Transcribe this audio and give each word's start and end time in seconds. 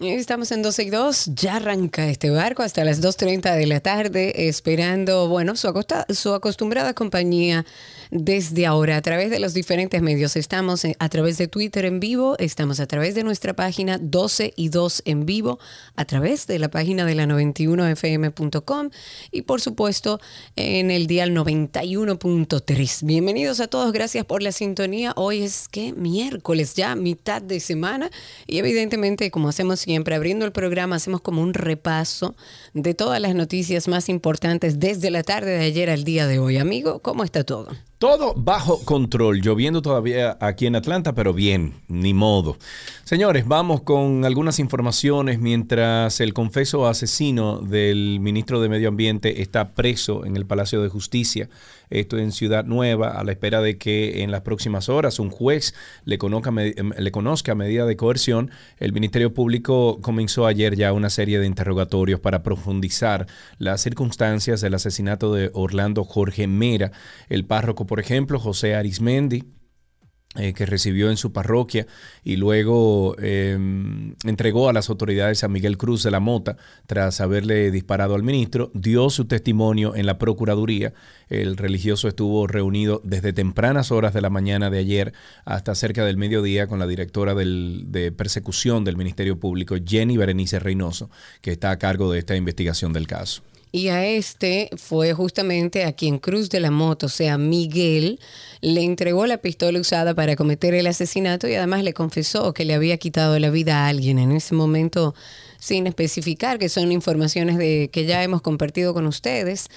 Estamos 0.00 0.52
en 0.52 0.62
12 0.62 0.84
y 0.84 0.90
2, 0.90 1.30
ya 1.34 1.56
arranca 1.56 2.08
este 2.08 2.30
barco 2.30 2.62
hasta 2.62 2.84
las 2.84 3.02
2.30 3.02 3.56
de 3.56 3.66
la 3.66 3.80
tarde, 3.80 4.46
esperando, 4.48 5.26
bueno, 5.26 5.56
su, 5.56 5.66
acosta- 5.66 6.06
su 6.14 6.32
acostumbrada 6.34 6.94
compañía 6.94 7.66
desde 8.12 8.64
ahora 8.64 8.96
a 8.96 9.02
través 9.02 9.28
de 9.28 9.40
los 9.40 9.54
diferentes 9.54 10.00
medios. 10.00 10.36
Estamos 10.36 10.84
en- 10.84 10.94
a 11.00 11.08
través 11.08 11.36
de 11.36 11.48
Twitter 11.48 11.84
en 11.84 11.98
vivo, 11.98 12.36
estamos 12.38 12.78
a 12.78 12.86
través 12.86 13.16
de 13.16 13.24
nuestra 13.24 13.54
página 13.54 13.98
12 14.00 14.52
y 14.54 14.68
2 14.68 15.02
en 15.04 15.26
vivo, 15.26 15.58
a 15.96 16.04
través 16.04 16.46
de 16.46 16.60
la 16.60 16.68
página 16.70 17.04
de 17.04 17.16
la 17.16 17.26
91fm.com 17.26 18.90
y 19.32 19.42
por 19.42 19.60
supuesto 19.60 20.20
en 20.54 20.92
el 20.92 21.08
dial 21.08 21.32
91.3. 21.34 23.04
Bienvenidos 23.04 23.58
a 23.58 23.66
todos, 23.66 23.92
gracias 23.92 24.24
por 24.24 24.44
la 24.44 24.52
sintonía. 24.52 25.12
Hoy 25.16 25.42
es 25.42 25.66
que 25.66 25.92
miércoles 25.92 26.74
ya, 26.74 26.94
mitad 26.94 27.42
de 27.42 27.58
semana 27.58 28.12
y 28.46 28.58
evidentemente 28.58 29.32
como 29.32 29.48
hacemos 29.48 29.87
siempre 29.88 30.14
abriendo 30.14 30.44
el 30.44 30.52
programa 30.52 30.96
hacemos 30.96 31.22
como 31.22 31.40
un 31.40 31.54
repaso 31.54 32.36
de 32.74 32.92
todas 32.92 33.22
las 33.22 33.34
noticias 33.34 33.88
más 33.88 34.10
importantes 34.10 34.78
desde 34.78 35.10
la 35.10 35.22
tarde 35.22 35.52
de 35.52 35.64
ayer 35.64 35.88
al 35.88 36.04
día 36.04 36.26
de 36.26 36.38
hoy. 36.38 36.58
Amigo, 36.58 36.98
¿cómo 36.98 37.24
está 37.24 37.42
todo? 37.42 37.70
Todo 37.98 38.32
bajo 38.36 38.84
control, 38.84 39.40
lloviendo 39.40 39.82
todavía 39.82 40.38
aquí 40.40 40.66
en 40.66 40.76
Atlanta, 40.76 41.16
pero 41.16 41.34
bien, 41.34 41.74
ni 41.88 42.14
modo. 42.14 42.56
Señores, 43.02 43.48
vamos 43.48 43.80
con 43.82 44.24
algunas 44.24 44.60
informaciones 44.60 45.40
mientras 45.40 46.20
el 46.20 46.32
confeso 46.32 46.86
asesino 46.86 47.58
del 47.58 48.20
ministro 48.20 48.60
de 48.60 48.68
Medio 48.68 48.86
Ambiente 48.88 49.42
está 49.42 49.70
preso 49.70 50.24
en 50.24 50.36
el 50.36 50.46
Palacio 50.46 50.80
de 50.80 50.90
Justicia, 50.90 51.48
esto 51.90 52.18
en 52.18 52.30
Ciudad 52.30 52.64
Nueva, 52.66 53.18
a 53.18 53.24
la 53.24 53.32
espera 53.32 53.62
de 53.62 53.78
que 53.78 54.22
en 54.22 54.30
las 54.30 54.42
próximas 54.42 54.88
horas 54.88 55.18
un 55.18 55.30
juez 55.30 55.74
le 56.04 56.18
conozca, 56.18 56.52
me- 56.52 56.74
le 56.74 57.10
medida 57.56 57.84
de 57.84 57.96
coerción. 57.96 58.52
El 58.78 58.92
Ministerio 58.92 59.34
Público 59.34 59.98
comenzó 60.02 60.46
ayer 60.46 60.76
ya 60.76 60.92
una 60.92 61.10
serie 61.10 61.40
de 61.40 61.46
interrogatorios 61.46 62.20
para 62.20 62.44
profundizar 62.44 63.26
las 63.58 63.80
circunstancias 63.80 64.60
del 64.60 64.74
asesinato 64.74 65.34
de 65.34 65.50
Orlando 65.54 66.04
Jorge 66.04 66.46
Mera, 66.46 66.92
el 67.28 67.44
párroco, 67.44 67.87
por 67.88 67.98
ejemplo, 67.98 68.38
José 68.38 68.76
Arismendi, 68.76 69.42
eh, 70.36 70.52
que 70.52 70.66
recibió 70.66 71.10
en 71.10 71.16
su 71.16 71.32
parroquia 71.32 71.86
y 72.22 72.36
luego 72.36 73.16
eh, 73.18 73.54
entregó 74.24 74.68
a 74.68 74.74
las 74.74 74.90
autoridades 74.90 75.42
a 75.42 75.48
Miguel 75.48 75.78
Cruz 75.78 76.02
de 76.02 76.10
la 76.10 76.20
Mota 76.20 76.58
tras 76.86 77.22
haberle 77.22 77.70
disparado 77.70 78.14
al 78.14 78.22
ministro, 78.22 78.70
dio 78.74 79.08
su 79.08 79.24
testimonio 79.24 79.96
en 79.96 80.04
la 80.04 80.18
Procuraduría. 80.18 80.92
El 81.30 81.56
religioso 81.56 82.08
estuvo 82.08 82.46
reunido 82.46 83.00
desde 83.04 83.32
tempranas 83.32 83.90
horas 83.90 84.12
de 84.12 84.20
la 84.20 84.28
mañana 84.30 84.68
de 84.68 84.78
ayer 84.78 85.14
hasta 85.46 85.74
cerca 85.74 86.04
del 86.04 86.18
mediodía 86.18 86.66
con 86.66 86.78
la 86.78 86.86
directora 86.86 87.34
del- 87.34 87.86
de 87.88 88.12
persecución 88.12 88.84
del 88.84 88.98
Ministerio 88.98 89.40
Público, 89.40 89.76
Jenny 89.84 90.18
Berenice 90.18 90.60
Reynoso, 90.60 91.10
que 91.40 91.52
está 91.52 91.70
a 91.70 91.78
cargo 91.78 92.12
de 92.12 92.18
esta 92.18 92.36
investigación 92.36 92.92
del 92.92 93.06
caso. 93.06 93.42
Y 93.70 93.88
a 93.88 94.06
este 94.06 94.70
fue 94.76 95.12
justamente 95.12 95.84
a 95.84 95.92
quien 95.92 96.18
Cruz 96.18 96.48
de 96.48 96.60
la 96.60 96.70
Moto, 96.70 97.06
o 97.06 97.10
sea, 97.10 97.36
Miguel, 97.36 98.18
le 98.60 98.82
entregó 98.82 99.26
la 99.26 99.38
pistola 99.38 99.78
usada 99.78 100.14
para 100.14 100.36
cometer 100.36 100.74
el 100.74 100.86
asesinato 100.86 101.48
y 101.48 101.54
además 101.54 101.82
le 101.82 101.92
confesó 101.92 102.54
que 102.54 102.64
le 102.64 102.74
había 102.74 102.96
quitado 102.96 103.38
la 103.38 103.50
vida 103.50 103.84
a 103.84 103.88
alguien 103.88 104.18
en 104.18 104.32
ese 104.32 104.54
momento 104.54 105.14
sin 105.58 105.86
especificar, 105.86 106.58
que 106.58 106.68
son 106.68 106.92
informaciones 106.92 107.58
de, 107.58 107.90
que 107.92 108.06
ya 108.06 108.22
hemos 108.22 108.42
compartido 108.42 108.94
con 108.94 109.06
ustedes. 109.06 109.68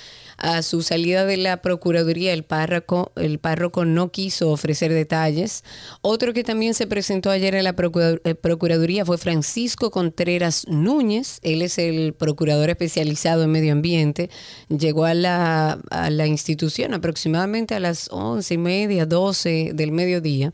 A 0.44 0.64
su 0.64 0.82
salida 0.82 1.24
de 1.28 1.38
la 1.38 1.62
Procuraduría, 1.62 2.34
el 2.34 2.44
párroco, 2.44 3.12
el 3.16 3.38
párroco 3.38 3.86
no 3.86 4.12
quiso 4.12 4.50
ofrecer 4.50 4.92
detalles. 4.92 5.64
Otro 6.02 6.34
que 6.34 6.44
también 6.44 6.74
se 6.74 6.88
presentó 6.88 7.30
ayer 7.30 7.54
en 7.54 7.64
la 7.64 7.76
eh, 7.78 8.34
Procuraduría 8.34 9.06
fue 9.06 9.20
Francisco 9.20 9.92
Contreras 9.92 10.66
Núñez. 10.68 11.38
Él 11.44 11.62
es 11.62 11.78
el 11.78 12.14
procurador 12.14 12.72
especializado 12.72 13.44
en 13.44 13.52
medio 13.52 13.72
ambiente. 13.72 14.32
Llegó 14.68 15.06
a 15.06 15.14
la, 15.14 15.80
a 15.92 16.10
la 16.10 16.26
institución 16.26 16.96
aproximadamente 16.96 17.76
a 17.76 17.80
las 17.80 18.10
once 18.12 18.56
y 18.56 18.58
media, 18.58 19.06
12 19.06 19.74
del 19.76 19.92
mediodía. 19.92 20.54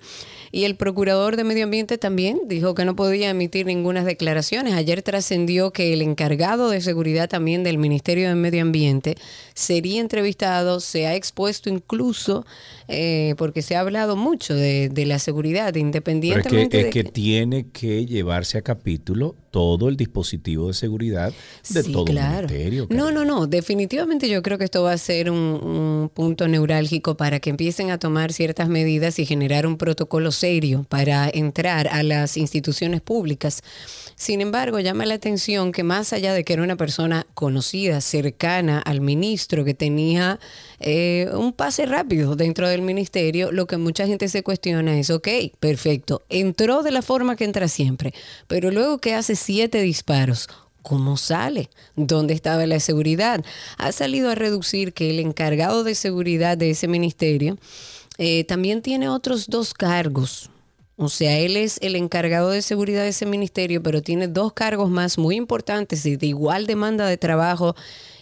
Y 0.51 0.65
el 0.65 0.75
procurador 0.75 1.35
de 1.37 1.43
medio 1.43 1.63
ambiente 1.63 1.97
también 1.97 2.41
dijo 2.45 2.75
que 2.75 2.83
no 2.83 2.95
podía 2.95 3.29
emitir 3.29 3.65
ninguna 3.65 4.03
declaraciones. 4.03 4.73
Ayer 4.73 5.01
trascendió 5.01 5.71
que 5.71 5.93
el 5.93 6.01
encargado 6.01 6.69
de 6.69 6.81
seguridad 6.81 7.29
también 7.29 7.63
del 7.63 7.77
Ministerio 7.77 8.27
de 8.27 8.35
Medio 8.35 8.61
Ambiente 8.61 9.15
sería 9.77 10.01
entrevistado, 10.01 10.79
se 10.79 11.05
ha 11.07 11.15
expuesto 11.15 11.69
incluso, 11.69 12.45
eh, 12.87 13.35
porque 13.37 13.61
se 13.61 13.75
ha 13.75 13.81
hablado 13.81 14.15
mucho 14.15 14.55
de, 14.55 14.89
de 14.89 15.05
la 15.05 15.19
seguridad, 15.19 15.65
Pero 15.67 15.77
es 15.77 15.83
independientemente 15.83 16.69
que, 16.69 16.79
es 16.79 16.85
de 16.85 16.89
que 16.91 17.03
que- 17.03 17.11
tiene 17.11 17.67
que 17.71 18.05
llevarse 18.05 18.57
a 18.57 18.61
capítulo 18.63 19.35
todo 19.51 19.89
el 19.89 19.97
dispositivo 19.97 20.67
de 20.67 20.73
seguridad 20.73 21.31
de 21.69 21.83
Sí, 21.83 21.91
todo 21.91 22.05
claro. 22.05 22.47
el 22.47 22.53
ministerio. 22.53 22.87
No, 22.89 23.05
Karina. 23.05 23.11
no, 23.23 23.39
no. 23.39 23.47
Definitivamente 23.47 24.29
yo 24.29 24.43
creo 24.43 24.57
que 24.57 24.65
esto 24.65 24.83
va 24.83 24.91
a 24.93 24.97
ser 24.97 25.31
un, 25.31 25.37
un 25.37 26.11
punto 26.13 26.47
neurálgico 26.47 27.17
para 27.17 27.39
que 27.39 27.49
empiecen 27.49 27.89
a 27.89 27.97
tomar 27.97 28.33
ciertas 28.33 28.69
medidas 28.69 29.17
y 29.19 29.25
generar 29.25 29.65
un 29.65 29.77
protocolo 29.77 30.31
serio 30.31 30.85
para 30.89 31.29
entrar 31.33 31.87
a 31.87 32.03
las 32.03 32.37
instituciones 32.37 33.01
públicas. 33.01 33.61
Sin 34.15 34.41
embargo, 34.41 34.79
llama 34.79 35.05
la 35.05 35.15
atención 35.15 35.71
que 35.71 35.83
más 35.83 36.13
allá 36.13 36.33
de 36.33 36.43
que 36.43 36.53
era 36.53 36.61
una 36.63 36.75
persona 36.75 37.25
conocida, 37.33 38.01
cercana 38.01 38.79
al 38.79 39.01
ministro, 39.01 39.56
que 39.65 39.73
tenía 39.73 40.39
eh, 40.79 41.29
un 41.33 41.53
pase 41.53 41.85
rápido 41.85 42.35
dentro 42.35 42.67
del 42.67 42.81
ministerio, 42.81 43.51
lo 43.51 43.67
que 43.67 43.77
mucha 43.77 44.07
gente 44.07 44.27
se 44.27 44.43
cuestiona 44.43 44.99
es, 44.99 45.09
ok, 45.09 45.27
perfecto, 45.59 46.23
entró 46.29 46.83
de 46.83 46.91
la 46.91 47.01
forma 47.01 47.35
que 47.35 47.45
entra 47.45 47.67
siempre, 47.67 48.13
pero 48.47 48.71
luego 48.71 48.99
que 48.99 49.15
hace 49.15 49.35
siete 49.35 49.81
disparos, 49.81 50.47
¿Cómo 50.87 51.17
sale? 51.17 51.69
¿Dónde 51.97 52.33
estaba 52.33 52.65
la 52.65 52.79
seguridad? 52.79 53.43
Ha 53.77 53.91
salido 53.91 54.29
a 54.29 54.35
reducir 54.35 54.93
que 54.93 55.09
el 55.09 55.19
encargado 55.19 55.83
de 55.83 55.95
seguridad 55.95 56.57
de 56.57 56.69
ese 56.69 56.87
ministerio 56.87 57.57
eh, 58.17 58.45
también 58.45 58.81
tiene 58.81 59.09
otros 59.09 59.47
dos 59.47 59.73
cargos. 59.73 60.49
O 60.99 61.09
sea, 61.09 61.37
él 61.37 61.57
es 61.57 61.77
el 61.83 61.95
encargado 61.95 62.49
de 62.49 62.63
seguridad 62.63 63.03
de 63.03 63.09
ese 63.09 63.27
ministerio, 63.27 63.83
pero 63.83 64.01
tiene 64.01 64.27
dos 64.27 64.53
cargos 64.53 64.89
más 64.89 65.19
muy 65.19 65.35
importantes 65.35 66.03
y 66.07 66.15
de 66.15 66.25
igual 66.25 66.65
demanda 66.65 67.05
de 67.05 67.17
trabajo 67.17 67.75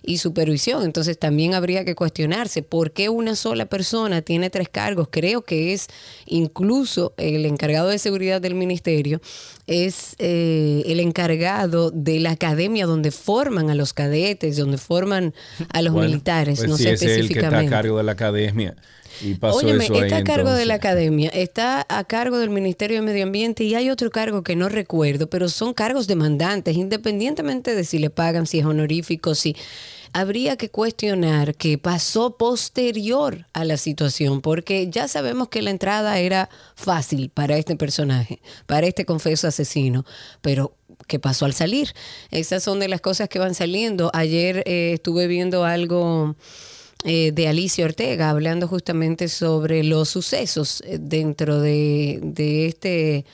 y 0.03 0.17
supervisión. 0.17 0.83
Entonces 0.83 1.17
también 1.17 1.53
habría 1.53 1.85
que 1.85 1.95
cuestionarse 1.95 2.63
por 2.63 2.91
qué 2.91 3.07
una 3.07 3.35
sola 3.37 3.65
persona 3.67 4.21
tiene 4.21 4.49
tres 4.49 4.67
cargos. 4.67 5.07
Creo 5.09 5.43
que 5.43 5.71
es 5.73 5.87
incluso 6.25 7.13
el 7.17 7.45
encargado 7.45 7.87
de 7.87 7.97
seguridad 7.97 8.41
del 8.41 8.55
ministerio, 8.55 9.21
es 9.67 10.15
eh, 10.19 10.83
el 10.85 10.99
encargado 10.99 11.91
de 11.91 12.19
la 12.19 12.31
academia 12.31 12.85
donde 12.85 13.11
forman 13.11 13.69
a 13.69 13.75
los 13.75 13.93
cadetes, 13.93 14.57
donde 14.57 14.77
forman 14.77 15.33
a 15.69 15.81
los 15.81 15.93
Bueno, 15.93 16.09
militares, 16.09 16.65
pues 16.65 16.67
no 16.67 16.77
si 16.77 16.83
sé 16.83 16.93
es 16.93 17.17
el 17.17 17.31
que 17.31 17.39
está 17.39 17.59
a 17.59 17.63
específicamente. 17.63 17.69
cargo 17.69 17.97
de 17.97 18.03
la 18.03 18.11
academia 18.11 18.75
y 19.21 19.35
pasó 19.35 19.57
Óyeme, 19.57 19.85
eso 19.85 19.93
ahí 19.93 20.01
está 20.01 20.17
a 20.17 20.23
cargo 20.23 20.51
de 20.51 20.65
la 20.65 20.75
academia, 20.75 21.29
está 21.29 21.85
a 21.89 22.03
cargo 22.03 22.37
del 22.37 22.49
Ministerio 22.49 22.97
de 22.97 23.05
Medio 23.05 23.23
Ambiente 23.23 23.63
y 23.63 23.75
hay 23.75 23.89
otro 23.89 24.09
cargo 24.11 24.43
que 24.43 24.55
no 24.55 24.69
recuerdo, 24.69 25.29
pero 25.29 25.49
son 25.49 25.73
cargos 25.73 26.07
demandantes, 26.07 26.75
independientemente 26.75 27.75
de 27.75 27.83
si 27.83 27.99
le 27.99 28.09
pagan, 28.09 28.47
si 28.47 28.59
es 28.59 28.65
honorífico, 28.65 29.35
si 29.35 29.55
habría 30.15 30.55
que 30.55 30.69
cuestionar 30.69 31.55
qué 31.55 31.77
pasó 31.77 32.37
posterior 32.37 33.47
a 33.51 33.65
la 33.65 33.75
situación, 33.75 34.39
porque 34.39 34.89
ya 34.89 35.09
sabemos 35.09 35.49
que 35.49 35.61
la 35.61 35.71
entrada 35.71 36.19
era 36.19 36.49
fácil 36.75 37.29
para 37.29 37.57
este 37.57 37.75
personaje, 37.75 38.39
para 38.65 38.87
este 38.87 39.03
confeso 39.03 39.47
asesino, 39.47 40.05
pero 40.41 40.73
¿qué 41.07 41.19
pasó 41.19 41.43
al 41.43 41.53
salir? 41.53 41.93
Esas 42.31 42.63
son 42.63 42.79
de 42.79 42.87
las 42.87 43.01
cosas 43.01 43.27
que 43.27 43.39
van 43.39 43.55
saliendo. 43.55 44.09
Ayer 44.13 44.63
eh, 44.65 44.93
estuve 44.93 45.27
viendo 45.27 45.65
algo 45.65 46.35
eh, 47.03 47.31
de 47.31 47.47
Alicia 47.47 47.85
Ortega, 47.85 48.29
hablando 48.29 48.67
justamente 48.67 49.27
sobre 49.27 49.83
los 49.83 50.09
sucesos 50.09 50.81
eh, 50.85 50.97
dentro 50.99 51.59
de, 51.59 52.19
de 52.23 52.67
este 52.67 53.25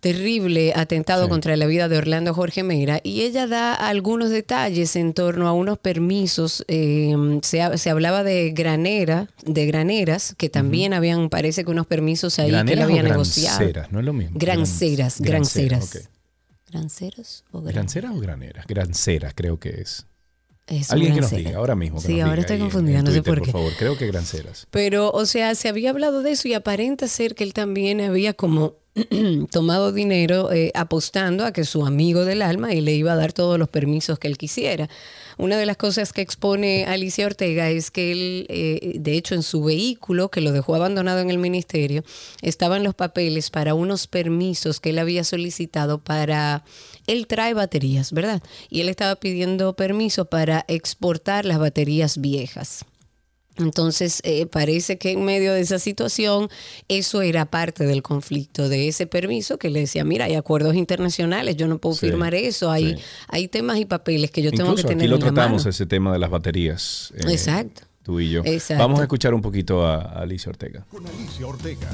terrible 0.00 0.72
atentado 0.74 1.28
contra 1.28 1.56
la 1.56 1.66
vida 1.66 1.88
de 1.88 1.98
Orlando 1.98 2.32
Jorge 2.34 2.62
Meira 2.62 3.00
y 3.04 3.20
ella 3.20 3.46
da 3.46 3.74
algunos 3.74 4.30
detalles 4.30 4.96
en 4.96 5.12
torno 5.12 5.46
a 5.46 5.52
unos 5.52 5.78
permisos. 5.78 6.64
Eh, 6.68 7.14
se, 7.42 7.78
se, 7.78 7.90
hablaba 7.90 8.24
de 8.24 8.50
granera, 8.50 9.28
de 9.44 9.66
graneras, 9.66 10.34
que 10.36 10.48
también 10.48 10.94
habían, 10.94 11.28
parece 11.28 11.64
que 11.64 11.70
unos 11.70 11.86
permisos 11.86 12.38
ahí 12.38 12.50
que 12.64 12.76
le 12.76 12.82
habían 12.82 13.04
negociado. 13.04 13.58
Granceras, 13.58 13.92
no 13.92 14.00
es 14.00 14.04
lo 14.04 14.12
mismo. 14.12 14.36
Granceras, 14.38 15.20
granceras. 15.20 16.08
¿Granceros 16.70 17.44
o 17.50 17.60
graneras? 17.60 17.74
¿Granceras 17.74 18.12
o 18.12 18.20
graneras? 18.20 18.66
Granceras 18.66 19.32
creo 19.34 19.58
que 19.58 19.80
es. 19.80 20.06
Alguien 20.90 21.14
que 21.14 21.20
nos 21.20 21.30
diga 21.30 21.56
ahora 21.56 21.74
mismo. 21.74 22.00
sí, 22.00 22.20
ahora 22.20 22.40
estoy 22.40 22.58
confundida, 22.58 23.02
no 23.02 23.10
sé 23.10 23.22
por 23.22 23.40
qué. 23.40 23.50
Por 23.50 23.60
favor, 23.60 23.72
creo 23.78 23.98
que 23.98 24.06
granceras. 24.06 24.66
Pero, 24.70 25.10
o 25.10 25.26
sea, 25.26 25.54
se 25.54 25.68
había 25.68 25.90
hablado 25.90 26.22
de 26.22 26.32
eso 26.32 26.48
y 26.48 26.54
aparenta 26.54 27.08
ser 27.08 27.34
que 27.34 27.44
él 27.44 27.54
también 27.54 28.00
había 28.00 28.34
como 28.34 28.76
tomado 29.50 29.92
dinero 29.92 30.52
eh, 30.52 30.72
apostando 30.74 31.44
a 31.44 31.52
que 31.52 31.64
su 31.64 31.86
amigo 31.86 32.24
del 32.24 32.42
alma 32.42 32.72
y 32.74 32.80
le 32.80 32.92
iba 32.92 33.12
a 33.12 33.16
dar 33.16 33.32
todos 33.32 33.58
los 33.58 33.68
permisos 33.68 34.18
que 34.18 34.28
él 34.28 34.36
quisiera. 34.36 34.88
Una 35.38 35.56
de 35.56 35.66
las 35.66 35.76
cosas 35.76 36.12
que 36.12 36.20
expone 36.20 36.84
Alicia 36.84 37.26
Ortega 37.26 37.70
es 37.70 37.90
que 37.90 38.12
él, 38.12 38.46
eh, 38.48 38.92
de 38.96 39.16
hecho, 39.16 39.34
en 39.34 39.42
su 39.42 39.64
vehículo, 39.64 40.30
que 40.30 40.40
lo 40.40 40.52
dejó 40.52 40.74
abandonado 40.74 41.20
en 41.20 41.30
el 41.30 41.38
ministerio, 41.38 42.04
estaban 42.42 42.84
los 42.84 42.94
papeles 42.94 43.50
para 43.50 43.74
unos 43.74 44.06
permisos 44.06 44.80
que 44.80 44.90
él 44.90 44.98
había 44.98 45.24
solicitado 45.24 45.98
para... 45.98 46.64
Él 47.10 47.26
trae 47.26 47.54
baterías, 47.54 48.12
¿verdad? 48.12 48.42
Y 48.68 48.80
él 48.80 48.88
estaba 48.88 49.16
pidiendo 49.16 49.74
permiso 49.74 50.26
para 50.26 50.64
exportar 50.68 51.44
las 51.44 51.58
baterías 51.58 52.18
viejas. 52.18 52.84
Entonces, 53.56 54.20
eh, 54.24 54.46
parece 54.46 54.96
que 54.96 55.10
en 55.10 55.24
medio 55.24 55.52
de 55.52 55.60
esa 55.60 55.78
situación, 55.78 56.48
eso 56.88 57.20
era 57.22 57.46
parte 57.46 57.84
del 57.84 58.02
conflicto, 58.02 58.68
de 58.68 58.88
ese 58.88 59.06
permiso 59.06 59.58
que 59.58 59.70
le 59.70 59.80
decía, 59.80 60.04
mira, 60.04 60.26
hay 60.26 60.34
acuerdos 60.34 60.76
internacionales, 60.76 61.56
yo 61.56 61.66
no 61.66 61.78
puedo 61.78 61.96
firmar 61.96 62.34
eso, 62.34 62.70
hay, 62.70 62.96
hay 63.28 63.48
temas 63.48 63.78
y 63.78 63.86
papeles 63.86 64.30
que 64.30 64.42
yo 64.42 64.52
tengo 64.52 64.74
que 64.74 64.82
tener. 64.82 64.98
Aquí 64.98 65.08
lo 65.08 65.18
tratamos, 65.18 65.66
ese 65.66 65.86
tema 65.86 66.12
de 66.12 66.18
las 66.20 66.30
baterías. 66.30 67.12
Eh, 67.16 67.32
Exacto. 67.32 67.82
Tú 68.02 68.18
y 68.20 68.30
yo. 68.30 68.42
Vamos 68.78 69.00
a 69.00 69.02
escuchar 69.02 69.34
un 69.34 69.42
poquito 69.42 69.84
a, 69.84 69.96
a 69.96 70.22
Alicia 70.22 70.48
Ortega. 70.48 70.86
Con 70.90 71.06
Alicia 71.06 71.46
Ortega. 71.46 71.90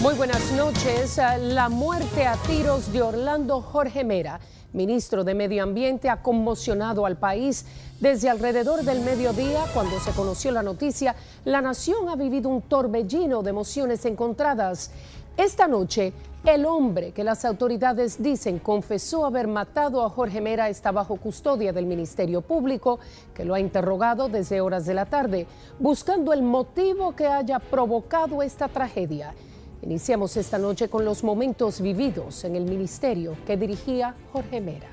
Muy 0.00 0.14
buenas 0.14 0.52
noches. 0.52 1.20
La 1.40 1.68
muerte 1.68 2.26
a 2.26 2.34
tiros 2.36 2.92
de 2.92 3.02
Orlando 3.02 3.60
Jorge 3.60 4.02
Mera 4.02 4.40
ministro 4.72 5.24
de 5.24 5.34
Medio 5.34 5.62
Ambiente, 5.62 6.08
ha 6.08 6.22
conmocionado 6.22 7.06
al 7.06 7.16
país. 7.16 7.66
Desde 8.00 8.30
alrededor 8.30 8.82
del 8.82 9.00
mediodía, 9.00 9.64
cuando 9.74 9.98
se 10.00 10.12
conoció 10.12 10.52
la 10.52 10.62
noticia, 10.62 11.14
la 11.44 11.60
nación 11.60 12.08
ha 12.08 12.16
vivido 12.16 12.48
un 12.48 12.62
torbellino 12.62 13.42
de 13.42 13.50
emociones 13.50 14.04
encontradas. 14.04 14.90
Esta 15.36 15.66
noche, 15.68 16.12
el 16.44 16.66
hombre 16.66 17.12
que 17.12 17.24
las 17.24 17.44
autoridades 17.44 18.22
dicen 18.22 18.58
confesó 18.58 19.26
haber 19.26 19.48
matado 19.48 20.04
a 20.04 20.10
Jorge 20.10 20.40
Mera 20.40 20.68
está 20.68 20.92
bajo 20.92 21.16
custodia 21.16 21.72
del 21.72 21.86
Ministerio 21.86 22.40
Público, 22.40 23.00
que 23.34 23.44
lo 23.44 23.54
ha 23.54 23.60
interrogado 23.60 24.28
desde 24.28 24.60
horas 24.60 24.86
de 24.86 24.94
la 24.94 25.06
tarde, 25.06 25.46
buscando 25.78 26.32
el 26.32 26.42
motivo 26.42 27.14
que 27.14 27.26
haya 27.26 27.58
provocado 27.58 28.42
esta 28.42 28.68
tragedia. 28.68 29.34
Iniciamos 29.82 30.36
esta 30.36 30.58
noche 30.58 30.88
con 30.88 31.06
los 31.06 31.24
momentos 31.24 31.80
vividos 31.80 32.44
en 32.44 32.54
el 32.54 32.64
ministerio 32.64 33.34
que 33.46 33.56
dirigía 33.56 34.14
Jorge 34.30 34.60
Mera. 34.60 34.88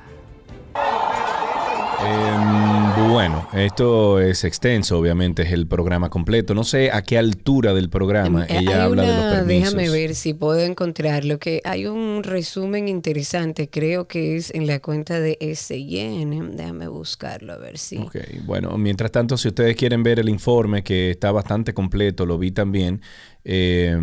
Em, 2.00 3.12
bueno, 3.12 3.50
esto 3.54 4.22
es 4.22 4.45
extenso, 4.45 4.98
obviamente 4.98 5.42
es 5.42 5.51
el 5.51 5.68
programa 5.68 6.10
completo. 6.10 6.54
No 6.54 6.63
sé 6.63 6.92
a 6.92 7.01
qué 7.01 7.18
altura 7.18 7.74
del 7.74 7.89
programa 7.89 8.45
em, 8.48 8.60
ella 8.60 8.86
habla 8.86 9.01
de 9.01 9.07
los 9.13 9.36
permisos. 9.36 9.74
Déjame 9.74 9.89
ver 9.89 10.16
si 10.16 10.34
puedo 10.34 10.60
encontrarlo, 10.60 11.38
que 11.38 11.60
hay 11.66 11.88
un 11.88 12.24
resumen 12.24 12.88
interesante, 12.88 13.69
creo 13.69 14.07
que 14.07 14.38
es 14.38 14.54
en 14.54 14.68
la 14.68 14.80
cuenta 14.80 15.19
de 15.19 15.38
SIN. 15.56 16.56
Déjame 16.56 16.88
buscarlo 16.88 17.54
a 17.54 17.57
ver 17.57 17.78
si. 17.78 17.98
Ok, 17.98 18.16
bueno, 18.45 18.78
mientras 18.78 19.12
tanto, 19.12 19.36
si 19.36 19.50
ustedes 19.50 19.75
quieren 19.75 20.01
ver 20.04 20.19
el 20.19 20.30
informe, 20.30 20.83
que 20.83 21.12
está 21.12 21.31
bastante 21.31 21.74
completo, 21.74 22.25
lo 22.25 22.38
vi 22.38 22.51
también. 22.51 23.01
Eh, 23.44 23.98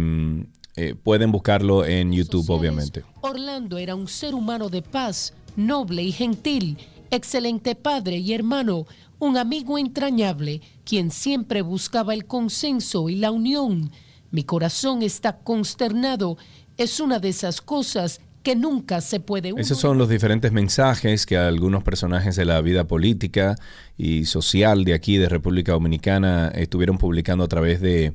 eh, 0.76 0.94
pueden 0.94 1.30
buscarlo 1.30 1.84
en 1.84 2.12
YouTube, 2.12 2.50
obviamente. 2.50 3.04
Orlando 3.20 3.78
era 3.78 3.94
un 3.94 4.08
ser 4.08 4.34
humano 4.34 4.68
de 4.68 4.82
paz, 4.82 5.32
noble 5.56 6.02
y 6.02 6.12
gentil, 6.12 6.78
excelente 7.10 7.74
padre 7.74 8.18
y 8.18 8.32
hermano, 8.32 8.86
un 9.18 9.36
amigo 9.36 9.78
entrañable, 9.78 10.60
quien 10.84 11.10
siempre 11.10 11.62
buscaba 11.62 12.14
el 12.14 12.26
consenso 12.26 13.08
y 13.08 13.16
la 13.16 13.30
unión. 13.30 13.90
Mi 14.30 14.42
corazón 14.42 15.02
está 15.02 15.38
consternado. 15.38 16.36
Es 16.76 16.98
una 16.98 17.20
de 17.20 17.28
esas 17.28 17.60
cosas 17.60 18.20
que 18.42 18.56
nunca 18.56 19.00
se 19.00 19.20
puede... 19.20 19.52
Esos 19.56 19.78
son 19.78 19.96
los 19.96 20.08
diferentes 20.08 20.52
mensajes 20.52 21.24
que 21.24 21.38
algunos 21.38 21.82
personajes 21.82 22.36
de 22.36 22.44
la 22.44 22.60
vida 22.60 22.86
política 22.86 23.56
y 23.96 24.26
social 24.26 24.84
de 24.84 24.92
aquí, 24.92 25.16
de 25.16 25.28
República 25.28 25.72
Dominicana, 25.72 26.48
estuvieron 26.48 26.98
publicando 26.98 27.44
a 27.44 27.48
través 27.48 27.80
de 27.80 28.14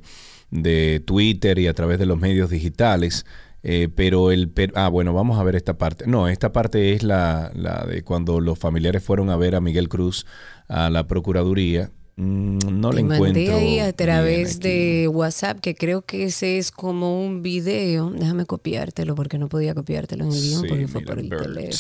de 0.52 1.02
Twitter 1.06 1.60
y 1.60 1.68
a 1.68 1.74
través 1.74 2.00
de 2.00 2.06
los 2.06 2.20
medios 2.20 2.50
digitales. 2.50 3.26
Eh, 3.62 3.90
pero 3.94 4.32
el... 4.32 4.52
Ah, 4.76 4.88
bueno, 4.88 5.14
vamos 5.14 5.38
a 5.40 5.44
ver 5.44 5.56
esta 5.56 5.78
parte. 5.78 6.08
No, 6.08 6.28
esta 6.28 6.52
parte 6.52 6.94
es 6.94 7.04
la, 7.04 7.52
la 7.54 7.86
de 7.86 8.04
cuando 8.04 8.40
los 8.40 8.58
familiares 8.58 9.04
fueron 9.04 9.30
a 9.30 9.38
ver 9.38 9.56
a 9.56 9.62
Miguel 9.62 9.90
Cruz 9.90 10.26
a 10.68 10.90
la 10.90 11.08
Procuraduría 11.08 11.92
mm, 12.16 12.58
no 12.72 12.92
le 12.92 13.02
encuentro. 13.02 13.58
ahí 13.58 13.80
a 13.80 13.92
través 13.92 14.60
de 14.60 15.10
WhatsApp, 15.12 15.60
que 15.60 15.76
creo 15.76 16.04
que 16.04 16.26
ese 16.26 16.58
es 16.58 16.72
como 16.72 17.26
un 17.26 17.42
video. 17.42 18.12
Déjame 18.12 18.46
copiártelo 18.46 19.16
porque 19.16 19.38
no 19.38 19.50
podía 19.50 19.76
copiártelo 19.76 20.26
en 20.26 20.32
el 20.32 20.42
guion 20.42 20.66
porque 20.68 20.88
fue 20.88 21.02
por 21.02 21.20
el 21.20 21.30
teléfono 21.30 21.74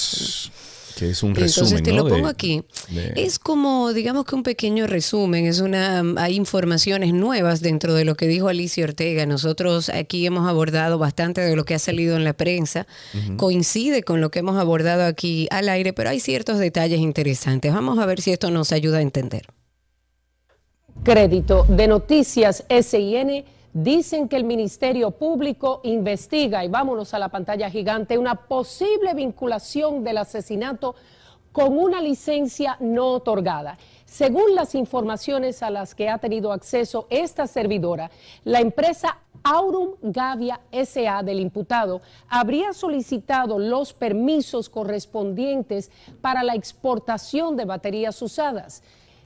es 1.01 1.23
un 1.23 1.35
resumen. 1.35 1.77
Entonces 1.77 1.83
te 1.83 1.93
lo 1.93 2.07
pongo 2.07 2.27
aquí. 2.27 2.63
Es 3.15 3.39
como, 3.39 3.93
digamos 3.93 4.25
que 4.25 4.35
un 4.35 4.43
pequeño 4.43 4.87
resumen, 4.87 5.45
es 5.45 5.59
una, 5.59 6.03
hay 6.17 6.35
informaciones 6.35 7.13
nuevas 7.13 7.61
dentro 7.61 7.93
de 7.93 8.05
lo 8.05 8.15
que 8.15 8.27
dijo 8.27 8.47
Alicia 8.47 8.83
Ortega. 8.83 9.25
Nosotros 9.25 9.89
aquí 9.89 10.25
hemos 10.25 10.47
abordado 10.47 10.97
bastante 10.97 11.41
de 11.41 11.55
lo 11.55 11.65
que 11.65 11.75
ha 11.75 11.79
salido 11.79 12.15
en 12.15 12.23
la 12.23 12.33
prensa. 12.33 12.87
Coincide 13.37 14.03
con 14.03 14.21
lo 14.21 14.31
que 14.31 14.39
hemos 14.39 14.57
abordado 14.57 15.05
aquí 15.05 15.47
al 15.51 15.69
aire, 15.69 15.93
pero 15.93 16.09
hay 16.09 16.19
ciertos 16.19 16.59
detalles 16.59 16.99
interesantes. 16.99 17.73
Vamos 17.73 17.99
a 17.99 18.05
ver 18.05 18.21
si 18.21 18.31
esto 18.31 18.51
nos 18.51 18.71
ayuda 18.71 18.99
a 18.99 19.01
entender. 19.01 19.43
Crédito 21.03 21.65
de 21.69 21.87
Noticias 21.87 22.65
SIN 22.69 23.45
Dicen 23.73 24.27
que 24.27 24.35
el 24.35 24.45
Ministerio 24.45 25.11
Público 25.11 25.81
investiga, 25.83 26.65
y 26.65 26.69
vámonos 26.69 27.13
a 27.13 27.19
la 27.19 27.29
pantalla 27.29 27.69
gigante, 27.69 28.17
una 28.17 28.35
posible 28.47 29.13
vinculación 29.13 30.03
del 30.03 30.17
asesinato 30.17 30.95
con 31.51 31.77
una 31.77 32.01
licencia 32.01 32.77
no 32.79 33.07
otorgada. 33.07 33.77
Según 34.05 34.55
las 34.55 34.75
informaciones 34.75 35.61
a 35.61 35.69
las 35.69 35.93
que 35.93 36.09
ha 36.09 36.17
tenido 36.17 36.51
acceso 36.51 37.05
esta 37.09 37.47
servidora, 37.47 38.09
la 38.43 38.59
empresa 38.59 39.19
Aurum 39.43 39.95
Gavia 40.01 40.59
SA 40.71 41.23
del 41.23 41.39
imputado 41.39 42.01
habría 42.27 42.73
solicitado 42.73 43.59
los 43.59 43.93
permisos 43.93 44.69
correspondientes 44.69 45.91
para 46.21 46.43
la 46.43 46.55
exportación 46.55 47.55
de 47.55 47.65
baterías 47.65 48.21
usadas. 48.21 48.83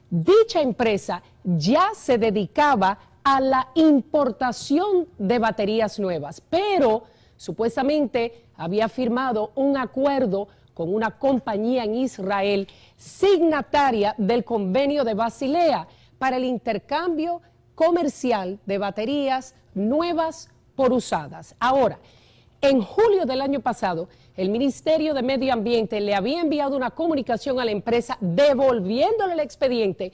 Dicha 0.09 0.61
empresa 0.61 1.23
ya 1.43 1.91
se 1.95 2.17
dedicaba 2.17 2.89
a 2.91 3.12
la 3.39 3.69
importación 3.75 5.07
de 5.17 5.39
baterías 5.39 5.99
nuevas, 5.99 6.41
pero 6.41 7.03
supuestamente 7.37 8.45
había 8.55 8.89
firmado 8.89 9.51
un 9.55 9.77
acuerdo 9.77 10.47
con 10.73 10.93
una 10.93 11.11
compañía 11.11 11.83
en 11.83 11.95
Israel 11.95 12.67
signataria 12.97 14.15
del 14.17 14.43
convenio 14.43 15.03
de 15.03 15.13
Basilea 15.13 15.87
para 16.17 16.37
el 16.37 16.45
intercambio 16.45 17.41
comercial 17.75 18.59
de 18.65 18.77
baterías 18.77 19.55
nuevas 19.73 20.49
por 20.75 20.91
usadas. 20.93 21.55
Ahora, 21.59 21.99
en 22.61 22.81
julio 22.81 23.25
del 23.25 23.41
año 23.41 23.59
pasado, 23.59 24.07
el 24.35 24.49
Ministerio 24.49 25.13
de 25.13 25.21
Medio 25.21 25.53
Ambiente 25.53 25.99
le 25.99 26.15
había 26.15 26.41
enviado 26.41 26.77
una 26.77 26.91
comunicación 26.91 27.59
a 27.59 27.65
la 27.65 27.71
empresa 27.71 28.17
devolviéndole 28.21 29.33
el 29.33 29.39
expediente 29.41 30.11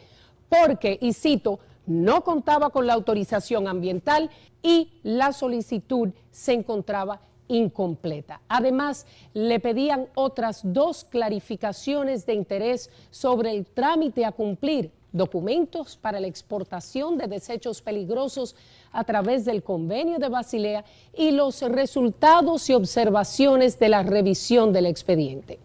porque, 0.49 0.97
y 0.99 1.13
cito, 1.13 1.59
no 1.89 2.23
contaba 2.23 2.69
con 2.69 2.87
la 2.87 2.93
autorización 2.93 3.67
ambiental 3.67 4.29
y 4.61 4.91
la 5.03 5.33
solicitud 5.33 6.09
se 6.31 6.53
encontraba 6.53 7.19
incompleta. 7.49 8.41
Además, 8.47 9.05
le 9.33 9.59
pedían 9.59 10.07
otras 10.15 10.61
dos 10.63 11.03
clarificaciones 11.03 12.25
de 12.25 12.35
interés 12.35 12.89
sobre 13.09 13.51
el 13.51 13.65
trámite 13.65 14.23
a 14.23 14.31
cumplir, 14.31 14.91
documentos 15.11 15.97
para 15.97 16.19
la 16.19 16.27
exportación 16.27 17.17
de 17.17 17.25
desechos 17.27 17.81
peligrosos 17.81 18.55
a 18.91 19.03
través 19.03 19.43
del 19.43 19.63
convenio 19.63 20.19
de 20.19 20.29
Basilea 20.29 20.85
y 21.17 21.31
los 21.31 21.63
resultados 21.63 22.69
y 22.69 22.73
observaciones 22.73 23.79
de 23.79 23.89
la 23.89 24.03
revisión 24.03 24.71
del 24.71 24.85
expediente. 24.85 25.57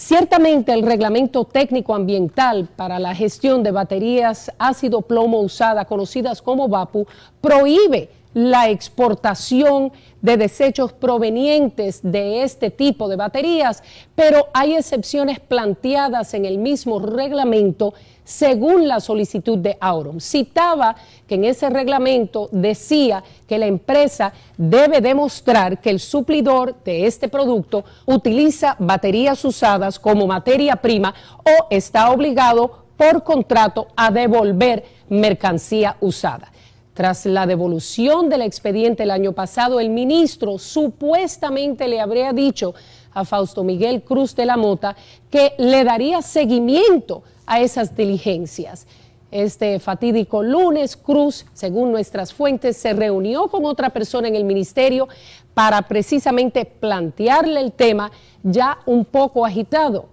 Ciertamente 0.00 0.72
el 0.72 0.84
reglamento 0.84 1.42
técnico 1.42 1.92
ambiental 1.92 2.68
para 2.76 3.00
la 3.00 3.16
gestión 3.16 3.64
de 3.64 3.72
baterías 3.72 4.52
ácido 4.56 5.02
plomo 5.02 5.40
usada, 5.40 5.86
conocidas 5.86 6.40
como 6.40 6.68
VAPU, 6.68 7.04
prohíbe 7.40 8.08
la 8.38 8.70
exportación 8.70 9.90
de 10.22 10.36
desechos 10.36 10.92
provenientes 10.92 11.98
de 12.04 12.44
este 12.44 12.70
tipo 12.70 13.08
de 13.08 13.16
baterías, 13.16 13.82
pero 14.14 14.46
hay 14.54 14.76
excepciones 14.76 15.40
planteadas 15.40 16.34
en 16.34 16.44
el 16.44 16.58
mismo 16.58 17.00
reglamento 17.00 17.94
según 18.22 18.86
la 18.86 19.00
solicitud 19.00 19.58
de 19.58 19.76
Auron. 19.80 20.20
Citaba 20.20 20.94
que 21.26 21.34
en 21.34 21.46
ese 21.46 21.68
reglamento 21.68 22.48
decía 22.52 23.24
que 23.48 23.58
la 23.58 23.66
empresa 23.66 24.32
debe 24.56 25.00
demostrar 25.00 25.80
que 25.80 25.90
el 25.90 25.98
suplidor 25.98 26.76
de 26.84 27.06
este 27.06 27.28
producto 27.28 27.84
utiliza 28.06 28.76
baterías 28.78 29.44
usadas 29.44 29.98
como 29.98 30.28
materia 30.28 30.76
prima 30.76 31.12
o 31.38 31.66
está 31.70 32.12
obligado 32.12 32.84
por 32.96 33.24
contrato 33.24 33.88
a 33.96 34.12
devolver 34.12 34.84
mercancía 35.08 35.96
usada. 36.00 36.52
Tras 36.98 37.26
la 37.26 37.46
devolución 37.46 38.28
del 38.28 38.42
expediente 38.42 39.04
el 39.04 39.12
año 39.12 39.32
pasado, 39.32 39.78
el 39.78 39.88
ministro 39.88 40.58
supuestamente 40.58 41.86
le 41.86 42.00
habría 42.00 42.32
dicho 42.32 42.74
a 43.14 43.24
Fausto 43.24 43.62
Miguel 43.62 44.02
Cruz 44.02 44.34
de 44.34 44.44
la 44.44 44.56
Mota 44.56 44.96
que 45.30 45.52
le 45.58 45.84
daría 45.84 46.22
seguimiento 46.22 47.22
a 47.46 47.60
esas 47.60 47.94
diligencias. 47.94 48.88
Este 49.30 49.78
fatídico 49.78 50.42
lunes, 50.42 50.96
Cruz, 50.96 51.46
según 51.52 51.92
nuestras 51.92 52.34
fuentes, 52.34 52.76
se 52.76 52.94
reunió 52.94 53.46
con 53.46 53.64
otra 53.64 53.90
persona 53.90 54.26
en 54.26 54.34
el 54.34 54.42
ministerio 54.42 55.06
para 55.54 55.82
precisamente 55.82 56.64
plantearle 56.64 57.60
el 57.60 57.70
tema 57.70 58.10
ya 58.42 58.80
un 58.86 59.04
poco 59.04 59.46
agitado 59.46 60.06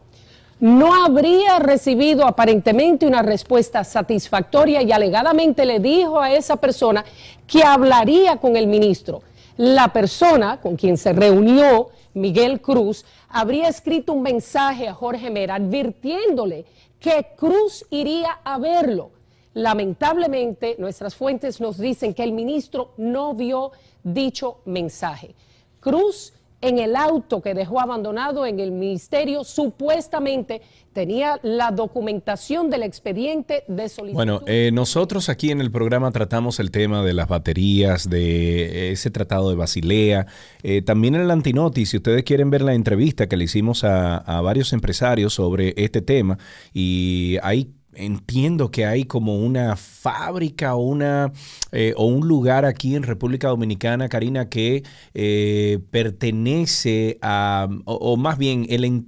no 0.60 0.94
habría 1.04 1.60
recibido 1.60 2.26
aparentemente 2.26 3.06
una 3.06 3.22
respuesta 3.22 3.84
satisfactoria 3.84 4.82
y 4.82 4.92
alegadamente 4.92 5.66
le 5.66 5.80
dijo 5.80 6.20
a 6.20 6.32
esa 6.32 6.56
persona 6.56 7.04
que 7.46 7.64
hablaría 7.64 8.38
con 8.38 8.56
el 8.56 8.68
ministro. 8.68 9.22
La 9.58 9.90
persona 9.90 10.60
con 10.62 10.76
quien 10.76 10.98
se 10.98 11.14
reunió, 11.14 11.90
Miguel 12.14 12.62
Cruz, 12.62 13.06
habría 13.30 13.68
escrito 13.68 14.14
un 14.14 14.22
mensaje 14.22 14.88
a 14.88 14.94
Jorge 14.94 15.30
Mera 15.30 15.56
advirtiéndole 15.56 16.66
que 17.00 17.28
Cruz 17.38 17.86
iría 17.90 18.40
a 18.44 18.58
verlo. 18.58 19.12
Lamentablemente, 19.54 20.76
nuestras 20.80 21.16
fuentes 21.16 21.62
nos 21.62 21.78
dicen 21.78 22.14
que 22.14 22.24
el 22.24 22.34
ministro 22.34 22.94
no 22.98 23.34
vio 23.34 23.72
dicho 24.04 24.60
mensaje. 24.66 25.36
Cruz 25.80 26.34
en 26.66 26.80
el 26.80 26.96
auto 26.96 27.42
que 27.42 27.54
dejó 27.54 27.80
abandonado 27.80 28.46
en 28.46 28.60
el 28.60 28.72
ministerio, 28.72 29.44
supuestamente 29.44 30.62
tenía 30.94 31.40
la 31.44 31.72
documentación 31.72 32.70
del 32.70 32.84
expediente 32.84 33.64
de 33.68 33.88
solicitud. 33.88 34.16
Bueno, 34.16 34.42
eh, 34.48 34.72
nosotros 34.74 35.30
aquí 35.30 35.52
en 35.52 35.62
el 35.62 35.70
programa 35.70 36.12
tratamos 36.12 36.60
el 36.60 36.72
tema 36.72 37.04
de 37.04 37.14
las 37.14 37.28
baterías, 37.28 38.10
de 38.10 38.92
ese 38.92 39.12
tratado 39.12 39.50
de 39.50 39.56
Basilea, 39.56 40.26
eh, 40.64 40.82
también 40.82 41.16
en 41.16 41.22
el 41.22 41.32
Antinoti, 41.32 41.86
si 41.86 41.98
ustedes 41.98 42.24
quieren 42.24 42.50
ver 42.50 42.62
la 42.62 42.74
entrevista 42.74 43.28
que 43.28 43.38
le 43.38 43.44
hicimos 43.44 43.84
a, 43.84 44.18
a 44.18 44.42
varios 44.42 44.74
empresarios 44.74 45.34
sobre 45.34 45.74
este 45.78 46.02
tema, 46.02 46.40
y 46.74 47.38
hay 47.44 47.70
entiendo 47.96 48.72
que 48.72 48.86
hay 48.86 49.06
como 49.06 49.38
una 49.38 49.76
fábrica 49.76 50.76
una, 50.76 51.32
eh, 51.72 51.94
o 51.98 52.06
un 52.06 52.28
lugar 52.28 52.66
aquí 52.66 52.96
en 52.96 53.04
República 53.04 53.48
Dominicana, 53.48 54.10
Karina, 54.10 54.50
que 54.50 54.84
eh, 55.14 55.80
pertenece 55.92 57.18
a, 57.22 57.68
o, 57.86 58.18
más 58.18 58.38
bien 58.38 58.66
el... 58.70 59.06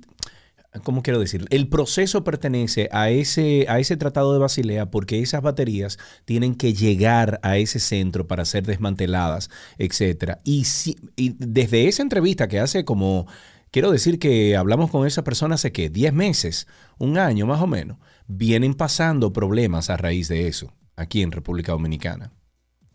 ¿Cómo 0.83 1.01
quiero 1.01 1.19
decir? 1.19 1.45
El 1.49 1.69
proceso 1.69 2.23
pertenece 2.23 2.87
a 2.91 3.09
ese, 3.09 3.65
a 3.67 3.79
ese 3.79 3.97
tratado 3.97 4.33
de 4.33 4.39
Basilea 4.39 4.91
porque 4.91 5.21
esas 5.21 5.41
baterías 5.41 5.97
tienen 6.25 6.53
que 6.53 6.73
llegar 6.73 7.39
a 7.41 7.57
ese 7.57 7.79
centro 7.79 8.27
para 8.27 8.45
ser 8.45 8.63
desmanteladas, 8.63 9.49
etc. 9.79 10.33
Y, 10.43 10.65
si, 10.65 10.95
y 11.15 11.33
desde 11.39 11.87
esa 11.87 12.03
entrevista 12.03 12.47
que 12.47 12.59
hace 12.59 12.85
como, 12.85 13.25
quiero 13.71 13.91
decir 13.91 14.19
que 14.19 14.55
hablamos 14.55 14.91
con 14.91 15.07
esa 15.07 15.23
persona 15.23 15.55
hace 15.55 15.71
que 15.71 15.89
10 15.89 16.13
meses, 16.13 16.67
un 16.97 17.17
año 17.17 17.45
más 17.45 17.61
o 17.61 17.67
menos, 17.67 17.97
vienen 18.27 18.73
pasando 18.73 19.33
problemas 19.33 19.89
a 19.89 19.97
raíz 19.97 20.27
de 20.27 20.47
eso, 20.47 20.73
aquí 20.95 21.21
en 21.21 21.31
República 21.31 21.71
Dominicana. 21.71 22.31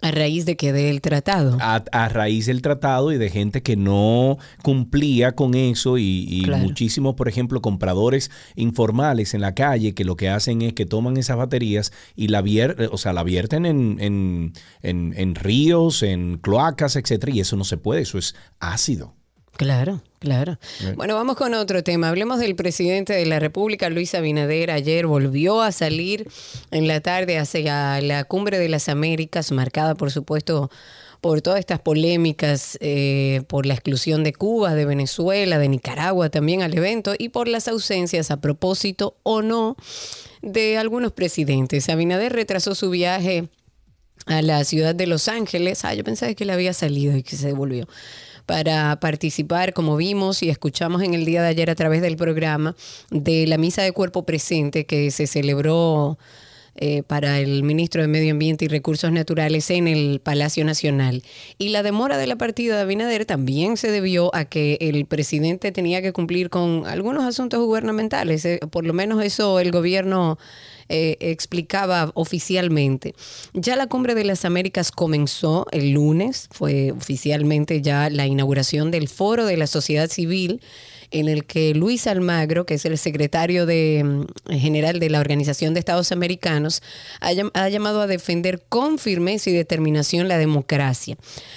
¿A 0.02 0.10
raíz 0.10 0.46
de 0.46 0.56
qué? 0.56 0.72
Del 0.72 1.00
tratado. 1.00 1.56
A, 1.60 2.08
raíz 2.08 2.46
del 2.46 2.60
tratado 2.60 3.12
y 3.12 3.18
de 3.18 3.30
gente 3.30 3.62
que 3.62 3.76
no 3.76 4.36
cumplía 4.64 5.36
con 5.36 5.54
eso 5.54 5.96
y, 5.96 6.44
muchísimos, 6.58 7.14
por 7.14 7.28
ejemplo, 7.28 7.62
compradores 7.62 8.28
informales 8.56 9.32
en 9.32 9.42
la 9.42 9.54
calle 9.54 9.94
que 9.94 10.04
lo 10.04 10.16
que 10.16 10.28
hacen 10.28 10.60
es 10.62 10.72
que 10.72 10.86
toman 10.86 11.16
esas 11.18 11.36
baterías 11.36 11.92
y 12.16 12.28
la, 12.28 12.42
vier 12.42 12.88
o 12.90 12.98
sea, 12.98 13.12
la 13.12 13.22
vierten 13.22 13.64
en, 13.64 13.96
en, 14.00 14.52
en 14.82 15.34
ríos, 15.36 16.02
en 16.02 16.38
cloacas, 16.38 16.96
etc. 16.96 17.28
Y 17.32 17.38
eso 17.38 17.56
no 17.56 17.62
se 17.62 17.76
puede, 17.76 18.02
eso 18.02 18.18
es 18.18 18.34
ácido. 18.58 19.14
Claro, 19.56 20.02
claro. 20.18 20.58
Bueno, 20.96 21.14
vamos 21.14 21.36
con 21.36 21.54
otro 21.54 21.82
tema. 21.82 22.08
Hablemos 22.08 22.38
del 22.38 22.56
presidente 22.56 23.12
de 23.12 23.26
la 23.26 23.38
República, 23.38 23.90
Luis 23.90 24.14
Abinader. 24.14 24.70
Ayer 24.70 25.06
volvió 25.06 25.60
a 25.62 25.72
salir 25.72 26.28
en 26.70 26.88
la 26.88 27.00
tarde 27.00 27.38
hacia 27.38 28.00
la 28.00 28.24
cumbre 28.24 28.58
de 28.58 28.68
las 28.68 28.88
Américas, 28.88 29.52
marcada, 29.52 29.94
por 29.94 30.10
supuesto, 30.10 30.70
por 31.20 31.40
todas 31.40 31.60
estas 31.60 31.80
polémicas, 31.80 32.76
eh, 32.80 33.42
por 33.46 33.64
la 33.66 33.74
exclusión 33.74 34.24
de 34.24 34.32
Cuba, 34.32 34.74
de 34.74 34.86
Venezuela, 34.86 35.58
de 35.58 35.68
Nicaragua 35.68 36.30
también 36.30 36.62
al 36.62 36.76
evento 36.76 37.14
y 37.16 37.28
por 37.28 37.46
las 37.46 37.68
ausencias 37.68 38.32
a 38.32 38.40
propósito 38.40 39.16
o 39.22 39.42
no 39.42 39.76
de 40.40 40.78
algunos 40.78 41.12
presidentes. 41.12 41.88
Abinader 41.88 42.32
retrasó 42.32 42.74
su 42.74 42.90
viaje 42.90 43.48
a 44.26 44.42
la 44.42 44.64
ciudad 44.64 44.96
de 44.96 45.06
Los 45.06 45.28
Ángeles. 45.28 45.84
Ah, 45.84 45.94
yo 45.94 46.02
pensaba 46.02 46.34
que 46.34 46.44
le 46.44 46.52
había 46.52 46.72
salido 46.72 47.16
y 47.16 47.22
que 47.22 47.36
se 47.36 47.46
devolvió 47.46 47.86
para 48.52 49.00
participar, 49.00 49.72
como 49.72 49.96
vimos 49.96 50.42
y 50.42 50.50
escuchamos 50.50 51.00
en 51.00 51.14
el 51.14 51.24
día 51.24 51.40
de 51.40 51.48
ayer 51.48 51.70
a 51.70 51.74
través 51.74 52.02
del 52.02 52.18
programa, 52.18 52.76
de 53.10 53.46
la 53.46 53.56
misa 53.56 53.80
de 53.80 53.92
cuerpo 53.92 54.26
presente 54.26 54.84
que 54.84 55.10
se 55.10 55.26
celebró 55.26 56.18
eh, 56.74 57.02
para 57.02 57.40
el 57.40 57.62
ministro 57.62 58.02
de 58.02 58.08
Medio 58.08 58.30
Ambiente 58.30 58.66
y 58.66 58.68
Recursos 58.68 59.10
Naturales 59.10 59.70
en 59.70 59.88
el 59.88 60.20
Palacio 60.22 60.66
Nacional. 60.66 61.22
Y 61.56 61.70
la 61.70 61.82
demora 61.82 62.18
de 62.18 62.26
la 62.26 62.36
partida 62.36 62.76
de 62.76 62.82
Abinader 62.82 63.24
también 63.24 63.78
se 63.78 63.90
debió 63.90 64.34
a 64.34 64.44
que 64.44 64.76
el 64.82 65.06
presidente 65.06 65.72
tenía 65.72 66.02
que 66.02 66.12
cumplir 66.12 66.50
con 66.50 66.84
algunos 66.86 67.24
asuntos 67.24 67.64
gubernamentales. 67.64 68.44
Eh, 68.44 68.60
por 68.70 68.84
lo 68.84 68.92
menos 68.92 69.24
eso 69.24 69.60
el 69.60 69.70
gobierno 69.70 70.38
eh, 70.94 71.16
explicaba 71.20 72.10
oficialmente. 72.12 73.14
Ya 73.54 73.76
la 73.76 73.86
Cumbre 73.86 74.14
de 74.14 74.24
las 74.24 74.44
Américas 74.44 74.92
comenzó 74.92 75.66
el 75.72 75.92
lunes, 75.92 76.48
fue 76.50 76.92
oficialmente 76.92 77.80
ya 77.80 78.10
la 78.10 78.26
inauguración 78.26 78.90
del 78.90 79.08
Foro 79.08 79.46
de 79.46 79.56
la 79.56 79.66
Sociedad 79.66 80.10
Civil 80.10 80.60
en 81.12 81.28
el 81.28 81.44
que 81.44 81.74
Luis 81.74 82.06
Almagro, 82.06 82.66
que 82.66 82.74
es 82.74 82.84
el 82.84 82.98
secretario 82.98 83.66
mm, 83.66 84.26
general 84.50 84.98
de 84.98 85.10
la 85.10 85.20
Organización 85.20 85.74
de 85.74 85.80
Estados 85.80 86.10
Americanos, 86.10 86.82
ha, 87.20 87.68
llamado 87.68 88.00
a 88.00 88.06
defender 88.06 88.62
con 88.68 88.98
firmeza 88.98 89.50
y 89.50 89.52
determinación 89.52 90.28
la 90.28 90.38
democracia. 90.38 91.16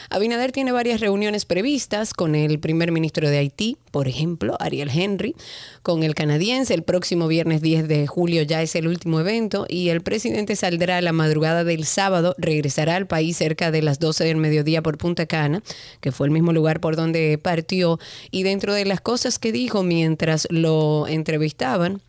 Abinader 0.09 0.51
tiene 0.51 0.71
varias 0.71 0.99
reuniones 0.99 1.45
previstas 1.45 2.13
con 2.13 2.35
el 2.35 2.59
primer 2.59 2.91
ministro 2.91 3.29
de 3.29 3.37
Haití, 3.37 3.77
por 3.91 4.07
ejemplo, 4.07 4.57
Ariel 4.59 4.89
Henry, 4.93 5.35
con 5.81 6.03
el 6.03 6.15
canadiense. 6.15 6.73
El 6.73 6.83
próximo 6.83 7.27
viernes 7.27 7.61
10 7.61 7.87
de 7.87 8.07
julio 8.07 8.43
ya 8.43 8.61
es 8.61 8.75
el 8.75 8.87
último 8.87 9.19
evento 9.21 9.65
y 9.69 9.89
el 9.89 10.01
presidente 10.01 10.55
saldrá 10.55 10.97
a 10.97 11.01
la 11.01 11.13
madrugada 11.13 11.63
del 11.63 11.85
sábado, 11.85 12.35
regresará 12.37 12.97
al 12.97 13.07
país 13.07 13.37
cerca 13.37 13.71
de 13.71 13.81
las 13.81 13.99
12 13.99 14.25
del 14.25 14.37
mediodía 14.37 14.81
por 14.81 14.97
Punta 14.97 15.25
Cana, 15.25 15.63
que 16.01 16.11
fue 16.11 16.27
el 16.27 16.31
mismo 16.31 16.51
lugar 16.51 16.81
por 16.81 16.97
donde 16.97 17.39
partió. 17.41 17.99
Y 18.31 18.43
dentro 18.43 18.73
de 18.73 18.83
las 18.83 18.99
cosas 18.99 19.39
que 19.39 19.44
dijo 19.51 19.83
mientras 19.83 20.47
lo 20.49 21.07
entrevistaban, 21.07 22.01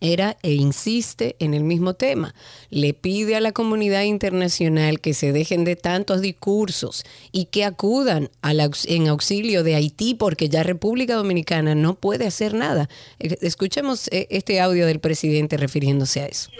era 0.00 0.36
e 0.42 0.52
insiste 0.54 1.36
en 1.38 1.54
el 1.54 1.64
mismo 1.64 1.94
tema. 1.94 2.34
Le 2.70 2.94
pide 2.94 3.36
a 3.36 3.40
la 3.40 3.52
comunidad 3.52 4.02
internacional 4.02 5.00
que 5.00 5.14
se 5.14 5.32
dejen 5.32 5.64
de 5.64 5.76
tantos 5.76 6.20
discursos 6.20 7.04
y 7.32 7.46
que 7.46 7.64
acudan 7.64 8.30
en 8.42 9.08
auxilio 9.08 9.64
de 9.64 9.74
Haití 9.74 10.14
porque 10.14 10.48
ya 10.48 10.62
República 10.62 11.14
Dominicana 11.14 11.74
no 11.74 11.94
puede 11.94 12.26
hacer 12.26 12.54
nada. 12.54 12.88
Escuchemos 13.18 14.08
eh, 14.08 14.26
este 14.30 14.60
audio 14.60 14.86
del 14.86 15.00
presidente 15.00 15.56
refiriéndose 15.56 16.20
a 16.20 16.26
eso. 16.26 16.50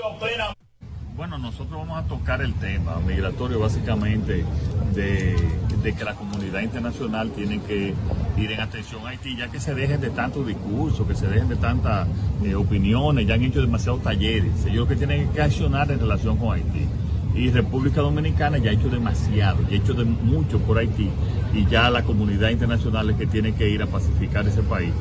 Bueno, 1.19 1.37
nosotros 1.37 1.81
vamos 1.81 1.99
a 1.99 2.07
tocar 2.07 2.43
el 2.43 2.55
tema 2.55 3.01
migratorio 3.05 3.59
básicamente 3.59 4.45
de, 4.95 5.35
que 5.83 6.05
la 6.05 6.15
comunidad 6.15 6.61
internacional 6.61 7.33
tiene 7.33 7.61
que 7.61 7.93
ir 8.37 8.53
en 8.53 8.61
atención 8.61 9.05
a 9.05 9.09
Haití, 9.09 9.35
ya 9.35 9.49
que 9.49 9.59
se 9.59 9.75
dejen 9.75 10.01
de 10.01 10.11
tantos 10.11 10.47
discursos, 10.47 11.09
que 11.09 11.17
se 11.17 11.27
dejen 11.27 11.49
de 11.49 11.57
tantas 11.57 12.07
eh, 12.45 12.55
opiniones, 12.55 13.27
ya 13.27 13.35
han 13.35 13.43
hecho 13.43 13.61
demasiados 13.61 14.01
talleres. 14.01 14.65
Ellos 14.65 14.87
que 14.87 14.95
tienen 14.95 15.29
que 15.31 15.43
accionar 15.43 15.91
en 15.91 15.99
relación 15.99 16.37
con 16.37 16.55
Haití. 16.55 16.87
Y 17.35 17.51
República 17.51 18.01
Dominicana 18.01 18.59
ya 18.59 18.71
ha 18.71 18.75
hecho 18.75 18.89
demasiado, 18.89 19.63
ya 19.63 19.73
ha 19.73 19.75
hecho 19.75 19.95
mucho 20.23 20.61
por 20.61 20.79
Haití 20.79 21.11
y 21.53 21.67
ya 21.67 21.91
la 21.91 22.05
comunidad 22.05 22.51
internacional 22.51 23.11
es 23.11 23.17
que 23.17 23.27
tiene 23.27 23.57
que 23.57 23.69
ir 23.69 23.83
a 23.83 23.87
pacificar 23.87 24.47
ese 24.47 24.63
país 24.63 24.93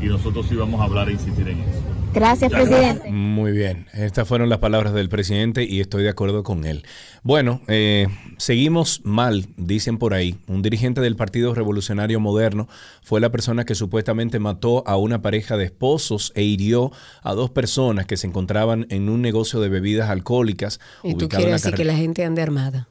y 0.00 0.06
nosotros 0.06 0.46
sí 0.48 0.54
vamos 0.54 0.80
a 0.80 0.84
hablar 0.84 1.08
e 1.08 1.14
insistir 1.14 1.48
en 1.48 1.58
eso. 1.58 1.93
Gracias, 2.14 2.52
presidente. 2.52 3.10
Muy 3.10 3.50
bien, 3.50 3.88
estas 3.92 4.28
fueron 4.28 4.48
las 4.48 4.60
palabras 4.60 4.94
del 4.94 5.08
presidente 5.08 5.64
y 5.64 5.80
estoy 5.80 6.04
de 6.04 6.10
acuerdo 6.10 6.44
con 6.44 6.64
él. 6.64 6.84
Bueno, 7.24 7.60
eh, 7.66 8.06
seguimos 8.38 9.00
mal, 9.04 9.46
dicen 9.56 9.98
por 9.98 10.14
ahí. 10.14 10.38
Un 10.46 10.62
dirigente 10.62 11.00
del 11.00 11.16
Partido 11.16 11.54
Revolucionario 11.54 12.20
Moderno 12.20 12.68
fue 13.02 13.20
la 13.20 13.32
persona 13.32 13.64
que 13.64 13.74
supuestamente 13.74 14.38
mató 14.38 14.86
a 14.86 14.96
una 14.96 15.22
pareja 15.22 15.56
de 15.56 15.64
esposos 15.64 16.32
e 16.36 16.44
hirió 16.44 16.92
a 17.22 17.34
dos 17.34 17.50
personas 17.50 18.06
que 18.06 18.16
se 18.16 18.28
encontraban 18.28 18.86
en 18.90 19.08
un 19.08 19.20
negocio 19.20 19.60
de 19.60 19.68
bebidas 19.68 20.08
alcohólicas. 20.08 20.78
Y 21.02 21.16
tú 21.16 21.24
en 21.24 21.30
quieres 21.30 21.46
la 21.48 21.52
decir 21.54 21.74
que 21.74 21.84
la 21.84 21.96
gente 21.96 22.24
ande 22.24 22.42
armada. 22.42 22.88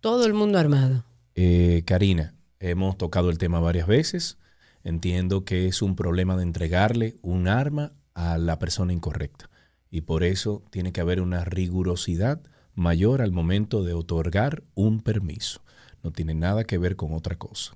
Todo 0.00 0.24
el 0.24 0.32
mundo 0.32 0.58
armado. 0.58 1.04
Eh, 1.34 1.82
Karina, 1.84 2.34
hemos 2.60 2.96
tocado 2.96 3.28
el 3.28 3.36
tema 3.36 3.60
varias 3.60 3.86
veces. 3.86 4.38
Entiendo 4.84 5.44
que 5.44 5.68
es 5.68 5.82
un 5.82 5.96
problema 5.96 6.36
de 6.36 6.44
entregarle 6.44 7.16
un 7.20 7.46
arma 7.46 7.92
a 8.14 8.38
la 8.38 8.58
persona 8.58 8.92
incorrecta. 8.92 9.50
Y 9.90 10.02
por 10.02 10.24
eso 10.24 10.62
tiene 10.70 10.92
que 10.92 11.00
haber 11.00 11.20
una 11.20 11.44
rigurosidad 11.44 12.40
mayor 12.74 13.22
al 13.22 13.32
momento 13.32 13.84
de 13.84 13.92
otorgar 13.92 14.62
un 14.74 15.00
permiso. 15.00 15.62
No 16.02 16.10
tiene 16.10 16.34
nada 16.34 16.64
que 16.64 16.78
ver 16.78 16.96
con 16.96 17.12
otra 17.12 17.36
cosa. 17.36 17.74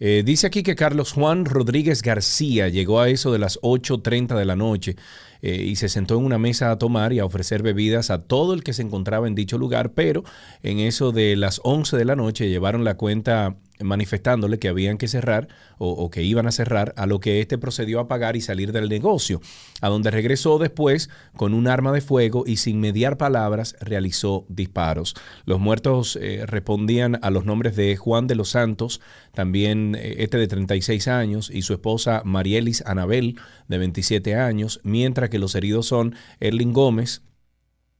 Eh, 0.00 0.22
dice 0.24 0.46
aquí 0.46 0.62
que 0.62 0.76
Carlos 0.76 1.12
Juan 1.12 1.44
Rodríguez 1.44 2.02
García 2.02 2.68
llegó 2.68 3.00
a 3.00 3.08
eso 3.08 3.32
de 3.32 3.40
las 3.40 3.60
8.30 3.60 4.38
de 4.38 4.44
la 4.44 4.54
noche 4.54 4.96
eh, 5.42 5.62
y 5.62 5.76
se 5.76 5.88
sentó 5.88 6.16
en 6.18 6.24
una 6.24 6.38
mesa 6.38 6.70
a 6.70 6.78
tomar 6.78 7.12
y 7.12 7.18
a 7.18 7.24
ofrecer 7.24 7.62
bebidas 7.62 8.10
a 8.10 8.22
todo 8.22 8.54
el 8.54 8.62
que 8.62 8.72
se 8.72 8.82
encontraba 8.82 9.28
en 9.28 9.34
dicho 9.34 9.58
lugar, 9.58 9.92
pero 9.92 10.24
en 10.62 10.78
eso 10.78 11.12
de 11.12 11.36
las 11.36 11.60
11 11.64 11.96
de 11.96 12.04
la 12.04 12.16
noche 12.16 12.48
llevaron 12.48 12.84
la 12.84 12.96
cuenta 12.96 13.56
manifestándole 13.80 14.58
que 14.58 14.68
habían 14.68 14.98
que 14.98 15.08
cerrar 15.08 15.48
o, 15.80 16.10
que 16.10 16.24
iban 16.24 16.48
a 16.48 16.52
cerrar, 16.52 16.92
a 16.96 17.06
lo 17.06 17.20
que 17.20 17.40
éste 17.40 17.56
procedió 17.56 18.00
a 18.00 18.08
pagar 18.08 18.34
y 18.34 18.40
salir 18.40 18.72
del 18.72 18.88
negocio, 18.88 19.40
a 19.80 19.88
donde 19.88 20.10
regresó 20.10 20.58
después 20.58 21.08
con 21.36 21.54
un 21.54 21.68
arma 21.68 21.92
de 21.92 22.00
fuego 22.00 22.42
y 22.46 22.56
sin 22.56 22.80
mediar 22.80 23.16
palabras 23.16 23.76
realizó 23.80 24.44
disparos. 24.48 25.14
Los 25.44 25.60
muertos 25.60 26.18
eh, 26.20 26.42
respondían 26.46 27.20
a 27.22 27.30
los 27.30 27.44
nombres 27.44 27.76
de 27.76 27.96
Juan 27.96 28.26
de 28.26 28.34
los 28.34 28.50
Santos, 28.50 29.00
también 29.34 29.94
eh, 29.94 30.16
este 30.18 30.38
de 30.38 30.48
36 30.48 31.06
años, 31.06 31.48
y 31.48 31.62
su 31.62 31.74
esposa 31.74 32.22
Marielis 32.24 32.82
Anabel, 32.84 33.36
de 33.68 33.78
27 33.78 34.34
años, 34.34 34.80
mientras 34.82 35.30
que 35.30 35.38
los 35.38 35.54
heridos 35.54 35.86
son 35.86 36.14
Erling 36.40 36.72
Gómez, 36.72 37.22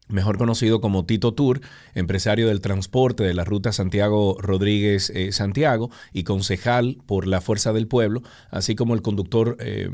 mejor 0.08 0.38
conocido 0.38 0.80
como 0.80 1.04
Tito 1.04 1.34
Tour, 1.34 1.60
empresario 1.94 2.48
del 2.48 2.60
transporte 2.60 3.22
de 3.22 3.34
la 3.34 3.44
ruta 3.44 3.72
Santiago 3.72 4.36
Rodríguez 4.40 5.10
eh, 5.10 5.32
Santiago 5.32 5.90
y 6.12 6.24
concejal 6.24 6.98
por 7.06 7.26
la 7.26 7.40
Fuerza 7.40 7.72
del 7.72 7.86
Pueblo, 7.86 8.22
así 8.50 8.74
como 8.74 8.94
el 8.94 9.02
conductor, 9.02 9.56
eh, 9.60 9.90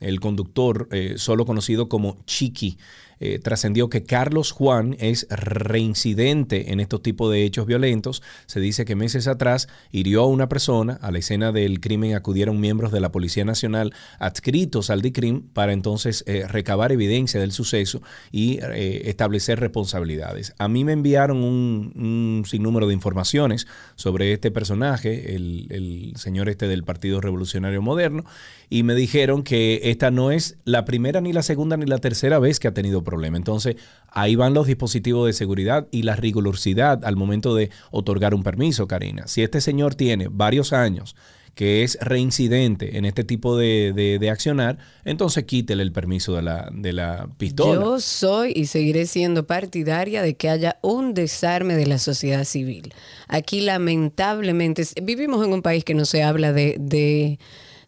el 0.00 0.20
conductor 0.20 0.88
eh, 0.90 1.14
solo 1.16 1.44
conocido 1.44 1.88
como 1.88 2.16
Chiqui. 2.24 2.78
Eh, 3.20 3.38
trascendió 3.38 3.88
que 3.88 4.04
Carlos 4.04 4.52
Juan 4.52 4.96
es 5.00 5.26
reincidente 5.30 6.72
en 6.72 6.80
estos 6.80 7.02
tipos 7.02 7.32
de 7.32 7.44
hechos 7.44 7.66
violentos. 7.66 8.22
Se 8.46 8.60
dice 8.60 8.84
que 8.84 8.96
meses 8.96 9.26
atrás 9.26 9.68
hirió 9.90 10.22
a 10.22 10.26
una 10.26 10.48
persona. 10.48 10.98
A 11.02 11.10
la 11.10 11.18
escena 11.18 11.52
del 11.52 11.80
crimen 11.80 12.14
acudieron 12.14 12.60
miembros 12.60 12.92
de 12.92 13.00
la 13.00 13.12
Policía 13.12 13.44
Nacional 13.44 13.92
adscritos 14.18 14.90
al 14.90 15.02
DICRIM 15.02 15.48
para 15.48 15.72
entonces 15.72 16.24
eh, 16.26 16.46
recabar 16.48 16.92
evidencia 16.92 17.40
del 17.40 17.52
suceso 17.52 18.02
y 18.30 18.58
eh, 18.62 19.02
establecer 19.08 19.60
responsabilidades. 19.60 20.54
A 20.58 20.68
mí 20.68 20.84
me 20.84 20.92
enviaron 20.92 21.42
un, 21.42 22.44
sinnúmero 22.46 22.86
de 22.86 22.94
informaciones 22.94 23.66
sobre 23.96 24.32
este 24.32 24.50
personaje, 24.50 25.34
el, 25.34 25.66
el 25.70 26.12
señor 26.16 26.48
este 26.48 26.68
del 26.68 26.84
Partido 26.84 27.20
Revolucionario 27.20 27.82
Moderno, 27.82 28.24
y 28.70 28.82
me 28.82 28.94
dijeron 28.94 29.42
que 29.42 29.80
esta 29.84 30.10
no 30.10 30.30
es 30.30 30.58
la 30.64 30.84
primera, 30.84 31.20
ni 31.20 31.32
la 31.32 31.42
segunda, 31.42 31.76
ni 31.76 31.86
la 31.86 31.98
tercera 31.98 32.38
vez 32.38 32.60
que 32.60 32.68
ha 32.68 32.74
tenido 32.74 33.02
problema. 33.02 33.36
Entonces, 33.36 33.76
ahí 34.10 34.36
van 34.36 34.54
los 34.54 34.66
dispositivos 34.66 35.26
de 35.26 35.32
seguridad 35.32 35.86
y 35.90 36.02
la 36.02 36.16
rigurosidad 36.16 37.04
al 37.04 37.16
momento 37.16 37.54
de 37.54 37.70
otorgar 37.90 38.34
un 38.34 38.42
permiso, 38.42 38.86
Karina. 38.86 39.26
Si 39.26 39.42
este 39.42 39.60
señor 39.60 39.94
tiene 39.94 40.28
varios 40.30 40.72
años 40.72 41.16
que 41.54 41.82
es 41.82 41.98
reincidente 42.00 42.98
en 42.98 43.04
este 43.04 43.24
tipo 43.24 43.56
de, 43.56 43.92
de- 43.92 44.20
de 44.20 44.30
accionar, 44.30 44.78
entonces 45.04 45.42
quítele 45.42 45.82
el 45.82 45.90
permiso 45.90 46.36
de 46.36 46.42
la, 46.42 46.70
de 46.72 46.92
la 46.92 47.28
pistola. 47.36 47.80
Yo 47.80 47.98
soy 47.98 48.52
y 48.54 48.66
seguiré 48.66 49.06
siendo 49.06 49.44
partidaria 49.44 50.22
de 50.22 50.36
que 50.36 50.50
haya 50.50 50.78
un 50.82 51.14
desarme 51.14 51.74
de 51.74 51.86
la 51.86 51.98
sociedad 51.98 52.44
civil. 52.44 52.94
Aquí 53.26 53.60
lamentablemente 53.62 54.84
vivimos 55.02 55.44
en 55.44 55.52
un 55.52 55.62
país 55.62 55.82
que 55.82 55.94
no 55.94 56.04
se 56.04 56.22
habla 56.22 56.52
de, 56.52 56.76
de, 56.78 57.40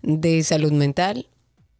de 0.02 0.42
salud 0.42 0.72
mental. 0.72 1.28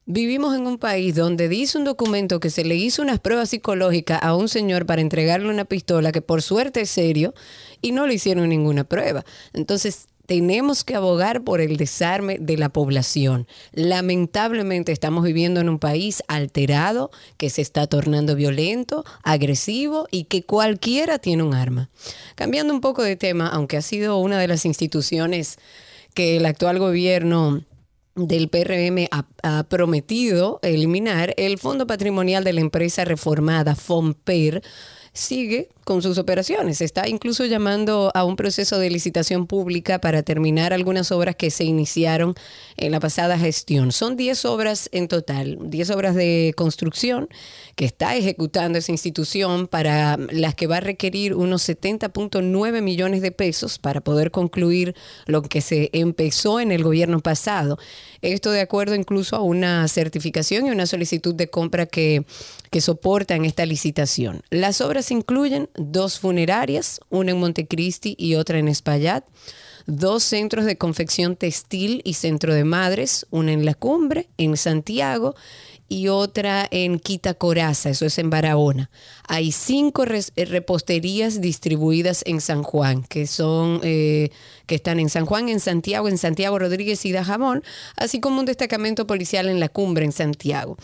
Vivimos 0.07 0.57
en 0.57 0.67
un 0.67 0.79
país 0.79 1.15
donde 1.15 1.49
dice 1.49 1.79
un 1.79 1.85
documento 1.85 2.41
que 2.41 2.51
se 2.51 2.65
le 2.65 2.75
hizo 2.75 3.03
unas 3.03 3.21
pruebas 3.21 3.51
psicológicas 3.51 4.19
a 4.23 4.35
un 4.35 4.49
señor 4.49 4.85
para 4.85 5.03
entregarle 5.03 5.49
una 5.49 5.65
pistola 5.65 6.11
que 6.11 6.23
por 6.23 6.43
suerte 6.43 6.81
es 6.81 6.91
serio 6.91 7.33
y 7.81 7.93
no 7.93 8.07
le 8.07 8.15
hicieron 8.15 8.49
ninguna 8.49 8.85
prueba. 8.85 9.25
Entonces, 9.53 10.09
tenemos 10.31 10.85
que 10.85 10.95
abogar 10.95 11.43
por 11.43 11.61
el 11.61 11.77
desarme 11.77 12.39
de 12.39 12.57
la 12.57 12.69
población. 12.69 13.49
Lamentablemente 13.73 14.93
estamos 14.93 15.25
viviendo 15.25 15.61
en 15.61 15.69
un 15.69 15.81
país 15.81 16.23
alterado 16.29 17.11
que 17.37 17.51
se 17.51 17.63
está 17.63 17.89
tornando 17.89 18.37
violento, 18.37 19.05
agresivo 19.25 20.07
y 20.13 20.25
que 20.25 20.45
cualquiera 20.45 21.19
tiene 21.19 21.43
un 21.43 21.53
arma. 21.55 21.91
Cambiando 22.37 22.73
un 22.73 22.81
poco 22.81 23.03
de 23.03 23.17
tema, 23.17 23.49
aunque 23.49 23.77
ha 23.77 23.83
sido 23.83 24.19
una 24.19 24.39
de 24.39 24.47
las 24.47 24.65
instituciones 24.65 25.59
que 26.15 26.37
el 26.37 26.47
actual 26.47 26.79
gobierno 26.79 27.65
del 28.27 28.49
PRM 28.49 29.07
ha, 29.11 29.65
prometido 29.65 30.59
eliminar, 30.63 31.35
el 31.37 31.59
Fondo 31.59 31.87
Patrimonial 31.87 32.45
de 32.45 32.53
la 32.53 32.61
empresa 32.61 33.05
reformada, 33.05 33.75
FOMPER, 33.75 34.63
sigue 35.13 35.69
con 35.91 36.03
sus 36.03 36.19
operaciones. 36.19 36.81
Está 36.83 37.09
incluso 37.09 37.45
llamando 37.47 38.13
a 38.15 38.23
un 38.23 38.37
proceso 38.37 38.79
de 38.79 38.91
licitación 38.91 39.49
pública 39.49 40.01
para 40.01 40.23
terminar 40.23 40.73
algunas 40.73 41.11
obras 41.11 41.35
que 41.35 41.51
se 41.51 41.65
iniciaron 41.65 42.35
en 42.77 42.93
la 42.93 43.01
pasada 43.01 43.37
gestión. 43.37 43.91
Son 43.91 44.17
10 44.17 44.45
obras 44.45 44.89
en 44.93 45.09
total, 45.09 45.59
10 45.61 45.91
obras 45.91 46.15
de 46.15 46.55
construcción 46.57 47.29
que 47.75 47.87
está 47.87 48.15
ejecutando 48.15 48.79
esa 48.79 48.93
institución 48.93 49.67
para 49.67 50.17
las 50.31 50.55
que 50.55 50.69
va 50.69 50.77
a 50.77 50.81
requerir 50.81 51.35
unos 51.35 51.69
70.9 51.69 52.83
millones 52.83 53.21
de 53.21 53.33
pesos 53.33 53.81
para 53.81 54.01
poder 54.01 54.31
concluir 54.31 54.95
lo 55.27 55.43
que 55.43 55.61
se 55.61 55.91
empezó 55.93 56.61
en 56.61 56.71
el 56.71 56.85
gobierno 56.85 57.19
pasado. 57.19 57.79
Esto 58.23 58.53
de 58.53 58.61
acuerdo 58.61 58.95
incluso 58.95 59.35
a 59.35 59.43
una 59.43 59.89
certificación 59.89 60.69
y 60.69 60.71
una 60.71 60.87
solicitud 60.87 61.35
de 61.35 61.51
compra 61.51 61.87
que, 61.87 62.25
que 62.71 62.81
soportan 62.81 63.45
esta 63.45 63.67
licitación. 63.67 64.43
Las 64.51 64.81
obras 64.81 65.11
incluyen 65.11 65.69
dos 65.81 66.21
funerarias, 66.21 67.01
una 67.09 67.33
en 67.33 67.41
Montecristi 67.41 68.15
y 68.19 68.35
otra 68.35 68.59
en 68.59 68.69
Espaillat, 68.69 69.25
dos 69.87 70.23
centros 70.23 70.67
de 70.67 70.77
confección 70.77 71.37
textil 71.37 72.03
y 72.05 72.15
centro 72.15 72.55
de 72.55 72.65
madres, 72.65 73.27
una 73.31 73.53
en 73.53 73.65
La 73.65 73.75
Cumbre, 73.75 74.29
en 74.37 74.57
Santiago, 74.57 75.35
y 75.91 76.07
otra 76.07 76.69
en 76.71 77.01
Quita 77.01 77.35
Coraza, 77.35 77.91
eso 77.91 78.07
es 78.07 78.17
en 78.19 78.31
Barahona. 78.31 78.91
Hay 79.27 79.51
cinco 79.51 80.05
eh, 80.05 80.45
reposterías 80.45 81.41
distribuidas 81.41 82.23
en 82.27 82.41
San 82.41 82.63
Juan, 82.63 83.03
que 83.03 83.27
son 83.27 83.81
eh, 83.83 84.31
que 84.67 84.77
están 84.77 85.01
en 85.01 85.11
San 85.11 85.27
Juan, 85.27 85.49
en 85.49 85.59
Santiago, 85.59 86.09
en 86.09 86.17
Santiago 86.17 86.61
Rodríguez 86.61 87.05
y 87.07 87.13
Dajamón, 87.13 87.65
así 87.97 88.21
como 88.21 88.39
un 88.39 88.47
destacamento 88.47 89.09
policial 89.09 89.49
en 89.49 89.59
la 89.59 89.69
cumbre 89.69 90.05
en 90.05 90.13
Santiago. 90.13 90.77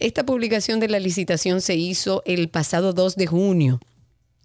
Esta 0.00 0.26
publicación 0.26 0.80
de 0.80 0.88
la 0.88 0.98
licitación 0.98 1.60
se 1.60 1.76
hizo 1.76 2.24
el 2.26 2.48
pasado 2.48 2.92
2 2.92 3.14
de 3.14 3.26
junio. 3.28 3.80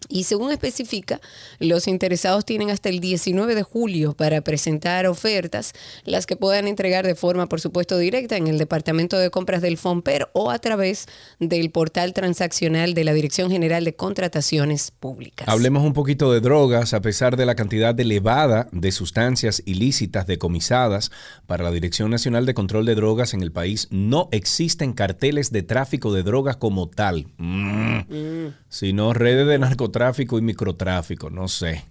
Y 0.09 0.23
según 0.23 0.51
especifica, 0.51 1.19
los 1.59 1.87
interesados 1.87 2.45
tienen 2.45 2.69
hasta 2.69 2.89
el 2.89 2.99
19 2.99 3.55
de 3.55 3.63
julio 3.63 4.13
para 4.13 4.41
presentar 4.41 5.07
ofertas, 5.07 5.73
las 6.05 6.25
que 6.25 6.35
puedan 6.35 6.67
entregar 6.67 7.05
de 7.05 7.15
forma, 7.15 7.47
por 7.47 7.61
supuesto, 7.61 7.97
directa 7.97 8.37
en 8.37 8.47
el 8.47 8.57
Departamento 8.57 9.17
de 9.17 9.29
Compras 9.29 9.61
del 9.61 9.77
FOMPER 9.77 10.29
o 10.33 10.51
a 10.51 10.59
través 10.59 11.05
del 11.39 11.69
portal 11.71 12.13
transaccional 12.13 12.93
de 12.93 13.03
la 13.03 13.13
Dirección 13.13 13.49
General 13.51 13.83
de 13.83 13.95
Contrataciones 13.95 14.91
Públicas. 14.91 15.47
Hablemos 15.47 15.83
un 15.83 15.93
poquito 15.93 16.31
de 16.31 16.41
drogas, 16.41 16.93
a 16.93 17.01
pesar 17.01 17.37
de 17.37 17.45
la 17.45 17.55
cantidad 17.55 17.97
elevada 17.99 18.67
de 18.71 18.91
sustancias 18.91 19.61
ilícitas 19.65 20.27
decomisadas 20.27 21.11
para 21.47 21.63
la 21.63 21.71
Dirección 21.71 22.11
Nacional 22.11 22.45
de 22.45 22.53
Control 22.53 22.85
de 22.85 22.95
Drogas 22.95 23.33
en 23.33 23.41
el 23.41 23.51
país, 23.51 23.87
no 23.91 24.29
existen 24.31 24.93
carteles 24.93 25.51
de 25.51 25.63
tráfico 25.63 26.13
de 26.13 26.23
drogas 26.23 26.57
como 26.57 26.89
tal, 26.89 27.27
Mm. 27.37 28.47
sino 28.69 29.13
redes 29.13 29.47
de 29.47 29.59
narcotráfico 29.59 29.92
y 30.37 30.41
microtráfico, 30.41 31.29
no 31.29 31.47
sé. 31.47 31.83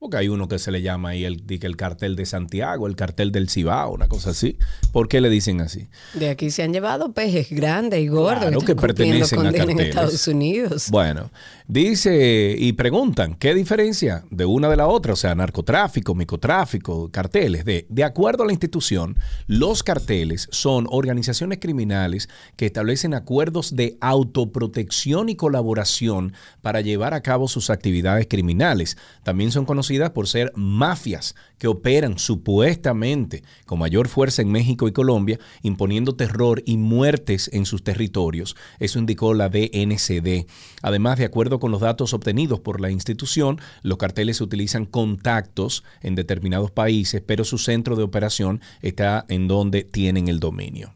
Porque 0.00 0.16
hay 0.16 0.28
uno 0.28 0.48
que 0.48 0.58
se 0.58 0.70
le 0.70 0.80
llama 0.80 1.10
ahí 1.10 1.26
el, 1.26 1.44
el 1.46 1.76
cartel 1.76 2.16
de 2.16 2.24
Santiago, 2.24 2.86
el 2.86 2.96
cartel 2.96 3.32
del 3.32 3.50
Cibao, 3.50 3.92
una 3.92 4.08
cosa 4.08 4.30
así. 4.30 4.56
¿Por 4.92 5.08
qué 5.08 5.20
le 5.20 5.28
dicen 5.28 5.60
así? 5.60 5.88
De 6.14 6.30
aquí 6.30 6.50
se 6.50 6.62
han 6.62 6.72
llevado 6.72 7.12
pejes 7.12 7.50
grandes 7.50 8.00
y 8.00 8.08
gordos 8.08 8.48
Claro, 8.48 8.60
que 8.62 8.74
pertenecen 8.74 9.40
a 9.40 9.50
en 9.50 9.54
carteles. 9.54 9.88
Estados 9.88 10.26
Unidos. 10.26 10.88
Bueno, 10.90 11.30
dice 11.68 12.56
y 12.58 12.72
preguntan, 12.72 13.34
¿qué 13.34 13.52
diferencia 13.52 14.24
de 14.30 14.46
una 14.46 14.70
de 14.70 14.78
la 14.78 14.86
otra? 14.86 15.12
O 15.12 15.16
sea, 15.16 15.34
narcotráfico, 15.34 16.14
microtráfico, 16.14 17.10
carteles. 17.10 17.66
De, 17.66 17.84
de 17.90 18.02
acuerdo 18.02 18.44
a 18.44 18.46
la 18.46 18.52
institución, 18.52 19.18
los 19.48 19.82
carteles 19.82 20.48
son 20.50 20.86
organizaciones 20.88 21.58
criminales 21.60 22.30
que 22.56 22.64
establecen 22.64 23.12
acuerdos 23.12 23.76
de 23.76 23.98
autoprotección 24.00 25.28
y 25.28 25.36
colaboración 25.36 26.32
para 26.62 26.80
llevar 26.80 27.12
a 27.12 27.20
cabo 27.20 27.48
sus 27.48 27.68
actividades 27.68 28.26
criminales. 28.30 28.96
También 29.24 29.52
son 29.52 29.66
por 30.12 30.28
ser 30.28 30.52
mafias 30.54 31.34
que 31.58 31.66
operan 31.66 32.18
supuestamente 32.18 33.42
con 33.66 33.80
mayor 33.80 34.08
fuerza 34.08 34.40
en 34.40 34.52
México 34.52 34.86
y 34.86 34.92
Colombia, 34.92 35.38
imponiendo 35.62 36.14
terror 36.14 36.62
y 36.64 36.76
muertes 36.76 37.50
en 37.52 37.66
sus 37.66 37.82
territorios. 37.82 38.56
Eso 38.78 38.98
indicó 39.00 39.34
la 39.34 39.48
DNCD. 39.48 40.46
Además, 40.82 41.18
de 41.18 41.24
acuerdo 41.24 41.58
con 41.58 41.72
los 41.72 41.80
datos 41.80 42.14
obtenidos 42.14 42.60
por 42.60 42.80
la 42.80 42.90
institución, 42.90 43.60
los 43.82 43.98
carteles 43.98 44.40
utilizan 44.40 44.86
contactos 44.86 45.82
en 46.00 46.14
determinados 46.14 46.70
países, 46.70 47.20
pero 47.26 47.44
su 47.44 47.58
centro 47.58 47.96
de 47.96 48.04
operación 48.04 48.60
está 48.80 49.26
en 49.28 49.48
donde 49.48 49.82
tienen 49.82 50.28
el 50.28 50.38
dominio. 50.38 50.94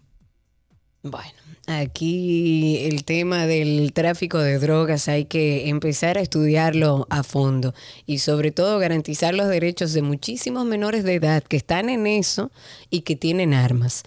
Bueno, 1.03 1.44
aquí 1.67 2.79
el 2.87 3.05
tema 3.05 3.47
del 3.47 3.93
tráfico 3.93 4.39
de 4.39 4.59
drogas 4.59 5.09
hay 5.09 5.25
que 5.25 5.69
empezar 5.69 6.19
a 6.19 6.21
estudiarlo 6.21 7.07
a 7.11 7.23
fondo 7.23 7.75
y 8.07 8.19
sobre 8.19 8.51
todo 8.51 8.79
garantizar 8.79 9.35
los 9.35 9.49
derechos 9.49 9.93
de 9.93 10.03
muchísimos 10.03 10.65
menores 10.65 11.05
de 11.05 11.15
edad 11.15 11.43
que 11.43 11.57
están 11.57 11.89
en 11.89 12.07
eso 12.07 12.51
y 12.91 13.01
que 13.03 13.17
tienen 13.17 13.55
armas. 13.55 14.03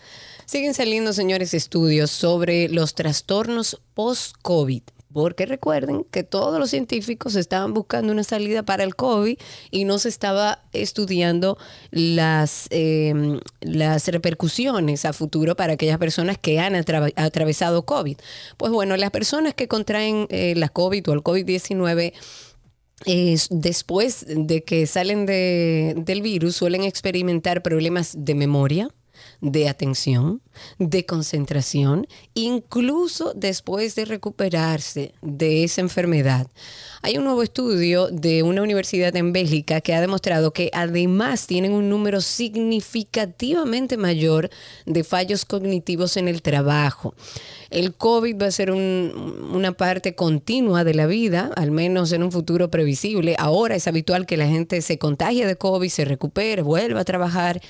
Siguen 0.46 0.74
saliendo, 0.74 1.12
señores, 1.14 1.54
estudios 1.54 2.10
sobre 2.10 2.70
los 2.70 2.96
trastornos 2.96 3.82
post-COVID. 3.94 4.84
Porque 5.24 5.48
recuerden 5.48 6.06
que 6.12 6.22
todos 6.24 6.60
los 6.60 6.70
científicos 6.70 7.36
estaban 7.36 7.74
buscando 7.74 8.14
una 8.14 8.24
salida 8.24 8.62
para 8.62 8.84
el 8.84 8.96
COVID 8.96 9.36
y 9.72 9.86
no 9.86 9.98
se 9.98 10.10
estaba 10.10 10.64
estudiando 10.74 11.58
las, 11.90 12.68
eh, 12.70 13.40
las 13.62 14.08
repercusiones 14.10 15.06
a 15.06 15.14
futuro 15.14 15.56
para 15.56 15.74
aquellas 15.74 15.98
personas 15.98 16.38
que 16.38 16.60
han 16.60 16.76
atra- 16.76 17.12
atravesado 17.16 17.84
COVID. 17.84 18.16
Pues 18.58 18.72
bueno, 18.72 18.96
las 18.96 19.10
personas 19.10 19.56
que 19.56 19.68
contraen 19.68 20.28
eh, 20.30 20.54
la 20.56 20.70
COVID 20.70 21.10
o 21.10 21.14
el 21.14 21.24
COVID-19 21.24 22.14
es- 23.06 23.48
después 23.50 24.24
de 24.28 24.64
que 24.64 24.86
salen 24.86 25.26
de- 25.26 25.96
del 25.98 26.22
virus 26.22 26.56
suelen 26.56 26.84
experimentar 26.84 27.64
problemas 27.64 28.14
de 28.18 28.36
memoria, 28.36 28.90
de 29.42 29.70
atención, 29.70 30.42
de 30.80 31.06
concentración, 31.06 32.08
incluso 32.34 33.34
después 33.36 33.94
de 33.96 34.06
recuperarse 34.06 35.14
de 35.22 35.64
esa 35.64 35.82
enfermedad. 35.82 36.48
Hay 37.04 37.18
un 37.18 37.24
nuevo 37.26 37.44
estudio 37.44 38.08
de 38.08 38.42
una 38.42 38.64
universidad 38.64 39.16
en 39.16 39.34
Bélgica 39.34 39.82
que 39.82 39.94
ha 39.94 40.02
demostrado 40.02 40.52
que 40.52 40.72
además 40.74 41.46
tienen 41.46 41.74
un 41.74 41.90
número 41.90 42.22
significativamente 42.22 43.98
mayor 43.98 44.50
de 44.86 45.04
fallos 45.04 45.46
cognitivos 45.46 46.18
en 46.18 46.28
el 46.28 46.42
trabajo. 46.42 47.14
El 47.70 47.94
COVID 47.94 48.42
va 48.42 48.48
a 48.48 48.52
ser 48.52 48.72
un- 48.72 49.50
una 49.54 49.74
parte 49.74 50.16
continua 50.16 50.84
de 50.84 50.94
la 50.96 51.06
vida, 51.06 51.52
al 51.56 51.72
menos 51.72 52.12
en 52.12 52.24
un 52.24 52.32
futuro 52.32 52.72
previsible. 52.72 53.36
Ahora 53.38 53.76
es 53.76 53.88
habitual 53.88 54.26
que 54.26 54.38
la 54.38 54.48
gente 54.48 54.82
se 54.82 54.98
contagie 54.98 55.46
de 55.46 55.56
COVID, 55.58 55.90
se 55.90 56.06
recupere, 56.06 56.62
vuelva 56.62 57.02
a 57.02 57.06
trabajar. 57.06 57.62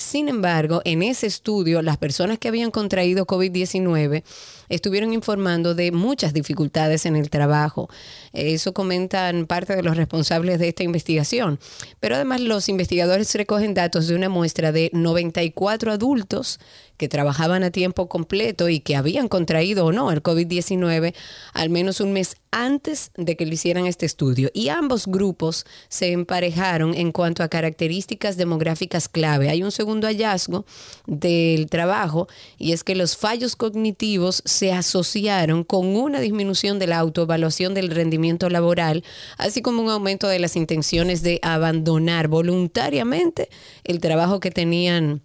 Sin 0.00 0.30
embargo, 0.30 0.80
en 0.86 1.02
ese 1.02 1.26
estudio, 1.26 1.82
las 1.82 1.98
personas 1.98 2.38
que 2.38 2.48
habían 2.48 2.70
contraído 2.70 3.26
COVID-19 3.26 4.22
estuvieron 4.70 5.12
informando 5.12 5.74
de 5.74 5.92
muchas 5.92 6.32
dificultades 6.32 7.04
en 7.04 7.16
el 7.16 7.28
trabajo. 7.28 7.90
Eso 8.32 8.72
comentan 8.72 9.46
parte 9.46 9.76
de 9.76 9.82
los 9.82 9.96
responsables 9.96 10.58
de 10.58 10.68
esta 10.68 10.82
investigación. 10.82 11.60
Pero 12.00 12.14
además 12.14 12.40
los 12.40 12.70
investigadores 12.70 13.34
recogen 13.34 13.74
datos 13.74 14.08
de 14.08 14.14
una 14.14 14.30
muestra 14.30 14.72
de 14.72 14.90
94 14.94 15.92
adultos 15.92 16.58
que 17.00 17.08
trabajaban 17.08 17.62
a 17.64 17.70
tiempo 17.70 18.10
completo 18.10 18.68
y 18.68 18.80
que 18.80 18.94
habían 18.94 19.28
contraído 19.28 19.86
o 19.86 19.92
no 19.92 20.12
el 20.12 20.22
COVID-19 20.22 21.14
al 21.54 21.70
menos 21.70 22.02
un 22.02 22.12
mes 22.12 22.36
antes 22.50 23.10
de 23.16 23.36
que 23.36 23.46
le 23.46 23.54
hicieran 23.54 23.86
este 23.86 24.04
estudio. 24.04 24.50
Y 24.52 24.68
ambos 24.68 25.06
grupos 25.06 25.64
se 25.88 26.12
emparejaron 26.12 26.94
en 26.94 27.10
cuanto 27.10 27.42
a 27.42 27.48
características 27.48 28.36
demográficas 28.36 29.08
clave. 29.08 29.48
Hay 29.48 29.62
un 29.62 29.72
segundo 29.72 30.08
hallazgo 30.08 30.66
del 31.06 31.70
trabajo 31.70 32.28
y 32.58 32.72
es 32.72 32.84
que 32.84 32.94
los 32.94 33.16
fallos 33.16 33.56
cognitivos 33.56 34.42
se 34.60 34.74
asociaron 34.74 35.64
con 35.64 35.86
una 35.86 36.20
disminución 36.20 36.78
de 36.78 36.86
la 36.86 36.98
autoevaluación 36.98 37.72
del 37.72 37.88
rendimiento 37.88 38.50
laboral, 38.50 39.04
así 39.38 39.62
como 39.62 39.80
un 39.80 39.88
aumento 39.88 40.28
de 40.28 40.38
las 40.38 40.54
intenciones 40.54 41.22
de 41.22 41.38
abandonar 41.40 42.28
voluntariamente 42.28 43.48
el 43.84 44.00
trabajo 44.00 44.38
que 44.38 44.50
tenían 44.50 45.22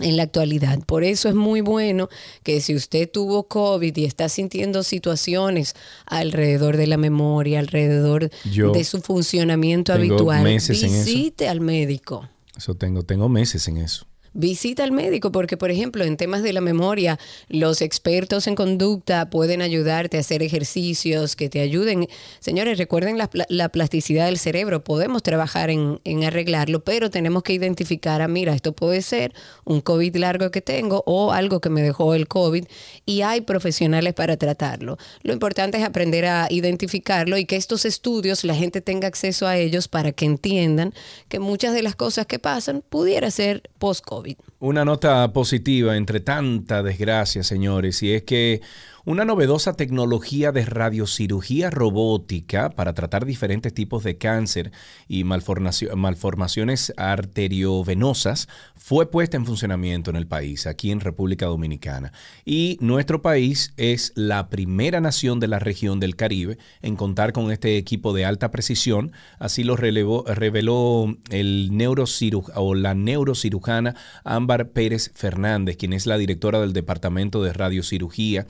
en 0.00 0.16
la 0.16 0.22
actualidad. 0.22 0.78
Por 0.86 1.04
eso 1.04 1.28
es 1.28 1.34
muy 1.34 1.60
bueno 1.60 2.08
que 2.42 2.62
si 2.62 2.74
usted 2.74 3.10
tuvo 3.10 3.48
COVID 3.48 3.94
y 3.94 4.06
está 4.06 4.30
sintiendo 4.30 4.82
situaciones 4.82 5.74
alrededor 6.06 6.78
de 6.78 6.86
la 6.86 6.96
memoria, 6.96 7.58
alrededor 7.58 8.30
Yo 8.50 8.72
de 8.72 8.84
su 8.84 9.02
funcionamiento 9.02 9.92
habitual, 9.92 10.42
visite 10.42 11.48
al 11.48 11.60
médico. 11.60 12.30
Eso 12.56 12.74
tengo, 12.76 13.02
tengo 13.02 13.28
meses 13.28 13.68
en 13.68 13.76
eso. 13.76 14.06
Visita 14.32 14.84
al 14.84 14.92
médico 14.92 15.32
porque, 15.32 15.56
por 15.56 15.70
ejemplo, 15.72 16.04
en 16.04 16.16
temas 16.16 16.44
de 16.44 16.52
la 16.52 16.60
memoria, 16.60 17.18
los 17.48 17.82
expertos 17.82 18.46
en 18.46 18.54
conducta 18.54 19.28
pueden 19.28 19.60
ayudarte 19.60 20.16
a 20.16 20.20
hacer 20.20 20.42
ejercicios 20.42 21.34
que 21.34 21.48
te 21.48 21.60
ayuden. 21.60 22.06
Señores, 22.38 22.78
recuerden 22.78 23.18
la, 23.18 23.28
la 23.48 23.68
plasticidad 23.70 24.26
del 24.26 24.38
cerebro. 24.38 24.84
Podemos 24.84 25.24
trabajar 25.24 25.70
en, 25.70 26.00
en 26.04 26.22
arreglarlo, 26.22 26.84
pero 26.84 27.10
tenemos 27.10 27.42
que 27.42 27.54
identificar, 27.54 28.22
ah, 28.22 28.28
mira, 28.28 28.54
esto 28.54 28.72
puede 28.72 29.02
ser 29.02 29.34
un 29.64 29.80
COVID 29.80 30.14
largo 30.16 30.50
que 30.52 30.60
tengo 30.60 31.02
o 31.06 31.32
algo 31.32 31.60
que 31.60 31.70
me 31.70 31.82
dejó 31.82 32.14
el 32.14 32.28
COVID 32.28 32.66
y 33.06 33.22
hay 33.22 33.40
profesionales 33.40 34.14
para 34.14 34.36
tratarlo. 34.36 34.96
Lo 35.22 35.32
importante 35.32 35.78
es 35.78 35.84
aprender 35.84 36.26
a 36.26 36.46
identificarlo 36.50 37.36
y 37.36 37.46
que 37.46 37.56
estos 37.56 37.84
estudios 37.84 38.44
la 38.44 38.54
gente 38.54 38.80
tenga 38.80 39.08
acceso 39.08 39.46
a 39.46 39.56
ellos 39.56 39.88
para 39.88 40.12
que 40.12 40.24
entiendan 40.24 40.94
que 41.28 41.40
muchas 41.40 41.74
de 41.74 41.82
las 41.82 41.96
cosas 41.96 42.26
que 42.26 42.38
pasan 42.38 42.82
pudiera 42.88 43.30
ser 43.30 43.62
post-COVID. 43.78 44.19
Una 44.58 44.84
nota 44.84 45.32
positiva 45.32 45.96
entre 45.96 46.20
tanta 46.20 46.82
desgracia, 46.82 47.42
señores, 47.42 48.02
y 48.02 48.12
es 48.12 48.22
que 48.22 48.60
una 49.04 49.24
novedosa 49.24 49.74
tecnología 49.74 50.52
de 50.52 50.64
radiocirugía 50.64 51.70
robótica 51.70 52.70
para 52.70 52.92
tratar 52.94 53.24
diferentes 53.24 53.72
tipos 53.72 54.04
de 54.04 54.18
cáncer 54.18 54.72
y 55.08 55.24
malformacio- 55.24 55.94
malformaciones 55.96 56.92
arteriovenosas 56.96 58.48
fue 58.74 59.10
puesta 59.10 59.36
en 59.36 59.46
funcionamiento 59.46 60.10
en 60.10 60.16
el 60.16 60.26
país, 60.26 60.66
aquí 60.66 60.90
en 60.90 61.00
República 61.00 61.46
Dominicana. 61.46 62.12
Y 62.44 62.78
nuestro 62.80 63.22
país 63.22 63.72
es 63.76 64.12
la 64.16 64.48
primera 64.48 65.00
nación 65.00 65.40
de 65.40 65.48
la 65.48 65.58
región 65.58 66.00
del 66.00 66.16
Caribe 66.16 66.58
en 66.82 66.96
contar 66.96 67.32
con 67.32 67.50
este 67.52 67.76
equipo 67.76 68.12
de 68.12 68.24
alta 68.24 68.50
precisión. 68.50 69.12
Así 69.38 69.64
lo 69.64 69.76
reveló 69.76 71.16
el 71.30 71.70
neurociruj- 71.72 72.52
o 72.54 72.74
la 72.74 72.94
neurocirujana 72.94 73.94
Ámbar 74.24 74.70
Pérez 74.70 75.10
Fernández, 75.14 75.76
quien 75.76 75.92
es 75.92 76.06
la 76.06 76.18
directora 76.18 76.60
del 76.60 76.72
Departamento 76.72 77.42
de 77.42 77.52
Radiocirugía 77.52 78.46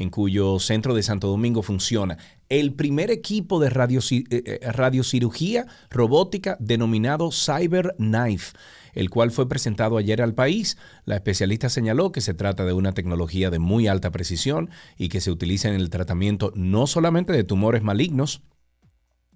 en 0.00 0.08
cuyo 0.08 0.58
centro 0.58 0.94
de 0.94 1.02
Santo 1.02 1.28
Domingo 1.28 1.62
funciona 1.62 2.16
el 2.48 2.72
primer 2.72 3.10
equipo 3.10 3.60
de 3.60 3.68
eh, 3.68 4.24
eh, 4.30 4.72
radiocirugía 4.72 5.66
robótica 5.90 6.56
denominado 6.58 7.30
Cyber 7.30 7.94
Knife, 7.98 8.56
el 8.94 9.10
cual 9.10 9.30
fue 9.30 9.46
presentado 9.46 9.98
ayer 9.98 10.22
al 10.22 10.34
país. 10.34 10.78
La 11.04 11.16
especialista 11.16 11.68
señaló 11.68 12.12
que 12.12 12.22
se 12.22 12.32
trata 12.32 12.64
de 12.64 12.72
una 12.72 12.92
tecnología 12.92 13.50
de 13.50 13.58
muy 13.58 13.88
alta 13.88 14.10
precisión 14.10 14.70
y 14.96 15.10
que 15.10 15.20
se 15.20 15.30
utiliza 15.30 15.68
en 15.68 15.74
el 15.74 15.90
tratamiento 15.90 16.50
no 16.54 16.86
solamente 16.86 17.34
de 17.34 17.44
tumores 17.44 17.82
malignos, 17.82 18.42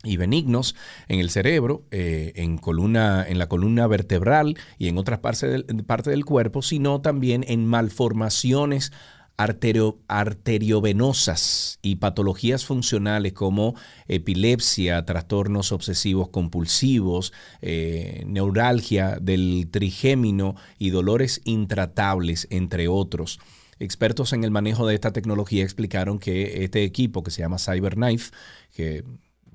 y 0.07 0.19
benignos 0.19 0.75
en 1.09 1.19
el 1.19 1.31
cerebro, 1.31 1.87
eh, 1.91 2.33
en, 2.37 2.59
columna, 2.59 3.25
en 3.27 3.39
la 3.39 3.49
columna 3.49 3.87
vertebral 3.87 4.59
y 4.77 4.89
en 4.89 4.99
otras 4.99 5.21
partes 5.21 5.65
parte 5.87 6.11
del 6.11 6.27
cuerpo, 6.27 6.61
sino 6.61 7.01
también 7.01 7.43
en 7.49 7.65
malformaciones 7.65 8.93
arterio- 9.37 9.99
arteriovenosas 10.09 11.79
y 11.83 11.97
patologías 11.97 12.65
funcionales 12.65 13.33
como 13.33 13.75
epilepsia, 14.07 15.05
trastornos 15.05 15.73
obsesivos 15.73 16.29
compulsivos, 16.29 17.33
eh, 17.61 18.25
neuralgia 18.27 19.19
del 19.21 19.69
trigémino 19.71 20.57
y 20.79 20.91
dolores 20.91 21.41
intratables, 21.45 22.47
entre 22.51 22.89
otros. 22.89 23.41
Expertos 23.79 24.33
en 24.33 24.45
el 24.45 24.51
manejo 24.51 24.87
de 24.87 24.95
esta 24.95 25.13
tecnología 25.13 25.65
explicaron 25.65 26.19
que 26.19 26.65
este 26.65 26.85
equipo 26.85 27.23
que 27.23 27.31
se 27.31 27.43
llama 27.43 27.59
CyberKnife, 27.59 28.31
que 28.73 29.05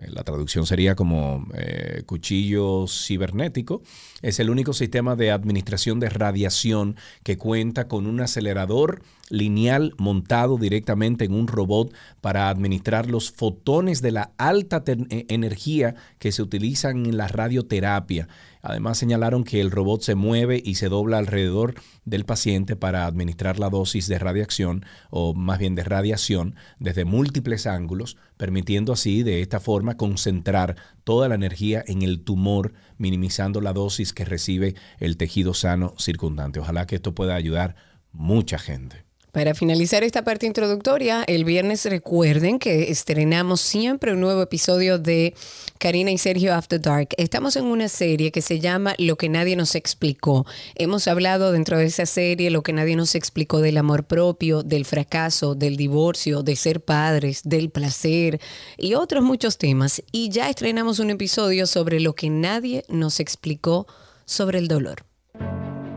la 0.07 0.23
traducción 0.23 0.65
sería 0.65 0.95
como 0.95 1.47
eh, 1.53 2.03
cuchillo 2.05 2.85
cibernético, 2.88 3.81
es 4.21 4.39
el 4.39 4.49
único 4.49 4.73
sistema 4.73 5.15
de 5.15 5.31
administración 5.31 5.99
de 5.99 6.09
radiación 6.09 6.95
que 7.23 7.38
cuenta 7.38 7.88
con 7.88 8.07
un 8.07 8.21
acelerador 8.21 9.01
lineal 9.29 9.93
montado 9.97 10.57
directamente 10.57 11.25
en 11.25 11.33
un 11.33 11.47
robot 11.47 11.93
para 12.21 12.49
administrar 12.49 13.09
los 13.09 13.31
fotones 13.31 14.01
de 14.01 14.12
la 14.12 14.31
alta 14.38 14.83
e, 14.85 15.25
energía 15.29 15.95
que 16.17 16.31
se 16.31 16.41
utilizan 16.41 17.05
en 17.05 17.17
la 17.17 17.27
radioterapia. 17.27 18.27
Además 18.62 18.98
señalaron 18.98 19.43
que 19.43 19.62
el 19.62 19.72
robot 19.72 20.02
se 20.02 20.15
mueve 20.15 20.62
y 20.63 20.76
se 20.76 20.89
dobla 20.89 21.17
alrededor 21.17 21.76
del 22.06 22.26
paciente 22.26 22.76
para 22.76 23.06
administrar 23.06 23.60
la 23.60 23.69
dosis 23.69 24.08
de 24.08 24.19
radiación 24.19 24.86
o 25.10 25.34
más 25.34 25.60
bien 25.60 25.76
de 25.76 25.84
radiación 25.84 26.56
desde 26.80 27.06
múltiples 27.06 27.67
ángulos, 27.67 28.17
permitiendo 28.38 28.93
así 28.93 29.24
de 29.24 29.41
esta 29.41 29.60
forma 29.60 29.98
concentrar 29.98 30.76
toda 31.04 31.30
la 31.30 31.36
energía 31.36 31.84
en 31.88 32.02
el 32.02 32.22
tumor, 32.24 32.74
minimizando 32.98 33.62
la 33.62 33.74
dosis 33.74 34.13
que 34.13 34.26
recibe 34.26 34.76
el 35.00 35.17
tejido 35.17 35.54
sano 35.54 35.93
circundante. 35.98 36.60
Ojalá 36.60 36.86
que 36.86 36.95
esto 36.95 37.15
pueda 37.15 37.36
ayudar 37.36 37.76
mucha 38.12 38.58
gente. 38.60 39.09
Para 39.32 39.54
finalizar 39.54 40.04
esta 40.04 40.24
parte 40.24 40.48
introductoria, 40.48 41.24
el 41.28 41.46
viernes 41.46 41.86
recuerden 41.86 42.58
que 42.58 42.89
estrenamos 42.89 43.62
siempre 43.62 44.12
un 44.12 44.22
nuevo 44.22 44.42
episodio 44.42 44.98
de 44.98 45.36
Karina 45.78 46.10
y 46.10 46.18
Sergio 46.18 46.56
After 46.56 46.82
Dark. 46.82 47.10
Estamos 47.15 47.56
en 47.56 47.65
una 47.65 47.89
serie 47.89 48.32
que 48.32 48.42
se 48.42 48.60
llama 48.60 48.96
Lo 48.98 49.18
que 49.18 49.30
nadie 49.30 49.56
nos 49.56 49.76
explicó. 49.76 50.48
Hemos 50.74 51.08
hablado 51.08 51.52
dentro 51.52 51.78
de 51.78 51.86
esa 51.86 52.08
serie 52.08 52.50
lo 52.50 52.63
que 52.63 52.74
nadie 52.74 52.96
nos 52.96 53.13
explicó 53.13 53.62
del 53.62 53.78
amor 53.78 54.06
propio, 54.06 54.63
del 54.63 54.84
fracaso, 54.84 55.54
del 55.54 55.78
divorcio, 55.78 56.42
de 56.42 56.56
ser 56.56 56.82
padres, 56.82 57.42
del 57.44 57.70
placer 57.70 58.42
y 58.80 58.96
otros 58.96 59.24
muchos 59.24 59.60
temas. 59.60 60.02
Y 60.12 60.30
ya 60.30 60.50
estrenamos 60.50 60.98
un 60.98 61.12
episodio 61.12 61.68
sobre 61.68 62.00
lo 62.00 62.15
que 62.15 62.32
nadie 62.32 62.84
nos 62.89 63.20
explicó 63.20 63.86
sobre 64.26 64.58
el 64.58 64.68
dolor. 64.68 65.09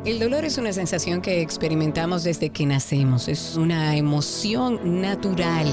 El 0.04 0.18
dolor 0.18 0.44
es 0.44 0.58
una 0.58 0.72
sensación 0.72 1.22
que 1.22 1.42
experimentamos 1.42 2.24
desde 2.24 2.50
que 2.50 2.66
nacemos, 2.66 3.28
es 3.28 3.56
una 3.56 3.96
emoción 3.96 5.00
natural 5.00 5.72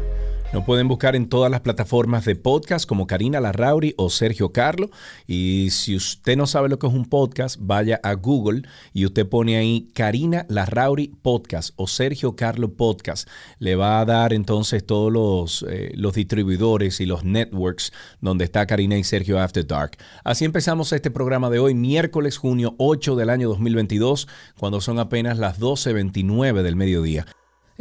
Nos 0.53 0.65
pueden 0.65 0.89
buscar 0.89 1.15
en 1.15 1.29
todas 1.29 1.49
las 1.49 1.61
plataformas 1.61 2.25
de 2.25 2.35
podcast 2.35 2.85
como 2.85 3.07
Karina 3.07 3.39
Larrauri 3.39 3.93
o 3.95 4.09
Sergio 4.09 4.51
Carlo. 4.51 4.89
Y 5.25 5.69
si 5.71 5.95
usted 5.95 6.35
no 6.35 6.45
sabe 6.45 6.67
lo 6.67 6.77
que 6.77 6.87
es 6.87 6.93
un 6.93 7.05
podcast, 7.05 7.55
vaya 7.57 8.01
a 8.03 8.15
Google 8.15 8.63
y 8.91 9.05
usted 9.05 9.29
pone 9.29 9.55
ahí 9.55 9.87
Karina 9.93 10.45
Larrauri 10.49 11.15
Podcast 11.21 11.73
o 11.77 11.87
Sergio 11.87 12.35
Carlo 12.35 12.73
Podcast. 12.73 13.29
Le 13.59 13.77
va 13.77 14.01
a 14.01 14.05
dar 14.05 14.33
entonces 14.33 14.85
todos 14.85 15.09
los, 15.09 15.65
eh, 15.69 15.93
los 15.95 16.15
distribuidores 16.15 16.99
y 16.99 17.05
los 17.05 17.23
networks 17.23 17.93
donde 18.19 18.43
está 18.43 18.65
Karina 18.65 18.97
y 18.97 19.05
Sergio 19.05 19.39
After 19.39 19.65
Dark. 19.65 19.91
Así 20.25 20.43
empezamos 20.43 20.91
este 20.91 21.11
programa 21.11 21.49
de 21.49 21.59
hoy, 21.59 21.75
miércoles, 21.75 22.37
junio 22.37 22.75
8 22.77 23.15
del 23.15 23.29
año 23.29 23.47
2022, 23.47 24.27
cuando 24.59 24.81
son 24.81 24.99
apenas 24.99 25.37
las 25.37 25.61
12.29 25.61 26.61
del 26.61 26.75
mediodía. 26.75 27.25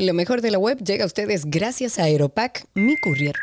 Lo 0.00 0.14
mejor 0.14 0.40
de 0.40 0.50
la 0.50 0.58
web 0.58 0.78
llega 0.82 1.04
a 1.04 1.06
ustedes 1.06 1.44
gracias 1.44 1.98
a 1.98 2.04
Aeropack, 2.04 2.64
mi 2.72 2.96
courier. 2.96 3.34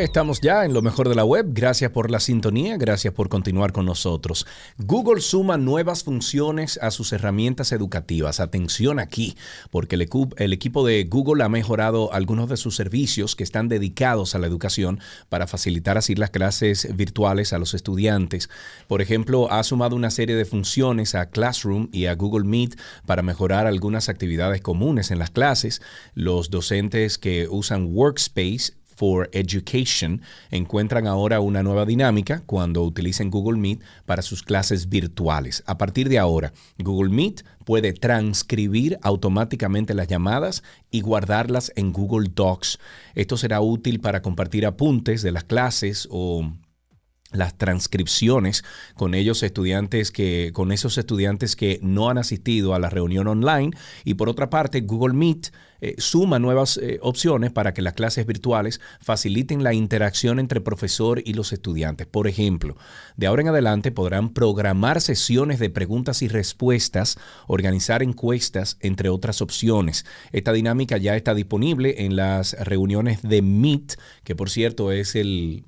Estamos 0.00 0.40
ya 0.40 0.64
en 0.64 0.72
lo 0.72 0.80
mejor 0.80 1.10
de 1.10 1.14
la 1.14 1.26
web. 1.26 1.48
Gracias 1.50 1.90
por 1.90 2.10
la 2.10 2.18
sintonía, 2.18 2.78
gracias 2.78 3.12
por 3.12 3.28
continuar 3.28 3.72
con 3.72 3.84
nosotros. 3.84 4.46
Google 4.78 5.20
suma 5.20 5.58
nuevas 5.58 6.02
funciones 6.02 6.78
a 6.80 6.90
sus 6.90 7.12
herramientas 7.12 7.72
educativas. 7.72 8.40
Atención 8.40 8.98
aquí, 8.98 9.36
porque 9.70 9.96
el, 9.96 10.52
equipo 10.52 10.86
de 10.86 11.04
Google 11.04 11.44
ha 11.44 11.50
mejorado 11.50 12.10
algunos 12.14 12.48
de 12.48 12.56
sus 12.56 12.74
servicios 12.74 13.36
que 13.36 13.44
están 13.44 13.68
dedicados 13.68 14.34
a 14.34 14.38
la 14.38 14.46
educación 14.46 14.98
para 15.28 15.46
facilitar 15.46 15.98
así 15.98 16.14
las 16.14 16.30
clases 16.30 16.96
virtuales 16.96 17.52
a 17.52 17.58
los 17.58 17.74
estudiantes. 17.74 18.48
Por 18.88 19.02
ejemplo, 19.02 19.52
ha 19.52 19.62
sumado 19.62 19.94
una 19.94 20.10
serie 20.10 20.36
de 20.36 20.46
funciones 20.46 21.14
a 21.14 21.28
Classroom 21.28 21.90
y 21.92 22.06
a 22.06 22.14
Google 22.14 22.46
Meet 22.46 22.80
para 23.04 23.20
mejorar 23.20 23.66
algunas 23.66 24.08
actividades 24.08 24.62
comunes 24.62 25.10
en 25.10 25.18
las 25.18 25.28
clases. 25.28 25.82
Los 26.14 26.48
docentes 26.48 27.18
que 27.18 27.46
usan 27.50 27.88
Workspace 27.92 28.80
for 29.02 29.28
Education 29.32 30.22
encuentran 30.52 31.08
ahora 31.08 31.40
una 31.40 31.64
nueva 31.64 31.84
dinámica 31.84 32.44
cuando 32.46 32.84
utilicen 32.84 33.32
Google 33.32 33.58
Meet 33.58 33.82
para 34.06 34.22
sus 34.22 34.44
clases 34.44 34.88
virtuales. 34.88 35.64
A 35.66 35.76
partir 35.76 36.08
de 36.08 36.20
ahora, 36.20 36.52
Google 36.78 37.10
Meet 37.10 37.44
puede 37.64 37.94
transcribir 37.94 39.00
automáticamente 39.02 39.92
las 39.94 40.06
llamadas 40.06 40.62
y 40.92 41.00
guardarlas 41.00 41.72
en 41.74 41.92
Google 41.92 42.30
Docs. 42.32 42.78
Esto 43.16 43.36
será 43.36 43.60
útil 43.60 43.98
para 43.98 44.22
compartir 44.22 44.64
apuntes 44.66 45.22
de 45.22 45.32
las 45.32 45.42
clases 45.42 46.06
o 46.08 46.52
las 47.32 47.58
transcripciones 47.58 48.62
con 48.94 49.14
ellos 49.14 49.42
estudiantes 49.42 50.12
que 50.12 50.52
con 50.52 50.70
esos 50.70 50.96
estudiantes 50.96 51.56
que 51.56 51.80
no 51.82 52.08
han 52.08 52.18
asistido 52.18 52.72
a 52.72 52.78
la 52.78 52.88
reunión 52.88 53.26
online 53.26 53.72
y 54.04 54.14
por 54.14 54.28
otra 54.28 54.48
parte 54.48 54.82
Google 54.82 55.14
Meet 55.14 55.50
eh, 55.84 55.96
suma 55.98 56.38
nuevas 56.38 56.76
eh, 56.76 57.00
opciones 57.02 57.50
para 57.50 57.74
que 57.74 57.82
las 57.82 57.94
clases 57.94 58.24
virtuales 58.24 58.80
faciliten 59.00 59.64
la 59.64 59.74
interacción 59.74 60.38
entre 60.38 60.60
profesor 60.60 61.20
y 61.24 61.34
los 61.34 61.52
estudiantes. 61.52 62.06
Por 62.06 62.28
ejemplo, 62.28 62.76
de 63.16 63.26
ahora 63.26 63.42
en 63.42 63.48
adelante 63.48 63.90
podrán 63.90 64.32
programar 64.32 65.00
sesiones 65.00 65.58
de 65.58 65.70
preguntas 65.70 66.22
y 66.22 66.28
respuestas, 66.28 67.18
organizar 67.48 68.04
encuestas, 68.04 68.76
entre 68.78 69.08
otras 69.08 69.42
opciones. 69.42 70.06
Esta 70.30 70.52
dinámica 70.52 70.98
ya 70.98 71.16
está 71.16 71.34
disponible 71.34 72.04
en 72.04 72.14
las 72.14 72.52
reuniones 72.60 73.20
de 73.22 73.42
Meet, 73.42 73.94
que 74.22 74.36
por 74.36 74.50
cierto 74.50 74.92
es 74.92 75.16
el 75.16 75.64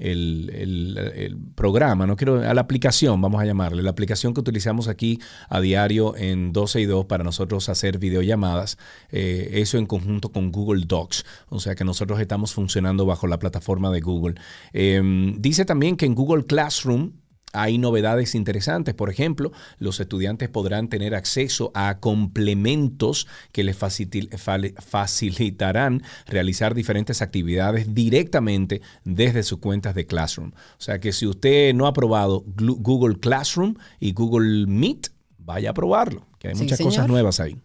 el, 0.00 1.36
programa, 1.54 2.06
no 2.06 2.16
quiero, 2.16 2.42
a 2.42 2.54
la 2.54 2.60
aplicación, 2.60 3.20
vamos 3.20 3.40
a 3.40 3.44
llamarle, 3.44 3.82
la 3.82 3.90
aplicación 3.90 4.34
que 4.34 4.40
utilizamos 4.40 4.88
aquí 4.88 5.20
a 5.48 5.60
diario 5.60 6.16
en 6.16 6.52
12 6.52 6.80
y 6.80 6.86
2 6.86 7.06
para 7.06 7.22
nosotros 7.22 7.68
hacer 7.68 7.98
videollamadas, 7.98 8.78
eh, 9.10 9.50
eso 9.54 9.78
en 9.78 9.86
conjunto 9.86 10.30
con 10.30 10.50
Google 10.50 10.84
Docs, 10.86 11.24
o 11.48 11.60
sea 11.60 11.74
que 11.74 11.84
nosotros 11.84 12.20
estamos 12.20 12.52
funcionando 12.52 13.06
bajo 13.06 13.26
la 13.26 13.38
plataforma 13.38 13.90
de 13.90 14.00
Google. 14.00 14.34
Em, 14.72 15.40
dice 15.40 15.64
también 15.64 15.96
que 15.96 16.06
en 16.06 16.14
Google 16.14 16.44
Classroom 16.44 17.12
hay 17.54 17.78
novedades 17.78 18.34
interesantes. 18.34 18.94
Por 18.94 19.10
ejemplo, 19.10 19.52
los 19.78 20.00
estudiantes 20.00 20.48
podrán 20.48 20.88
tener 20.88 21.14
acceso 21.14 21.70
a 21.74 22.00
complementos 22.00 23.26
que 23.52 23.64
les 23.64 23.76
facilitarán 23.76 26.02
realizar 26.26 26.74
diferentes 26.74 27.22
actividades 27.22 27.94
directamente 27.94 28.82
desde 29.04 29.42
sus 29.42 29.60
cuentas 29.60 29.94
de 29.94 30.06
Classroom. 30.06 30.50
O 30.50 30.82
sea 30.82 31.00
que 31.00 31.12
si 31.12 31.26
usted 31.26 31.74
no 31.74 31.86
ha 31.86 31.92
probado 31.92 32.44
Google 32.56 33.18
Classroom 33.18 33.74
y 34.00 34.12
Google 34.12 34.66
Meet, 34.66 35.08
vaya 35.38 35.70
a 35.70 35.74
probarlo, 35.74 36.26
que 36.38 36.48
hay 36.48 36.54
muchas 36.54 36.80
cosas 36.80 37.06
nuevas 37.06 37.40
ahí. 37.40 37.56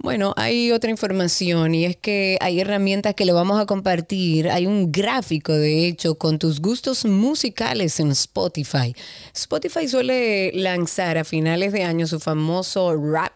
Bueno, 0.00 0.32
hay 0.36 0.70
otra 0.70 0.90
información 0.90 1.74
y 1.74 1.84
es 1.84 1.96
que 1.96 2.38
hay 2.40 2.60
herramientas 2.60 3.14
que 3.16 3.24
le 3.24 3.32
vamos 3.32 3.60
a 3.60 3.66
compartir. 3.66 4.48
Hay 4.48 4.64
un 4.64 4.92
gráfico, 4.92 5.52
de 5.52 5.88
hecho, 5.88 6.14
con 6.14 6.38
tus 6.38 6.60
gustos 6.60 7.04
musicales 7.04 7.98
en 7.98 8.12
Spotify. 8.12 8.94
Spotify 9.34 9.88
suele 9.88 10.52
lanzar 10.54 11.18
a 11.18 11.24
finales 11.24 11.72
de 11.72 11.82
año 11.82 12.06
su 12.06 12.20
famoso 12.20 12.94
Rap, 12.94 13.32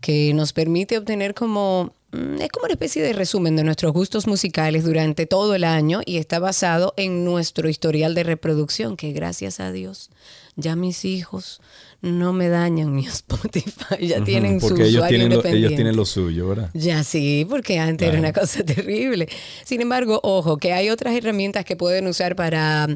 que 0.00 0.32
nos 0.32 0.54
permite 0.54 0.96
obtener 0.96 1.34
como 1.34 1.92
mm, 2.12 2.40
es 2.40 2.48
como 2.48 2.64
una 2.64 2.72
especie 2.72 3.02
de 3.02 3.12
resumen 3.12 3.54
de 3.56 3.64
nuestros 3.64 3.92
gustos 3.92 4.26
musicales 4.26 4.84
durante 4.84 5.26
todo 5.26 5.54
el 5.54 5.64
año 5.64 6.00
y 6.06 6.16
está 6.16 6.38
basado 6.38 6.94
en 6.96 7.22
nuestro 7.22 7.68
historial 7.68 8.14
de 8.14 8.22
reproducción, 8.22 8.96
que 8.96 9.12
gracias 9.12 9.60
a 9.60 9.70
Dios 9.72 10.08
ya 10.56 10.76
mis 10.76 11.04
hijos 11.04 11.60
no 12.02 12.32
me 12.32 12.48
dañan 12.48 12.92
mi 12.92 13.06
Spotify, 13.06 14.06
ya 14.06 14.22
tienen 14.24 14.60
su 14.60 14.74
ellos 14.74 14.88
usuario 14.88 15.08
tienen, 15.08 15.28
lo, 15.28 15.34
ellos 15.34 15.44
independiente. 15.44 15.76
tienen 15.76 15.96
lo 15.96 16.04
suyo, 16.04 16.48
¿verdad? 16.48 16.70
Ya 16.74 17.04
sí, 17.04 17.46
porque 17.48 17.78
antes 17.78 18.08
era 18.08 18.18
una 18.18 18.32
cosa 18.32 18.64
terrible. 18.64 19.28
Sin 19.64 19.80
embargo, 19.80 20.18
ojo, 20.24 20.58
que 20.58 20.72
hay 20.72 20.90
otras 20.90 21.14
herramientas 21.14 21.64
que 21.64 21.76
pueden 21.76 22.08
usar 22.08 22.34
para, 22.34 22.88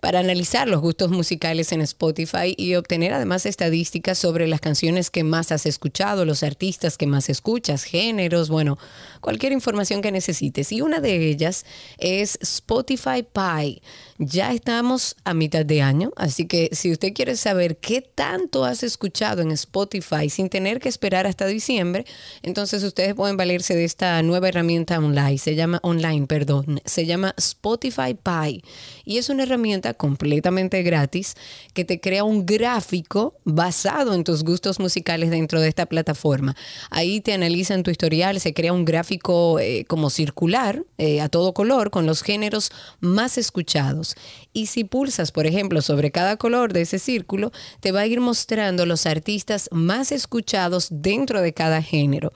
para 0.00 0.20
analizar 0.20 0.68
los 0.68 0.82
gustos 0.82 1.10
musicales 1.10 1.72
en 1.72 1.80
Spotify 1.80 2.54
y 2.56 2.74
obtener 2.74 3.14
además 3.14 3.46
estadísticas 3.46 4.18
sobre 4.18 4.46
las 4.46 4.60
canciones 4.60 5.10
que 5.10 5.24
más 5.24 5.52
has 5.52 5.64
escuchado, 5.64 6.26
los 6.26 6.42
artistas 6.42 6.98
que 6.98 7.06
más 7.06 7.30
escuchas, 7.30 7.84
géneros, 7.84 8.50
bueno, 8.50 8.78
cualquier 9.22 9.52
información 9.52 10.02
que 10.02 10.12
necesites. 10.12 10.70
Y 10.70 10.82
una 10.82 11.00
de 11.00 11.30
ellas 11.30 11.64
es 11.98 12.38
Spotify 12.42 13.22
Pie. 13.32 13.80
Ya 14.22 14.52
estamos 14.52 15.16
a 15.24 15.32
mitad 15.32 15.64
de 15.64 15.80
año, 15.80 16.12
así 16.14 16.46
que 16.46 16.68
si 16.72 16.92
usted 16.92 17.14
quiere 17.14 17.36
saber 17.36 17.78
qué 17.78 18.02
tanto 18.02 18.66
has 18.66 18.82
escuchado 18.82 19.40
en 19.40 19.50
Spotify 19.50 20.28
sin 20.28 20.50
tener 20.50 20.78
que 20.78 20.90
esperar 20.90 21.26
hasta 21.26 21.46
diciembre, 21.46 22.04
entonces 22.42 22.82
ustedes 22.82 23.14
pueden 23.14 23.38
valerse 23.38 23.74
de 23.74 23.84
esta 23.84 24.22
nueva 24.22 24.48
herramienta 24.48 24.98
online. 24.98 25.38
Se 25.38 25.54
llama 25.54 25.80
online, 25.82 26.26
perdón, 26.26 26.82
se 26.84 27.06
llama 27.06 27.34
Spotify 27.38 28.14
Pie 28.22 28.60
y 29.06 29.16
es 29.16 29.30
una 29.30 29.44
herramienta 29.44 29.94
completamente 29.94 30.82
gratis 30.82 31.34
que 31.72 31.86
te 31.86 31.98
crea 31.98 32.22
un 32.22 32.44
gráfico 32.44 33.32
basado 33.44 34.12
en 34.12 34.24
tus 34.24 34.44
gustos 34.44 34.80
musicales 34.80 35.30
dentro 35.30 35.62
de 35.62 35.68
esta 35.68 35.86
plataforma. 35.86 36.54
Ahí 36.90 37.22
te 37.22 37.32
analizan 37.32 37.82
tu 37.82 37.90
historial, 37.90 38.38
se 38.38 38.52
crea 38.52 38.74
un 38.74 38.84
gráfico 38.84 39.58
eh, 39.60 39.86
como 39.88 40.10
circular 40.10 40.84
eh, 40.98 41.22
a 41.22 41.30
todo 41.30 41.54
color 41.54 41.90
con 41.90 42.04
los 42.04 42.22
géneros 42.22 42.70
más 43.00 43.38
escuchados. 43.38 44.09
Y 44.52 44.66
si 44.66 44.84
pulsas, 44.84 45.32
por 45.32 45.46
ejemplo, 45.46 45.82
sobre 45.82 46.10
cada 46.10 46.36
color 46.36 46.72
de 46.72 46.82
ese 46.82 46.98
círculo, 46.98 47.52
te 47.80 47.92
va 47.92 48.00
a 48.00 48.06
ir 48.06 48.20
mostrando 48.20 48.86
los 48.86 49.06
artistas 49.06 49.68
más 49.72 50.12
escuchados 50.12 50.88
dentro 50.90 51.40
de 51.40 51.52
cada 51.52 51.82
género. 51.82 52.32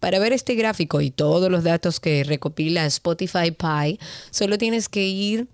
Para 0.00 0.18
ver 0.18 0.32
este 0.32 0.54
gráfico 0.54 1.00
y 1.00 1.10
todos 1.10 1.50
los 1.50 1.64
datos 1.64 2.00
que 2.00 2.24
recopila 2.24 2.84
Spotify 2.86 3.50
Pie, 3.50 3.98
solo 4.30 4.58
tienes 4.58 4.88
que 4.88 5.06
ir 5.06 5.48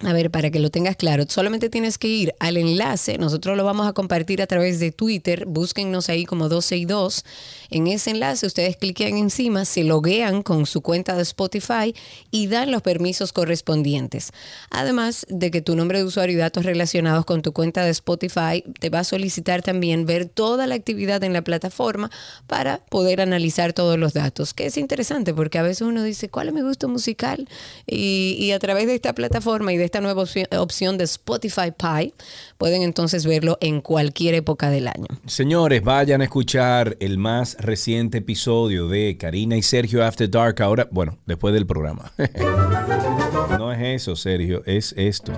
a 0.00 0.12
ver, 0.12 0.30
para 0.30 0.50
que 0.50 0.58
lo 0.58 0.70
tengas 0.70 0.96
claro, 0.96 1.24
solamente 1.28 1.68
tienes 1.68 1.96
que 1.96 2.08
ir 2.08 2.34
al 2.40 2.56
enlace, 2.56 3.18
nosotros 3.18 3.56
lo 3.56 3.64
vamos 3.64 3.86
a 3.86 3.92
compartir 3.92 4.42
a 4.42 4.46
través 4.48 4.80
de 4.80 4.90
Twitter, 4.90 5.44
búsquennos 5.46 6.08
ahí 6.08 6.24
como 6.24 6.48
12 6.48 6.76
y 6.76 6.84
2. 6.86 7.24
En 7.70 7.86
ese 7.86 8.10
enlace 8.10 8.46
ustedes 8.46 8.76
cliquen 8.76 9.16
encima, 9.16 9.64
se 9.64 9.84
loguean 9.84 10.42
con 10.42 10.66
su 10.66 10.80
cuenta 10.80 11.14
de 11.14 11.22
Spotify 11.22 11.94
y 12.32 12.48
dan 12.48 12.72
los 12.72 12.82
permisos 12.82 13.32
correspondientes. 13.32 14.32
Además 14.70 15.24
de 15.28 15.52
que 15.52 15.62
tu 15.62 15.76
nombre 15.76 15.98
de 15.98 16.04
usuario 16.04 16.34
y 16.34 16.38
datos 16.38 16.64
relacionados 16.64 17.24
con 17.24 17.42
tu 17.42 17.52
cuenta 17.52 17.84
de 17.84 17.90
Spotify 17.90 18.64
te 18.80 18.90
va 18.90 19.00
a 19.00 19.04
solicitar 19.04 19.62
también 19.62 20.04
ver 20.04 20.24
toda 20.24 20.66
la 20.66 20.74
actividad 20.74 21.22
en 21.22 21.32
la 21.32 21.42
plataforma 21.42 22.10
para 22.48 22.78
poder 22.86 23.20
analizar 23.20 23.72
todos 23.72 23.98
los 23.98 24.14
datos, 24.14 24.52
que 24.52 24.66
es 24.66 24.78
interesante 24.78 25.32
porque 25.32 25.58
a 25.58 25.62
veces 25.62 25.82
uno 25.82 26.02
dice, 26.02 26.28
¿cuál 26.28 26.48
es 26.48 26.54
mi 26.54 26.62
gusto 26.62 26.88
musical? 26.88 27.48
Y, 27.86 28.36
y 28.40 28.50
a 28.50 28.58
través 28.58 28.88
de 28.88 28.96
esta 28.96 29.14
plataforma 29.14 29.72
y 29.72 29.76
de 29.76 29.91
esta 29.92 30.00
nueva 30.00 30.24
opción, 30.58 30.96
de 30.96 31.04
Spotify 31.04 31.70
Pie, 31.76 32.14
pueden 32.56 32.80
entonces 32.80 33.26
verlo 33.26 33.58
en 33.60 33.82
cualquier 33.82 34.34
época 34.34 34.70
del 34.70 34.88
año. 34.88 35.06
Señores, 35.26 35.82
vayan 35.84 36.22
a 36.22 36.24
escuchar 36.24 36.96
el 36.98 37.18
más 37.18 37.58
reciente 37.60 38.18
episodio 38.18 38.88
de 38.88 39.18
Karina 39.18 39.54
y 39.54 39.62
Sergio 39.62 40.02
After 40.02 40.30
Dark 40.30 40.62
ahora, 40.62 40.88
bueno, 40.90 41.18
después 41.26 41.52
del 41.52 41.66
programa. 41.66 42.10
no 43.58 43.70
es 43.70 44.00
eso, 44.00 44.16
Sergio, 44.16 44.62
es 44.64 44.94
esto. 44.96 45.32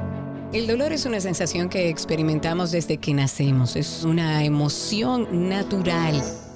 El 0.53 0.69
dolor 0.69 0.93
es 0.93 1.05
una 1.05 1.19
sensación 1.19 1.69
que 1.69 1.89
experimentamos 1.89 2.71
desde 2.71 2.99
que 2.99 3.13
nacemos, 3.13 3.75
es 3.75 4.05
una 4.05 4.45
emoción 4.45 5.49
natural. 5.49 6.23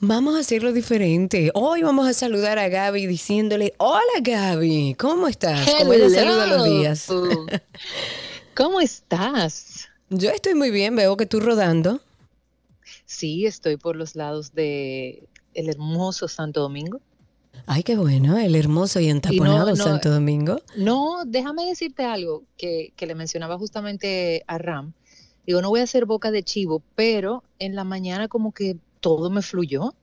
Vamos 0.00 0.36
a 0.36 0.40
hacerlo 0.40 0.72
diferente. 0.72 1.50
Hoy 1.54 1.82
vamos 1.82 2.06
a 2.06 2.12
saludar 2.12 2.58
a 2.58 2.68
Gaby 2.68 3.06
diciéndole, 3.06 3.72
hola 3.78 4.02
Gaby, 4.22 4.94
¿cómo 4.98 5.26
estás? 5.26 5.70
Como 5.78 5.94
ella 5.94 6.10
saluda 6.10 6.46
los 6.46 6.64
días. 6.66 7.08
¿Cómo 8.54 8.80
estás? 8.80 9.88
Yo 10.10 10.30
estoy 10.30 10.54
muy 10.54 10.70
bien, 10.70 10.94
veo 10.96 11.16
que 11.16 11.24
tú 11.26 11.40
rodando. 11.40 12.00
Sí, 13.06 13.46
estoy 13.46 13.76
por 13.78 13.96
los 13.96 14.16
lados 14.16 14.52
de 14.54 15.26
el 15.54 15.70
hermoso 15.70 16.28
Santo 16.28 16.60
Domingo. 16.60 17.00
Ay, 17.64 17.82
qué 17.82 17.96
bueno, 17.96 18.36
el 18.36 18.54
hermoso 18.54 19.00
y 19.00 19.08
entaponado 19.08 19.70
no- 19.70 19.76
Santo 19.76 20.10
Domingo. 20.10 20.60
No, 20.76 21.22
déjame 21.26 21.64
decirte 21.64 22.04
algo 22.04 22.44
que, 22.58 22.92
que 22.96 23.06
le 23.06 23.14
mencionaba 23.14 23.56
justamente 23.56 24.44
a 24.46 24.58
Ram. 24.58 24.92
Digo, 25.46 25.62
no 25.62 25.70
voy 25.70 25.80
a 25.80 25.84
hacer 25.84 26.04
boca 26.04 26.30
de 26.30 26.42
chivo, 26.42 26.82
pero 26.94 27.44
en 27.58 27.74
la 27.74 27.84
mañana 27.84 28.28
como 28.28 28.52
que 28.52 28.76
todo 29.06 29.30
me 29.30 29.40
fluyó. 29.40 29.94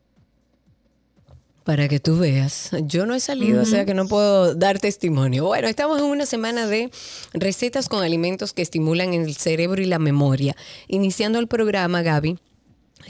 Para 1.66 1.90
que 1.90 2.00
tú 2.00 2.20
veas. 2.20 2.72
Yo 2.84 3.06
no 3.06 3.14
he 3.14 3.20
salido, 3.20 3.62
o 3.62 3.66
sea 3.66 3.84
que 3.84 3.94
no 3.94 4.08
puedo 4.08 4.56
dar 4.56 4.80
testimonio. 4.80 5.44
Bueno, 5.44 5.68
estamos 5.68 6.00
en 6.00 6.06
una 6.06 6.26
semana 6.26 6.68
de 6.68 6.90
recetas 7.34 7.90
con 7.90 8.02
alimentos 8.02 8.54
que 8.54 8.62
estimulan 8.62 9.14
el 9.14 9.36
cerebro 9.36 9.82
y 9.82 9.88
la 9.88 10.00
memoria. 10.00 10.56
Iniciando 10.88 11.38
el 11.40 11.48
programa, 11.48 12.02
Gaby. 12.02 12.40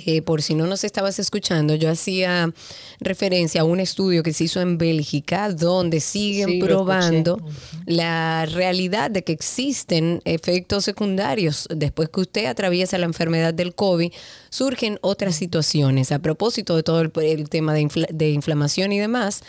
Eh, 0.06 0.22
por 0.22 0.42
si 0.42 0.56
no 0.56 0.66
nos 0.68 0.84
estabas 0.84 1.20
escuchando, 1.20 1.76
yo 1.76 1.90
hacía 1.90 2.54
referencia 3.00 3.62
a 3.62 3.64
un 3.64 3.80
estudio 3.80 4.24
que 4.24 4.34
se 4.34 4.46
hizo 4.46 4.62
en 4.62 4.78
Bélgica 4.78 5.52
donde 5.52 6.00
siguen 6.00 6.50
Sí, 6.50 6.60
probando 6.60 7.40
la 7.86 8.46
realidad 8.46 9.12
de 9.12 9.24
que 9.24 9.32
existen 9.34 10.22
efectos 10.26 10.86
secundarios. 10.86 11.68
Después 11.74 12.10
que 12.10 12.22
usted 12.22 12.46
atraviesa 12.46 12.98
la 12.98 13.06
enfermedad 13.06 13.54
del 13.54 13.76
COVID, 13.76 14.12
surgen 14.50 15.00
otras 15.02 15.36
situaciones. 15.36 16.12
A 16.12 16.20
propósito 16.20 16.76
de 16.76 16.84
todo 16.84 17.02
el, 17.02 17.12
el 17.22 17.50
tema 17.50 17.74
de, 17.74 17.82
infla- 17.82 18.10
de 18.12 18.32
inflamación 18.32 18.92
y 18.92 19.00
demás. 19.00 19.42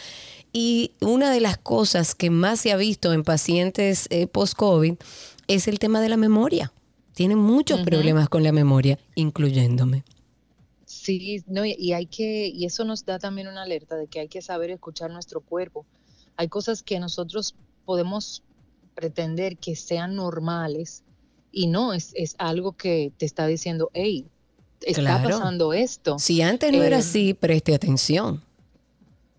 Y 0.52 0.92
una 1.00 1.32
de 1.32 1.40
las 1.40 1.58
cosas 1.58 2.14
que 2.14 2.30
más 2.30 2.60
se 2.60 2.70
ha 2.70 2.76
visto 2.76 3.12
en 3.12 3.24
pacientes 3.24 4.06
eh, 4.10 4.28
post-COVID 4.28 4.94
es 5.48 5.66
el 5.66 5.78
tema 5.80 6.00
de 6.00 6.08
la 6.08 6.16
memoria. 6.16 6.72
Tienen 7.12 7.38
muchos 7.38 7.80
problemas 7.82 8.28
con 8.28 8.42
la 8.42 8.52
memoria, 8.52 8.98
incluyéndome. 9.14 10.04
Sí, 11.04 11.42
no, 11.46 11.66
y- 11.66 11.92
hay 11.92 12.06
que, 12.06 12.48
y 12.48 12.64
eso 12.64 12.82
nos 12.86 13.04
da 13.04 13.18
también 13.18 13.46
una 13.46 13.62
alerta 13.62 13.94
de 13.94 14.06
que 14.06 14.20
hay 14.20 14.28
que 14.28 14.40
saber 14.40 14.70
escuchar 14.70 15.10
nuestro 15.10 15.42
cuerpo. 15.42 15.84
Hay 16.36 16.48
cosas 16.48 16.82
que 16.82 16.98
nosotros 16.98 17.54
podemos 17.84 18.42
pretender 18.94 19.58
que 19.58 19.76
sean 19.76 20.14
normales 20.14 21.02
y 21.52 21.66
no, 21.66 21.92
es, 21.92 22.12
es 22.14 22.34
algo 22.38 22.72
que 22.72 23.12
te 23.18 23.26
está 23.26 23.46
diciendo, 23.46 23.90
hey, 23.92 24.24
está 24.80 25.02
Claro. 25.02 25.28
pasando 25.28 25.74
esto. 25.74 26.18
Si 26.18 26.40
antes 26.40 26.72
no 26.72 26.82
era 26.82 26.96
Eh, 26.96 27.00
así, 27.00 27.34
preste 27.34 27.74
atención. 27.74 28.42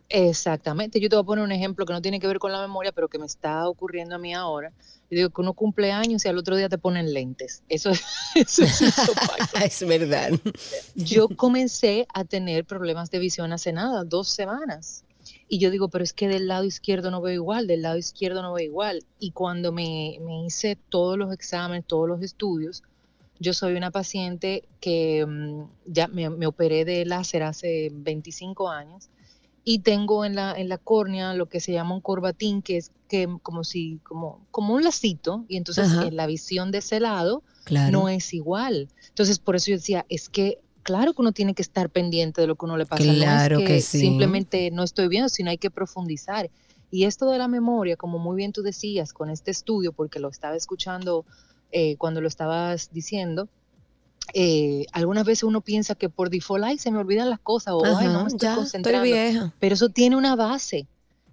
Exactamente, 0.10 1.00
yo 1.00 1.10
te 1.10 1.16
voy 1.16 1.24
a 1.24 1.26
poner 1.26 1.44
un 1.44 1.52
ejemplo 1.52 1.86
que 1.86 1.94
no 1.94 2.02
tiene 2.02 2.20
que 2.20 2.28
ver 2.28 2.38
con 2.38 2.52
la 2.52 2.62
memoria, 2.62 2.92
pero 2.92 3.08
que 3.08 3.18
me 3.18 3.26
está 3.26 3.68
ocurriendo 3.68 4.16
a 4.16 4.18
mí 4.20 4.34
ahora. 4.36 4.72
Yo 5.10 5.18
digo 5.18 5.30
que 5.30 5.42
uno 5.42 5.54
cumple 5.54 5.92
años 5.92 6.26
y 6.26 6.28
al 6.28 6.38
otro 6.38 6.56
día 6.56 6.70
te 6.70 6.78
ponen 6.78 7.14
lentes. 7.14 7.64
Eso, 7.70 7.90
eso, 8.36 8.64
eso 8.64 9.14
pasa. 9.38 9.66
es 9.66 9.88
verdad. 9.88 10.32
Yo 10.94 11.28
comencé 11.30 12.08
a 12.14 12.24
tener 12.24 12.66
problemas 12.66 13.10
de 13.10 13.20
visión 13.20 13.52
hace 13.52 13.74
nada, 13.74 14.04
dos 14.04 14.30
semanas. 14.30 15.04
Y 15.48 15.60
yo 15.60 15.72
digo, 15.72 15.90
pero 15.90 16.04
es 16.04 16.14
que 16.14 16.28
del 16.28 16.48
lado 16.48 16.66
izquierdo 16.66 17.10
no 17.10 17.22
veo 17.22 17.34
igual, 17.34 17.66
del 17.66 17.82
lado 17.82 17.98
izquierdo 17.98 18.44
no 18.44 18.54
veo 18.54 18.66
igual. 18.66 19.04
Y 19.20 19.32
cuando 19.32 19.72
me, 19.72 20.20
me 20.22 20.46
hice 20.46 20.78
todos 20.90 21.18
los 21.18 21.34
exámenes, 21.34 21.86
todos 21.86 22.08
los 22.08 22.22
estudios, 22.22 22.84
yo 23.40 23.54
soy 23.54 23.74
una 23.74 23.92
paciente 23.92 24.64
que 24.80 25.26
mm, 25.26 25.64
ya 25.88 26.08
me, 26.08 26.30
me, 26.30 26.48
operé 26.48 26.86
de 26.86 27.06
láser 27.06 27.44
hace 27.44 27.90
25 27.92 28.70
años 28.70 29.10
y 29.68 29.80
tengo 29.80 30.24
en 30.24 30.36
la, 30.36 30.54
en 30.54 30.70
la 30.70 30.78
córnea 30.78 31.34
lo 31.34 31.50
que 31.50 31.60
se 31.60 31.74
llama 31.74 31.96
un 31.96 32.02
corbatín, 32.02 32.62
que 32.62 32.78
es 32.78 32.92
que 33.08 33.28
como 33.42 33.64
si, 33.64 34.00
como, 34.04 34.46
como 34.52 34.76
un 34.76 34.84
lacito, 34.84 35.44
y 35.48 35.58
entonces 35.58 35.92
en 35.92 36.16
la 36.16 36.28
visión 36.28 36.72
de 36.72 36.78
ese 36.78 37.00
lado 37.00 37.42
no 37.92 38.08
es 38.08 38.34
igual. 38.36 38.88
Entonces, 39.08 39.40
por 39.40 39.56
eso 39.56 39.72
yo 39.72 39.78
decía, 39.78 40.06
es 40.08 40.30
que 40.30 40.60
claro 40.84 41.14
que 41.16 41.22
uno 41.24 41.32
tiene 41.32 41.56
que 41.56 41.64
estar 41.64 41.90
pendiente 41.90 42.42
de 42.42 42.48
lo 42.48 42.56
que 42.56 42.66
uno 42.66 42.78
le 42.78 42.86
pasa. 42.86 43.04
Claro 43.04 43.58
no 43.58 43.64
es 43.64 43.68
que, 43.68 43.82
sí. 43.82 44.00
simplemente 44.00 44.70
no 44.70 44.84
estoy 44.84 45.08
viendo, 45.08 45.30
sino 45.30 45.50
hay 45.50 45.58
que 45.58 45.72
profundizar. 45.72 46.52
Y 46.92 47.06
esto 47.06 47.28
de 47.32 47.40
la 47.40 47.48
memoria, 47.48 47.98
como 47.98 48.20
muy 48.20 48.38
bien 48.38 48.54
tú 48.54 48.62
decías 48.62 49.14
con 49.14 49.32
este 49.32 49.50
estudio, 49.50 49.94
porque 49.94 50.20
lo 50.20 50.30
estaba 50.30 50.56
escuchando 50.56 51.26
eh, 51.72 51.96
cuando 51.98 52.22
lo 52.22 52.28
estabas 52.28 52.92
diciendo, 52.94 53.50
eh, 54.34 54.86
algunas 54.92 55.26
veces 55.26 55.44
uno 55.44 55.62
piensa 55.62 55.96
que 55.96 56.10
por 56.10 56.30
default, 56.30 56.64
ay, 56.64 56.78
se 56.78 56.92
me 56.92 56.98
olvidan 56.98 57.30
las 57.30 57.40
cosas 57.40 57.74
o 57.76 57.86
ay, 57.86 58.08
no 58.08 58.22
me 58.24 58.28
estoy 58.28 58.48
ya, 58.48 58.56
concentrando. 58.56 59.04
Estoy 59.06 59.32
vieja. 59.32 59.54
Pero 59.60 59.76
eso 59.76 59.90
tiene 59.90 60.16
una 60.16 60.36
base, 60.36 60.88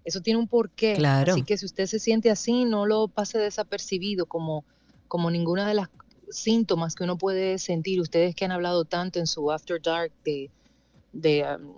eso 0.05 0.21
tiene 0.21 0.39
un 0.39 0.49
porqué. 0.49 0.95
Claro. 0.95 1.33
Así 1.33 1.43
que 1.43 1.57
si 1.57 1.67
usted 1.67 1.87
se 1.87 1.99
siente 1.99 2.31
así, 2.31 2.65
no 2.65 2.87
lo 2.87 3.09
pase 3.09 3.39
desapercibido 3.39 4.27
como, 4.27 4.65
como 5.09 5.31
ninguna 5.31 5.67
de 5.67 5.75
las 5.75 5.89
síntomas 6.31 6.95
que 6.95 7.05
uno 7.05 7.19
puede 7.19 7.59
sentir. 7.59 8.01
Ustedes 8.01 8.35
que 8.35 8.45
han 8.45 8.53
hablado 8.53 8.85
tanto 8.85 9.19
en 9.19 9.27
su 9.27 9.51
After 9.51 9.81
Dark 9.81 10.13
de, 10.25 10.51
de, 11.13 11.45
um, 11.59 11.75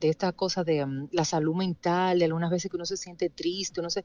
de 0.00 0.08
esta 0.08 0.32
cosa 0.32 0.64
de 0.64 0.84
um, 0.84 1.08
la 1.12 1.24
salud 1.24 1.54
mental, 1.54 2.18
de 2.18 2.24
algunas 2.24 2.50
veces 2.50 2.70
que 2.70 2.76
uno 2.76 2.86
se 2.86 2.96
siente 2.96 3.30
triste, 3.30 3.80
uno 3.80 3.90
se... 3.90 4.04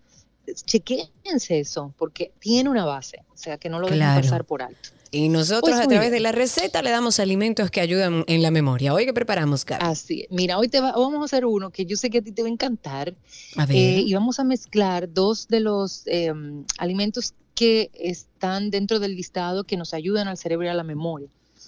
Chequéense 0.66 1.60
eso, 1.60 1.94
porque 1.98 2.34
tiene 2.38 2.70
una 2.70 2.84
base, 2.84 3.24
o 3.34 3.38
sea, 3.38 3.58
que 3.58 3.70
no 3.70 3.80
lo 3.80 3.88
Claro. 3.88 4.16
dejen 4.18 4.30
pasar 4.30 4.44
por 4.44 4.62
alto. 4.62 4.90
Y 5.14 5.30
nosotros 5.30 5.62
Pues 5.62 5.76
a 5.76 5.88
través 5.88 6.10
de 6.10 6.20
la 6.20 6.32
receta 6.32 6.82
le 6.82 6.90
damos 6.90 7.20
alimentos 7.20 7.70
que 7.70 7.82
ayudan 7.82 8.24
en 8.28 8.42
la 8.42 8.50
memoria. 8.50 8.96
Hoy 8.96 9.06
que 9.06 9.14
preparamos, 9.14 9.64
Gaby. 9.64 9.86
Así, 9.86 10.22
es. 10.22 10.32
mira, 10.32 10.58
hoy 10.58 10.70
te 10.70 10.80
va- 10.82 10.94
vamos 10.94 11.22
a 11.22 11.26
hacer 11.26 11.46
uno 11.46 11.70
que 11.70 11.86
yo 11.86 11.96
sé 11.98 12.10
que 12.10 12.18
a 12.18 12.22
ti 12.24 12.32
te 12.32 12.42
va 12.42 12.48
a 12.48 12.52
encantar. 12.52 13.14
A 13.56 13.68
ver. 13.68 13.78
Eh, 13.78 14.00
y 14.02 14.12
vamos 14.16 14.40
a 14.40 14.44
mezclar 14.44 15.14
dos 15.14 15.48
de 15.48 15.60
los 15.60 16.02
eh, 16.08 16.34
alimentos 16.80 17.36
que 17.54 17.92
están 17.94 18.72
dentro 18.72 19.00
del 19.00 19.16
listado 19.16 19.64
que 19.66 19.78
nos 19.78 19.94
ayudan 19.94 20.28
al 20.28 20.38
cerebro 20.40 20.66
y 20.66 20.70
a 20.70 20.74
la 20.74 20.84
memoria. 20.84 21.28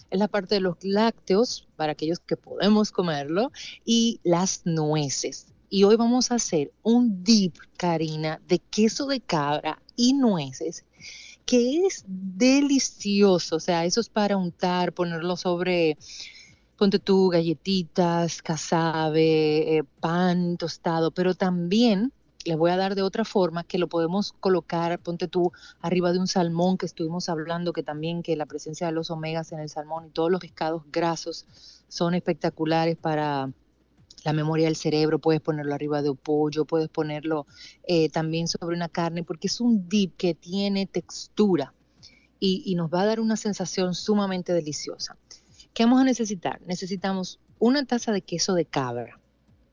Es 0.09 0.17
la 0.19 0.27
parte 0.27 0.55
de 0.55 0.61
los 0.61 0.77
lácteos, 0.81 1.67
para 1.75 1.91
aquellos 1.91 2.17
que 2.19 2.37
podemos 2.37 2.91
comerlo, 2.91 3.51
y 3.85 4.19
las 4.23 4.61
nueces. 4.65 5.45
Y 5.69 5.83
hoy 5.83 5.95
vamos 5.97 6.31
a 6.31 6.35
hacer 6.35 6.71
un 6.81 7.23
dip, 7.23 7.55
Karina, 7.77 8.41
de 8.47 8.57
queso 8.57 9.05
de 9.05 9.19
cabra 9.19 9.79
y 9.95 10.13
nueces, 10.13 10.83
que 11.45 11.85
es 11.85 12.03
delicioso. 12.07 13.57
O 13.57 13.59
sea, 13.59 13.85
eso 13.85 14.01
es 14.01 14.09
para 14.09 14.37
untar, 14.37 14.93
ponerlo 14.93 15.37
sobre 15.37 15.97
ponte 16.77 16.99
tú 16.99 17.29
galletitas, 17.29 18.41
casabe, 18.41 19.77
eh, 19.77 19.83
pan 19.99 20.57
tostado, 20.57 21.11
pero 21.11 21.33
también 21.33 22.11
les 22.43 22.57
voy 22.57 22.71
a 22.71 22.77
dar 22.77 22.95
de 22.95 23.01
otra 23.01 23.25
forma 23.25 23.63
que 23.63 23.79
lo 23.79 23.87
podemos 23.87 24.33
colocar, 24.33 24.99
ponte 24.99 25.27
tú 25.27 25.51
arriba 25.81 26.11
de 26.11 26.19
un 26.19 26.27
salmón 26.27 26.77
que 26.77 26.85
estuvimos 26.85 27.27
hablando 27.27 27.73
que 27.73 27.81
también 27.81 28.21
que 28.21 28.35
la 28.35 28.45
presencia 28.45 28.87
de 28.87 28.93
los 28.93 29.09
omegas 29.09 29.51
en 29.51 29.59
el 29.59 29.69
salmón 29.69 30.05
y 30.05 30.09
todos 30.11 30.31
los 30.31 30.41
pescados 30.41 30.83
grasos 30.91 31.45
son 31.87 32.13
espectaculares 32.13 32.97
para 32.97 33.51
la 34.26 34.34
memoria 34.34 34.65
del 34.65 34.76
cerebro, 34.76 35.19
puedes 35.19 35.39
ponerlo 35.39 35.73
arriba 35.76 36.01
de 36.01 36.09
un 36.09 36.17
pollo, 36.17 36.65
puedes 36.65 36.89
ponerlo 36.89 37.45
eh, 37.88 38.09
también 38.09 38.47
sobre 38.47 38.76
una 38.76 38.89
carne, 38.89 39.23
porque 39.23 39.47
es 39.47 39.61
un 39.61 39.88
dip 39.88 40.17
que 40.17 40.34
tiene 40.34 40.88
textura 40.88 41.73
y, 42.39 42.63
y 42.65 42.73
nos 42.73 42.91
va 42.91 43.01
a 43.01 43.05
dar 43.05 43.19
una 43.19 43.38
sensación 43.38 43.93
sumamente 43.93 44.51
deliciosa. 44.51 45.15
¿Qué 45.76 45.84
vamos 45.86 46.01
a 46.01 46.05
necesitar? 46.05 46.59
Necesitamos 46.65 47.39
una 47.59 47.86
taza 47.86 48.11
de 48.11 48.21
queso 48.21 48.55
de 48.55 48.65
cabra, 48.65 49.19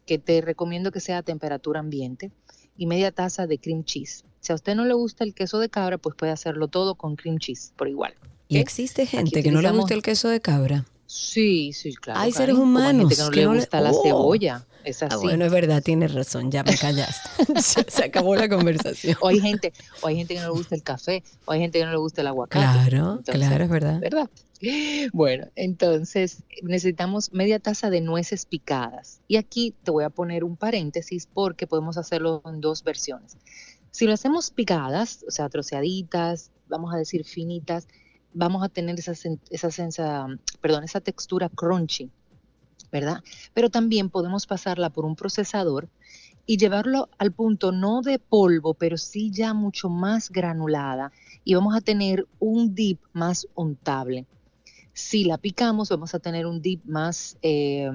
que 0.04 0.18
te 0.18 0.42
recomiendo 0.42 0.92
que 0.92 1.00
sea 1.00 1.18
a 1.18 1.22
temperatura 1.22 1.80
ambiente, 1.80 2.30
y 2.76 2.86
media 2.86 3.10
taza 3.10 3.46
de 3.46 3.58
cream 3.58 3.84
cheese. 3.84 4.24
Si 4.40 4.52
a 4.52 4.54
usted 4.54 4.74
no 4.74 4.84
le 4.84 4.92
gusta 4.92 5.24
el 5.24 5.34
queso 5.34 5.60
de 5.60 5.70
cabra, 5.70 5.96
pues 5.96 6.14
puede 6.14 6.32
hacerlo 6.32 6.68
todo 6.68 6.94
con 6.94 7.16
cream 7.16 7.38
cheese, 7.38 7.72
por 7.76 7.88
igual. 7.88 8.14
y 8.48 8.58
existe 8.58 9.06
gente 9.06 9.42
que 9.42 9.50
no 9.50 9.62
le 9.62 9.70
gusta 9.70 9.94
el 9.94 10.02
queso 10.02 10.28
de 10.28 10.40
cabra. 10.40 10.84
Sí, 11.14 11.72
sí, 11.74 11.94
claro. 11.94 12.20
Hay 12.20 12.32
Karen, 12.32 12.46
seres 12.46 12.56
como 12.56 12.78
hay 12.78 12.84
gente 12.86 13.04
humanos 13.04 13.16
que 13.16 13.22
no 13.22 13.30
que 13.30 13.36
le 13.36 13.44
no 13.44 13.52
le- 13.52 13.58
gusta 13.60 13.80
la 13.82 13.90
Oh. 13.90 14.02
cebolla. 14.02 14.66
Es 14.82 15.02
así. 15.02 15.14
Ah, 15.14 15.18
bueno, 15.18 15.44
es 15.44 15.52
verdad, 15.52 15.80
tienes 15.82 16.12
razón, 16.14 16.50
ya 16.50 16.64
me 16.64 16.74
callaste. 16.76 17.28
se, 17.62 17.84
se 17.88 18.04
acabó 18.04 18.34
la 18.34 18.48
conversación. 18.48 19.16
O 19.20 19.28
hay 19.28 19.38
gente, 19.38 19.72
o 20.00 20.06
hay 20.06 20.16
gente 20.16 20.34
que 20.34 20.40
no 20.40 20.46
le 20.46 20.52
gusta 20.52 20.74
el 20.74 20.82
café, 20.82 21.22
o 21.44 21.52
hay 21.52 21.60
gente 21.60 21.78
que 21.78 21.84
no 21.84 21.90
le 21.90 21.98
gusta 21.98 22.22
el 22.22 22.28
aguacate. 22.28 22.64
Claro, 22.64 23.10
Entonces, 23.18 23.34
claro, 23.34 23.64
es 23.64 23.70
verdad. 23.70 24.00
¿verdad? 24.00 24.30
Bueno, 25.12 25.48
entonces 25.56 26.44
necesitamos 26.62 27.32
media 27.32 27.58
taza 27.58 27.90
de 27.90 28.00
nueces 28.00 28.46
picadas. 28.46 29.20
Y 29.28 29.36
aquí 29.36 29.74
te 29.82 29.90
voy 29.90 30.04
a 30.04 30.08
poner 30.10 30.44
un 30.44 30.56
paréntesis 30.56 31.26
porque 31.32 31.66
podemos 31.66 31.98
hacerlo 31.98 32.42
en 32.46 32.60
dos 32.60 32.84
versiones. 32.84 33.36
Si 33.90 34.06
lo 34.06 34.12
hacemos 34.14 34.50
picadas, 34.52 35.24
o 35.26 35.32
sea, 35.32 35.48
troceaditas, 35.48 36.52
vamos 36.68 36.94
a 36.94 36.96
decir 36.96 37.24
finitas, 37.24 37.88
vamos 38.32 38.62
a 38.64 38.68
tener 38.68 38.98
esa, 38.98 39.12
esa, 39.50 39.70
sensa- 39.70 40.26
perdón, 40.60 40.84
esa 40.84 41.00
textura 41.00 41.48
crunchy, 41.48 42.10
¿verdad? 42.92 43.22
Pero 43.54 43.70
también 43.70 44.10
podemos 44.10 44.46
pasarla 44.46 44.90
por 44.90 45.04
un 45.04 45.16
procesador 45.16 45.88
y 46.46 46.58
llevarlo 46.58 47.08
al 47.18 47.32
punto 47.32 47.72
no 47.72 48.02
de 48.02 48.18
polvo, 48.18 48.74
pero 48.74 48.98
sí 48.98 49.30
ya 49.32 49.54
mucho 49.54 49.88
más 49.88 50.30
granulada 50.30 51.12
y 51.44 51.54
vamos 51.54 51.74
a 51.76 51.80
tener 51.80 52.26
un 52.38 52.74
dip 52.74 53.00
más 53.12 53.46
untable. 53.54 54.26
Si 54.94 55.24
la 55.24 55.38
picamos, 55.38 55.88
vamos 55.90 56.14
a 56.14 56.20
tener 56.20 56.46
un 56.46 56.62
dip 56.62 56.84
más 56.84 57.38
eh, 57.42 57.90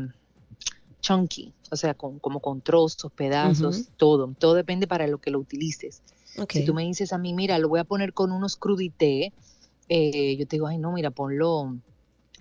chunky, 1.02 1.54
o 1.72 1.76
sea, 1.76 1.94
con, 1.94 2.20
como 2.20 2.40
con 2.42 2.62
trozos, 2.62 3.12
pedazos, 3.14 3.90
todo. 3.98 4.34
Todo 4.40 4.54
depende 4.54 4.88
para 4.88 5.08
lo 5.08 5.20
que 5.20 5.32
lo 5.32 5.40
utilices. 5.40 6.02
Si 6.48 6.64
tú 6.64 6.74
me 6.74 6.84
dices 6.84 7.14
a 7.14 7.18
mí, 7.18 7.34
mira, 7.34 7.60
lo 7.60 7.70
voy 7.70 7.80
a 7.80 7.84
poner 7.84 8.14
con 8.14 8.32
unos 8.32 8.56
crudité, 8.58 9.34
eh, 9.90 10.36
yo 10.38 10.48
te 10.48 10.58
digo, 10.58 10.68
ay, 10.68 10.78
no, 10.78 10.92
mira, 10.92 11.12
ponlo 11.12 11.78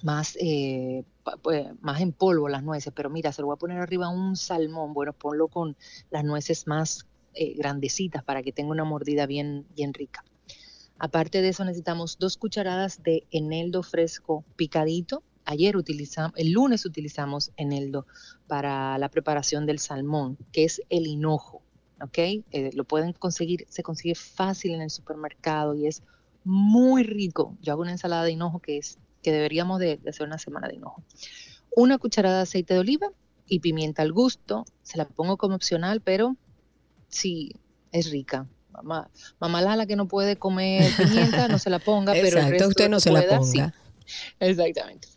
más, 0.03 0.37
eh, 0.41 1.05
pues, 1.43 1.67
más 1.81 2.01
en 2.01 2.13
polvo 2.13 2.49
las 2.49 2.63
nueces, 2.63 2.93
pero 2.95 3.11
mira, 3.11 3.33
se 3.33 3.43
lo 3.43 3.47
voy 3.47 3.55
a 3.55 3.59
poner 3.59 3.79
arriba 3.79 4.09
un 4.09 4.37
salmón, 4.37 4.93
bueno, 4.93 5.13
ponlo 5.13 5.49
con 5.49 5.77
las 6.11 6.25
nueces 6.25 6.67
más 6.67 7.07
eh, 7.35 7.55
grandecitas 7.57 8.25
para 8.25 8.43
que 8.43 8.53
tenga 8.53 8.71
una 8.71 8.85
mordida 8.85 9.27
bien, 9.27 9.67
bien 9.75 9.95
rica. 9.95 10.25
Aparte 10.99 11.43
de 11.43 11.51
eso, 11.51 11.65
necesitamos 11.65 12.19
dos 12.19 12.37
cucharadas 12.37 13.03
de 13.03 13.27
eneldo 13.31 13.83
fresco 13.83 14.45
picadito. 14.57 15.23
Ayer 15.45 15.77
utilizamos, 15.77 16.33
el 16.37 16.53
lunes 16.53 16.87
utilizamos 16.87 17.53
eneldo 17.57 18.07
para 18.47 18.97
la 18.99 19.11
preparación 19.11 19.67
del 19.67 19.79
salmón, 19.79 20.39
que 20.53 20.65
es 20.65 20.81
el 20.89 21.07
hinojo. 21.07 21.63
¿ok? 22.01 22.19
Eh, 22.19 22.71
lo 22.75 22.85
pueden 22.85 23.13
conseguir, 23.13 23.67
se 23.69 23.83
consigue 23.83 24.15
fácil 24.15 24.75
en 24.75 24.81
el 24.81 24.91
supermercado 24.91 25.75
y 25.75 25.87
es 25.87 26.03
muy 26.47 27.03
rico. 27.03 27.57
Yo 27.61 27.73
hago 27.73 27.83
una 27.83 27.91
ensalada 27.91 28.25
de 28.25 28.31
hinojo 28.31 28.61
que 28.61 28.79
es 28.79 28.99
que 29.23 29.33
deberíamos 29.33 29.81
de, 29.81 29.97
de 29.97 30.11
hacer 30.11 30.27
una 30.27 30.39
semana 30.39 30.69
de 30.69 30.77
hinojo. 30.77 31.03
Una 31.75 31.99
cucharada 31.99 32.37
de 32.37 32.43
aceite 32.43 32.75
de 32.75 32.81
oliva 32.81 33.09
y 33.47 33.61
pimienta 33.61 34.03
al 34.03 34.13
gusto. 34.13 34.65
Se 34.83 34.97
la 34.97 35.07
pongo 35.07 35.37
como 35.37 35.57
opcional, 35.57 36.01
pero 36.01 36.37
sí, 37.09 37.53
es 37.93 38.11
rica. 38.11 38.47
Mamá, 38.71 39.11
mamá 39.41 39.63
Lala 39.63 39.87
que 39.87 39.97
no 39.97 40.07
puede 40.07 40.37
comer 40.37 40.91
pimienta, 40.97 41.49
no 41.49 41.59
se 41.59 41.71
la 41.71 41.79
ponga, 41.79 42.13
pero 42.13 42.39
el 42.39 42.51
resto 42.51 42.69
usted 42.69 42.89
no 42.89 43.01
se 43.01 43.11
la 43.11 43.23
sí. 43.43 43.59
ponga. 43.59 43.75
Exactamente. 44.39 45.09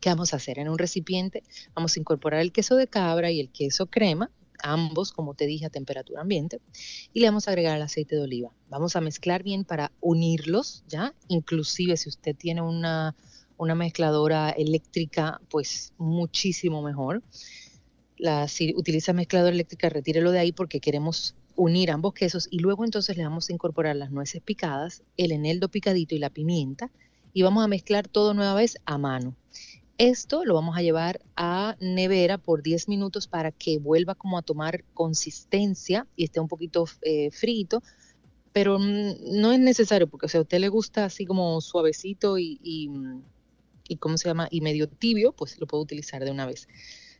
¿Qué 0.00 0.08
vamos 0.08 0.32
a 0.32 0.36
hacer? 0.36 0.58
En 0.58 0.68
un 0.68 0.78
recipiente 0.78 1.42
vamos 1.74 1.96
a 1.96 2.00
incorporar 2.00 2.40
el 2.40 2.52
queso 2.52 2.74
de 2.74 2.88
cabra 2.88 3.30
y 3.30 3.40
el 3.40 3.50
queso 3.50 3.86
crema, 3.86 4.30
ambos, 4.62 5.12
como 5.12 5.34
te 5.34 5.46
dije, 5.46 5.66
a 5.66 5.70
temperatura 5.70 6.22
ambiente, 6.22 6.60
y 7.12 7.20
le 7.20 7.26
vamos 7.26 7.48
a 7.48 7.50
agregar 7.50 7.76
el 7.76 7.82
aceite 7.82 8.16
de 8.16 8.22
oliva. 8.22 8.50
Vamos 8.68 8.96
a 8.96 9.00
mezclar 9.00 9.42
bien 9.42 9.64
para 9.64 9.92
unirlos, 10.00 10.84
¿ya? 10.88 11.14
Inclusive 11.28 11.96
si 11.96 12.08
usted 12.08 12.34
tiene 12.36 12.62
una, 12.62 13.14
una 13.56 13.74
mezcladora 13.74 14.50
eléctrica, 14.50 15.40
pues 15.50 15.92
muchísimo 15.98 16.82
mejor. 16.82 17.22
La, 18.18 18.48
si 18.48 18.74
utiliza 18.76 19.12
mezcladora 19.12 19.52
eléctrica, 19.52 19.88
retírelo 19.88 20.30
de 20.30 20.38
ahí 20.38 20.52
porque 20.52 20.80
queremos 20.80 21.34
unir 21.56 21.90
ambos 21.90 22.14
quesos 22.14 22.48
y 22.50 22.58
luego 22.58 22.84
entonces 22.84 23.16
le 23.16 23.24
vamos 23.24 23.48
a 23.48 23.52
incorporar 23.52 23.96
las 23.96 24.10
nueces 24.10 24.42
picadas, 24.42 25.02
el 25.16 25.32
eneldo 25.32 25.68
picadito 25.68 26.14
y 26.14 26.18
la 26.18 26.30
pimienta 26.30 26.90
y 27.32 27.42
vamos 27.42 27.64
a 27.64 27.68
mezclar 27.68 28.08
todo 28.08 28.32
nueva 28.34 28.54
vez 28.54 28.78
a 28.86 28.96
mano. 28.96 29.34
Esto 29.98 30.44
lo 30.44 30.52
vamos 30.52 30.76
a 30.76 30.82
llevar 30.82 31.20
a 31.36 31.74
nevera 31.80 32.36
por 32.36 32.62
10 32.62 32.86
minutos 32.86 33.26
para 33.26 33.50
que 33.50 33.78
vuelva 33.78 34.14
como 34.14 34.36
a 34.36 34.42
tomar 34.42 34.84
consistencia 34.92 36.06
y 36.16 36.24
esté 36.24 36.38
un 36.38 36.48
poquito 36.48 36.84
eh, 37.00 37.30
frito, 37.30 37.82
pero 38.52 38.78
mm, 38.78 39.40
no 39.40 39.52
es 39.52 39.58
necesario 39.58 40.06
porque 40.06 40.26
o 40.26 40.28
sea, 40.28 40.40
a 40.40 40.42
usted 40.42 40.58
le 40.58 40.68
gusta 40.68 41.06
así 41.06 41.24
como 41.24 41.62
suavecito 41.62 42.36
y, 42.36 42.88
mm, 42.90 43.22
¿cómo 43.98 44.18
se 44.18 44.28
llama? 44.28 44.48
Y 44.50 44.60
medio 44.60 44.86
tibio, 44.86 45.32
pues 45.32 45.58
lo 45.58 45.66
puedo 45.66 45.82
utilizar 45.82 46.22
de 46.22 46.30
una 46.30 46.44
vez. 46.44 46.68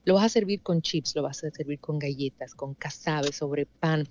Lo 0.05 0.15
vas 0.15 0.25
a 0.25 0.29
servir 0.29 0.61
con 0.63 0.83
chips, 0.83 1.17
lo 1.17 1.23
vas 1.23 1.43
a 1.45 1.51
servir 1.51 1.81
con 1.81 1.99
galletas, 1.99 2.55
con 2.55 2.75
casabe, 2.75 3.33
sobre 3.33 3.65
pan. 3.65 4.07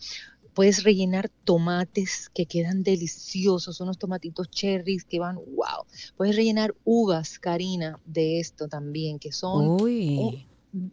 Puedes 0.56 0.84
rellenar 0.84 1.30
tomates 1.43 2.30
que 2.34 2.45
quedan 2.45 2.82
deliciosos, 2.82 3.82
unos 3.82 3.99
tomatitos 3.99 4.49
cherries 4.49 5.03
que 5.03 5.20
van, 5.20 5.36
wow. 5.36 5.86
Puedes 6.18 6.36
rellenar 6.36 6.74
uvas, 6.86 7.38
Karina, 7.38 7.99
de 8.06 8.39
esto 8.39 8.68
también, 8.68 9.20
que 9.20 9.32
son 9.32 9.82
Uy. 9.82 10.47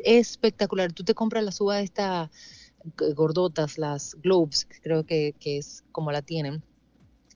espectacular. 0.04 0.92
Tú 0.92 1.04
te 1.04 1.14
compras 1.14 1.44
las 1.44 1.60
uvas 1.60 1.84
estas 1.84 2.28
gordotas, 3.14 3.78
las 3.78 4.16
globes, 4.16 4.66
creo 4.82 5.06
que, 5.06 5.34
que 5.38 5.58
es 5.58 5.84
como 5.92 6.10
la 6.10 6.22
tienen, 6.22 6.62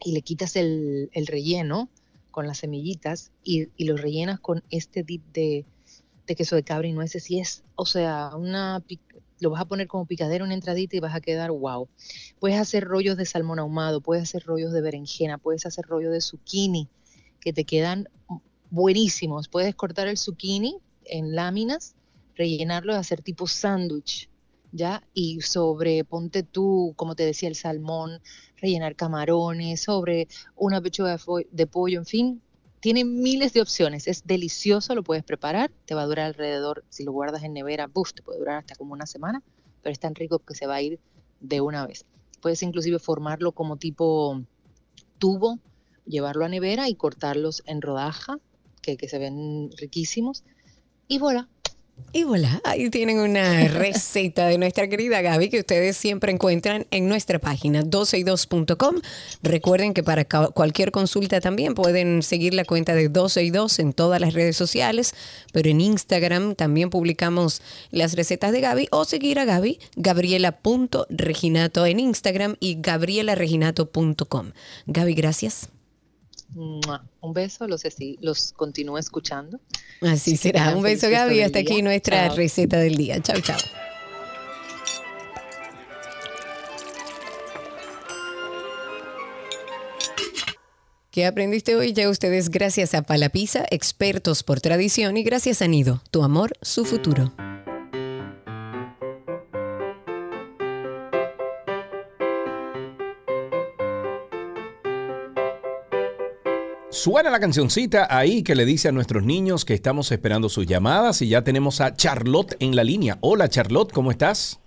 y 0.04 0.12
le 0.12 0.22
quitas 0.22 0.56
el, 0.56 1.08
el 1.12 1.26
relleno 1.26 1.88
con 2.30 2.46
las 2.46 2.58
semillitas 2.58 3.30
y, 3.42 3.68
y 3.76 3.84
lo 3.84 3.96
rellenas 3.96 4.40
con 4.40 4.62
este 4.68 5.02
dip 5.02 5.22
de, 5.32 5.64
de 6.26 6.34
queso 6.34 6.56
de 6.56 6.64
cabra 6.64 6.86
y 6.88 6.92
nueces 6.92 7.30
y 7.30 7.40
es, 7.40 7.64
o 7.76 7.86
sea, 7.86 8.30
una 8.36 8.82
lo 9.40 9.50
vas 9.50 9.60
a 9.60 9.64
poner 9.66 9.86
como 9.86 10.06
picadero, 10.06 10.44
una 10.44 10.54
entradita 10.54 10.96
y 10.96 11.00
vas 11.00 11.14
a 11.14 11.20
quedar 11.20 11.50
wow. 11.50 11.88
Puedes 12.38 12.58
hacer 12.58 12.84
rollos 12.84 13.16
de 13.16 13.26
salmón 13.26 13.58
ahumado, 13.58 14.00
puedes 14.00 14.22
hacer 14.22 14.44
rollos 14.44 14.72
de 14.72 14.80
berenjena, 14.80 15.38
puedes 15.38 15.66
hacer 15.66 15.84
rollos 15.86 16.12
de 16.12 16.20
zucchini 16.20 16.88
que 17.40 17.52
te 17.52 17.64
quedan 17.64 18.08
buenísimos. 18.70 19.48
Puedes 19.48 19.74
cortar 19.74 20.08
el 20.08 20.18
zucchini 20.18 20.78
en 21.04 21.34
láminas, 21.34 21.94
rellenarlo 22.34 22.92
y 22.92 22.96
hacer 22.96 23.22
tipo 23.22 23.46
sándwich, 23.46 24.28
¿ya? 24.72 25.06
Y 25.14 25.40
sobre, 25.40 26.04
ponte 26.04 26.42
tú, 26.42 26.94
como 26.96 27.14
te 27.14 27.24
decía, 27.24 27.48
el 27.48 27.54
salmón, 27.54 28.20
rellenar 28.56 28.96
camarones, 28.96 29.80
sobre 29.80 30.28
una 30.54 30.80
pechuga 30.80 31.16
de, 31.16 31.46
de 31.50 31.66
pollo, 31.66 32.00
en 32.00 32.06
fin. 32.06 32.42
Tiene 32.86 33.04
miles 33.04 33.52
de 33.52 33.60
opciones, 33.60 34.06
es 34.06 34.28
delicioso, 34.28 34.94
lo 34.94 35.02
puedes 35.02 35.24
preparar, 35.24 35.72
te 35.86 35.96
va 35.96 36.02
a 36.02 36.06
durar 36.06 36.26
alrededor, 36.26 36.84
si 36.88 37.02
lo 37.02 37.10
guardas 37.10 37.42
en 37.42 37.52
nevera, 37.52 37.88
buf, 37.88 38.12
te 38.12 38.22
puede 38.22 38.38
durar 38.38 38.58
hasta 38.58 38.76
como 38.76 38.92
una 38.92 39.06
semana, 39.06 39.42
pero 39.82 39.92
es 39.92 39.98
tan 39.98 40.14
rico 40.14 40.38
que 40.38 40.54
se 40.54 40.68
va 40.68 40.76
a 40.76 40.82
ir 40.82 41.00
de 41.40 41.60
una 41.60 41.84
vez. 41.84 42.06
Puedes 42.40 42.62
inclusive 42.62 43.00
formarlo 43.00 43.50
como 43.50 43.76
tipo 43.76 44.40
tubo, 45.18 45.58
llevarlo 46.04 46.44
a 46.44 46.48
nevera 46.48 46.88
y 46.88 46.94
cortarlos 46.94 47.64
en 47.66 47.82
rodaja, 47.82 48.38
que, 48.82 48.96
que 48.96 49.08
se 49.08 49.18
ven 49.18 49.68
riquísimos. 49.78 50.44
Y 51.08 51.18
voilà, 51.18 51.48
Y 52.16 52.24
voilà, 52.24 52.62
ahí 52.64 52.88
tienen 52.88 53.18
una 53.18 53.68
receta 53.68 54.46
de 54.46 54.56
nuestra 54.56 54.88
querida 54.88 55.20
Gaby 55.20 55.50
que 55.50 55.60
ustedes 55.60 55.98
siempre 55.98 56.32
encuentran 56.32 56.86
en 56.90 57.08
nuestra 57.08 57.38
página 57.38 57.82
12y2.com. 57.82 59.02
Recuerden 59.42 59.92
que 59.92 60.02
para 60.02 60.24
cualquier 60.24 60.92
consulta 60.92 61.42
también 61.42 61.74
pueden 61.74 62.22
seguir 62.22 62.54
la 62.54 62.64
cuenta 62.64 62.94
de 62.94 63.10
12 63.10 63.42
y 63.42 63.50
2 63.50 63.78
en 63.80 63.92
todas 63.92 64.18
las 64.18 64.32
redes 64.32 64.56
sociales, 64.56 65.14
pero 65.52 65.68
en 65.68 65.82
Instagram 65.82 66.54
también 66.54 66.88
publicamos 66.88 67.60
las 67.90 68.14
recetas 68.14 68.52
de 68.52 68.62
Gaby 68.62 68.88
o 68.92 69.04
seguir 69.04 69.38
a 69.38 69.44
Gaby, 69.44 69.78
gabriela.reginato 69.96 71.84
en 71.84 72.00
Instagram 72.00 72.56
y 72.60 72.78
gabrielareginato.com. 72.80 74.52
Gaby, 74.86 75.14
gracias. 75.14 75.68
Un 76.54 77.32
beso, 77.32 77.66
los, 77.68 77.82
los 78.20 78.52
continúo 78.52 78.98
escuchando. 78.98 79.60
Así 80.00 80.36
será. 80.36 80.74
Un 80.74 80.82
beso, 80.82 81.08
Gaby. 81.10 81.42
Hasta 81.42 81.58
aquí 81.58 81.82
nuestra 81.82 82.28
Chao. 82.28 82.36
receta 82.36 82.78
del 82.78 82.96
día. 82.96 83.20
Chao, 83.20 83.40
chao. 83.40 83.58
¿Qué 91.10 91.24
aprendiste 91.24 91.74
hoy? 91.76 91.94
Ya 91.94 92.10
ustedes, 92.10 92.50
gracias 92.50 92.94
a 92.94 93.00
Palapisa, 93.00 93.64
expertos 93.70 94.42
por 94.42 94.60
tradición, 94.60 95.16
y 95.16 95.22
gracias 95.22 95.62
a 95.62 95.66
Nido, 95.66 96.02
tu 96.10 96.22
amor, 96.22 96.52
su 96.60 96.84
futuro. 96.84 97.32
Suena 106.96 107.30
la 107.30 107.38
cancioncita 107.38 108.06
ahí 108.08 108.42
que 108.42 108.54
le 108.54 108.64
dice 108.64 108.88
a 108.88 108.92
nuestros 108.92 109.22
niños 109.22 109.66
que 109.66 109.74
estamos 109.74 110.10
esperando 110.12 110.48
sus 110.48 110.66
llamadas 110.66 111.20
y 111.20 111.28
ya 111.28 111.44
tenemos 111.44 111.82
a 111.82 111.94
Charlotte 111.94 112.56
en 112.58 112.74
la 112.74 112.84
línea. 112.84 113.18
Hola 113.20 113.50
Charlotte, 113.50 113.92
¿cómo 113.92 114.10
estás? 114.10 114.58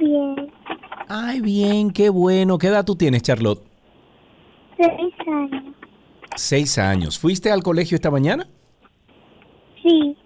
Bien, 0.00 0.50
Ay, 1.08 1.40
bien, 1.40 1.92
qué 1.92 2.08
bueno. 2.08 2.58
¿Qué 2.58 2.66
edad 2.66 2.84
tú 2.84 2.96
tienes, 2.96 3.22
Charlotte? 3.22 3.62
seis 4.76 5.14
años. 5.28 5.64
Seis 6.34 6.78
años. 6.78 7.18
¿Fuiste 7.18 7.52
al 7.52 7.62
colegio 7.62 7.94
esta 7.94 8.10
mañana? 8.10 8.48
Sí, 9.84 10.16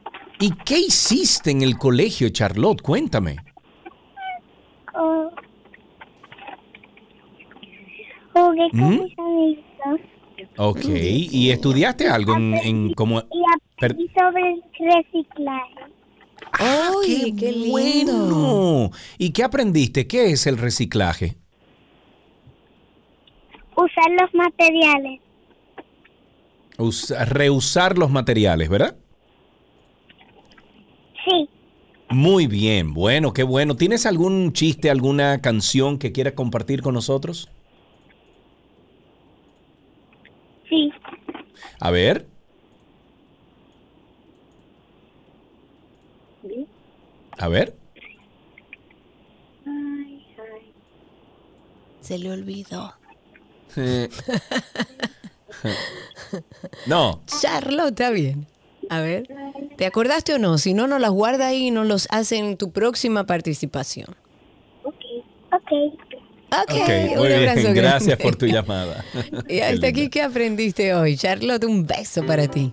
¿Y 0.41 0.53
qué 0.65 0.79
hiciste 0.79 1.51
en 1.51 1.61
el 1.61 1.77
colegio, 1.77 2.31
Charlotte? 2.31 2.81
Cuéntame. 2.81 3.37
oh, 4.95 5.31
jugué 8.33 8.71
con 8.71 8.81
¿Mm? 8.81 9.01
mis 9.03 9.19
amigos 9.19 10.01
Ok, 10.57 10.85
¿y 10.87 11.51
estudiaste 11.51 12.09
algo 12.09 12.35
en, 12.35 12.55
en 12.59 12.95
como... 12.95 13.21
y 13.21 13.43
aprendí 13.55 14.09
sobre 14.17 14.53
el 14.53 14.63
reciclaje. 14.79 15.75
¡Ay, 16.59 17.35
qué, 17.37 17.53
lindo! 17.53 17.71
bueno! 17.71 18.91
¿Y 19.19 19.33
qué 19.33 19.43
aprendiste? 19.45 20.07
¿Qué 20.07 20.31
es 20.33 20.47
el 20.47 20.59
reciclaje? 20.59 21.37
Usar 23.77 24.11
los 24.21 24.35
materiales. 24.35 25.21
Us- 26.79 27.11
reusar 27.29 27.99
los 27.99 28.11
materiales, 28.11 28.69
¿verdad? 28.69 28.97
Sí, 31.25 31.49
Muy 32.09 32.47
bien, 32.47 32.95
bueno, 32.95 33.33
qué 33.35 33.43
bueno. 33.43 33.77
¿Tienes 33.77 34.07
algún 34.07 34.53
chiste, 34.55 34.91
alguna 34.91 35.41
canción 35.43 35.99
que 35.99 36.13
quieras 36.13 36.33
compartir 36.35 36.81
con 36.83 36.95
nosotros? 36.95 37.51
Sí. 40.69 40.93
A 41.81 41.91
ver. 41.91 42.27
A 47.39 47.49
ver. 47.49 47.75
Ay, 49.67 50.27
ay. 50.39 50.73
Se 52.01 52.19
le 52.19 52.31
olvidó. 52.31 52.95
No, 56.87 57.23
Charlotte, 57.27 57.91
está 57.91 58.11
bien. 58.11 58.47
A 58.91 59.01
ver, 59.01 59.27
¿te 59.77 59.87
acordaste 59.87 60.35
o 60.35 60.39
no? 60.39 60.59
Si 60.59 60.75
no, 60.75 60.87
nos 60.87 61.01
las 61.01 61.11
guarda 61.11 61.47
ahí 61.49 61.69
y 61.69 61.71
nos 61.71 61.87
los 61.87 62.07
hace 62.11 62.37
en 62.37 62.57
tu 62.57 62.71
próxima 62.71 63.25
participación. 63.25 64.15
Ok, 64.83 64.95
ok. 65.53 66.14
Ok, 66.63 66.71
ok, 66.71 67.19
un 67.19 67.27
bien. 67.27 67.49
abrazo 67.49 67.75
Gracias 67.75 68.19
por 68.19 68.37
tu 68.37 68.47
llamada. 68.47 69.05
Y 69.49 69.61
hasta 69.61 69.89
aquí. 69.89 70.09
¿qué 70.09 70.23
aprendiste 70.23 70.95
hoy? 70.95 71.17
Charlotte, 71.17 71.65
un 71.65 71.87
beso 71.87 72.25
para 72.25 72.47
ti. 72.47 72.73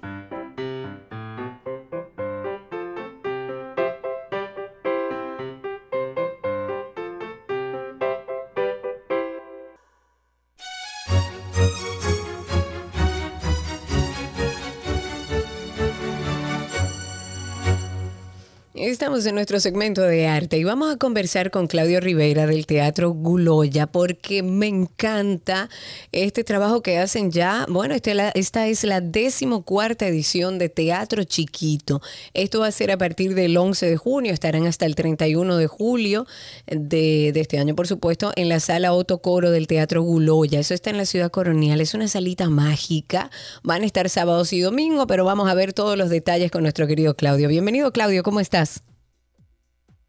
En 19.11 19.35
nuestro 19.35 19.59
segmento 19.59 20.03
de 20.03 20.25
arte 20.25 20.57
y 20.57 20.63
vamos 20.63 20.93
a 20.93 20.95
conversar 20.95 21.51
con 21.51 21.67
Claudio 21.67 21.99
Rivera 21.99 22.47
del 22.47 22.65
Teatro 22.65 23.11
Guloya 23.11 23.85
porque 23.85 24.41
me 24.41 24.67
encanta 24.67 25.69
este 26.13 26.45
trabajo 26.45 26.81
que 26.81 26.97
hacen 26.97 27.29
ya. 27.29 27.65
Bueno, 27.67 27.93
este 27.93 28.15
esta 28.35 28.67
es 28.67 28.85
la 28.85 29.01
decimocuarta 29.01 30.07
edición 30.07 30.57
de 30.57 30.69
Teatro 30.69 31.25
Chiquito. 31.25 32.01
Esto 32.33 32.61
va 32.61 32.67
a 32.67 32.71
ser 32.71 32.89
a 32.89 32.97
partir 32.97 33.35
del 33.35 33.57
11 33.57 33.89
de 33.89 33.97
junio, 33.97 34.31
estarán 34.31 34.65
hasta 34.65 34.85
el 34.85 34.95
31 34.95 35.57
de 35.57 35.67
julio 35.67 36.25
de, 36.67 37.33
este 37.35 37.59
año, 37.59 37.75
por 37.75 37.87
supuesto, 37.87 38.31
en 38.37 38.47
la 38.47 38.61
sala 38.61 38.93
Otto 38.93 39.21
Coro 39.21 39.51
del 39.51 39.67
Teatro 39.67 40.03
Guloya. 40.03 40.61
Eso 40.61 40.73
está 40.73 40.89
en 40.89 40.97
la 40.97 41.05
ciudad 41.05 41.31
colonial, 41.31 41.81
es 41.81 41.93
una 41.93 42.07
salita 42.07 42.49
mágica. 42.49 43.29
Van 43.61 43.81
a 43.81 43.85
estar 43.85 44.09
sábados 44.09 44.53
y 44.53 44.61
domingos, 44.61 45.05
pero 45.09 45.25
vamos 45.25 45.49
a 45.49 45.53
ver 45.53 45.73
todos 45.73 45.97
los 45.97 46.09
detalles 46.09 46.49
con 46.49 46.61
nuestro 46.63 46.87
querido 46.87 47.13
Claudio. 47.13 47.49
Bienvenido, 47.49 47.91
Claudio, 47.91 48.23
¿cómo 48.23 48.39
estás? 48.39 48.81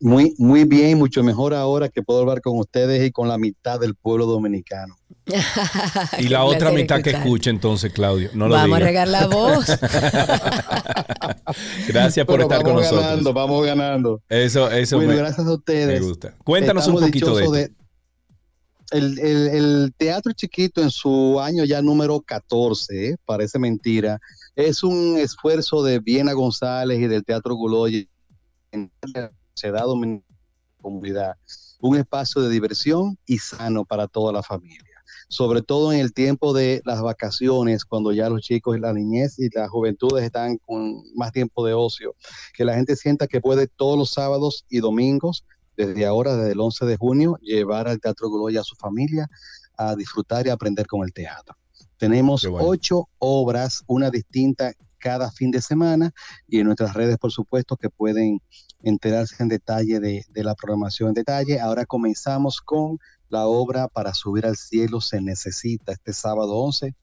Muy, 0.04 0.34
muy 0.36 0.64
bien, 0.64 0.98
mucho 0.98 1.22
mejor 1.22 1.54
ahora 1.54 1.88
que 1.88 2.02
puedo 2.02 2.18
hablar 2.20 2.40
con 2.40 2.58
ustedes 2.58 3.06
y 3.06 3.12
con 3.12 3.28
la 3.28 3.38
mitad 3.38 3.78
del 3.78 3.94
pueblo 3.94 4.26
dominicano. 4.26 4.96
Y 6.18 6.28
la 6.28 6.42
otra 6.44 6.72
mitad 6.72 7.00
que 7.00 7.10
escuche 7.10 7.48
entonces, 7.50 7.92
Claudio. 7.92 8.30
No 8.34 8.48
lo 8.48 8.54
Vamos 8.56 8.78
a 8.78 8.80
regar 8.82 9.06
la 9.06 9.28
voz. 9.28 9.64
Gracias 11.88 12.26
por 12.26 12.36
Pero 12.36 12.42
estar 12.44 12.62
con 12.62 12.74
vamos 12.74 12.82
nosotros. 12.82 13.04
ganando, 13.06 13.32
vamos 13.32 13.64
ganando. 13.66 14.22
Eso, 14.28 14.70
eso 14.70 14.96
bueno, 14.96 15.12
me, 15.12 15.18
gracias 15.18 15.40
a 15.40 15.44
me 15.44 15.52
ustedes. 15.54 16.02
gusta. 16.02 16.34
Cuéntanos 16.44 16.86
un 16.88 16.94
poquito 17.00 17.36
de 17.36 17.42
esto. 17.44 17.52
dichosos 17.54 17.76
el, 18.90 19.18
el- 19.20 19.48
el 19.48 19.94
teatro 19.96 20.32
chiquito 20.32 20.82
en 20.82 20.90
su 20.90 21.40
año 21.40 21.64
ya 21.64 21.80
número 21.80 22.20
14, 22.20 23.08
¿eh? 23.10 23.16
parece 23.24 23.58
mentira, 23.58 24.18
es 24.54 24.82
un 24.82 25.16
esfuerzo 25.16 25.82
de 25.82 25.98
Viena 25.98 26.32
González 26.34 26.98
y 27.00 27.06
del 27.06 27.24
Teatro 27.24 27.54
Guloy 27.54 28.06
la 29.52 29.60
sociedad 29.60 29.84
dominicana, 29.84 30.26
comunidad, 30.80 31.36
un 31.80 31.96
espacio 31.96 32.42
de 32.42 32.50
diversión 32.50 33.18
y 33.26 33.38
sano 33.38 33.84
para 33.84 34.08
toda 34.08 34.32
la 34.32 34.42
familia. 34.42 34.82
Sobre 35.28 35.62
todo 35.62 35.92
en 35.92 36.00
el 36.00 36.12
tiempo 36.12 36.52
de 36.52 36.82
las 36.84 37.00
vacaciones, 37.00 37.84
cuando 37.84 38.12
ya 38.12 38.28
los 38.28 38.42
chicos 38.42 38.76
y 38.76 38.80
la 38.80 38.92
niñez 38.92 39.38
y 39.38 39.48
las 39.54 39.70
juventudes 39.70 40.24
están 40.24 40.58
con 40.58 41.02
más 41.14 41.32
tiempo 41.32 41.64
de 41.64 41.72
ocio, 41.72 42.14
que 42.54 42.64
la 42.64 42.74
gente 42.74 42.96
sienta 42.96 43.26
que 43.26 43.40
puede 43.40 43.66
todos 43.66 43.98
los 43.98 44.10
sábados 44.10 44.64
y 44.68 44.80
domingos, 44.80 45.44
desde 45.76 46.04
ahora, 46.04 46.36
desde 46.36 46.52
el 46.52 46.60
11 46.60 46.84
de 46.84 46.96
junio, 46.96 47.38
llevar 47.40 47.88
al 47.88 48.00
Teatro 48.00 48.30
Gloria 48.30 48.60
a 48.60 48.64
su 48.64 48.74
familia 48.76 49.28
a 49.76 49.96
disfrutar 49.96 50.46
y 50.46 50.50
aprender 50.50 50.86
con 50.86 51.02
el 51.02 51.12
teatro. 51.12 51.56
Tenemos 51.96 52.46
bueno. 52.46 52.68
ocho 52.68 53.08
obras, 53.18 53.82
una 53.86 54.10
distinta 54.10 54.72
cada 54.98 55.30
fin 55.30 55.50
de 55.50 55.62
semana 55.62 56.12
y 56.46 56.60
en 56.60 56.66
nuestras 56.66 56.94
redes, 56.94 57.18
por 57.18 57.32
supuesto, 57.32 57.76
que 57.76 57.88
pueden 57.88 58.40
enterarse 58.82 59.42
en 59.42 59.48
detalle 59.48 60.00
de, 60.00 60.24
de 60.28 60.44
la 60.44 60.54
programación 60.54 61.08
en 61.08 61.14
detalle. 61.14 61.60
Ahora 61.60 61.86
comenzamos 61.86 62.60
con 62.60 62.98
la 63.32 63.46
obra 63.46 63.88
Para 63.88 64.12
subir 64.12 64.44
al 64.44 64.56
cielo 64.56 65.00
se 65.00 65.20
necesita 65.22 65.92
este 65.92 66.12
sábado 66.12 66.54
11 66.54 66.94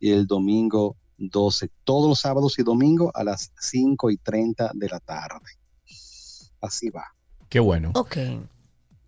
y 0.00 0.10
el 0.10 0.26
domingo 0.26 0.96
12. 1.18 1.70
Todos 1.84 2.08
los 2.08 2.20
sábados 2.20 2.58
y 2.58 2.62
domingos 2.62 3.10
a 3.14 3.22
las 3.22 3.52
5 3.60 4.10
y 4.10 4.16
30 4.16 4.72
de 4.74 4.88
la 4.88 4.98
tarde. 4.98 5.46
Así 6.60 6.90
va. 6.90 7.04
Qué 7.48 7.60
bueno. 7.60 7.92
Ok. 7.94 8.16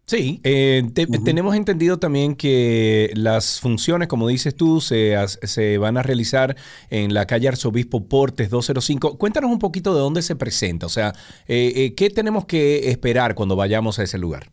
Sí, 0.09 0.41
eh, 0.43 0.89
te- 0.95 1.07
tenemos 1.07 1.55
entendido 1.55 1.99
también 1.99 2.35
que 2.35 3.11
las 3.15 3.61
funciones, 3.61 4.09
como 4.09 4.27
dices 4.27 4.55
tú, 4.57 4.81
se, 4.81 5.15
as- 5.15 5.39
se 5.43 5.77
van 5.77 5.99
a 5.99 6.03
realizar 6.03 6.57
en 6.89 7.13
la 7.13 7.27
calle 7.27 7.47
Arzobispo 7.49 8.09
Portes 8.09 8.49
205. 8.49 9.19
Cuéntanos 9.19 9.51
un 9.51 9.59
poquito 9.59 9.93
de 9.95 10.01
dónde 10.01 10.23
se 10.23 10.35
presenta, 10.35 10.87
o 10.87 10.89
sea, 10.89 11.13
eh, 11.47 11.73
eh, 11.77 11.95
¿qué 11.95 12.09
tenemos 12.09 12.47
que 12.47 12.89
esperar 12.91 13.35
cuando 13.35 13.55
vayamos 13.55 13.99
a 13.99 14.03
ese 14.05 14.17
lugar? 14.17 14.51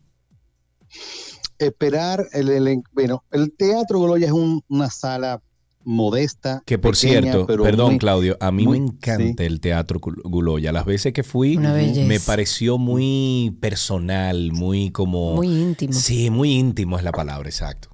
Esperar, 1.58 2.26
el, 2.32 2.50
el- 2.50 2.82
bueno, 2.92 3.24
el 3.32 3.50
Teatro 3.56 3.98
Goloya 3.98 4.26
es 4.26 4.32
un- 4.32 4.62
una 4.68 4.90
sala 4.90 5.40
modesta. 5.86 6.62
Que 6.66 6.78
por 6.78 6.94
pequeña, 6.94 7.22
cierto, 7.22 7.46
pero 7.46 7.62
perdón 7.62 7.92
muy- 7.92 7.98
Claudio, 7.98 8.36
a 8.40 8.50
mí 8.50 8.64
muy- 8.66 8.80
me 8.80 8.86
encanta 8.88 9.44
el 9.44 9.60
teatro 9.60 10.00
Gul- 10.00 10.20
Guloya. 10.24 10.72
Las 10.72 10.84
veces 10.84 11.12
que 11.12 11.22
fui 11.22 11.56
me 11.56 12.20
pareció 12.20 12.76
muy 12.76 13.56
personal, 13.60 14.52
muy 14.52 14.90
como... 14.90 15.36
Muy 15.36 15.46
íntimo. 15.48 15.92
Sí, 15.94 16.28
muy 16.28 16.52
íntimo 16.52 16.98
es 16.98 17.04
la 17.04 17.12
palabra, 17.12 17.48
exacto. 17.48 17.88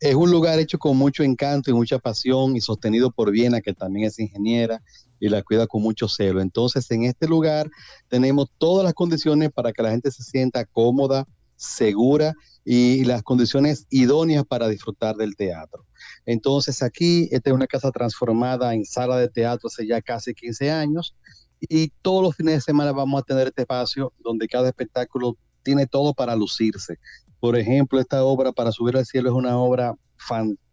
Es 0.00 0.16
un 0.16 0.32
lugar 0.32 0.58
hecho 0.58 0.78
con 0.80 0.96
mucho 0.96 1.22
encanto 1.22 1.70
y 1.70 1.74
mucha 1.74 2.00
pasión 2.00 2.56
y 2.56 2.60
sostenido 2.60 3.12
por 3.12 3.30
Viena, 3.30 3.60
que 3.60 3.72
también 3.72 4.08
es 4.08 4.18
ingeniera 4.18 4.82
y 5.20 5.28
la 5.28 5.42
cuida 5.44 5.68
con 5.68 5.80
mucho 5.80 6.08
celo. 6.08 6.40
Entonces, 6.40 6.90
en 6.90 7.04
este 7.04 7.28
lugar 7.28 7.70
tenemos 8.08 8.48
todas 8.58 8.84
las 8.84 8.94
condiciones 8.94 9.50
para 9.52 9.72
que 9.72 9.80
la 9.82 9.92
gente 9.92 10.10
se 10.10 10.24
sienta 10.24 10.64
cómoda, 10.64 11.28
segura 11.54 12.34
y 12.64 13.04
las 13.04 13.22
condiciones 13.22 13.86
idóneas 13.90 14.44
para 14.44 14.66
disfrutar 14.66 15.14
del 15.14 15.36
teatro. 15.36 15.84
Entonces, 16.26 16.82
aquí 16.82 17.28
esta 17.32 17.50
es 17.50 17.54
una 17.54 17.66
casa 17.66 17.90
transformada 17.90 18.74
en 18.74 18.84
sala 18.84 19.16
de 19.18 19.28
teatro 19.28 19.68
hace 19.68 19.86
ya 19.86 20.00
casi 20.00 20.34
15 20.34 20.70
años 20.70 21.14
y 21.60 21.88
todos 22.02 22.22
los 22.22 22.36
fines 22.36 22.54
de 22.54 22.60
semana 22.60 22.92
vamos 22.92 23.20
a 23.20 23.24
tener 23.24 23.48
este 23.48 23.62
espacio 23.62 24.12
donde 24.18 24.48
cada 24.48 24.68
espectáculo 24.68 25.36
tiene 25.62 25.86
todo 25.86 26.12
para 26.12 26.34
lucirse. 26.34 26.98
Por 27.40 27.56
ejemplo, 27.56 27.98
esta 28.00 28.24
obra 28.24 28.52
Para 28.52 28.72
subir 28.72 28.96
al 28.96 29.06
cielo 29.06 29.30
es 29.30 29.34
una 29.34 29.56
obra 29.56 29.94
fantástica 30.16 30.71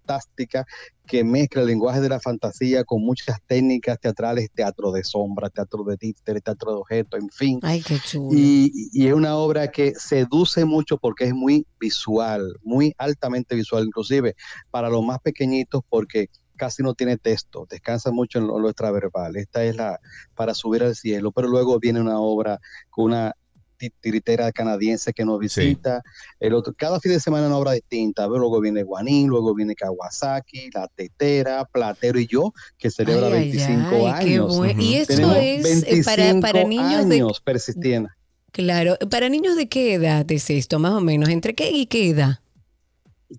que 1.05 1.23
mezcla 1.23 1.61
el 1.61 1.67
lenguaje 1.67 2.01
de 2.01 2.09
la 2.09 2.19
fantasía 2.19 2.83
con 2.83 3.01
muchas 3.01 3.37
técnicas 3.47 3.99
teatrales, 3.99 4.49
teatro 4.53 4.91
de 4.91 5.03
sombra, 5.03 5.49
teatro 5.49 5.83
de 5.83 5.97
títere, 5.97 6.41
teatro 6.41 6.71
de 6.71 6.77
objeto, 6.77 7.17
en 7.17 7.29
fin. 7.29 7.59
Ay, 7.63 7.81
qué 7.81 7.99
chulo. 7.99 8.29
Y, 8.31 8.89
y 8.93 9.07
es 9.07 9.13
una 9.13 9.35
obra 9.35 9.69
que 9.69 9.93
seduce 9.95 10.65
mucho 10.65 10.97
porque 10.97 11.25
es 11.25 11.33
muy 11.33 11.65
visual, 11.79 12.55
muy 12.63 12.93
altamente 12.97 13.55
visual, 13.55 13.85
inclusive 13.85 14.35
para 14.69 14.89
los 14.89 15.03
más 15.03 15.19
pequeñitos 15.19 15.81
porque 15.89 16.29
casi 16.59 16.83
no 16.83 16.93
tiene 16.93 17.17
texto, 17.17 17.65
descansa 17.69 18.11
mucho 18.11 18.37
en 18.37 18.47
lo, 18.47 18.59
lo 18.59 18.69
extraverbal. 18.69 19.35
Esta 19.37 19.63
es 19.63 19.75
la 19.75 19.99
para 20.35 20.53
subir 20.53 20.83
al 20.83 20.95
cielo, 20.95 21.31
pero 21.31 21.47
luego 21.47 21.79
viene 21.79 22.01
una 22.01 22.19
obra 22.19 22.59
con 22.91 23.05
una 23.05 23.33
ti- 23.79 23.91
tiritera 23.99 24.51
canadiense 24.51 25.13
que 25.13 25.25
nos 25.25 25.39
visita. 25.39 26.03
El 26.39 26.53
otro, 26.53 26.73
cada 26.77 26.99
fin 26.99 27.13
de 27.13 27.19
semana 27.19 27.47
una 27.47 27.57
obra 27.57 27.71
distinta. 27.71 28.27
Luego 28.27 28.59
viene 28.59 28.83
Guanín, 28.83 29.27
luego 29.27 29.55
viene 29.55 29.73
Kawasaki, 29.73 30.69
La 30.71 30.87
Tetera, 30.87 31.65
Platero 31.65 32.19
y 32.19 32.27
yo, 32.27 32.53
que 32.77 32.91
celebra 32.91 33.27
Ay, 33.27 33.33
ay, 33.33 33.51
25 33.51 33.87
ay, 33.91 34.25
qué 34.25 34.33
años. 34.35 34.61
Y 34.77 34.95
esto 34.95 35.15
Tenemos 35.15 35.37
es 35.37 35.83
eh, 35.83 36.01
para, 36.03 36.39
para 36.39 36.63
25 36.63 36.69
niños 36.69 37.09
de... 37.09 37.15
años 37.15 37.41
persistiendo. 37.41 38.09
Claro, 38.51 38.97
para 39.09 39.29
niños 39.29 39.55
de 39.55 39.69
qué 39.69 39.93
edad 39.93 40.29
es 40.31 40.49
esto, 40.49 40.79
más 40.79 40.93
o 40.93 41.01
menos, 41.01 41.29
¿entre 41.29 41.55
qué 41.55 41.71
y 41.71 41.85
qué 41.87 42.09
edad? 42.09 42.39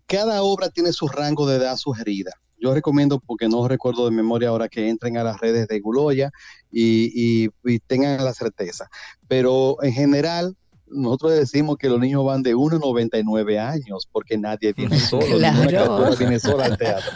cada 0.07 0.43
obra 0.43 0.69
tiene 0.69 0.93
su 0.93 1.09
rango 1.09 1.49
de 1.49 1.57
edad 1.57 1.77
sugerida. 1.77 2.31
Yo 2.61 2.75
recomiendo, 2.75 3.19
porque 3.21 3.49
no 3.49 3.67
recuerdo 3.67 4.05
de 4.05 4.11
memoria 4.11 4.51
ahora, 4.51 4.69
que 4.69 4.89
entren 4.89 5.17
a 5.17 5.25
las 5.25 5.41
redes 5.41 5.67
de 5.69 5.81
Guloya 5.81 6.31
y, 6.71 7.45
y- 7.47 7.51
y 7.65 7.79
tengan 7.81 8.23
la 8.25 8.35
certeza. 8.35 8.89
Pero 9.27 9.77
en 9.83 9.93
general, 9.93 10.55
nosotros 10.87 11.33
decimos 11.33 11.77
que 11.79 11.89
los 11.89 11.99
niños 12.01 12.25
van 12.25 12.43
de 12.43 12.55
1 12.55 12.77
a 12.77 12.79
99 12.81 13.59
años, 13.59 14.09
porque 14.13 14.37
nadie 14.37 14.73
viene 14.73 14.99
solo, 15.11 15.39
ninguna 15.39 15.69
Claro. 15.69 15.69
criatura 15.97 16.17
viene 16.19 16.39
sola 16.41 16.65
al 16.67 16.77
teatro. 16.77 17.13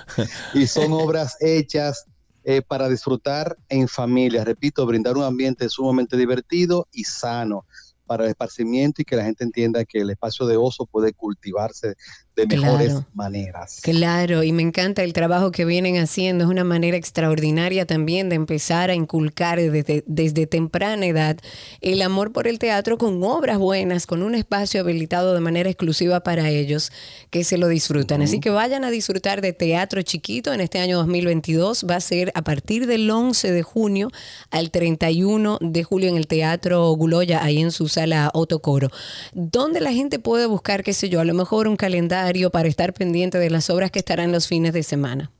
Y 0.54 0.66
son 0.66 0.92
obras 0.92 1.36
hechas 1.40 2.04
eh, 2.44 2.62
para 2.62 2.88
disfrutar 2.88 3.56
en 3.68 3.88
familia. 3.88 4.44
Repito, 4.44 4.86
brindar 4.86 5.16
un 5.16 5.24
ambiente 5.24 5.68
sumamente 5.68 6.16
divertido 6.16 6.86
y 6.92 7.04
sano 7.04 7.64
para 8.06 8.24
el 8.24 8.30
esparcimiento 8.30 9.00
y 9.00 9.04
que 9.06 9.16
la 9.16 9.24
gente 9.24 9.44
entienda 9.44 9.82
que 9.86 10.00
el 10.02 10.10
espacio 10.10 10.44
de 10.44 10.58
oso 10.58 10.84
puede 10.84 11.14
cultivarse 11.14 11.94
de 12.36 12.46
mejores 12.46 12.88
Claro. 12.88 13.06
maneras. 13.14 13.80
Claro, 13.82 14.42
y 14.42 14.50
me 14.50 14.62
encanta 14.62 15.04
el 15.04 15.12
trabajo 15.12 15.52
que 15.52 15.64
vienen 15.64 15.98
haciendo. 15.98 16.44
Es 16.44 16.50
una 16.50 16.64
manera 16.64 16.96
extraordinaria 16.96 17.86
también 17.86 18.28
de 18.28 18.34
empezar 18.34 18.90
a 18.90 18.94
inculcar 18.94 19.60
desde, 19.60 20.02
desde 20.06 20.46
temprana 20.48 21.06
edad 21.06 21.36
el 21.80 22.02
amor 22.02 22.32
por 22.32 22.48
el 22.48 22.58
teatro 22.58 22.98
con 22.98 23.22
obras 23.22 23.58
buenas, 23.58 24.06
con 24.06 24.22
un 24.24 24.34
espacio 24.34 24.80
habilitado 24.80 25.32
de 25.32 25.40
manera 25.40 25.70
exclusiva 25.70 26.20
para 26.20 26.48
ellos 26.50 26.90
que 27.30 27.44
se 27.44 27.56
lo 27.56 27.68
disfrutan. 27.68 28.20
Así 28.20 28.40
que 28.40 28.50
vayan 28.50 28.82
a 28.84 28.90
disfrutar 28.90 29.40
de 29.40 29.52
teatro 29.52 30.02
chiquito 30.02 30.52
en 30.52 30.60
este 30.60 30.80
año 30.80 30.96
2022. 30.98 31.86
Va 31.88 31.96
a 31.96 32.00
ser 32.00 32.32
a 32.34 32.42
partir 32.42 32.88
del 32.88 33.08
11 33.08 33.52
de 33.52 33.62
junio 33.62 34.10
al 34.50 34.72
31 34.72 35.58
de 35.60 35.84
julio 35.84 36.08
en 36.10 36.16
el 36.16 36.26
Teatro 36.26 36.90
Guloya, 36.92 37.44
ahí 37.44 37.60
en 37.60 37.70
su 37.70 37.86
sala 37.88 38.30
Otocoro. 38.34 38.90
¿Dónde 39.34 39.80
la 39.80 39.92
gente 39.92 40.18
puede 40.18 40.46
buscar, 40.46 40.82
qué 40.82 40.92
sé 40.92 41.08
yo, 41.08 41.20
a 41.20 41.24
lo 41.24 41.34
mejor 41.34 41.68
un 41.68 41.76
calendario 41.76 42.23
para 42.50 42.68
estar 42.68 42.94
pendiente 42.94 43.38
de 43.38 43.50
las 43.50 43.70
obras 43.70 43.90
que 43.90 43.98
estarán 43.98 44.32
los 44.32 44.48
fines 44.48 44.72
de 44.72 44.82
semana? 44.82 45.30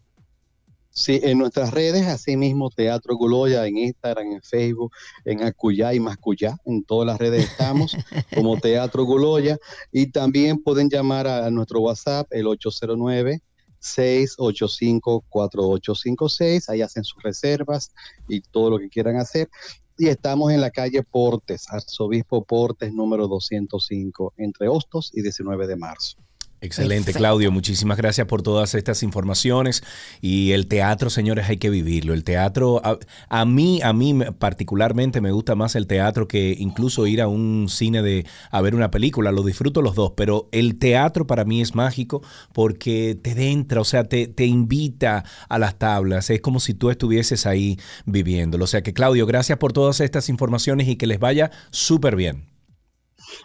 Sí, 0.90 1.18
en 1.22 1.38
nuestras 1.38 1.72
redes, 1.72 2.06
así 2.06 2.36
mismo 2.36 2.70
Teatro 2.70 3.16
Guloya, 3.16 3.66
en 3.66 3.78
Instagram, 3.78 4.32
en 4.32 4.42
Facebook, 4.42 4.92
en 5.24 5.42
Acuyá 5.42 5.92
y 5.92 5.98
Mascuyá, 5.98 6.56
en 6.64 6.84
todas 6.84 7.06
las 7.06 7.18
redes 7.18 7.50
estamos 7.50 7.96
como 8.34 8.58
Teatro 8.58 9.04
Guloya 9.04 9.58
y 9.90 10.12
también 10.12 10.62
pueden 10.62 10.88
llamar 10.88 11.26
a, 11.26 11.46
a 11.46 11.50
nuestro 11.50 11.80
WhatsApp, 11.80 12.28
el 12.30 12.46
809 12.46 13.42
685-4856, 13.84 16.70
ahí 16.70 16.80
hacen 16.80 17.04
sus 17.04 17.22
reservas 17.22 17.92
y 18.28 18.40
todo 18.40 18.70
lo 18.70 18.78
que 18.78 18.88
quieran 18.88 19.16
hacer. 19.16 19.50
Y 19.96 20.08
estamos 20.08 20.50
en 20.52 20.60
la 20.60 20.70
calle 20.70 21.04
Portes, 21.04 21.70
Arzobispo 21.70 22.44
Portes 22.44 22.92
número 22.92 23.28
205, 23.28 24.34
entre 24.38 24.66
Hostos 24.68 25.12
y 25.14 25.22
19 25.22 25.66
de 25.66 25.76
marzo. 25.76 26.16
Excelente, 26.64 26.96
Perfecto. 27.04 27.18
Claudio. 27.18 27.52
Muchísimas 27.52 27.96
gracias 27.98 28.26
por 28.26 28.42
todas 28.42 28.74
estas 28.74 29.02
informaciones. 29.02 29.82
Y 30.20 30.52
el 30.52 30.66
teatro, 30.66 31.10
señores, 31.10 31.48
hay 31.48 31.58
que 31.58 31.68
vivirlo. 31.70 32.14
El 32.14 32.24
teatro, 32.24 32.80
a, 32.84 32.98
a 33.28 33.44
mí, 33.44 33.80
a 33.82 33.92
mí 33.92 34.14
me- 34.14 34.32
particularmente 34.32 35.20
me 35.20 35.30
gusta 35.32 35.54
más 35.54 35.74
el 35.76 35.86
teatro 35.86 36.26
que 36.26 36.56
incluso 36.58 37.06
ir 37.06 37.20
a 37.20 37.28
un 37.28 37.66
cine 37.68 38.02
de 38.02 38.26
a 38.50 38.60
ver 38.62 38.74
una 38.74 38.90
película. 38.90 39.30
Lo 39.32 39.42
disfruto 39.42 39.82
los 39.82 39.94
dos, 39.94 40.12
pero 40.16 40.48
el 40.52 40.78
teatro 40.78 41.26
para 41.26 41.44
mí 41.44 41.60
es 41.60 41.74
mágico 41.74 42.22
porque 42.52 43.18
te 43.20 43.50
entra, 43.50 43.80
o 43.80 43.84
sea, 43.84 44.04
te, 44.04 44.26
te 44.26 44.46
invita 44.46 45.24
a 45.48 45.58
las 45.58 45.78
tablas. 45.78 46.30
Es 46.30 46.40
como 46.40 46.60
si 46.60 46.74
tú 46.74 46.90
estuvieses 46.90 47.44
ahí 47.46 47.78
viviéndolo. 48.06 48.64
O 48.64 48.68
sea 48.68 48.82
que, 48.82 48.94
Claudio, 48.94 49.26
gracias 49.26 49.58
por 49.58 49.72
todas 49.72 50.00
estas 50.00 50.28
informaciones 50.28 50.88
y 50.88 50.96
que 50.96 51.06
les 51.06 51.18
vaya 51.18 51.50
súper 51.70 52.16
bien. 52.16 52.53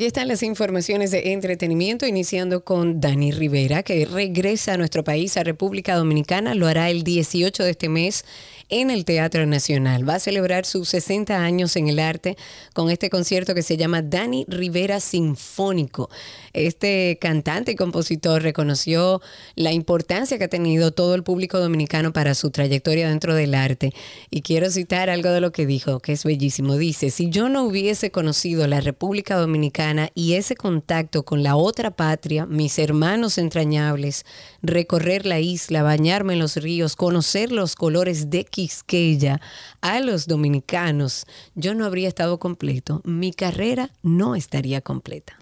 Aquí 0.02 0.08
están 0.08 0.30
las 0.30 0.41
informaciones 0.41 1.12
de 1.12 1.32
entretenimiento, 1.32 2.08
iniciando 2.08 2.64
con 2.64 2.99
Dani 2.99 3.32
Rivera, 3.32 3.84
que 3.84 4.04
regresa 4.06 4.74
a 4.74 4.78
nuestro 4.78 5.04
país, 5.04 5.38
a 5.38 5.43
República 5.43 5.95
Dominicana. 5.95 6.56
Lo 6.56 6.66
hará 6.66 6.89
el 6.89 7.04
18 7.04 7.64
de 7.64 7.70
este 7.70 7.88
mes 7.88 8.26
en 8.72 8.89
el 8.89 9.05
Teatro 9.05 9.45
Nacional. 9.45 10.07
Va 10.09 10.15
a 10.15 10.19
celebrar 10.19 10.65
sus 10.65 10.89
60 10.89 11.38
años 11.38 11.76
en 11.76 11.89
el 11.89 11.99
arte 11.99 12.38
con 12.74 12.89
este 12.89 13.09
concierto 13.09 13.53
que 13.53 13.61
se 13.61 13.78
llama 13.78 14.01
Dani 14.01 14.45
Rivera 14.47 14.99
Sinfónico. 14.99 16.09
Este 16.53 17.17
cantante 17.22 17.74
y 17.74 17.76
compositor 17.76 18.41
reconoció 18.41 19.22
la 19.55 19.72
importancia 19.72 20.38
que 20.38 20.45
ha 20.45 20.49
tenido 20.49 20.91
todo 20.91 21.15
el 21.15 21.24
público 21.24 21.59
dominicano 21.59 22.13
para 22.13 22.34
su 22.34 22.49
trayectoria 22.49 23.09
dentro 23.09 23.36
del 23.36 23.53
arte. 23.53 23.93
Y 24.30 24.41
quiero 24.41 24.69
citar 24.69 25.09
algo 25.09 25.30
de 25.30 25.41
lo 25.41 25.51
que 25.51 25.65
dijo, 25.65 25.99
que 25.99 26.13
es 26.13 26.24
bellísimo. 26.24 26.78
Dice, 26.78 27.11
si 27.11 27.30
yo 27.30 27.49
no 27.49 27.63
hubiese 27.63 28.11
conocido 28.11 28.65
la 28.67 28.82
República 28.82 29.36
Dominicana 29.36 30.09
y 30.15 30.34
ese 30.34 30.55
contacto 30.55 31.24
con 31.24 31.43
la 31.43 31.57
otra 31.57 31.91
patria, 31.91 32.45
mis 32.45 32.80
hermanos 32.80 33.38
entrañables, 33.38 34.26
recorrer 34.61 35.26
la 35.26 35.39
isla, 35.39 35.84
bañarme 35.84 36.34
en 36.34 36.39
los 36.39 36.55
ríos, 36.55 36.95
conocer 36.95 37.51
los 37.51 37.76
colores 37.76 38.30
de 38.30 38.45
Quisqueya 38.62 39.41
a 39.82 39.99
los 40.01 40.28
dominicanos, 40.28 41.26
yo 41.55 41.74
no 41.74 41.84
habría 41.84 42.07
estado 42.07 42.38
completo. 42.38 43.01
Mi 43.05 43.34
carrera 43.34 43.89
no 44.03 44.36
estaría 44.36 44.82
completa. 44.82 45.34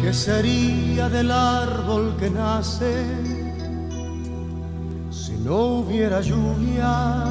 ¿Qué 0.00 0.14
sería 0.14 1.08
del 1.08 1.32
árbol 1.32 2.16
que 2.16 2.30
nace 2.30 3.38
si 5.28 5.32
no 5.32 5.80
hubiera 5.80 6.20
lluvia, 6.20 7.26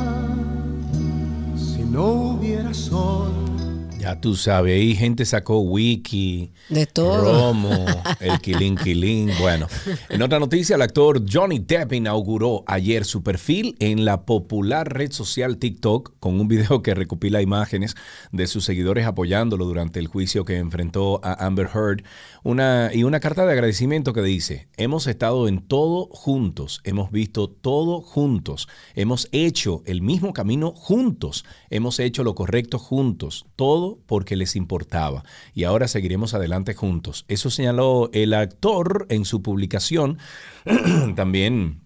si 1.78 1.84
no 1.84 2.32
hubiera 2.32 2.74
sol? 2.74 3.77
Ya 4.08 4.22
tú 4.22 4.36
sabes, 4.36 4.74
ahí 4.74 4.96
gente 4.96 5.26
sacó 5.26 5.60
wiki, 5.60 6.54
De 6.70 6.86
todo. 6.86 7.26
Romo, 7.26 7.86
el 8.22 8.40
Quilín 8.40 8.78
Quilín. 8.78 9.32
Bueno, 9.42 9.68
en 10.08 10.22
otra 10.22 10.40
noticia, 10.40 10.78
el 10.78 10.82
actor 10.82 11.26
Johnny 11.30 11.60
Depp 11.60 11.92
inauguró 11.92 12.64
ayer 12.68 13.04
su 13.04 13.22
perfil 13.22 13.76
en 13.80 14.06
la 14.06 14.26
popular 14.26 14.94
red 14.94 15.12
social 15.12 15.58
TikTok 15.58 16.14
con 16.22 16.40
un 16.40 16.48
video 16.48 16.82
que 16.82 16.94
recopila 16.94 17.42
imágenes 17.42 17.96
de 18.32 18.48
sus 18.48 18.64
seguidores 18.64 19.06
apoyándolo 19.06 19.66
durante 19.66 20.00
el 20.00 20.08
juicio 20.08 20.46
que 20.46 20.56
enfrentó 20.56 21.20
a 21.22 21.46
Amber 21.46 21.68
Heard 21.74 22.04
una, 22.44 22.92
y 22.94 23.04
una 23.04 23.20
carta 23.20 23.46
de 23.46 23.52
agradecimiento 23.52 24.14
que 24.14 24.22
dice, 24.22 24.70
hemos 24.78 25.06
estado 25.08 25.50
en 25.50 25.68
todo 25.68 26.08
juntos, 26.12 26.80
hemos 26.86 27.12
visto 27.12 27.50
todo 27.50 28.00
juntos, 28.00 28.70
hemos 28.96 29.28
hecho 29.34 29.84
el 29.86 30.02
mismo 30.02 30.32
camino 30.32 30.72
juntos, 30.72 31.44
hemos 31.70 32.00
hecho 32.00 32.24
lo 32.24 32.36
correcto 32.36 32.80
juntos, 32.80 33.48
todo 33.58 33.97
porque 34.06 34.36
les 34.36 34.56
importaba 34.56 35.24
y 35.54 35.64
ahora 35.64 35.88
seguiremos 35.88 36.34
adelante 36.34 36.74
juntos. 36.74 37.26
Eso 37.28 37.50
señaló 37.50 38.10
el 38.14 38.34
actor 38.34 39.06
en 39.10 39.26
su 39.26 39.42
publicación. 39.42 40.18
También 41.16 41.82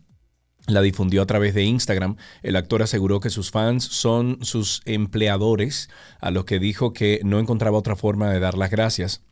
la 0.67 0.81
difundió 0.81 1.21
a 1.21 1.25
través 1.25 1.53
de 1.53 1.63
Instagram. 1.63 2.17
El 2.43 2.55
actor 2.55 2.81
aseguró 2.81 3.19
que 3.19 3.29
sus 3.29 3.51
fans 3.51 3.83
son 3.83 4.39
sus 4.41 4.81
empleadores, 4.85 5.89
a 6.19 6.31
los 6.31 6.45
que 6.45 6.59
dijo 6.59 6.93
que 6.93 7.21
no 7.23 7.39
encontraba 7.39 7.77
otra 7.77 7.95
forma 7.95 8.29
de 8.29 8.39
dar 8.39 8.57
las 8.57 8.69
gracias 8.69 9.23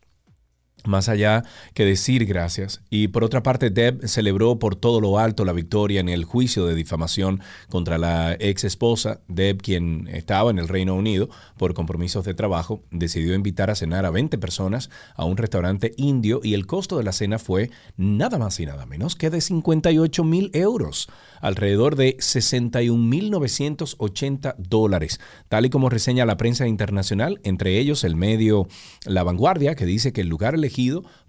más 0.86 1.10
allá 1.10 1.44
que 1.74 1.86
decir 1.86 2.26
gracias. 2.26 2.82
Y 2.90 3.10
por 3.10 3.24
otra 3.24 3.44
parte, 3.44 3.70
Deb 3.70 4.08
celebró 4.08 4.60
por 4.60 4.76
todo 4.76 5.02
lo 5.02 5.20
alto 5.20 5.46
la 5.46 5.54
victoria 5.54 6.00
en 6.00 6.10
el 6.10 6.26
juicio 6.26 6.66
de 6.66 6.76
difamación 6.76 7.42
contra 7.70 7.98
la 7.98 8.36
ex 8.40 8.64
esposa. 8.64 9.22
Deb, 9.28 9.62
quien 9.62 10.08
estaba 10.12 10.52
en 10.52 10.60
el 10.60 10.68
Reino 10.68 10.96
Unido 10.96 11.30
por 11.58 11.74
compromisos 11.74 12.26
de 12.26 12.34
trabajo, 12.34 12.84
decidió 12.92 13.34
invitar 13.34 13.70
a 13.70 13.76
cenar 13.76 14.06
a 14.06 14.12
20 14.12 14.38
personas 14.38 14.90
a 15.16 15.26
un 15.26 15.38
restaurante 15.38 15.94
indio 15.98 16.42
y 16.44 16.54
el 16.54 16.66
costo 16.66 16.98
de 16.98 17.04
la 17.04 17.12
cena 17.12 17.40
fue 17.40 17.72
nada 17.98 18.38
más 18.38 18.60
y 18.60 18.66
nada 18.66 18.86
menos 18.86 19.16
que 19.16 19.30
de 19.30 19.42
58 19.42 20.24
mil 20.24 20.50
euros, 20.54 21.10
alrededor 21.42 21.96
de 21.96 22.18
61.980 22.18 24.56
dólares, 24.58 25.20
tal 25.48 25.66
y 25.66 25.70
como 25.70 25.90
reseña 25.90 26.26
la 26.26 26.38
prensa 26.38 26.68
internacional, 26.68 27.40
entre 27.44 27.80
ellos 27.80 28.04
el 28.04 28.16
medio 28.16 28.68
La 29.06 29.24
Vanguardia, 29.24 29.76
que 29.76 29.86
dice 29.86 30.14
que 30.14 30.22
el 30.22 30.28
lugar 30.28 30.56
elegido 30.56 30.69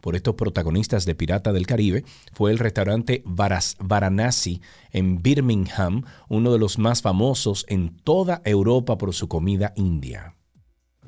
por 0.01 0.17
estos 0.17 0.35
protagonistas 0.35 1.05
de 1.05 1.15
Pirata 1.15 1.53
del 1.53 1.67
Caribe 1.67 2.05
fue 2.33 2.51
el 2.51 2.59
restaurante 2.59 3.23
Varanasi 3.25 4.61
en 4.93 5.23
Birmingham, 5.23 6.05
uno 6.29 6.53
de 6.53 6.59
los 6.59 6.79
más 6.79 7.03
famosos 7.03 7.65
en 7.69 7.97
toda 8.05 8.43
Europa 8.45 8.99
por 8.99 9.15
su 9.15 9.29
comida 9.29 9.73
india. 9.77 10.35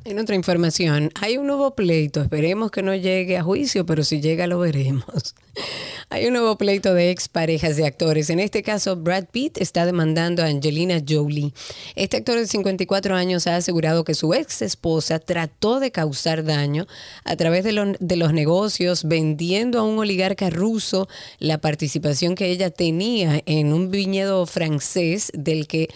En 0.05 0.19
otra 0.19 0.35
información, 0.35 1.11
hay 1.21 1.37
un 1.37 1.47
nuevo 1.47 1.77
pleito. 1.77 2.23
Esperemos 2.23 2.73
que 2.73 2.83
no 2.83 2.93
llegue 2.95 3.37
a 3.37 3.45
juicio, 3.45 3.87
pero 3.87 4.03
si 4.03 4.21
llega 4.21 4.49
lo 4.49 4.59
veremos. 4.59 5.37
Hay 6.11 6.27
un 6.27 6.33
nuevo 6.33 6.59
pleito 6.59 6.93
de 6.93 7.11
exparejas 7.11 7.77
de 7.77 7.87
actores. 7.87 8.29
En 8.29 8.39
este 8.39 8.63
caso, 8.63 8.97
Brad 8.97 9.27
Pitt 9.31 9.59
está 9.59 9.87
demandando 9.87 10.43
a 10.43 10.47
Angelina 10.47 11.01
Jolie. 11.07 11.55
Este 11.95 12.19
actor 12.19 12.37
de 12.37 12.47
54 12.47 13.15
años 13.15 13.47
ha 13.47 13.57
asegurado 13.57 14.05
que 14.05 14.15
su 14.15 14.35
ex 14.35 14.61
esposa 14.61 15.19
trató 15.21 15.81
de 15.81 15.91
causar 15.91 16.45
daño 16.45 16.87
a 17.25 17.37
través 17.37 17.65
de, 17.65 17.97
de 17.99 18.17
los 18.17 18.33
negocios, 18.33 19.05
vendiendo 19.05 19.79
a 19.79 19.85
un 19.85 19.99
oligarca 19.99 20.51
ruso 20.51 21.09
la 21.39 21.59
participación 21.59 22.35
que 22.35 22.51
ella 22.51 22.71
tenía 22.71 23.43
en 23.47 23.73
un 23.73 23.91
viñedo 23.91 24.45
francés 24.47 25.31
del 25.35 25.67
que 25.67 25.89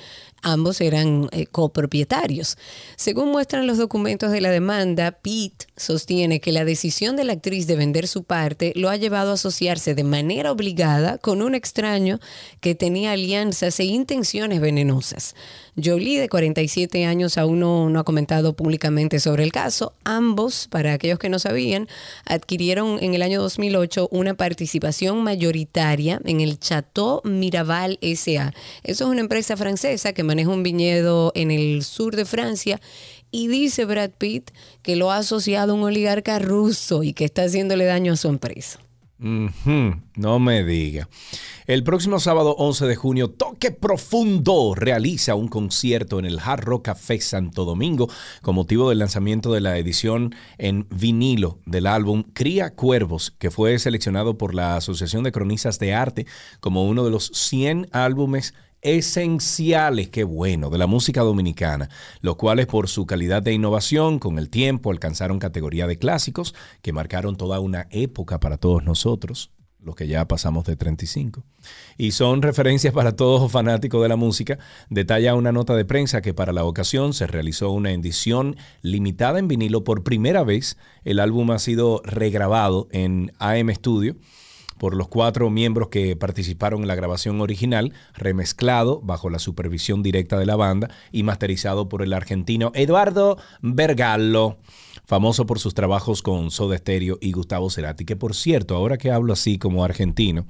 Ambos 0.49 0.81
eran 0.81 1.29
eh, 1.33 1.47
copropietarios. 1.47 2.57
Según 2.95 3.33
muestran 3.33 3.67
los 3.67 3.79
documentos 3.79 4.31
de 4.31 4.41
la 4.41 4.53
demanda, 4.53 5.11
Pete 5.11 5.67
sostiene 5.77 6.41
que 6.41 6.53
la 6.53 6.65
decisión 6.65 7.17
de 7.17 7.25
la 7.25 7.33
actriz 7.33 7.67
de 7.67 7.75
vender 7.75 8.07
su 8.07 8.23
parte 8.23 8.73
lo 8.77 8.89
ha 8.89 8.97
llevado 8.97 9.33
a 9.33 9.35
asociarse 9.35 9.97
de 9.97 10.05
manera 10.05 10.53
obligada 10.53 11.19
con 11.19 11.43
un 11.43 11.57
extraño 11.57 12.21
que 12.61 12.77
tenía 12.77 13.11
alianzas 13.11 13.81
e 13.81 13.87
intenciones 13.87 14.61
venenosas. 14.61 15.35
Jolie, 15.83 16.19
de 16.19 16.29
47 16.29 17.05
años, 17.05 17.37
aún 17.37 17.61
no, 17.61 17.99
ha 17.99 18.05
comentado 18.05 18.57
públicamente 18.57 19.21
sobre 19.21 19.45
el 19.45 19.53
caso. 19.53 19.93
Ambos, 20.05 20.69
para 20.71 20.95
aquellos 20.95 21.19
que 21.19 21.29
no 21.29 21.39
sabían, 21.39 21.87
adquirieron 22.25 22.99
en 23.03 23.15
el 23.15 23.21
año 23.21 23.43
2008 23.43 24.09
una 24.11 24.35
participación 24.35 25.23
mayoritaria 25.23 26.21
en 26.25 26.41
el 26.41 26.59
Chateau 26.59 27.21
Miraval 27.25 27.99
SA. 28.01 28.55
Eso 28.85 29.05
es 29.05 29.11
una 29.11 29.21
empresa 29.21 29.57
francesa 29.57 30.15
que 30.15 30.23
maneja 30.23 30.49
un 30.49 30.63
viñedo 30.63 31.33
en 31.35 31.51
el 31.51 31.83
sur 31.83 32.17
de 32.17 32.25
Francia 32.25 32.81
y 33.31 33.49
dice 33.49 33.85
Brad 33.85 34.13
Pitt 34.17 34.53
que 34.83 34.97
lo 34.97 35.11
ha 35.11 35.19
asociado 35.19 35.73
a 35.73 35.77
un 35.77 35.83
oligarca 35.83 36.39
ruso 36.39 37.03
y 37.03 37.13
que 37.13 37.27
está 37.27 37.43
haciéndole 37.43 37.85
daño 37.85 38.15
a 38.15 38.17
su 38.17 38.29
empresa. 38.29 38.81
No 39.19 40.39
me 40.39 40.63
diga. 40.63 41.09
El 41.67 41.83
próximo 41.83 42.21
sábado 42.21 42.55
11 42.59 42.87
de 42.87 42.97
junio, 42.97 43.31
Toque 43.31 43.71
Profundo 43.71 44.75
realiza 44.75 45.35
un 45.35 45.49
concierto 45.49 46.19
en 46.19 46.27
el 46.27 46.39
Hard 46.39 46.65
Rock 46.65 46.85
Café 46.87 47.21
Santo 47.21 47.65
Domingo 47.65 48.09
con 48.43 48.55
motivo 48.55 48.89
del 48.89 48.99
lanzamiento 48.99 49.53
de 49.53 49.61
la 49.61 49.79
edición 49.79 50.35
en 50.59 50.87
vinilo 50.91 51.59
del 51.65 51.87
álbum 51.87 52.25
Cría 52.35 52.75
Cuervos, 52.75 53.33
que 53.39 53.51
fue 53.51 53.79
seleccionado 53.79 54.37
por 54.37 54.55
la 54.55 54.77
Asociación 54.77 55.25
de 55.25 55.33
Cronistas 55.33 55.79
de 55.79 55.95
Arte 55.95 56.27
como 56.61 56.85
uno 56.85 57.05
de 57.05 57.11
los 57.11 57.31
100 57.33 57.89
álbumes 57.93 58.55
esenciales, 58.87 60.11
qué 60.11 60.23
bueno, 60.23 60.71
de 60.71 60.79
la 60.79 60.87
música 60.87 61.23
dominicana, 61.23 61.91
los 62.21 62.37
cuales 62.37 62.69
por 62.69 62.89
su 62.89 63.05
calidad 63.05 63.43
de 63.43 63.53
innovación 63.53 64.21
con 64.21 64.39
el 64.39 64.49
tiempo 64.49 64.93
alcanzaron 64.93 65.41
categoría 65.41 65.89
de 65.89 65.99
clásicos 65.99 66.55
que 66.83 66.93
marcaron 66.93 67.37
toda 67.37 67.59
una 67.59 67.89
época 67.91 68.39
para 68.39 68.59
todos 68.59 68.85
nosotros, 68.85 69.51
los 69.81 69.97
que 69.97 70.07
ya 70.07 70.29
pasamos 70.29 70.67
de 70.67 70.77
35. 70.77 71.43
Y 71.99 72.13
son 72.13 72.43
referencias 72.43 72.95
para 72.95 73.17
todos 73.17 73.51
fanáticos 73.51 74.01
de 74.03 74.09
la 74.09 74.15
música. 74.15 74.57
Detalla 74.89 75.35
una 75.35 75.51
nota 75.51 75.75
de 75.75 75.85
prensa 75.85 76.23
que 76.23 76.33
para 76.33 76.53
la 76.53 76.63
ocasión 76.63 77.13
se 77.13 77.27
realizó 77.27 77.73
una 77.73 77.91
edición 77.91 78.55
limitada 78.83 79.41
en 79.41 79.49
vinilo 79.49 79.83
por 79.83 80.05
primera 80.05 80.45
vez. 80.45 80.77
El 81.03 81.19
álbum 81.19 81.51
ha 81.51 81.59
sido 81.59 82.03
regrabado 82.05 82.87
en 82.93 83.33
AM 83.41 83.75
Studio 83.75 84.15
por 84.79 84.95
los 84.95 85.09
cuatro 85.09 85.51
miembros 85.51 85.89
que 85.89 86.17
participaron 86.17 86.83
en 86.83 86.89
la 86.89 86.95
grabación 86.95 87.41
original, 87.41 87.93
remezclado 88.15 89.01
bajo 89.03 89.31
la 89.31 89.39
supervisión 89.39 90.03
directa 90.03 90.39
de 90.39 90.47
la 90.47 90.57
banda 90.57 90.91
y 91.13 91.23
masterizado 91.23 91.89
por 91.89 92.03
el 92.03 92.13
argentino 92.13 92.73
Eduardo 92.75 93.39
Bergallo, 93.63 94.59
famoso 95.07 95.47
por 95.47 95.59
sus 95.59 95.75
trabajos 95.75 96.23
con 96.23 96.51
Soda 96.51 96.77
Stereo 96.77 97.19
y 97.21 97.33
Gustavo 97.33 97.71
Cerati, 97.71 98.05
que 98.05 98.17
por 98.17 98.35
cierto, 98.35 98.77
ahora 98.77 98.99
que 98.99 99.11
hablo 99.11 99.33
así 99.33 99.59
como 99.59 99.85
argentino, 99.85 100.47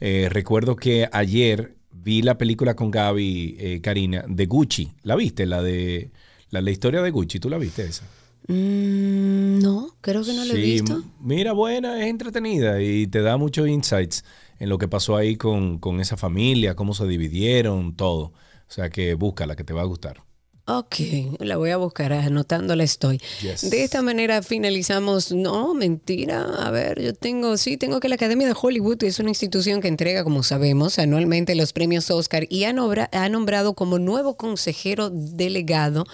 eh, 0.00 0.28
recuerdo 0.30 0.76
que 0.76 1.08
ayer 1.12 1.76
vi 1.92 2.22
la 2.22 2.38
película 2.38 2.74
con 2.74 2.90
Gaby, 2.90 3.56
eh, 3.58 3.80
Karina, 3.82 4.24
de 4.26 4.46
Gucci. 4.46 4.92
¿La 5.02 5.16
viste? 5.16 5.46
La 5.46 5.62
de 5.62 6.10
la, 6.48 6.60
la 6.60 6.70
historia 6.70 7.02
de 7.02 7.10
Gucci, 7.10 7.38
¿tú 7.38 7.50
la 7.50 7.58
viste 7.58 7.84
esa? 7.84 8.04
Mm, 8.48 9.60
no, 9.60 9.96
creo 10.00 10.24
que 10.24 10.32
no 10.32 10.44
lo 10.44 10.54
he 10.54 10.60
visto. 10.60 11.02
Mira, 11.20 11.52
buena, 11.52 12.00
es 12.02 12.06
entretenida 12.08 12.80
y 12.82 13.06
te 13.06 13.22
da 13.22 13.36
muchos 13.36 13.68
insights 13.68 14.24
en 14.58 14.68
lo 14.68 14.78
que 14.78 14.88
pasó 14.88 15.16
ahí 15.16 15.36
con, 15.36 15.78
con 15.78 16.00
esa 16.00 16.16
familia, 16.16 16.74
cómo 16.74 16.94
se 16.94 17.06
dividieron, 17.06 17.94
todo. 17.96 18.24
O 18.68 18.72
sea 18.72 18.90
que 18.90 19.14
búscala, 19.14 19.56
que 19.56 19.64
te 19.64 19.72
va 19.72 19.82
a 19.82 19.86
gustar. 19.86 20.22
Ok, 20.66 20.94
la 21.40 21.56
voy 21.56 21.70
a 21.70 21.78
buscar, 21.78 22.12
anotándola 22.12 22.84
estoy. 22.84 23.20
Yes. 23.42 23.68
De 23.70 23.82
esta 23.82 24.02
manera 24.02 24.40
finalizamos. 24.42 25.32
No, 25.32 25.74
mentira. 25.74 26.42
A 26.42 26.70
ver, 26.70 27.00
yo 27.02 27.12
tengo, 27.12 27.56
sí, 27.56 27.76
tengo 27.76 27.98
que 27.98 28.08
la 28.08 28.14
Academia 28.14 28.46
de 28.46 28.54
Hollywood 28.60 29.02
es 29.02 29.18
una 29.18 29.30
institución 29.30 29.80
que 29.80 29.88
entrega, 29.88 30.22
como 30.22 30.44
sabemos, 30.44 31.00
anualmente 31.00 31.56
los 31.56 31.72
premios 31.72 32.08
Oscar 32.12 32.46
y 32.48 32.64
ha, 32.64 32.72
nombra- 32.72 33.08
ha 33.10 33.28
nombrado 33.28 33.74
como 33.74 33.98
nuevo 33.98 34.36
consejero 34.36 35.10
delegado 35.10 36.04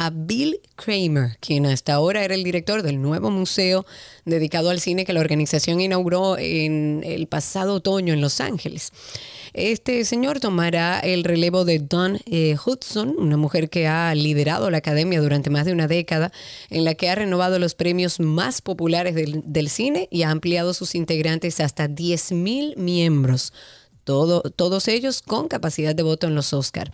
a 0.00 0.10
Bill 0.10 0.60
Kramer, 0.76 1.38
quien 1.40 1.66
hasta 1.66 1.92
ahora 1.92 2.24
era 2.24 2.36
el 2.36 2.44
director 2.44 2.84
del 2.84 3.02
nuevo 3.02 3.32
museo 3.32 3.84
dedicado 4.24 4.70
al 4.70 4.78
cine 4.78 5.04
que 5.04 5.12
la 5.12 5.18
organización 5.18 5.80
inauguró 5.80 6.38
en 6.38 7.02
el 7.04 7.26
pasado 7.26 7.74
otoño 7.74 8.14
en 8.14 8.20
Los 8.20 8.40
Ángeles. 8.40 8.92
Este 9.54 10.04
señor 10.04 10.38
tomará 10.38 11.00
el 11.00 11.24
relevo 11.24 11.64
de 11.64 11.80
Dawn 11.80 12.20
eh, 12.26 12.54
Hudson, 12.64 13.16
una 13.18 13.36
mujer 13.36 13.70
que 13.70 13.88
ha 13.88 14.14
liderado 14.14 14.70
la 14.70 14.78
academia 14.78 15.20
durante 15.20 15.50
más 15.50 15.66
de 15.66 15.72
una 15.72 15.88
década, 15.88 16.30
en 16.70 16.84
la 16.84 16.94
que 16.94 17.10
ha 17.10 17.16
renovado 17.16 17.58
los 17.58 17.74
premios 17.74 18.20
más 18.20 18.62
populares 18.62 19.16
del, 19.16 19.42
del 19.46 19.68
cine 19.68 20.06
y 20.12 20.22
ha 20.22 20.30
ampliado 20.30 20.74
sus 20.74 20.94
integrantes 20.94 21.58
hasta 21.58 21.88
10.000 21.88 22.76
miembros. 22.76 23.52
Todo- 24.08 24.40
todos 24.40 24.88
ellos 24.88 25.20
con 25.20 25.48
capacidad 25.48 25.94
de 25.94 26.02
voto 26.02 26.26
en 26.28 26.34
los 26.34 26.54
Oscar. 26.54 26.90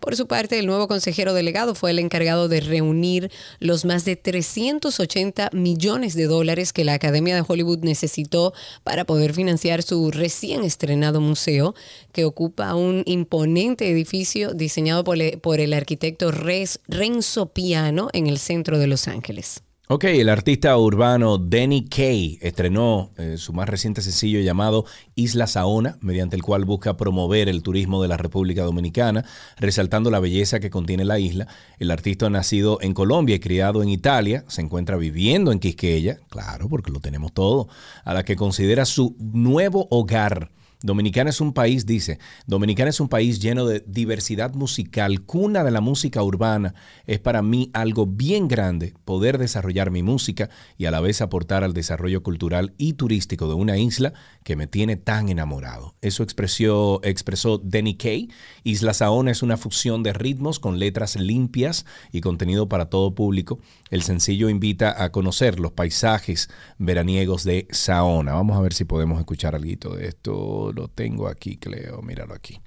Por 0.00 0.16
su 0.16 0.26
parte, 0.26 0.58
el 0.58 0.66
nuevo 0.66 0.88
consejero 0.88 1.32
delegado 1.32 1.76
fue 1.76 1.92
el 1.92 2.00
encargado 2.00 2.48
de 2.48 2.58
reunir 2.60 3.30
los 3.60 3.84
más 3.84 4.04
de 4.04 4.16
380 4.16 5.50
millones 5.52 6.14
de 6.16 6.24
dólares 6.26 6.72
que 6.72 6.84
la 6.84 6.94
Academia 6.94 7.36
de 7.36 7.44
Hollywood 7.46 7.84
necesitó 7.84 8.52
para 8.82 9.04
poder 9.04 9.32
financiar 9.32 9.84
su 9.84 10.10
recién 10.10 10.64
estrenado 10.64 11.20
museo, 11.20 11.76
que 12.10 12.24
ocupa 12.24 12.74
un 12.74 13.04
imponente 13.06 13.88
edificio 13.88 14.52
diseñado 14.52 15.04
por, 15.04 15.20
el- 15.60 15.72
arquitecto 15.72 16.32
Renzo 16.32 17.46
Piano 17.46 18.08
en 18.12 18.26
el 18.26 18.38
centro 18.40 18.80
de 18.80 18.88
Los 18.88 19.06
Ángeles. 19.06 19.62
Ok, 19.88 20.02
el 20.02 20.30
artista 20.30 20.76
urbano 20.76 21.38
Danny 21.38 21.84
Kaye 21.84 22.40
estrenó 22.42 23.12
eh, 23.18 23.36
su 23.38 23.52
más 23.52 23.68
reciente 23.68 24.02
sencillo 24.02 24.40
llamado 24.40 24.84
Isla 25.14 25.46
Saona, 25.46 25.96
mediante 26.00 26.34
el 26.34 26.42
cual 26.42 26.64
busca 26.64 26.96
promover 26.96 27.48
el 27.48 27.62
turismo 27.62 28.02
de 28.02 28.08
la 28.08 28.16
República 28.16 28.64
Dominicana, 28.64 29.24
resaltando 29.58 30.10
la 30.10 30.18
belleza 30.18 30.58
que 30.58 30.70
contiene 30.70 31.04
la 31.04 31.20
isla. 31.20 31.46
El 31.78 31.92
artista 31.92 32.28
nacido 32.28 32.78
en 32.82 32.94
Colombia 32.94 33.36
y 33.36 33.38
criado 33.38 33.80
en 33.80 33.88
Italia, 33.88 34.44
se 34.48 34.60
encuentra 34.60 34.96
viviendo 34.96 35.52
en 35.52 35.60
Quisqueya, 35.60 36.18
claro, 36.30 36.68
porque 36.68 36.90
lo 36.90 36.98
tenemos 36.98 37.32
todo, 37.32 37.68
a 38.04 38.12
la 38.12 38.24
que 38.24 38.34
considera 38.34 38.86
su 38.86 39.14
nuevo 39.20 39.86
hogar. 39.92 40.50
Dominicana 40.82 41.30
es 41.30 41.40
un 41.40 41.52
país, 41.52 41.86
dice, 41.86 42.18
Dominicana 42.46 42.90
es 42.90 43.00
un 43.00 43.08
país 43.08 43.40
lleno 43.40 43.66
de 43.66 43.82
diversidad 43.86 44.54
musical, 44.54 45.22
cuna 45.22 45.64
de 45.64 45.70
la 45.70 45.80
música 45.80 46.22
urbana. 46.22 46.74
Es 47.06 47.18
para 47.18 47.42
mí 47.42 47.70
algo 47.72 48.06
bien 48.06 48.48
grande 48.48 48.94
poder 49.04 49.38
desarrollar 49.38 49.90
mi 49.90 50.02
música 50.02 50.50
y 50.76 50.86
a 50.86 50.90
la 50.90 51.00
vez 51.00 51.20
aportar 51.20 51.64
al 51.64 51.72
desarrollo 51.72 52.22
cultural 52.22 52.74
y 52.78 52.94
turístico 52.94 53.48
de 53.48 53.54
una 53.54 53.78
isla 53.78 54.12
que 54.44 54.56
me 54.56 54.66
tiene 54.66 54.96
tan 54.96 55.28
enamorado. 55.28 55.94
Eso 56.00 56.22
expresó, 56.22 57.00
expresó 57.02 57.58
Danny 57.58 57.96
Kay. 57.96 58.30
Isla 58.64 58.94
Saona 58.94 59.30
es 59.30 59.42
una 59.42 59.56
fusión 59.56 60.02
de 60.02 60.12
ritmos 60.12 60.58
con 60.58 60.78
letras 60.78 61.16
limpias 61.16 61.84
y 62.12 62.20
contenido 62.20 62.68
para 62.68 62.90
todo 62.90 63.14
público. 63.14 63.60
El 63.90 64.02
sencillo 64.02 64.48
invita 64.48 65.02
a 65.02 65.12
conocer 65.12 65.58
los 65.58 65.72
paisajes 65.72 66.48
veraniegos 66.78 67.44
de 67.44 67.66
Saona. 67.70 68.34
Vamos 68.34 68.56
a 68.56 68.60
ver 68.60 68.72
si 68.72 68.84
podemos 68.84 69.18
escuchar 69.18 69.54
algo 69.54 69.96
de 69.96 70.06
esto. 70.08 70.65
Lo 70.72 70.88
tengo 70.88 71.28
aquí, 71.28 71.56
Cleo. 71.56 72.02
Míralo 72.02 72.34
aquí. 72.34 72.60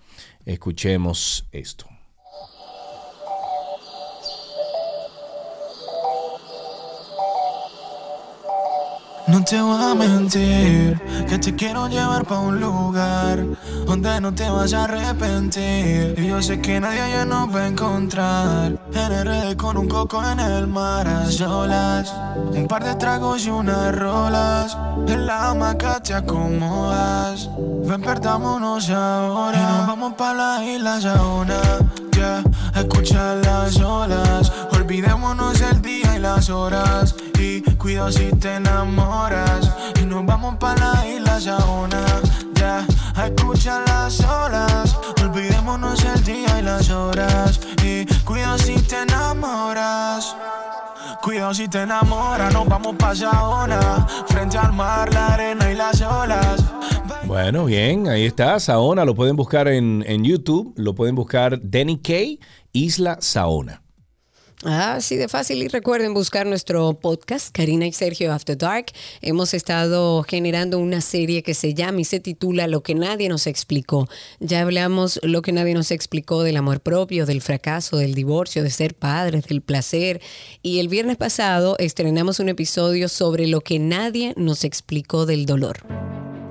Escuchemos 0.45 1.45
esto. 1.51 1.88
No 9.29 9.43
te 9.43 9.61
voy 9.61 9.79
a 9.79 9.93
mentir, 9.93 10.99
que 11.27 11.37
te 11.37 11.55
quiero 11.55 11.87
llevar 11.87 12.25
pa' 12.25 12.39
un 12.39 12.59
lugar 12.59 13.45
donde 13.85 14.19
no 14.19 14.33
te 14.33 14.49
vas 14.49 14.73
a 14.73 14.85
arrepentir. 14.85 16.15
Y 16.17 16.27
yo 16.27 16.41
sé 16.41 16.59
que 16.59 16.79
nadie 16.79 16.99
allá 16.99 17.25
nos 17.25 17.53
va 17.53 17.61
a 17.61 17.67
encontrar. 17.67 18.79
En 18.91 19.25
RD 19.25 19.55
con 19.55 19.77
un 19.77 19.87
coco 19.87 20.23
en 20.27 20.39
el 20.39 20.65
mar 20.65 21.07
a 21.07 21.25
solas. 21.29 22.11
Un 22.53 22.67
par 22.67 22.83
de 22.83 22.95
tragos 22.95 23.45
y 23.45 23.51
unas 23.51 23.95
rolas. 23.95 24.75
En 25.07 25.27
la 25.27 25.51
hamaca 25.51 26.01
te 26.01 26.15
acomodas. 26.15 27.49
Ven, 27.85 28.01
perdámonos 28.01 28.89
ahora. 28.89 29.59
Y 29.59 29.61
nos 29.61 29.87
vamos 29.87 30.13
pa' 30.13 30.33
la 30.33 30.65
isla. 30.65 30.99
Ya, 30.99 32.43
a 32.73 32.79
escuchar 32.79 33.37
las 33.37 33.79
olas. 33.79 34.51
Olvidémonos 34.71 35.61
el 35.61 35.81
día 35.83 36.15
y 36.15 36.19
las 36.19 36.49
horas. 36.49 37.15
Cuidado 37.79 38.11
si 38.11 38.29
te 38.33 38.55
enamoras. 38.55 39.71
Y 40.01 40.05
nos 40.05 40.25
vamos 40.25 40.57
pa' 40.57 40.75
la 40.75 41.07
isla 41.07 41.39
Saona. 41.39 42.05
Ya, 42.53 42.85
a 43.15 43.27
escuchar 43.27 43.87
las 43.87 44.19
olas. 44.19 44.97
Olvidémonos 45.23 46.03
el 46.03 46.23
día 46.25 46.59
y 46.59 46.61
las 46.61 46.89
horas. 46.89 47.59
Y 47.81 48.05
cuidado 48.25 48.57
si 48.57 48.75
te 48.75 49.01
enamoras. 49.03 50.35
Cuidado 51.21 51.53
si 51.53 51.69
te 51.69 51.81
enamoras, 51.83 52.53
nos 52.53 52.67
vamos 52.67 52.97
pa' 52.97 53.15
Saona. 53.15 54.05
Frente 54.27 54.57
al 54.57 54.73
mar, 54.73 55.13
la 55.13 55.27
arena 55.27 55.71
y 55.71 55.75
las 55.75 56.01
olas. 56.01 56.61
Bueno, 57.23 57.63
bien, 57.63 58.09
ahí 58.09 58.25
está. 58.25 58.59
Saona 58.59 59.05
lo 59.05 59.15
pueden 59.15 59.37
buscar 59.37 59.69
en, 59.69 60.03
en 60.05 60.25
YouTube. 60.25 60.73
Lo 60.75 60.95
pueden 60.95 61.15
buscar 61.15 61.57
Danny 61.61 61.97
Kay, 61.99 62.41
Isla 62.73 63.17
Saona. 63.21 63.81
Ah, 64.65 64.95
así 64.95 65.15
de 65.15 65.29
fácil. 65.29 65.63
Y 65.63 65.69
recuerden 65.69 66.13
buscar 66.13 66.45
nuestro 66.45 66.93
podcast, 66.93 67.49
Karina 67.55 67.87
y 67.87 67.93
Sergio 67.93 68.33
After 68.33 68.57
Dark. 68.57 68.87
Hemos 69.21 69.53
estado 69.53 70.21
generando 70.23 70.79
una 70.79 70.99
serie 70.99 71.43
que 71.43 71.53
se 71.53 71.73
llama 71.73 72.01
y 72.01 72.03
se 72.03 72.19
titula 72.19 72.67
Lo 72.67 72.83
que 72.83 72.93
nadie 72.93 73.29
nos 73.29 73.47
explicó. 73.47 74.09
Ya 74.41 74.61
hablamos 74.61 75.21
lo 75.23 75.41
que 75.41 75.53
nadie 75.53 75.73
nos 75.75 75.91
explicó 75.91 76.43
del 76.43 76.57
amor 76.57 76.81
propio, 76.81 77.25
del 77.25 77.41
fracaso, 77.41 77.95
del 77.95 78.13
divorcio, 78.15 78.61
de 78.61 78.69
ser 78.69 78.95
padres, 78.95 79.45
del 79.45 79.61
placer. 79.61 80.19
Y 80.61 80.79
el 80.79 80.89
viernes 80.89 81.15
pasado 81.15 81.77
estrenamos 81.79 82.41
un 82.41 82.49
episodio 82.49 83.07
sobre 83.07 83.47
lo 83.47 83.61
que 83.61 83.79
nadie 83.79 84.33
nos 84.35 84.65
explicó 84.65 85.25
del 85.25 85.45
dolor. 85.45 85.77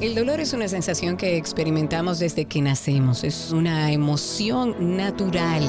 El 0.00 0.14
dolor 0.14 0.40
es 0.40 0.54
una 0.54 0.68
sensación 0.68 1.18
que 1.18 1.36
experimentamos 1.36 2.20
desde 2.20 2.46
que 2.46 2.62
nacemos. 2.62 3.22
Es 3.22 3.50
una 3.50 3.92
emoción 3.92 4.96
natural. 4.96 5.68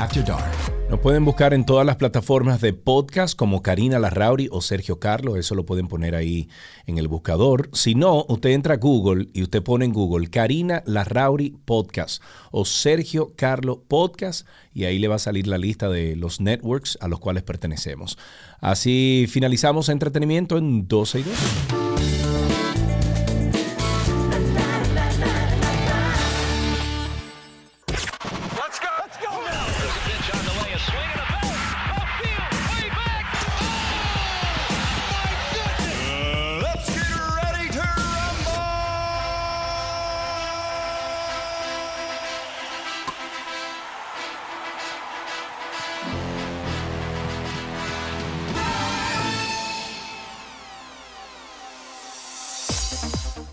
After 0.00 0.24
Dark. 0.24 0.50
Nos 0.88 0.98
pueden 1.00 1.26
buscar 1.26 1.52
en 1.52 1.66
todas 1.66 1.84
las 1.86 1.96
plataformas 1.96 2.60
de 2.62 2.72
podcast 2.72 3.36
como 3.36 3.62
Karina 3.62 3.98
Larrauri 3.98 4.48
o 4.50 4.62
Sergio 4.62 4.98
Carlos, 4.98 5.36
eso 5.36 5.54
lo 5.54 5.66
pueden 5.66 5.88
poner 5.88 6.14
ahí 6.14 6.48
en 6.86 6.96
el 6.96 7.06
buscador. 7.06 7.68
Si 7.74 7.94
no, 7.94 8.24
usted 8.28 8.50
entra 8.50 8.74
a 8.74 8.78
Google 8.78 9.28
y 9.34 9.42
usted 9.42 9.62
pone 9.62 9.84
en 9.84 9.92
Google 9.92 10.28
Karina 10.30 10.82
Larrauri 10.86 11.54
Podcast 11.66 12.22
o 12.50 12.64
Sergio 12.64 13.34
Carlos 13.36 13.80
Podcast 13.86 14.48
y 14.72 14.84
ahí 14.84 14.98
le 14.98 15.08
va 15.08 15.16
a 15.16 15.20
salir 15.20 15.46
la 15.46 15.58
lista 15.58 15.90
de 15.90 16.16
los 16.16 16.40
networks 16.40 16.96
a 17.02 17.06
los 17.06 17.20
cuales 17.20 17.42
pertenecemos. 17.42 18.16
Así 18.58 19.26
finalizamos 19.28 19.90
entretenimiento 19.90 20.56
en 20.56 20.88
12 20.88 21.20
y 21.20 21.22
2. 21.22 22.19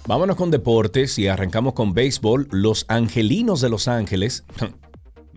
Vámonos 0.08 0.38
con 0.38 0.52
deportes 0.52 1.20
y 1.20 1.28
arrancamos 1.28 1.74
con 1.74 1.94
béisbol. 1.94 2.48
Los 2.50 2.86
Angelinos 2.88 3.60
de 3.60 3.68
Los 3.68 3.90
Ángeles. 3.90 4.46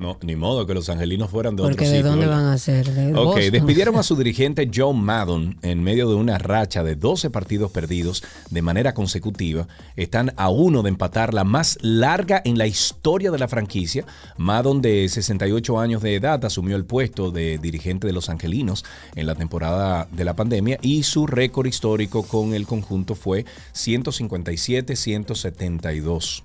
No, 0.01 0.19
ni 0.23 0.35
modo 0.35 0.67
que 0.67 0.73
los 0.73 0.89
angelinos 0.89 1.29
fueran 1.31 1.57
de 1.57 1.63
Porque 1.63 1.85
otro 1.85 1.91
de 1.91 1.97
sitio, 1.99 2.11
dónde 2.11 2.27
van 2.27 2.47
a 2.47 2.57
ser? 2.57 2.91
De 2.91 3.13
Ok, 3.15 3.35
Boston. 3.35 3.53
despidieron 3.53 3.97
a 3.97 4.03
su 4.03 4.17
dirigente 4.23 4.71
Joe 4.75 4.95
Maddon 4.95 5.59
en 5.61 5.83
medio 5.83 6.09
de 6.09 6.15
una 6.15 6.39
racha 6.39 6.83
de 6.83 6.97
12 6.97 7.29
partidos 7.29 7.71
perdidos 7.71 8.25
de 8.49 8.63
manera 8.63 8.95
consecutiva. 8.95 9.69
Están 9.97 10.33
a 10.39 10.49
uno 10.49 10.83
de 10.83 10.89
empatar 10.89 11.35
la 11.35 11.45
más 11.45 11.77
larga 11.83 12.41
en 12.47 12.57
la 12.57 12.67
historia 12.67 13.31
de 13.31 13.39
la 13.39 13.47
franquicia. 13.47 14.07
Maddon, 14.39 14.81
de 14.81 15.07
68 15.07 15.79
años 15.79 16.01
de 16.01 16.15
edad, 16.15 16.43
asumió 16.47 16.77
el 16.77 16.87
puesto 16.87 17.31
de 17.31 17.59
dirigente 17.59 18.07
de 18.07 18.15
los 18.15 18.31
Angelinos 18.31 18.87
en 19.17 19.27
la 19.27 19.35
temporada 19.35 20.09
de 20.11 20.25
la 20.25 20.33
pandemia 20.35 20.79
y 20.81 21.03
su 21.03 21.27
récord 21.27 21.67
histórico 21.67 22.23
con 22.23 22.55
el 22.55 22.67
conjunto 22.67 23.15
fue 23.15 23.45
157-172. 23.75 26.43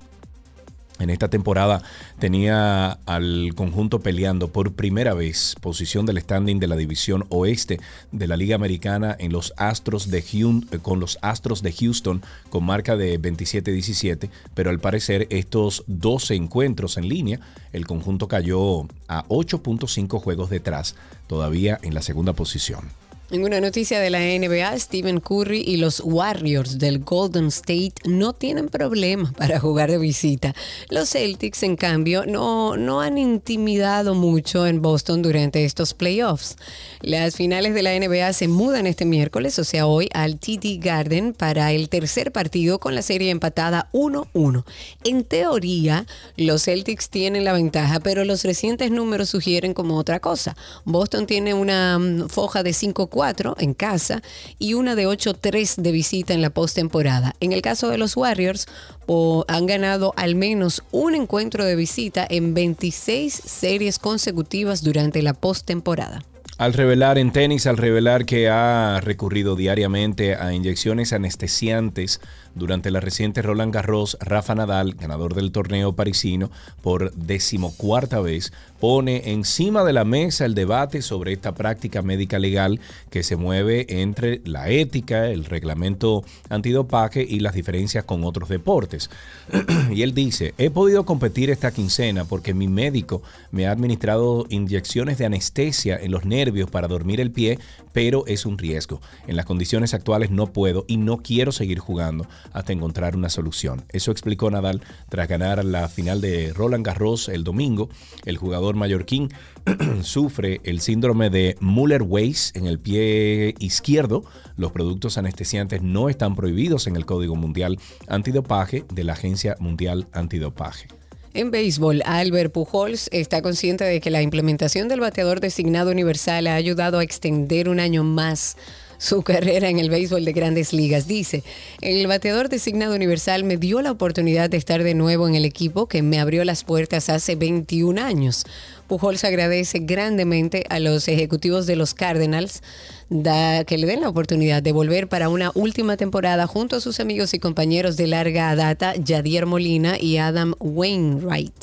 En 0.97 1.09
esta 1.09 1.29
temporada 1.29 1.81
tenía 2.19 2.91
al 3.05 3.53
conjunto 3.55 3.99
peleando 3.99 4.47
por 4.47 4.73
primera 4.73 5.13
vez 5.13 5.55
posición 5.59 6.05
del 6.05 6.21
standing 6.21 6.59
de 6.59 6.67
la 6.67 6.77
división 6.77 7.25
oeste 7.29 7.81
de 8.13 8.27
la 8.27 8.37
Liga 8.37 8.55
Americana 8.55 9.15
en 9.19 9.33
los 9.33 9.53
Astros 9.57 10.09
de 10.09 10.21
Houston, 10.21 10.79
con 10.81 11.01
los 11.01 11.17
Astros 11.21 11.61
de 11.61 11.73
Houston 11.73 12.21
con 12.49 12.63
marca 12.63 12.95
de 12.95 13.19
27-17, 13.19 14.29
pero 14.53 14.69
al 14.69 14.79
parecer 14.79 15.27
estos 15.31 15.83
12 15.87 16.35
encuentros 16.35 16.97
en 16.97 17.09
línea, 17.09 17.41
el 17.73 17.85
conjunto 17.85 18.29
cayó 18.29 18.87
a 19.09 19.25
8.5 19.27 20.21
juegos 20.21 20.49
detrás, 20.49 20.95
todavía 21.27 21.77
en 21.83 21.93
la 21.93 22.01
segunda 22.01 22.31
posición. 22.31 23.04
En 23.35 23.43
una 23.43 23.59
noticia 23.59 23.99
de 23.99 24.09
la 24.09 24.19
NBA, 24.19 24.79
Stephen 24.79 25.19
Curry 25.19 25.59
y 25.59 25.75
los 25.75 25.99
Warriors 25.99 26.79
del 26.79 26.99
Golden 26.99 27.47
State 27.47 27.95
no 28.05 28.31
tienen 28.31 28.69
problema 28.69 29.33
para 29.37 29.59
jugar 29.59 29.91
de 29.91 29.97
visita. 29.97 30.55
Los 30.89 31.09
Celtics, 31.09 31.61
en 31.63 31.75
cambio, 31.75 32.25
no, 32.25 32.77
no 32.77 33.01
han 33.01 33.17
intimidado 33.17 34.15
mucho 34.15 34.65
en 34.65 34.81
Boston 34.81 35.21
durante 35.21 35.65
estos 35.65 35.93
playoffs. 35.93 36.55
Las 37.01 37.35
finales 37.35 37.73
de 37.73 37.83
la 37.83 37.99
NBA 37.99 38.31
se 38.31 38.47
mudan 38.47 38.87
este 38.87 39.03
miércoles, 39.03 39.59
o 39.59 39.65
sea, 39.65 39.85
hoy, 39.85 40.07
al 40.13 40.39
TD 40.39 40.79
Garden 40.79 41.33
para 41.33 41.73
el 41.73 41.89
tercer 41.89 42.31
partido 42.31 42.79
con 42.79 42.95
la 42.95 43.01
serie 43.01 43.31
empatada 43.31 43.89
1-1. 43.91 44.63
En 45.03 45.25
teoría, 45.25 46.05
los 46.37 46.63
Celtics 46.63 47.09
tienen 47.09 47.43
la 47.43 47.51
ventaja, 47.51 47.99
pero 47.99 48.23
los 48.23 48.45
recientes 48.45 48.91
números 48.91 49.27
sugieren 49.27 49.73
como 49.73 49.97
otra 49.97 50.21
cosa. 50.21 50.55
Boston 50.85 51.27
tiene 51.27 51.53
una 51.53 51.99
mm, 51.99 52.29
foja 52.29 52.63
de 52.63 52.71
5-4 52.71 53.24
en 53.57 53.73
casa 53.73 54.21
y 54.59 54.73
una 54.73 54.95
de 54.95 55.07
8-3 55.07 55.77
de 55.77 55.91
visita 55.91 56.33
en 56.33 56.41
la 56.41 56.49
postemporada. 56.49 57.35
En 57.39 57.53
el 57.53 57.61
caso 57.61 57.89
de 57.89 57.97
los 57.97 58.15
Warriors, 58.15 58.67
o 59.07 59.45
han 59.47 59.65
ganado 59.65 60.13
al 60.15 60.35
menos 60.35 60.83
un 60.91 61.15
encuentro 61.15 61.65
de 61.65 61.75
visita 61.75 62.25
en 62.29 62.53
26 62.53 63.33
series 63.33 63.99
consecutivas 63.99 64.83
durante 64.83 65.21
la 65.21 65.33
postemporada. 65.33 66.23
Al 66.57 66.73
revelar 66.73 67.17
en 67.17 67.33
tenis, 67.33 67.67
al 67.67 67.75
revelar 67.75 68.25
que 68.25 68.47
ha 68.47 69.01
recurrido 69.01 69.57
diariamente 69.57 70.35
a 70.35 70.53
inyecciones 70.53 71.11
anestesiantes 71.11 72.21
durante 72.55 72.89
la 72.89 72.99
reciente 72.99 73.41
Roland 73.41 73.73
Garros, 73.73 74.17
Rafa 74.19 74.55
Nadal, 74.55 74.95
ganador 74.95 75.35
del 75.35 75.51
torneo 75.51 75.93
parisino 75.93 76.49
por 76.81 77.13
decimocuarta 77.13 78.19
vez, 78.21 78.51
pone 78.79 79.31
encima 79.31 79.83
de 79.83 79.93
la 79.93 80.05
mesa 80.05 80.45
el 80.45 80.55
debate 80.55 81.01
sobre 81.01 81.33
esta 81.33 81.53
práctica 81.53 82.01
médica 82.01 82.39
legal 82.39 82.79
que 83.09 83.23
se 83.23 83.35
mueve 83.35 83.85
entre 84.01 84.41
la 84.45 84.69
ética, 84.69 85.27
el 85.27 85.45
reglamento 85.45 86.23
antidopaje 86.49 87.25
y 87.27 87.39
las 87.39 87.53
diferencias 87.53 88.03
con 88.03 88.23
otros 88.23 88.49
deportes. 88.49 89.09
y 89.91 90.01
él 90.01 90.13
dice, 90.13 90.53
he 90.57 90.69
podido 90.69 91.05
competir 91.05 91.49
esta 91.49 91.71
quincena 91.71 92.25
porque 92.25 92.53
mi 92.53 92.67
médico 92.67 93.21
me 93.51 93.67
ha 93.67 93.71
administrado 93.71 94.45
inyecciones 94.49 95.17
de 95.17 95.25
anestesia 95.25 95.97
en 95.97 96.11
los 96.11 96.25
nervios 96.25 96.69
para 96.69 96.87
dormir 96.87 97.19
el 97.19 97.31
pie, 97.31 97.59
pero 97.95 98.25
es 98.27 98.45
un 98.45 98.57
riesgo. 98.57 98.99
En 99.25 99.37
las 99.37 99.45
condiciones 99.45 99.93
actuales 99.93 100.29
no 100.29 100.51
puedo 100.51 100.83
y 100.85 100.97
no 100.97 101.19
quiero 101.19 101.53
seguir 101.53 101.79
jugando 101.79 102.27
hasta 102.51 102.73
encontrar 102.73 103.15
una 103.15 103.29
solución. 103.29 103.85
Eso 103.87 104.11
explicó 104.11 104.51
Nadal 104.51 104.81
tras 105.07 105.29
ganar 105.29 105.63
la 105.63 105.87
final 105.87 106.19
de 106.19 106.51
Roland 106.51 106.85
Garros 106.85 107.29
el 107.29 107.45
domingo. 107.45 107.87
El 108.25 108.35
jugador 108.35 108.75
mallorquín 108.75 109.29
sufre 110.01 110.59
el 110.65 110.81
síndrome 110.81 111.29
de 111.29 111.55
Muller-Weiss 111.61 112.51
en 112.55 112.67
el 112.67 112.79
pie 112.79 113.55
izquierdo. 113.59 114.25
Los 114.57 114.73
productos 114.73 115.17
anestesiantes 115.17 115.81
no 115.81 116.09
están 116.09 116.35
prohibidos 116.35 116.87
en 116.87 116.97
el 116.97 117.05
Código 117.05 117.37
Mundial 117.37 117.79
Antidopaje 118.09 118.83
de 118.93 119.05
la 119.05 119.13
Agencia 119.13 119.55
Mundial 119.61 120.09
Antidopaje. 120.11 120.89
En 121.35 121.51
béisbol, 121.51 122.01
Albert 122.05 122.53
Pujols 122.53 123.09
está 123.11 123.41
consciente 123.41 123.83
de 123.83 123.99
que 123.99 124.09
la 124.09 124.21
implementación 124.21 124.87
del 124.87 125.01
bateador 125.01 125.41
designado 125.41 125.91
universal 125.91 126.47
ha 126.47 126.55
ayudado 126.55 126.97
a 126.97 127.03
extender 127.03 127.67
un 127.67 127.81
año 127.81 128.05
más 128.05 128.55
su 128.97 129.21
carrera 129.21 129.67
en 129.67 129.77
el 129.77 129.89
béisbol 129.89 130.23
de 130.23 130.31
grandes 130.31 130.71
ligas. 130.71 131.09
Dice, 131.09 131.43
el 131.81 132.07
bateador 132.07 132.47
designado 132.47 132.95
universal 132.95 133.43
me 133.43 133.57
dio 133.57 133.81
la 133.81 133.91
oportunidad 133.91 134.49
de 134.49 134.55
estar 134.55 134.81
de 134.81 134.93
nuevo 134.93 135.27
en 135.27 135.35
el 135.35 135.43
equipo 135.43 135.87
que 135.87 136.01
me 136.01 136.21
abrió 136.21 136.45
las 136.45 136.63
puertas 136.63 137.09
hace 137.09 137.35
21 137.35 138.01
años. 138.01 138.45
Pujols 138.87 139.23
agradece 139.23 139.79
grandemente 139.79 140.65
a 140.69 140.79
los 140.79 141.07
ejecutivos 141.07 141.65
de 141.65 141.75
los 141.75 141.93
Cardinals 141.93 142.61
da, 143.09 143.63
que 143.63 143.77
le 143.77 143.87
den 143.87 144.01
la 144.01 144.09
oportunidad 144.09 144.63
de 144.63 144.71
volver 144.71 145.07
para 145.07 145.29
una 145.29 145.51
última 145.53 145.97
temporada 145.97 146.47
junto 146.47 146.75
a 146.75 146.81
sus 146.81 146.99
amigos 146.99 147.33
y 147.33 147.39
compañeros 147.39 147.97
de 147.97 148.07
larga 148.07 148.55
data, 148.55 148.95
Yadier 148.95 149.45
Molina 149.45 149.99
y 149.99 150.17
Adam 150.17 150.53
Wainwright, 150.59 151.53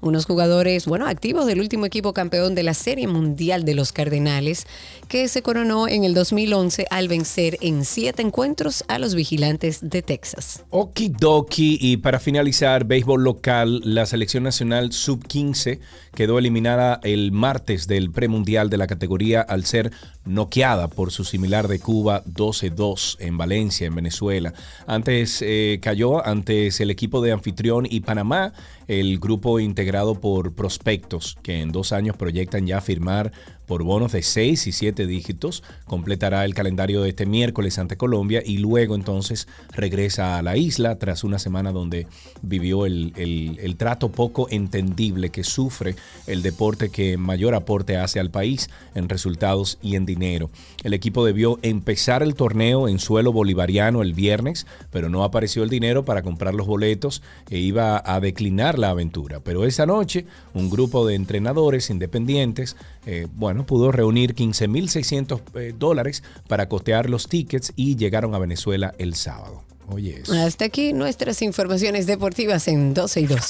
unos 0.00 0.26
jugadores, 0.26 0.86
bueno, 0.86 1.06
activos 1.06 1.46
del 1.46 1.60
último 1.60 1.86
equipo 1.86 2.12
campeón 2.12 2.54
de 2.54 2.62
la 2.62 2.74
Serie 2.74 3.06
Mundial 3.06 3.64
de 3.64 3.74
los 3.74 3.92
Cardenales, 3.92 4.66
que 5.08 5.28
se 5.28 5.42
coronó 5.42 5.88
en 5.88 6.04
el 6.04 6.14
2011 6.14 6.86
al 6.90 7.08
vencer 7.08 7.58
en 7.60 7.84
siete 7.84 8.22
encuentros 8.22 8.84
a 8.88 8.98
los 8.98 9.14
vigilantes 9.14 9.80
de 9.82 10.02
Texas. 10.02 10.64
Okidoki. 10.70 11.78
Y 11.80 11.98
para 11.98 12.20
finalizar, 12.20 12.84
béisbol 12.84 13.22
local, 13.22 13.80
la 13.84 14.06
selección 14.06 14.42
nacional 14.42 14.92
sub-15 14.92 15.78
quedó 16.16 16.40
eliminada 16.40 16.98
el 17.04 17.30
martes 17.30 17.86
del 17.86 18.10
premundial 18.10 18.70
de 18.70 18.78
la 18.78 18.88
categoría 18.88 19.42
al 19.42 19.64
ser 19.64 19.92
noqueada 20.24 20.88
por 20.88 21.12
su 21.12 21.22
similar 21.22 21.68
de 21.68 21.78
Cuba 21.78 22.24
12-2 22.24 23.18
en 23.20 23.38
Valencia, 23.38 23.86
en 23.86 23.94
Venezuela. 23.94 24.52
Antes 24.88 25.42
eh, 25.42 25.78
cayó 25.80 26.26
antes 26.26 26.80
el 26.80 26.90
equipo 26.90 27.20
de 27.20 27.32
anfitrión 27.32 27.86
y 27.88 28.00
Panamá, 28.00 28.52
el 28.88 29.18
grupo 29.18 29.60
integrado 29.60 30.20
por 30.20 30.54
prospectos 30.54 31.36
que 31.42 31.60
en 31.60 31.70
dos 31.70 31.92
años 31.92 32.16
proyectan 32.16 32.66
ya 32.66 32.80
firmar 32.80 33.32
por 33.66 33.82
bonos 33.82 34.12
de 34.12 34.22
6 34.22 34.66
y 34.66 34.72
7 34.72 35.06
dígitos. 35.06 35.62
Completará 35.84 36.44
el 36.44 36.54
calendario 36.54 37.02
de 37.02 37.10
este 37.10 37.26
miércoles 37.26 37.78
ante 37.78 37.96
Colombia 37.96 38.42
y 38.44 38.58
luego 38.58 38.94
entonces 38.94 39.48
regresa 39.74 40.38
a 40.38 40.42
la 40.42 40.56
isla 40.56 40.98
tras 40.98 41.24
una 41.24 41.38
semana 41.38 41.72
donde 41.72 42.06
vivió 42.42 42.86
el, 42.86 43.12
el- 43.16 43.58
el 43.60 43.76
trato 43.76 44.10
poco 44.10 44.46
entendible 44.50 45.30
que 45.30 45.44
sufre 45.44 45.96
el 46.26 46.42
deporte 46.42 46.88
que 46.90 47.16
mayor 47.18 47.54
aporte 47.54 47.96
hace 47.96 48.20
al 48.20 48.30
país 48.30 48.70
en 48.94 49.08
resultados 49.08 49.78
y 49.82 49.96
en 49.96 50.06
dinero. 50.06 50.50
El 50.86 50.94
equipo 50.94 51.26
debió 51.26 51.58
empezar 51.62 52.22
el 52.22 52.36
torneo 52.36 52.86
en 52.86 53.00
suelo 53.00 53.32
bolivariano 53.32 54.02
el 54.02 54.14
viernes, 54.14 54.68
pero 54.92 55.08
no 55.08 55.24
apareció 55.24 55.64
el 55.64 55.68
dinero 55.68 56.04
para 56.04 56.22
comprar 56.22 56.54
los 56.54 56.68
boletos 56.68 57.22
e 57.50 57.58
iba 57.58 58.00
a 58.06 58.20
declinar 58.20 58.78
la 58.78 58.90
aventura. 58.90 59.40
Pero 59.40 59.64
esa 59.64 59.84
noche 59.84 60.26
un 60.54 60.70
grupo 60.70 61.04
de 61.04 61.16
entrenadores 61.16 61.90
independientes, 61.90 62.76
eh, 63.04 63.26
bueno, 63.34 63.66
pudo 63.66 63.90
reunir 63.90 64.36
15.600 64.36 65.40
eh, 65.56 65.74
dólares 65.76 66.22
para 66.46 66.68
costear 66.68 67.10
los 67.10 67.26
tickets 67.26 67.72
y 67.74 67.96
llegaron 67.96 68.36
a 68.36 68.38
Venezuela 68.38 68.94
el 68.98 69.16
sábado. 69.16 69.64
Oye, 69.88 70.20
eso. 70.22 70.34
Hasta 70.34 70.66
aquí 70.66 70.92
nuestras 70.92 71.42
informaciones 71.42 72.06
deportivas 72.06 72.68
en 72.68 72.94
12 72.94 73.22
y 73.22 73.26
2. 73.26 73.40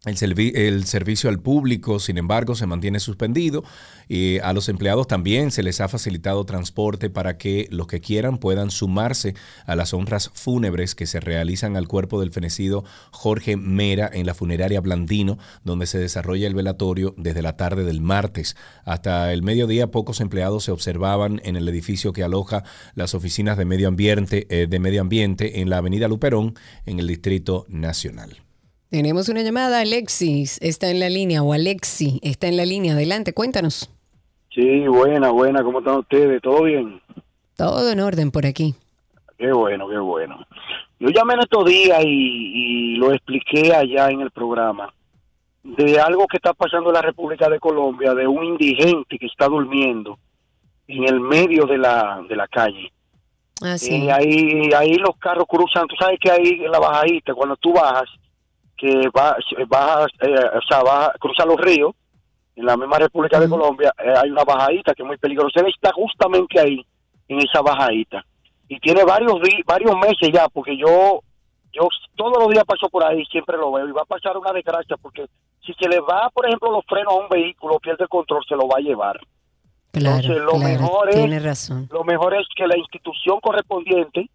el, 0.06 0.16
servi- 0.16 0.54
el 0.56 0.86
servicio 0.86 1.30
al 1.30 1.40
público, 1.42 2.00
sin 2.00 2.18
embargo, 2.18 2.56
se 2.56 2.66
mantiene 2.66 3.02
suspendido 3.02 3.66
y 4.08 4.40
a 4.40 4.54
los 4.54 4.70
empleados 4.70 5.08
también 5.08 5.52
se 5.52 5.62
les 5.62 5.82
ha 5.82 5.90
facilitado 5.90 6.46
transporte 6.46 7.10
para 7.10 7.38
que 7.38 7.68
los 7.70 7.88
que 7.88 8.00
quieran 8.00 8.38
puedan 8.38 8.72
sumarse 8.72 9.36
a 9.66 9.76
las 9.76 9.94
honras 9.94 10.32
fúnebres 10.34 10.96
que 10.96 11.06
se 11.06 11.20
realizan 11.20 11.76
al 11.76 11.90
cuerpo 11.90 12.20
del 12.22 12.32
fenecido 12.32 12.86
Jorge 13.12 13.58
Mera 13.58 14.10
en 14.12 14.26
la 14.26 14.34
funeraria 14.34 14.80
Blandino, 14.80 15.38
donde 15.66 15.86
se 15.86 16.00
desarrolla 16.00 16.48
el 16.48 16.56
velatorio 16.56 17.14
desde 17.18 17.42
la 17.42 17.58
tarde 17.58 17.84
del 17.84 18.00
martes. 18.00 18.56
Hasta 18.86 19.34
el 19.34 19.44
mediodía, 19.44 19.92
pocos 19.92 20.22
empleados 20.22 20.64
se 20.64 20.72
observaban 20.72 21.42
en 21.44 21.58
el 21.58 21.68
edificio 21.68 22.14
que 22.14 22.24
aloja 22.24 22.64
las 22.96 23.14
oficinas 23.14 23.58
de 23.58 23.66
medio 23.66 23.90
ambiente, 23.90 24.48
eh, 24.50 24.68
de 24.68 24.80
medio 24.80 25.02
ambiente 25.02 25.60
en 25.60 25.70
la 25.70 25.78
avenida 25.78 26.08
Luperón, 26.08 26.56
en 26.86 27.00
el 27.00 27.08
Distrito 27.08 27.66
Nacional. 27.68 28.49
Tenemos 28.90 29.30
una 29.30 29.44
llamada, 29.44 29.82
Alexis 29.82 30.60
está 30.62 30.90
en 30.90 31.00
la 31.00 31.10
línea 31.10 31.44
o 31.44 31.54
Alexi 31.54 32.20
está 32.24 32.48
en 32.48 32.58
la 32.58 32.66
línea. 32.66 32.94
Adelante, 32.94 33.34
cuéntanos. 33.34 33.90
Sí, 34.50 34.88
buena, 34.88 35.30
buena, 35.30 35.64
¿cómo 35.64 35.80
están 35.80 36.00
ustedes? 36.00 36.42
¿Todo 36.42 36.64
bien? 36.64 37.00
Todo 37.56 37.92
en 37.92 38.00
orden 38.00 38.32
por 38.32 38.48
aquí. 38.48 38.74
Qué 39.38 39.52
bueno, 39.52 39.88
qué 39.88 40.00
bueno. 40.00 40.46
Yo 41.00 41.10
llamé 41.10 41.36
en 41.36 41.42
estos 41.42 41.66
días 41.66 42.00
y, 42.04 42.08
y 42.08 42.96
lo 42.98 43.14
expliqué 43.14 43.74
allá 43.74 44.10
en 44.10 44.22
el 44.22 44.32
programa 44.32 44.92
de 45.64 46.00
algo 46.00 46.26
que 46.28 46.38
está 46.38 46.54
pasando 46.54 46.90
en 46.90 46.96
la 46.96 47.02
República 47.02 47.48
de 47.48 47.60
Colombia, 47.60 48.16
de 48.16 48.28
un 48.28 48.44
indigente 48.44 49.20
que 49.20 49.28
está 49.28 49.48
durmiendo 49.48 50.18
en 50.88 51.04
el 51.04 51.20
medio 51.20 51.66
de 51.66 51.78
la, 51.78 52.24
de 52.28 52.36
la 52.36 52.48
calle. 52.48 52.92
Ah, 53.62 53.78
sí. 53.78 54.06
Y 54.06 54.10
ahí, 54.10 54.72
ahí 54.76 54.96
los 54.96 55.16
carros 55.18 55.46
cruzan, 55.48 55.86
tú 55.88 55.96
sabes 56.00 56.18
que 56.20 56.32
ahí 56.32 56.62
en 56.64 56.72
la 56.72 56.80
bajadita, 56.80 57.34
cuando 57.34 57.56
tú 57.58 57.74
bajas, 57.74 58.10
que 58.80 59.10
va, 59.10 59.36
bajas, 59.68 60.08
eh, 60.22 60.34
o 60.58 60.62
sea, 60.68 60.82
baja, 60.84 61.14
cruza 61.20 61.46
los 61.46 61.58
ríos, 61.58 61.92
en 62.56 62.66
la 62.66 62.76
misma 62.78 62.98
República 62.98 63.40
de 63.40 63.48
Colombia, 63.50 63.94
eh, 64.04 64.14
hay 64.22 64.30
una 64.32 64.44
bajadita 64.44 64.94
que 64.94 65.04
es 65.04 65.08
muy 65.08 65.18
peligrosa. 65.18 65.60
Él 65.62 65.68
está 65.68 65.92
justamente 65.94 66.60
ahí, 66.60 66.86
en 67.28 67.40
esa 67.40 67.62
bajadita. 67.62 68.24
Y 68.68 68.80
tiene 68.80 69.04
varios 69.04 69.34
varios 69.66 69.96
meses 69.98 70.30
ya, 70.34 70.48
porque 70.50 70.78
yo 70.78 71.22
yo 71.72 71.88
todos 72.16 72.38
los 72.40 72.50
días 72.50 72.64
paso 72.66 72.90
por 72.90 73.04
ahí, 73.04 73.24
siempre 73.26 73.56
lo 73.58 73.72
veo, 73.72 73.88
y 73.88 73.92
va 73.92 74.02
a 74.02 74.06
pasar 74.06 74.36
una 74.38 74.52
desgracia, 74.52 74.98
porque 74.98 75.26
si 75.66 75.74
se 75.74 75.88
le 75.88 76.00
va, 76.00 76.30
por 76.34 76.46
ejemplo, 76.48 76.72
los 76.72 76.84
frenos 76.86 77.14
a 77.14 77.18
un 77.18 77.30
vehículo, 77.30 77.80
pierde 77.80 78.04
el 78.04 78.10
control, 78.10 78.44
se 78.48 78.56
lo 78.56 78.68
va 78.68 78.78
a 78.78 78.82
llevar. 78.82 79.20
Claro, 79.92 80.18
Entonces, 80.18 80.44
lo 80.44 80.52
claro, 80.52 80.64
mejor 80.82 81.10
es- 81.10 81.16
tiene 81.16 81.40
razón. 81.40 81.88
Lo 81.92 82.04
mejor 82.04 82.34
es 82.36 82.46
que 82.56 82.68
la 82.68 82.78
institución 82.78 83.40
correspondiente 83.40 84.30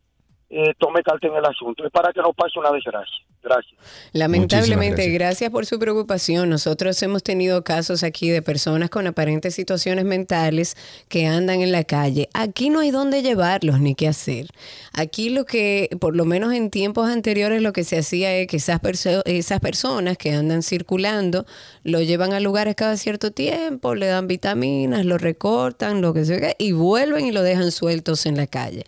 eh, 0.57 0.73
tome 0.79 1.03
carta 1.03 1.27
en 1.27 1.35
el 1.35 1.45
asunto, 1.45 1.85
es 1.85 1.91
para 1.91 2.13
que 2.13 2.21
no 2.21 2.33
pase 2.33 2.59
una 2.61 2.71
desgracia. 2.71 3.25
Gracias. 3.43 3.75
Lamentablemente, 4.13 5.09
gracias. 5.11 5.51
por 5.51 5.67
su 5.67 5.79
preocupación. 5.79 6.49
Nosotros 6.49 7.03
hemos 7.03 7.23
tenido 7.23 7.63
casos 7.63 8.03
aquí 8.03 8.31
de 8.31 8.41
personas 8.41 8.89
con 8.89 9.07
aparentes 9.07 9.55
situaciones 9.55 10.05
mentales 10.05 10.77
que 11.09 11.27
andan 11.27 11.61
en 11.61 11.71
la 11.73 11.85
calle. 11.85 12.29
Aquí 12.33 12.71
no 12.71 12.81
hay 12.81 12.91
dónde 12.91 13.21
llevarlos 13.23 13.81
ni 13.81 13.95
qué 13.95 14.09
hacer. 14.09 14.47
Aquí 14.95 15.29
lo 15.29 15.45
que, 15.45 15.91
por 16.01 16.17
lo 16.17 16.25
menos 16.25 16.55
en 16.55 16.71
tiempos 16.71 17.09
anteriores, 17.11 17.61
lo 17.61 17.73
que 17.75 17.85
se 17.85 17.99
hacía 17.99 18.35
es 18.35 18.47
que 18.47 18.57
esas, 18.57 18.81
perso- 18.81 19.23
esas 19.27 19.61
personas 19.61 20.17
que 20.17 20.33
andan 20.33 20.63
circulando 20.63 21.45
lo 21.83 22.01
llevan 22.01 22.33
a 22.33 22.41
lugares 22.41 22.77
cada 22.77 22.97
cierto 22.97 23.31
tiempo, 23.33 23.95
le 23.95 24.07
dan 24.07 24.27
vitaminas, 24.27 25.05
lo 25.05 25.19
recortan, 25.19 26.01
lo 26.01 26.15
que 26.15 26.25
sea, 26.25 26.55
y 26.59 26.73
vuelven 26.73 27.27
y 27.27 27.33
lo 27.33 27.43
dejan 27.43 27.73
sueltos 27.73 28.25
en 28.25 28.37
la 28.37 28.47
calle. 28.47 28.85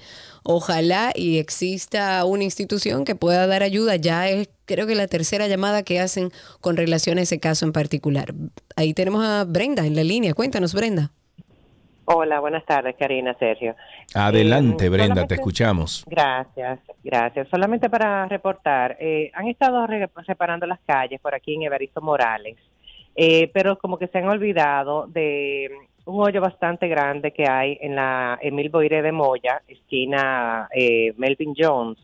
Ojalá 0.48 1.10
y 1.14 1.38
exista 1.38 2.24
una 2.24 2.44
institución 2.44 3.04
que 3.04 3.16
pueda 3.16 3.46
dar 3.48 3.62
ayuda. 3.64 3.96
Ya 3.96 4.28
es 4.28 4.48
creo 4.64 4.86
que 4.86 4.94
la 4.94 5.08
tercera 5.08 5.48
llamada 5.48 5.82
que 5.82 5.98
hacen 6.00 6.30
con 6.60 6.76
relación 6.76 7.18
a 7.18 7.22
ese 7.22 7.40
caso 7.40 7.66
en 7.66 7.72
particular. 7.72 8.32
Ahí 8.76 8.94
tenemos 8.94 9.24
a 9.24 9.44
Brenda 9.44 9.84
en 9.86 9.96
la 9.96 10.04
línea. 10.04 10.34
Cuéntanos, 10.34 10.72
Brenda. 10.74 11.10
Hola, 12.04 12.38
buenas 12.38 12.64
tardes, 12.64 12.94
Karina, 12.96 13.34
Sergio. 13.38 13.74
Adelante, 14.14 14.86
Eh, 14.86 14.88
Brenda, 14.88 15.26
te 15.26 15.34
escuchamos. 15.34 16.04
Gracias, 16.06 16.78
gracias. 17.02 17.48
Solamente 17.48 17.90
para 17.90 18.26
reportar, 18.28 18.96
eh, 19.00 19.32
han 19.34 19.48
estado 19.48 19.84
re- 19.88 20.08
reparando 20.28 20.66
las 20.66 20.78
calles 20.86 21.20
por 21.20 21.34
aquí 21.34 21.54
en 21.56 21.62
Evaristo 21.62 22.00
Morales, 22.00 22.56
eh, 23.16 23.50
pero 23.52 23.76
como 23.78 23.98
que 23.98 24.06
se 24.06 24.18
han 24.18 24.28
olvidado 24.28 25.08
de 25.08 25.68
un 26.06 26.22
hoyo 26.22 26.40
bastante 26.40 26.88
grande 26.88 27.32
que 27.32 27.46
hay 27.48 27.78
en 27.80 27.96
la 27.96 28.38
Emil 28.40 28.70
Boire 28.70 29.02
de 29.02 29.12
Moya, 29.12 29.62
esquina 29.68 30.68
eh, 30.72 31.12
Melvin 31.16 31.54
Jones. 31.56 31.98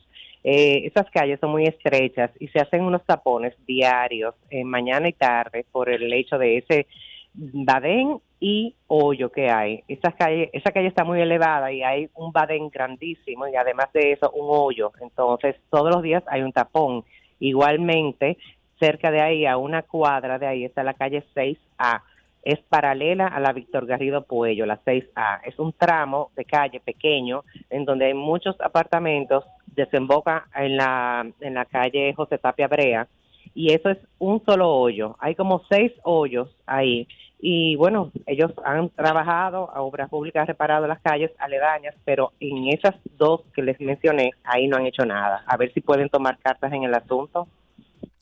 Eh, 0.45 0.87
esas 0.87 1.09
calles 1.11 1.39
son 1.41 1.53
muy 1.53 1.65
estrechas 1.67 2.31
y 2.41 2.49
se 2.49 2.59
hacen 2.59 2.83
unos 2.83 3.05
tapones 3.05 3.55
diarios, 3.65 4.35
eh, 4.51 4.65
mañana 4.65 5.09
y 5.09 5.13
tarde, 5.13 5.65
por 5.71 5.89
el 5.89 6.13
hecho 6.13 6.37
de 6.37 6.59
ese 6.59 6.87
badén 7.35 8.19
y 8.41 8.75
hoyo 8.89 9.31
que 9.31 9.49
hay. 9.49 9.85
Esa 9.87 10.11
calle, 10.13 10.51
esa 10.53 10.73
calle 10.73 10.89
está 10.89 11.05
muy 11.05 11.21
elevada 11.21 11.73
y 11.73 11.85
hay 11.85 12.11
un 12.15 12.33
badén 12.33 12.71
grandísimo 12.71 13.47
y 13.47 13.55
además 13.55 13.93
de 13.93 14.13
eso 14.13 14.33
un 14.33 14.49
hoyo. 14.49 14.91
Entonces 15.01 15.55
todos 15.71 15.91
los 15.95 16.03
días 16.03 16.25
hay 16.27 16.43
un 16.43 16.53
tapón. 16.53 17.05
Igualmente, 17.39 18.37
cerca 18.81 19.13
de 19.13 19.21
ahí, 19.21 19.47
a 19.47 19.57
una 19.57 19.83
cuadra 19.83 20.41
de 20.41 20.47
ahí, 20.47 20.65
está 20.65 20.83
la 20.83 20.95
calle 20.95 21.23
6A. 21.35 22.03
Es 22.43 22.59
paralela 22.69 23.27
a 23.29 23.41
la 23.41 23.53
Víctor 23.53 23.87
Garrido 23.87 24.25
Puello, 24.25 24.67
la 24.67 24.83
6A. 24.85 25.41
Es 25.45 25.59
un 25.59 25.73
tramo 25.73 26.31
de 26.37 26.45
calle 26.45 26.81
pequeño 26.81 27.45
en 27.71 27.85
donde 27.85 28.07
hay 28.07 28.15
muchos 28.15 28.61
apartamentos, 28.61 29.45
desemboca 29.67 30.49
en 30.55 30.77
la, 30.77 31.27
en 31.41 31.55
la 31.55 31.65
calle 31.65 32.13
José 32.15 32.39
Tapia 32.39 32.69
Brea 32.69 33.09
y 33.55 33.73
eso 33.73 33.91
es 33.91 33.99
un 34.19 34.43
solo 34.45 34.71
hoyo. 34.71 35.17
Hay 35.19 35.35
como 35.35 35.63
seis 35.69 35.93
hoyos 36.03 36.49
ahí. 36.67 37.07
Y 37.39 37.75
bueno, 37.77 38.13
ellos 38.27 38.53
han 38.65 38.89
trabajado, 38.91 39.69
a 39.75 39.83
Obras 39.83 40.09
Públicas 40.09 40.43
ha 40.43 40.47
reparado 40.47 40.87
las 40.87 41.01
calles 41.01 41.33
aledañas, 41.39 41.95
pero 42.05 42.33
en 42.39 42.69
esas 42.69 42.95
dos 43.19 43.43
que 43.53 43.63
les 43.63 43.81
mencioné, 43.81 44.31
ahí 44.45 44.69
no 44.69 44.77
han 44.77 44.87
hecho 44.87 45.05
nada. 45.05 45.43
A 45.47 45.57
ver 45.57 45.73
si 45.73 45.81
pueden 45.81 46.09
tomar 46.09 46.39
cartas 46.39 46.73
en 46.73 46.85
el 46.85 46.95
asunto. 46.95 47.49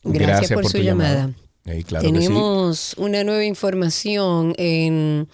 Gracias, 0.02 0.52
por, 0.52 0.64
su 0.64 0.78
llamada. 0.78 1.28
Ey, 1.64 1.84
claro. 1.84 2.06
Tenemos 2.06 2.94
una 2.96 3.22
nueva 3.22 3.44
información 3.44 4.54
en... 4.56 5.28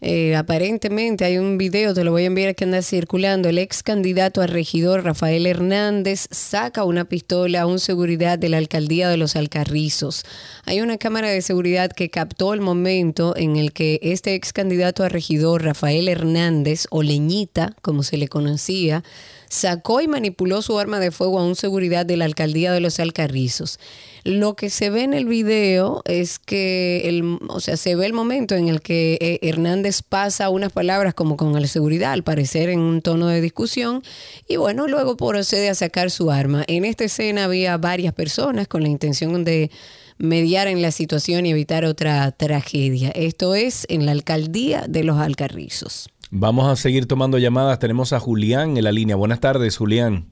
eh, 0.00 0.34
aparentemente 0.34 1.24
hay 1.24 1.36
un 1.36 1.58
video, 1.58 1.92
te 1.92 2.04
lo 2.04 2.12
voy 2.12 2.22
a 2.22 2.26
enviar 2.26 2.54
que 2.54 2.64
anda 2.64 2.80
circulando. 2.82 3.48
El 3.48 3.58
ex 3.58 3.82
candidato 3.82 4.40
a 4.40 4.46
regidor 4.46 5.04
Rafael 5.04 5.46
Hernández 5.46 6.28
saca 6.30 6.84
una 6.84 7.04
pistola 7.04 7.62
a 7.62 7.66
un 7.66 7.78
seguridad 7.80 8.38
de 8.38 8.48
la 8.48 8.58
alcaldía 8.58 9.08
de 9.08 9.16
los 9.16 9.36
Alcarrizos. 9.36 10.24
Hay 10.64 10.80
una 10.80 10.96
cámara 10.96 11.28
de 11.28 11.42
seguridad 11.42 11.90
que 11.90 12.08
captó 12.10 12.54
el 12.54 12.60
momento 12.60 13.36
en 13.36 13.56
el 13.56 13.72
que 13.72 13.98
este 14.02 14.34
ex 14.34 14.52
candidato 14.52 15.02
a 15.04 15.08
regidor 15.08 15.64
Rafael 15.64 16.08
Hernández, 16.08 16.86
o 16.90 17.02
Leñita, 17.02 17.74
como 17.82 18.02
se 18.02 18.16
le 18.16 18.28
conocía, 18.28 19.02
sacó 19.50 20.00
y 20.00 20.08
manipuló 20.08 20.62
su 20.62 20.78
arma 20.78 21.00
de 21.00 21.10
fuego 21.10 21.40
a 21.40 21.44
un 21.44 21.56
seguridad 21.56 22.06
de 22.06 22.16
la 22.16 22.24
alcaldía 22.24 22.72
de 22.72 22.80
los 22.80 23.00
Alcarrizos. 23.00 23.78
Lo 24.22 24.54
que 24.54 24.70
se 24.70 24.90
ve 24.90 25.02
en 25.02 25.12
el 25.12 25.26
video 25.26 26.02
es 26.04 26.38
que, 26.38 27.02
el, 27.06 27.38
o 27.48 27.60
sea, 27.60 27.76
se 27.76 27.96
ve 27.96 28.06
el 28.06 28.12
momento 28.12 28.54
en 28.54 28.68
el 28.68 28.80
que 28.80 29.18
eh, 29.20 29.38
Hernández 29.42 30.02
pasa 30.02 30.50
unas 30.50 30.72
palabras 30.72 31.14
como 31.14 31.36
con 31.36 31.56
el 31.56 31.68
seguridad, 31.68 32.12
al 32.12 32.22
parecer 32.22 32.68
en 32.68 32.78
un 32.78 33.02
tono 33.02 33.26
de 33.26 33.40
discusión, 33.40 34.04
y 34.48 34.56
bueno, 34.56 34.86
luego 34.86 35.16
procede 35.16 35.68
a 35.68 35.74
sacar 35.74 36.12
su 36.12 36.30
arma. 36.30 36.64
En 36.68 36.84
esta 36.84 37.04
escena 37.04 37.44
había 37.44 37.76
varias 37.76 38.14
personas 38.14 38.68
con 38.68 38.82
la 38.82 38.88
intención 38.88 39.42
de 39.44 39.70
mediar 40.16 40.68
en 40.68 40.80
la 40.80 40.92
situación 40.92 41.44
y 41.46 41.50
evitar 41.50 41.84
otra 41.84 42.30
tragedia. 42.30 43.10
Esto 43.10 43.56
es 43.56 43.84
en 43.88 44.06
la 44.06 44.12
alcaldía 44.12 44.84
de 44.86 45.02
los 45.02 45.18
Alcarrizos. 45.18 46.08
Vamos 46.30 46.68
a 46.68 46.76
seguir 46.76 47.08
tomando 47.08 47.38
llamadas. 47.38 47.78
Tenemos 47.78 48.12
a 48.12 48.20
Julián 48.20 48.76
en 48.76 48.84
la 48.84 48.92
línea. 48.92 49.16
Buenas 49.16 49.40
tardes, 49.40 49.76
Julián. 49.76 50.26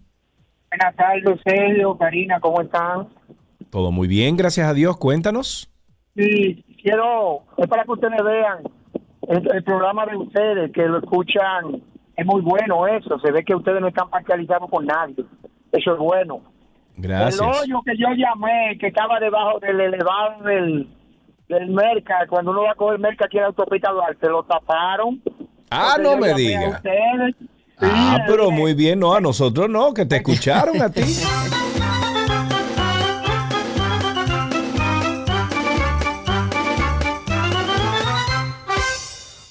Buenas 0.70 0.94
tardes, 0.96 1.40
Sergio, 1.44 1.96
Karina, 1.96 2.38
¿cómo 2.40 2.60
están? 2.60 3.08
Todo 3.70 3.90
muy 3.90 4.06
bien, 4.06 4.36
gracias 4.36 4.68
a 4.68 4.74
Dios. 4.74 4.96
Cuéntanos. 4.96 5.70
Sí, 6.14 6.64
quiero, 6.82 7.42
es 7.56 7.66
para 7.66 7.84
que 7.84 7.92
ustedes 7.92 8.22
vean 8.22 8.58
el, 9.28 9.54
el 9.54 9.64
programa 9.64 10.06
de 10.06 10.16
ustedes, 10.16 10.72
que 10.72 10.86
lo 10.86 10.98
escuchan, 10.98 11.82
es 12.16 12.26
muy 12.26 12.42
bueno 12.42 12.86
eso, 12.86 13.18
se 13.20 13.32
ve 13.32 13.44
que 13.44 13.54
ustedes 13.54 13.80
no 13.80 13.88
están 13.88 14.10
parcializados 14.10 14.68
con 14.70 14.84
nadie, 14.86 15.24
eso 15.72 15.92
es 15.92 15.98
bueno. 15.98 16.42
Gracias. 16.96 17.40
El 17.40 17.46
hoyo 17.46 17.82
que 17.84 17.96
yo 17.96 18.08
llamé, 18.16 18.76
que 18.78 18.88
estaba 18.88 19.20
debajo 19.20 19.60
del 19.60 19.80
elevado 19.80 20.42
del, 20.42 20.88
del 21.48 21.70
Merca, 21.70 22.26
cuando 22.28 22.50
uno 22.50 22.62
va 22.62 22.72
a 22.72 22.74
coger 22.74 22.98
Merca 22.98 23.26
aquí 23.26 23.36
en 23.36 23.42
la 23.42 23.48
autopista 23.48 23.92
Duarte, 23.92 24.28
lo 24.28 24.42
taparon. 24.42 25.22
Ah, 25.70 25.94
Entonces 25.96 26.20
no 26.20 26.26
me 26.26 26.34
diga. 26.34 26.82
Ah, 27.80 28.24
pero 28.26 28.50
muy 28.50 28.74
bien, 28.74 28.98
no, 28.98 29.14
a 29.14 29.20
nosotros 29.20 29.68
no, 29.70 29.94
que 29.94 30.04
te 30.04 30.16
escucharon 30.16 30.80
a 30.82 30.90
ti. 30.90 31.02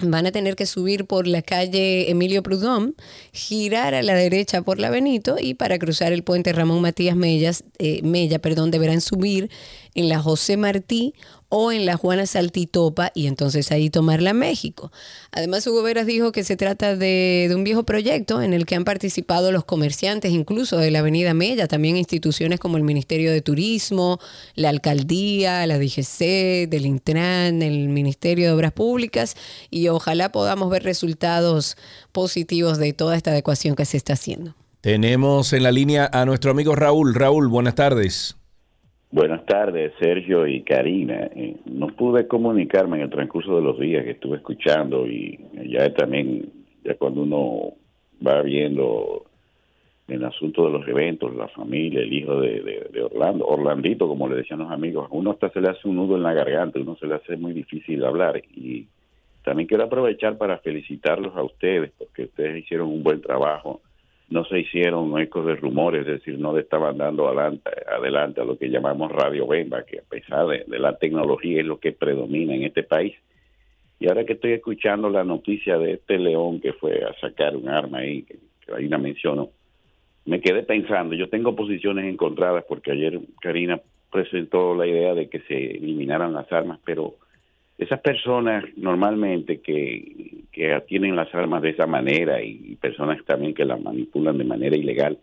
van 0.02 0.26
a 0.26 0.32
tener 0.32 0.56
que 0.56 0.66
subir 0.66 1.06
por 1.06 1.28
la 1.28 1.42
calle 1.42 2.10
Emilio 2.10 2.44
Prudhomme, 2.44 2.94
girar 3.32 3.94
a 3.94 4.04
la 4.04 4.14
derecha 4.16 4.62
por 4.62 4.80
la 4.80 4.90
Benito 4.90 5.38
y 5.40 5.54
para 5.54 5.80
cruzar 5.80 6.12
el 6.12 6.24
puente 6.24 6.52
Ramón 6.52 6.82
Matías 6.82 7.16
Mellas, 7.16 7.64
eh, 7.80 8.02
Mella, 8.04 8.40
perdón, 8.40 8.72
deberán 8.72 9.02
subir 9.02 9.50
en 9.94 10.10
la 10.10 10.20
José 10.20 10.58
Martí 10.58 11.14
o 11.58 11.72
en 11.72 11.86
la 11.86 11.96
Juana 11.96 12.26
Saltitopa 12.26 13.14
y 13.16 13.28
entonces 13.28 13.72
ahí 13.72 13.90
tomarla 13.90 14.32
a 14.32 14.34
México. 14.34 14.92
Además, 15.32 15.66
Hugo 15.66 15.84
Veras 15.84 16.06
dijo 16.06 16.34
que 16.34 16.44
se 16.44 16.58
trata 16.58 16.98
de, 16.98 17.46
de 17.48 17.56
un 17.56 17.64
viejo 17.64 17.84
proyecto 17.84 18.42
en 18.42 18.54
el 18.54 18.66
que 18.66 18.76
han 18.76 18.84
participado 18.84 19.54
los 19.54 19.64
comerciantes, 19.64 20.34
incluso 20.34 20.78
de 20.78 20.92
la 20.92 21.00
Avenida 21.00 21.34
Mella, 21.34 21.70
también 21.70 21.96
instituciones 21.96 22.60
como 22.60 22.76
el 22.76 22.84
Ministerio 22.84 23.32
de 23.32 23.42
Turismo, 23.42 24.20
la 24.56 24.68
Alcaldía, 24.68 25.66
la 25.66 25.80
DGC, 25.80 26.68
del 26.68 26.86
Intran, 26.86 27.62
el 27.62 27.88
Ministerio 27.88 28.48
de 28.48 28.52
Obras 28.52 28.74
Públicas 28.74 29.38
y 29.70 29.88
ojalá 29.88 30.34
podamos 30.34 30.70
ver 30.70 30.84
resultados 30.84 31.78
positivos 32.12 32.80
de 32.80 32.92
toda 32.92 33.16
esta 33.16 33.32
adecuación 33.32 33.78
que 33.78 33.86
se 33.86 33.96
está 33.96 34.12
haciendo. 34.12 34.56
Tenemos 34.82 35.54
en 35.54 35.64
la 35.64 35.72
línea 35.72 36.10
a 36.12 36.26
nuestro 36.26 36.52
amigo 36.52 36.76
Raúl. 36.76 37.16
Raúl, 37.16 37.48
buenas 37.48 37.76
tardes. 37.76 38.36
Buenas 39.16 39.46
tardes, 39.46 39.94
Sergio 39.98 40.46
y 40.46 40.62
Karina. 40.64 41.30
Eh, 41.34 41.56
no 41.68 41.88
pude 41.88 42.28
comunicarme 42.28 42.98
en 42.98 43.04
el 43.04 43.10
transcurso 43.10 43.56
de 43.56 43.62
los 43.62 43.80
días 43.80 44.04
que 44.04 44.12
estuve 44.12 44.36
escuchando 44.36 45.08
y 45.08 45.40
ya 45.70 45.94
también, 45.94 46.52
ya 46.84 46.96
cuando 46.96 47.22
uno 47.22 47.76
va 48.28 48.42
viendo 48.42 49.24
el 50.10 50.26
asunto 50.26 50.66
de 50.66 50.72
los 50.78 50.86
eventos, 50.90 51.34
la 51.34 51.48
familia, 51.48 52.02
el 52.02 52.12
hijo 52.12 52.42
de, 52.42 52.60
de- 52.92 53.04
Orlando, 53.04 53.48
Orlandito, 53.48 54.06
como 54.06 54.28
le 54.28 54.36
decían 54.36 54.60
los 54.60 54.70
amigos, 54.70 55.10
a 55.10 55.16
uno 55.16 55.32
hasta 55.32 55.50
se 55.50 55.62
le 55.62 55.70
hace 55.70 55.88
un 55.88 55.96
nudo 55.96 56.18
en 56.18 56.24
la 56.24 56.34
garganta, 56.34 56.82
uno 56.82 56.98
se 56.98 57.08
le 57.08 57.16
hace 57.16 57.38
muy 57.38 57.54
difícil 57.54 58.04
hablar. 58.04 58.42
Y 58.54 58.86
también 59.46 59.66
quiero 59.66 59.86
aprovechar 59.86 60.38
para 60.38 60.58
felicitarlos 60.58 61.34
a 61.38 61.42
ustedes, 61.42 61.94
porque 61.98 62.24
ustedes 62.24 62.66
hicieron 62.66 62.90
un 62.90 63.02
buen 63.02 63.22
trabajo 63.22 63.80
no 64.30 64.44
se 64.46 64.60
hicieron 64.60 65.20
ecos 65.20 65.46
de 65.46 65.56
rumores, 65.56 66.02
es 66.02 66.08
decir, 66.08 66.40
no 66.40 66.54
le 66.54 66.62
estaban 66.62 66.98
dando 66.98 67.28
adelante, 67.28 67.70
adelante 67.88 68.42
a 68.42 68.46
lo 68.46 68.58
que 68.58 68.70
llamamos 68.70 69.12
Radio 69.12 69.48
Bemba, 69.48 69.84
que 69.84 70.00
a 70.00 70.04
pesar 70.04 70.48
de, 70.48 70.66
la 70.80 70.98
tecnología 70.98 71.62
es 71.62 71.66
lo 71.66 71.80
que 71.80 71.92
predomina 71.92 72.56
en 72.56 72.64
este 72.64 72.84
país. 72.84 73.16
Y 74.00 74.08
ahora 74.08 74.26
que 74.26 74.34
estoy 74.34 74.54
escuchando 74.54 75.10
la 75.10 75.24
noticia 75.24 75.78
de 75.78 75.94
este 75.94 76.18
león 76.18 76.60
que 76.60 76.74
fue 76.74 77.04
a 77.04 77.14
sacar 77.20 77.56
un 77.56 77.70
arma 77.70 78.00
ahí, 78.00 78.24
que, 78.24 78.38
que 78.66 78.74
ahí 78.76 78.90
me 80.26 80.42
quedé 80.42 80.64
pensando, 80.64 81.14
yo 81.16 81.30
tengo 81.30 81.56
posiciones 81.56 82.06
encontradas 82.06 82.66
porque 82.68 82.92
ayer 82.92 83.20
Karina 83.40 83.80
presentó 84.12 84.74
la 84.74 84.88
idea 84.88 85.14
de 85.14 85.30
que 85.30 85.40
se 85.42 85.78
eliminaran 85.78 86.34
las 86.34 86.52
armas, 86.52 86.80
pero 86.84 87.16
esas 87.78 88.00
personas 88.00 88.64
normalmente 88.78 89.60
que, 89.60 90.46
que 90.52 90.82
tienen 90.88 91.16
las 91.16 91.34
armas 91.36 91.62
de 91.62 91.72
esa 91.72 91.86
manera 91.86 92.42
y 92.42 92.76
personas 92.76 93.24
también 93.26 93.54
que 93.54 93.66
las 93.66 93.82
manipulan 93.82 94.38
de 94.38 94.46
manera 94.46 94.78
ilegal, 94.78 95.18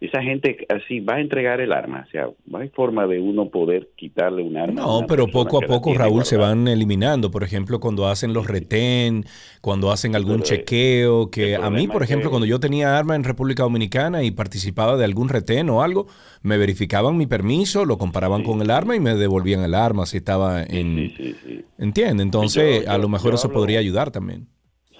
esa 0.00 0.22
gente 0.22 0.64
así 0.68 1.00
va 1.00 1.14
a 1.16 1.20
entregar 1.20 1.60
el 1.60 1.72
arma, 1.72 2.04
o 2.06 2.10
sea, 2.12 2.28
no 2.46 2.58
hay 2.58 2.68
forma 2.68 3.06
de 3.08 3.20
uno 3.20 3.48
poder 3.48 3.88
quitarle 3.96 4.42
un 4.44 4.56
arma. 4.56 4.80
a 4.80 4.84
No, 4.86 4.98
una 4.98 5.06
pero 5.08 5.26
poco 5.26 5.58
a 5.58 5.66
poco, 5.66 5.92
Raúl, 5.94 6.24
se 6.24 6.36
van 6.36 6.68
eliminando. 6.68 7.30
Por 7.32 7.42
ejemplo, 7.42 7.80
cuando 7.80 8.06
hacen 8.06 8.32
los 8.32 8.46
retén, 8.46 9.24
cuando 9.60 9.90
hacen 9.90 10.14
algún 10.14 10.36
Pero, 10.36 10.44
chequeo, 10.44 11.30
que 11.30 11.56
a 11.56 11.68
mí, 11.70 11.88
por 11.88 12.04
ejemplo, 12.04 12.28
que- 12.28 12.30
cuando 12.30 12.46
yo 12.46 12.60
tenía 12.60 12.96
arma 12.96 13.16
en 13.16 13.24
República 13.24 13.64
Dominicana 13.64 14.22
y 14.22 14.30
participaba 14.30 14.96
de 14.96 15.04
algún 15.04 15.28
retén 15.28 15.68
o 15.68 15.82
algo, 15.82 16.06
me 16.42 16.58
verificaban 16.58 17.16
mi 17.16 17.26
permiso, 17.26 17.84
lo 17.84 17.98
comparaban 17.98 18.44
con 18.44 18.62
el 18.62 18.70
arma 18.70 18.94
y 18.94 19.00
me 19.00 19.14
devolvían 19.16 19.62
el 19.64 19.74
arma 19.74 20.06
si 20.06 20.18
estaba 20.18 20.62
en... 20.62 21.12
¿Entiende? 21.76 22.22
Entonces, 22.22 22.84
Yo- 22.84 22.90
a 22.92 22.98
lo 22.98 23.08
mejor 23.08 23.34
eso 23.34 23.48
hablo- 23.48 23.54
podría 23.60 23.80
ayudar 23.80 24.10
también. 24.12 24.46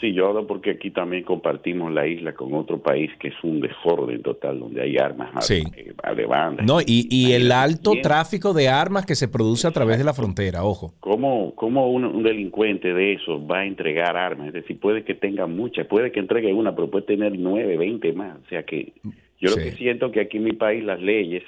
Sí, 0.01 0.13
yo 0.13 0.29
hablo 0.29 0.47
porque 0.47 0.71
aquí 0.71 0.91
también 0.93 1.25
compartimos 1.25 1.93
la 1.93 2.07
isla 2.07 2.33
con 2.33 2.55
otro 2.55 2.79
país 2.79 3.11
que 3.19 3.29
es 3.29 3.35
un 3.43 3.61
desorden 3.61 4.23
total, 4.23 4.61
donde 4.61 4.81
hay 4.83 4.97
armas 4.97 5.45
Sí. 5.45 5.65
eh, 5.77 5.93
a 6.03 6.15
de 6.15 6.25
banda. 6.25 6.63
No, 6.65 6.81
y, 6.81 7.09
y 7.11 7.33
el 7.33 7.51
alto 7.51 7.91
Bien. 7.91 8.03
tráfico 8.03 8.53
de 8.55 8.69
armas 8.69 9.07
que 9.07 9.17
se 9.17 9.27
produce 9.27 9.67
a 9.67 9.73
través 9.73 9.99
de 9.99 10.05
la 10.05 10.15
frontera, 10.15 10.63
ojo. 10.65 10.93
¿Cómo, 11.01 11.53
cómo 11.57 11.91
un, 11.91 12.05
un 12.05 12.23
delincuente 12.23 12.95
de 12.95 13.15
eso 13.15 13.45
va 13.45 13.61
a 13.61 13.67
entregar 13.67 14.17
armas? 14.17 14.49
Es 14.49 14.53
decir, 14.53 14.79
puede 14.79 15.03
que 15.03 15.15
tenga 15.15 15.47
muchas, 15.49 15.87
puede 15.87 16.13
que 16.13 16.21
entregue 16.21 16.53
una, 16.53 16.75
pero 16.77 16.89
puede 16.89 17.07
tener 17.07 17.37
nueve, 17.37 17.77
veinte 17.77 18.13
más. 18.13 18.39
O 18.45 18.49
sea 18.49 18.63
que 18.63 18.93
yo 19.41 19.51
lo 19.51 19.57
que 19.57 19.73
siento 19.73 20.13
que 20.13 20.21
aquí 20.21 20.37
en 20.37 20.45
mi 20.45 20.53
país 20.53 20.85
las 20.85 21.01
leyes 21.01 21.43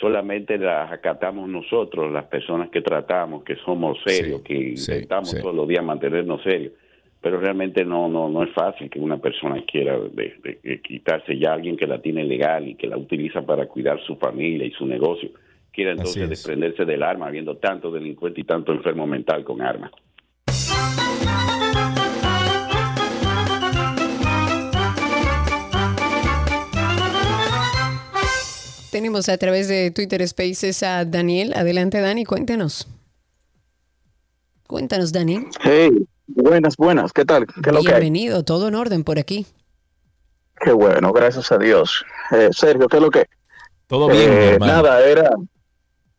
solamente 0.00 0.58
las 0.58 0.92
acatamos 0.92 1.48
nosotros, 1.48 2.12
las 2.12 2.24
personas 2.26 2.68
que 2.70 2.80
tratamos, 2.82 3.42
que 3.44 3.56
somos 3.64 3.98
serios, 4.06 4.42
que 4.42 4.70
intentamos 4.76 5.34
todos 5.40 5.54
los 5.54 5.66
días 5.66 5.84
mantenernos 5.84 6.42
serios. 6.42 6.72
Pero 7.20 7.40
realmente 7.40 7.84
no 7.84 8.08
no 8.08 8.28
no 8.28 8.44
es 8.44 8.52
fácil 8.54 8.88
que 8.88 9.00
una 9.00 9.18
persona 9.18 9.64
quiera 9.70 9.98
de- 9.98 10.34
de- 10.42 10.58
de 10.62 10.80
quitarse 10.80 11.36
ya 11.38 11.50
a 11.50 11.54
alguien 11.54 11.76
que 11.76 11.86
la 11.86 12.00
tiene 12.00 12.24
legal 12.24 12.68
y 12.68 12.74
que 12.76 12.86
la 12.86 12.96
utiliza 12.96 13.42
para 13.42 13.66
cuidar 13.66 14.00
su 14.06 14.16
familia 14.16 14.64
y 14.66 14.70
su 14.72 14.86
negocio, 14.86 15.30
quiera 15.72 15.90
entonces 15.92 16.22
es. 16.22 16.30
desprenderse 16.30 16.84
del 16.84 17.02
arma, 17.02 17.26
habiendo 17.26 17.56
tanto 17.56 17.90
delincuente 17.90 18.40
y 18.40 18.44
tanto 18.44 18.72
enfermo 18.72 19.06
mental 19.06 19.42
con 19.44 19.60
armas. 19.62 19.90
Tenemos 28.90 29.28
a 29.28 29.36
través 29.36 29.68
de 29.68 29.90
Twitter 29.90 30.26
Spaces 30.26 30.82
a 30.82 31.04
Daniel. 31.04 31.52
Adelante, 31.54 32.00
Dani, 32.00 32.24
cuéntanos. 32.24 32.88
Cuéntanos, 34.66 35.12
Dani. 35.12 35.40
Hey, 35.62 35.90
buenas, 36.28 36.76
buenas, 36.76 37.12
¿qué 37.12 37.24
tal? 37.24 37.46
¿Qué 37.46 37.70
es 37.70 37.74
lo 37.74 37.82
que 37.82 37.88
hay? 37.88 38.00
Bienvenido, 38.00 38.44
todo 38.44 38.68
en 38.68 38.74
orden 38.74 39.02
por 39.04 39.18
aquí. 39.18 39.46
Qué 40.60 40.72
bueno, 40.72 41.12
gracias 41.12 41.50
a 41.52 41.58
Dios. 41.58 42.04
Eh, 42.30 42.50
Sergio, 42.52 42.88
¿qué 42.88 42.96
es 42.96 43.02
lo 43.02 43.10
que? 43.10 43.26
Todo 43.86 44.08
bien, 44.08 44.30
Eh, 44.30 44.58
nada, 44.60 45.04
era, 45.04 45.30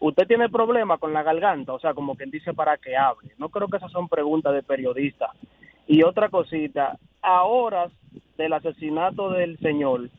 ¿Usted 0.00 0.26
tiene 0.26 0.48
problema 0.48 0.98
con 0.98 1.12
la 1.12 1.22
garganta? 1.22 1.72
O 1.72 1.78
sea, 1.78 1.94
como 1.94 2.16
quien 2.16 2.32
dice 2.32 2.52
para 2.52 2.76
que 2.78 2.96
hable. 2.96 3.30
No 3.38 3.48
creo 3.48 3.68
que 3.68 3.76
esas 3.76 3.92
son 3.92 4.08
preguntas 4.08 4.52
de 4.54 4.64
periodista. 4.64 5.30
Y 5.86 6.02
otra 6.02 6.28
cosita, 6.28 6.98
a 7.22 7.44
horas 7.44 7.92
del 8.36 8.52
asesinato 8.54 9.30
del 9.30 9.56
señor, 9.60 10.10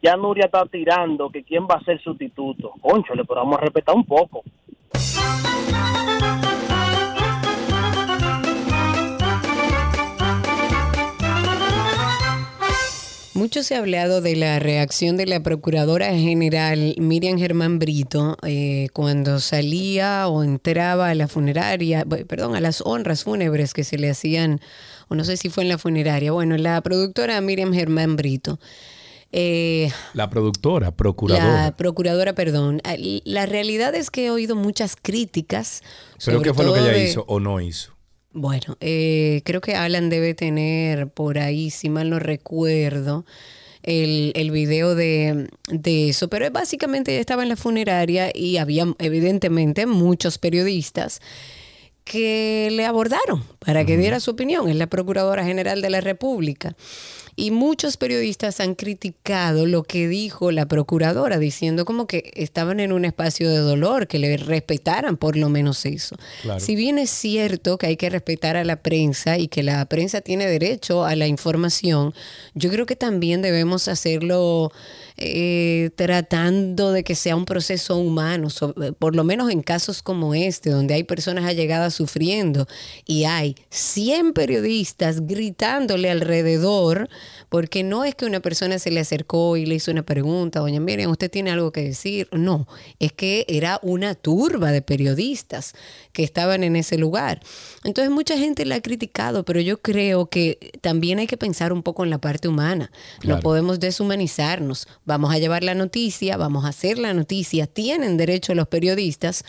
ya 0.00 0.16
Nuria 0.16 0.44
está 0.44 0.64
tirando 0.66 1.28
que 1.28 1.42
quién 1.42 1.64
va 1.64 1.74
a 1.74 1.84
ser 1.84 2.00
sustituto. 2.00 2.74
Conchole, 2.80 3.24
pero 3.24 3.40
vamos 3.40 3.58
a 3.58 3.62
respetar 3.62 3.96
un 3.96 4.04
poco. 4.04 4.44
Mucho 13.36 13.62
se 13.62 13.74
ha 13.74 13.80
hablado 13.80 14.22
de 14.22 14.34
la 14.34 14.58
reacción 14.58 15.18
de 15.18 15.26
la 15.26 15.40
Procuradora 15.42 16.06
General 16.14 16.94
Miriam 16.98 17.38
Germán 17.38 17.78
Brito 17.78 18.38
eh, 18.42 18.88
cuando 18.94 19.40
salía 19.40 20.26
o 20.28 20.42
entraba 20.42 21.10
a 21.10 21.14
la 21.14 21.28
funeraria, 21.28 22.06
perdón, 22.28 22.56
a 22.56 22.60
las 22.62 22.80
honras 22.80 23.24
fúnebres 23.24 23.74
que 23.74 23.84
se 23.84 23.98
le 23.98 24.08
hacían, 24.08 24.60
o 25.08 25.14
no 25.14 25.22
sé 25.24 25.36
si 25.36 25.50
fue 25.50 25.64
en 25.64 25.68
la 25.68 25.76
funeraria. 25.76 26.32
Bueno, 26.32 26.56
la 26.56 26.80
productora 26.80 27.38
Miriam 27.42 27.74
Germán 27.74 28.16
Brito. 28.16 28.58
eh, 29.32 29.90
La 30.14 30.30
productora, 30.30 30.92
procuradora. 30.92 31.64
la 31.64 31.76
procuradora, 31.76 32.32
perdón. 32.34 32.80
La 33.24 33.44
realidad 33.44 33.94
es 33.94 34.10
que 34.10 34.26
he 34.26 34.30
oído 34.30 34.56
muchas 34.56 34.96
críticas. 35.00 35.82
¿Pero 36.24 36.40
qué 36.40 36.54
fue 36.54 36.64
lo 36.64 36.72
que 36.72 36.80
ella 36.80 36.92
de- 36.92 37.04
hizo 37.10 37.24
o 37.28 37.38
no 37.38 37.60
hizo? 37.60 37.92
Bueno, 38.36 38.76
eh, 38.80 39.40
creo 39.44 39.62
que 39.62 39.74
Alan 39.74 40.10
debe 40.10 40.34
tener 40.34 41.08
por 41.08 41.38
ahí, 41.38 41.70
si 41.70 41.88
mal 41.88 42.10
no 42.10 42.18
recuerdo, 42.18 43.24
el, 43.82 44.32
el 44.34 44.50
video 44.50 44.94
de, 44.94 45.48
de 45.68 46.10
eso. 46.10 46.28
Pero 46.28 46.50
básicamente 46.50 47.12
ella 47.12 47.20
estaba 47.20 47.42
en 47.42 47.48
la 47.48 47.56
funeraria 47.56 48.30
y 48.34 48.58
había 48.58 48.86
evidentemente 48.98 49.86
muchos 49.86 50.36
periodistas 50.36 51.20
que 52.04 52.68
le 52.70 52.84
abordaron 52.84 53.42
para 53.58 53.86
que 53.86 53.96
diera 53.96 54.20
su 54.20 54.32
opinión. 54.32 54.68
Es 54.68 54.76
la 54.76 54.86
Procuradora 54.86 55.44
General 55.44 55.80
de 55.80 55.90
la 55.90 56.02
República. 56.02 56.76
Y 57.38 57.50
muchos 57.50 57.98
periodistas 57.98 58.60
han 58.60 58.74
criticado 58.74 59.66
lo 59.66 59.82
que 59.82 60.08
dijo 60.08 60.50
la 60.50 60.66
procuradora, 60.66 61.38
diciendo 61.38 61.84
como 61.84 62.06
que 62.06 62.32
estaban 62.34 62.80
en 62.80 62.92
un 62.92 63.04
espacio 63.04 63.50
de 63.50 63.58
dolor, 63.58 64.06
que 64.06 64.18
le 64.18 64.38
respetaran 64.38 65.18
por 65.18 65.36
lo 65.36 65.50
menos 65.50 65.84
eso. 65.84 66.16
Claro. 66.40 66.60
Si 66.60 66.74
bien 66.74 66.98
es 66.98 67.10
cierto 67.10 67.76
que 67.76 67.88
hay 67.88 67.96
que 67.98 68.08
respetar 68.08 68.56
a 68.56 68.64
la 68.64 68.76
prensa 68.76 69.36
y 69.36 69.48
que 69.48 69.62
la 69.62 69.84
prensa 69.84 70.22
tiene 70.22 70.46
derecho 70.46 71.04
a 71.04 71.14
la 71.14 71.26
información, 71.26 72.14
yo 72.54 72.70
creo 72.70 72.86
que 72.86 72.96
también 72.96 73.42
debemos 73.42 73.86
hacerlo 73.88 74.72
eh, 75.18 75.90
tratando 75.96 76.92
de 76.92 77.04
que 77.04 77.14
sea 77.14 77.36
un 77.36 77.44
proceso 77.46 77.96
humano, 77.96 78.50
so- 78.50 78.74
por 78.98 79.14
lo 79.16 79.24
menos 79.24 79.50
en 79.50 79.62
casos 79.62 80.02
como 80.02 80.34
este, 80.34 80.70
donde 80.70 80.94
hay 80.94 81.04
personas 81.04 81.44
allegadas 81.44 81.94
sufriendo 81.94 82.66
y 83.06 83.24
hay 83.24 83.54
100 83.70 84.32
periodistas 84.32 85.26
gritándole 85.26 86.10
alrededor, 86.10 87.08
porque 87.48 87.82
no 87.82 88.04
es 88.04 88.14
que 88.14 88.26
una 88.26 88.40
persona 88.40 88.78
se 88.78 88.90
le 88.90 89.00
acercó 89.00 89.56
y 89.56 89.66
le 89.66 89.76
hizo 89.76 89.90
una 89.90 90.02
pregunta, 90.04 90.60
doña 90.60 90.80
Miriam, 90.80 91.10
usted 91.10 91.30
tiene 91.30 91.50
algo 91.50 91.72
que 91.72 91.82
decir. 91.82 92.28
No, 92.32 92.66
es 92.98 93.12
que 93.12 93.44
era 93.48 93.78
una 93.82 94.14
turba 94.14 94.70
de 94.72 94.82
periodistas 94.82 95.74
que 96.12 96.22
estaban 96.24 96.64
en 96.64 96.76
ese 96.76 96.98
lugar. 96.98 97.40
Entonces 97.84 98.10
mucha 98.12 98.36
gente 98.36 98.64
la 98.64 98.76
ha 98.76 98.80
criticado, 98.82 99.44
pero 99.44 99.60
yo 99.60 99.78
creo 99.80 100.26
que 100.26 100.72
también 100.80 101.18
hay 101.18 101.26
que 101.26 101.36
pensar 101.36 101.72
un 101.72 101.82
poco 101.82 102.04
en 102.04 102.10
la 102.10 102.18
parte 102.18 102.48
humana. 102.48 102.90
No 103.22 103.40
podemos 103.40 103.80
deshumanizarnos. 103.80 104.86
Vamos 105.06 105.32
a 105.32 105.38
llevar 105.38 105.62
la 105.62 105.74
noticia, 105.74 106.36
vamos 106.36 106.64
a 106.64 106.68
hacer 106.68 106.98
la 106.98 107.14
noticia. 107.14 107.68
Tienen 107.68 108.16
derecho 108.16 108.56
los 108.56 108.66
periodistas, 108.66 109.44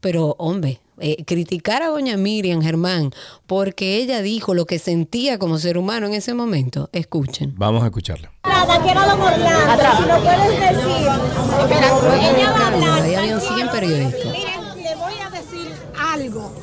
pero 0.00 0.34
hombre, 0.38 0.80
eh, 0.98 1.22
criticar 1.26 1.82
a 1.82 1.88
doña 1.88 2.16
Miriam 2.16 2.62
Germán 2.62 3.10
porque 3.46 3.98
ella 3.98 4.22
dijo 4.22 4.54
lo 4.54 4.64
que 4.64 4.78
sentía 4.78 5.38
como 5.38 5.58
ser 5.58 5.76
humano 5.76 6.06
en 6.06 6.14
ese 6.14 6.32
momento, 6.32 6.88
escuchen. 6.92 7.52
Vamos 7.58 7.82
a 7.82 7.86
escucharla. 7.86 8.32
Nada, 8.44 8.82
quiero 8.82 9.00
lo 9.00 9.24
Orlando. 9.24 9.82
Si 9.98 10.02
lo 10.08 10.20
puedes 10.22 10.60
decir. 10.60 11.08
Espera, 11.60 12.30
ella 12.30 12.52
va 12.52 12.58
a 12.58 12.66
hablar. 12.68 13.02
Ahí 13.02 13.14
habían 13.14 13.40
100 13.42 13.68
periodistas. 13.68 14.32
Miren, 14.32 14.82
le 14.82 14.94
voy 14.96 15.14
a 15.22 15.28
decir 15.28 15.70
algo. 15.98 16.54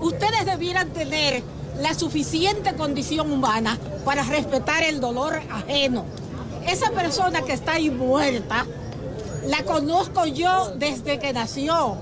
Ustedes 0.00 0.46
debieran 0.46 0.90
tener 0.94 1.42
la 1.82 1.92
suficiente 1.92 2.74
condición 2.76 3.30
humana 3.30 3.78
para 4.06 4.22
respetar 4.22 4.84
el 4.84 5.00
dolor 5.00 5.40
ajeno. 5.50 6.06
Esa 6.68 6.90
persona 6.90 7.42
que 7.42 7.52
está 7.54 7.74
ahí 7.74 7.90
muerta, 7.90 8.66
la 9.46 9.62
conozco 9.64 10.26
yo 10.26 10.72
desde 10.76 11.18
que 11.18 11.32
nació. 11.32 11.96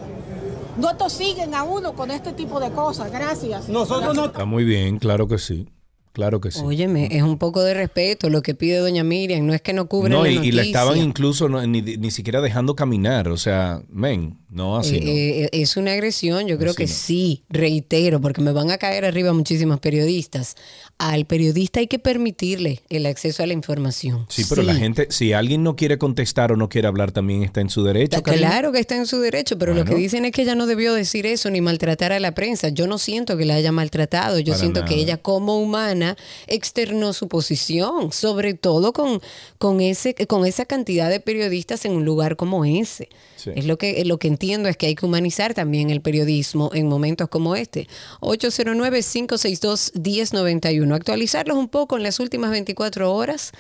No 0.77 0.97
tosiguen 0.97 1.55
a 1.55 1.63
uno 1.63 1.95
con 1.95 2.11
este 2.11 2.33
tipo 2.33 2.61
de 2.61 2.71
cosas. 2.71 3.11
Gracias. 3.11 3.69
Nosotros 3.69 4.15
no. 4.15 4.27
Está 4.27 4.45
muy 4.45 4.65
bien, 4.65 4.99
claro 4.99 5.29
que 5.29 5.39
sí. 5.39 5.69
Claro 6.13 6.41
que 6.41 6.51
sí. 6.51 6.61
Óyeme, 6.65 7.09
es 7.13 7.23
un 7.23 7.37
poco 7.37 7.63
de 7.63 7.75
respeto 7.75 8.31
lo 8.31 8.41
que 8.41 8.55
pide 8.55 8.79
doña 8.79 9.05
Miriam, 9.05 9.47
no 9.47 9.53
es 9.53 9.61
que 9.61 9.75
no 9.75 9.87
cubren 9.87 10.15
No, 10.15 10.25
la 10.25 10.31
y, 10.31 10.39
y 10.39 10.51
la 10.51 10.63
estaban 10.63 10.97
incluso 10.97 11.47
no, 11.51 11.65
ni, 11.67 11.83
ni 11.83 12.11
siquiera 12.11 12.41
dejando 12.41 12.75
caminar. 12.75 13.29
O 13.29 13.37
sea, 13.37 13.83
men, 13.91 14.39
No, 14.57 14.79
así 14.79 14.99
no. 15.01 15.07
Eh, 15.07 15.45
eh, 15.45 15.49
es 15.53 15.77
una 15.77 15.93
agresión, 15.93 16.47
yo 16.47 16.57
creo 16.57 16.71
Así 16.71 16.79
que 16.79 16.87
no. 16.87 16.95
sí, 16.95 17.43
reitero, 17.51 18.23
porque 18.23 18.41
me 18.41 18.53
van 18.53 18.71
a 18.71 18.79
caer 18.79 19.05
arriba 19.05 19.35
muchísimos 19.35 19.81
periodistas. 19.81 20.57
Al 20.97 21.27
periodista 21.27 21.81
hay 21.81 21.89
que 21.89 21.99
permitirle 21.99 22.81
el 22.89 23.05
acceso 23.05 23.43
a 23.43 23.47
la 23.47 23.53
información. 23.53 24.25
Sí, 24.31 24.47
pero 24.49 24.63
la 24.63 24.75
gente, 24.75 25.09
si 25.11 25.35
alguien 25.35 25.63
no 25.63 25.77
quiere 25.77 25.99
contestar 25.99 26.53
o 26.53 26.57
no 26.57 26.71
quiere 26.71 26.89
hablar, 26.89 27.13
también 27.13 27.43
está 27.43 27.61
en 27.61 27.69
su 27.69 27.85
derecho. 27.85 28.23
Claro 28.23 28.73
que 28.73 28.79
está 28.79 28.97
en 28.97 29.05
su 29.05 29.21
derecho, 29.21 29.59
pero 29.59 29.75
lo 29.75 29.85
que 29.85 29.95
dicen 29.95 30.25
es 30.25 30.33
que 30.33 30.41
ella 30.41 30.55
no 30.55 30.65
debió 30.67 30.95
decir 30.95 31.27
eso 31.27 31.51
ni 31.51 31.61
maltratar 31.61 32.13
a 32.13 32.19
la 32.19 32.33
prensa. 32.33 32.71
Yo 32.71 32.87
no 32.87 32.97
siento 32.97 33.37
que 33.37 33.45
la 33.45 33.57
haya 33.57 33.73
maltratado, 33.73 34.39
yo 34.39 34.55
Para 34.55 34.59
siento 34.59 34.85
que 34.87 34.95
ella 34.95 35.19
como 35.19 35.61
humana 35.61 36.17
externó 36.47 37.13
su 37.13 37.29
posición, 37.29 38.11
sobre 38.11 38.55
todo 38.55 38.95
con, 38.95 39.21
con, 39.59 39.83
ese, 39.83 40.15
con 40.15 40.47
esa 40.47 40.65
cantidad 40.65 41.11
de 41.11 41.21
periodistas 41.21 41.85
en 41.85 41.93
un 41.93 42.07
lugar 42.07 42.37
como 42.37 42.65
ese. 42.65 43.11
Sí. 43.47 43.53
Es 43.55 43.65
lo 43.65 43.79
que, 43.79 44.05
lo 44.05 44.19
que 44.19 44.27
entiendo 44.29 44.69
es 44.69 44.77
que 44.77 44.87
hay 44.87 44.97
que 44.97 45.07
humanizar 45.07 45.55
también 45.55 45.91
el 45.91 46.01
periodismo 46.01 46.71
en 46.75 46.89
momentos 46.89 47.29
como 47.29 47.55
este. 47.55 47.87
809-562-1091. 48.21 50.95
Actualizarlos 50.95 51.57
un 51.57 51.69
poco 51.69 51.97
en 51.97 52.03
las 52.03 52.19
últimas 52.19 52.51
24 52.51 53.13
horas. 53.13 53.53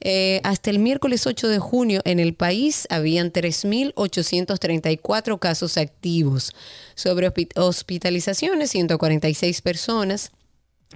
Eh, 0.00 0.40
hasta 0.44 0.70
el 0.70 0.78
miércoles 0.78 1.26
8 1.26 1.48
de 1.48 1.58
junio 1.58 2.00
en 2.04 2.20
el 2.20 2.34
país 2.34 2.86
habían 2.90 3.32
3.834 3.32 5.38
casos 5.38 5.76
activos. 5.76 6.52
Sobre 6.94 7.28
hospi- 7.30 7.50
hospitalizaciones, 7.56 8.70
146 8.70 9.60
personas 9.60 10.30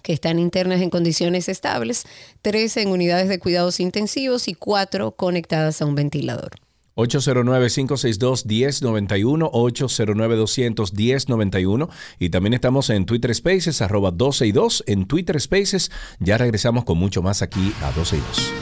que 0.03 0.13
están 0.13 0.39
internas 0.39 0.81
en 0.81 0.91
condiciones 0.91 1.49
estables, 1.49 2.05
13 2.43 2.83
en 2.83 2.89
unidades 2.89 3.29
de 3.29 3.39
cuidados 3.39 3.79
intensivos 3.79 4.49
y 4.49 4.55
4 4.55 5.13
conectadas 5.13 5.81
a 5.83 5.87
un 5.87 5.95
ventilador. 5.95 6.51
809-562-1091, 6.97 9.51
809-200-1091 9.53 11.89
y 12.19 12.31
también 12.31 12.55
estamos 12.55 12.91
en 12.91 13.05
Twitter 13.07 13.35
Spaces, 13.35 13.83
arroba 13.83 14.11
12 14.13 14.47
y 14.47 14.53
2 14.53 14.85
en 14.87 15.07
Twitter 15.07 15.41
Spaces. 15.41 15.91
Ya 16.21 16.39
regresamos 16.39 16.85
con 16.85 16.99
mucho 16.99 17.21
más 17.23 17.43
aquí 17.43 17.73
a 17.83 17.91
12 17.93 18.17
y 18.17 18.21
2. 18.21 18.53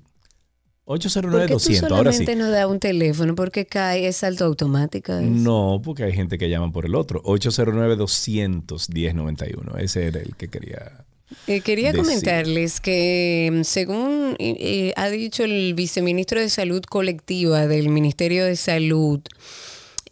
¿Por 0.86 0.98
qué 0.98 1.08
tú 1.08 1.20
809-200, 1.20 1.92
ahora 1.92 2.12
sí. 2.14 2.26
no 2.36 2.50
da 2.50 2.66
un 2.66 2.80
teléfono? 2.80 3.36
Porque 3.36 3.68
cae, 3.68 4.08
es 4.08 4.18
salto 4.18 4.44
automática. 4.44 5.22
es- 5.22 5.30
No, 5.30 5.80
porque 5.84 6.04
hay 6.04 6.14
gente 6.14 6.40
que 6.40 6.50
llaman 6.50 6.72
por 6.72 6.88
el 6.88 6.96
otro. 6.96 7.22
809-200-1091. 7.22 9.78
Ese 9.78 10.08
era 10.08 10.20
el 10.20 10.36
que 10.36 10.48
quería. 10.48 11.06
Eh, 11.48 11.62
quería 11.62 11.92
decir. 11.92 12.04
comentarles 12.04 12.80
que 12.80 13.50
mm, 13.52 13.64
según 13.64 14.36
eh, 14.40 14.56
eh, 14.60 14.94
ha 14.96 15.10
dicho 15.10 15.44
el 15.44 15.74
viceministro 15.74 16.40
de 16.40 16.50
Salud 16.50 16.82
Colectiva 16.84 17.68
del 17.68 17.90
Ministerio 17.90 18.46
de 18.46 18.56
Salud, 18.56 19.22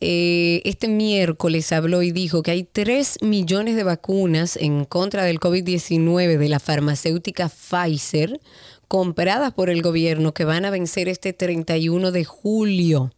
eh, 0.02 0.62
este 0.66 0.88
miércoles 0.88 1.72
habló 1.72 2.02
y 2.02 2.12
dijo 2.12 2.44
que 2.44 2.52
hay 2.52 2.64
3 2.64 3.20
millones 3.22 3.76
de 3.76 3.84
vacunas 3.84 4.58
en 4.58 4.86
contra 4.86 5.24
del 5.24 5.40
COVID-19 5.40 6.38
de 6.38 6.50
la 6.50 6.60
farmacéutica 6.60 7.50
Pfizer 7.50 8.40
compradas 8.88 9.54
por 9.54 9.70
el 9.70 9.82
gobierno 9.82 10.34
que 10.34 10.46
van 10.46 10.66
a 10.66 10.70
vencer 10.70 11.08
este 11.08 11.34
31 11.34 12.12
de 12.12 12.24
julio. 12.26 13.12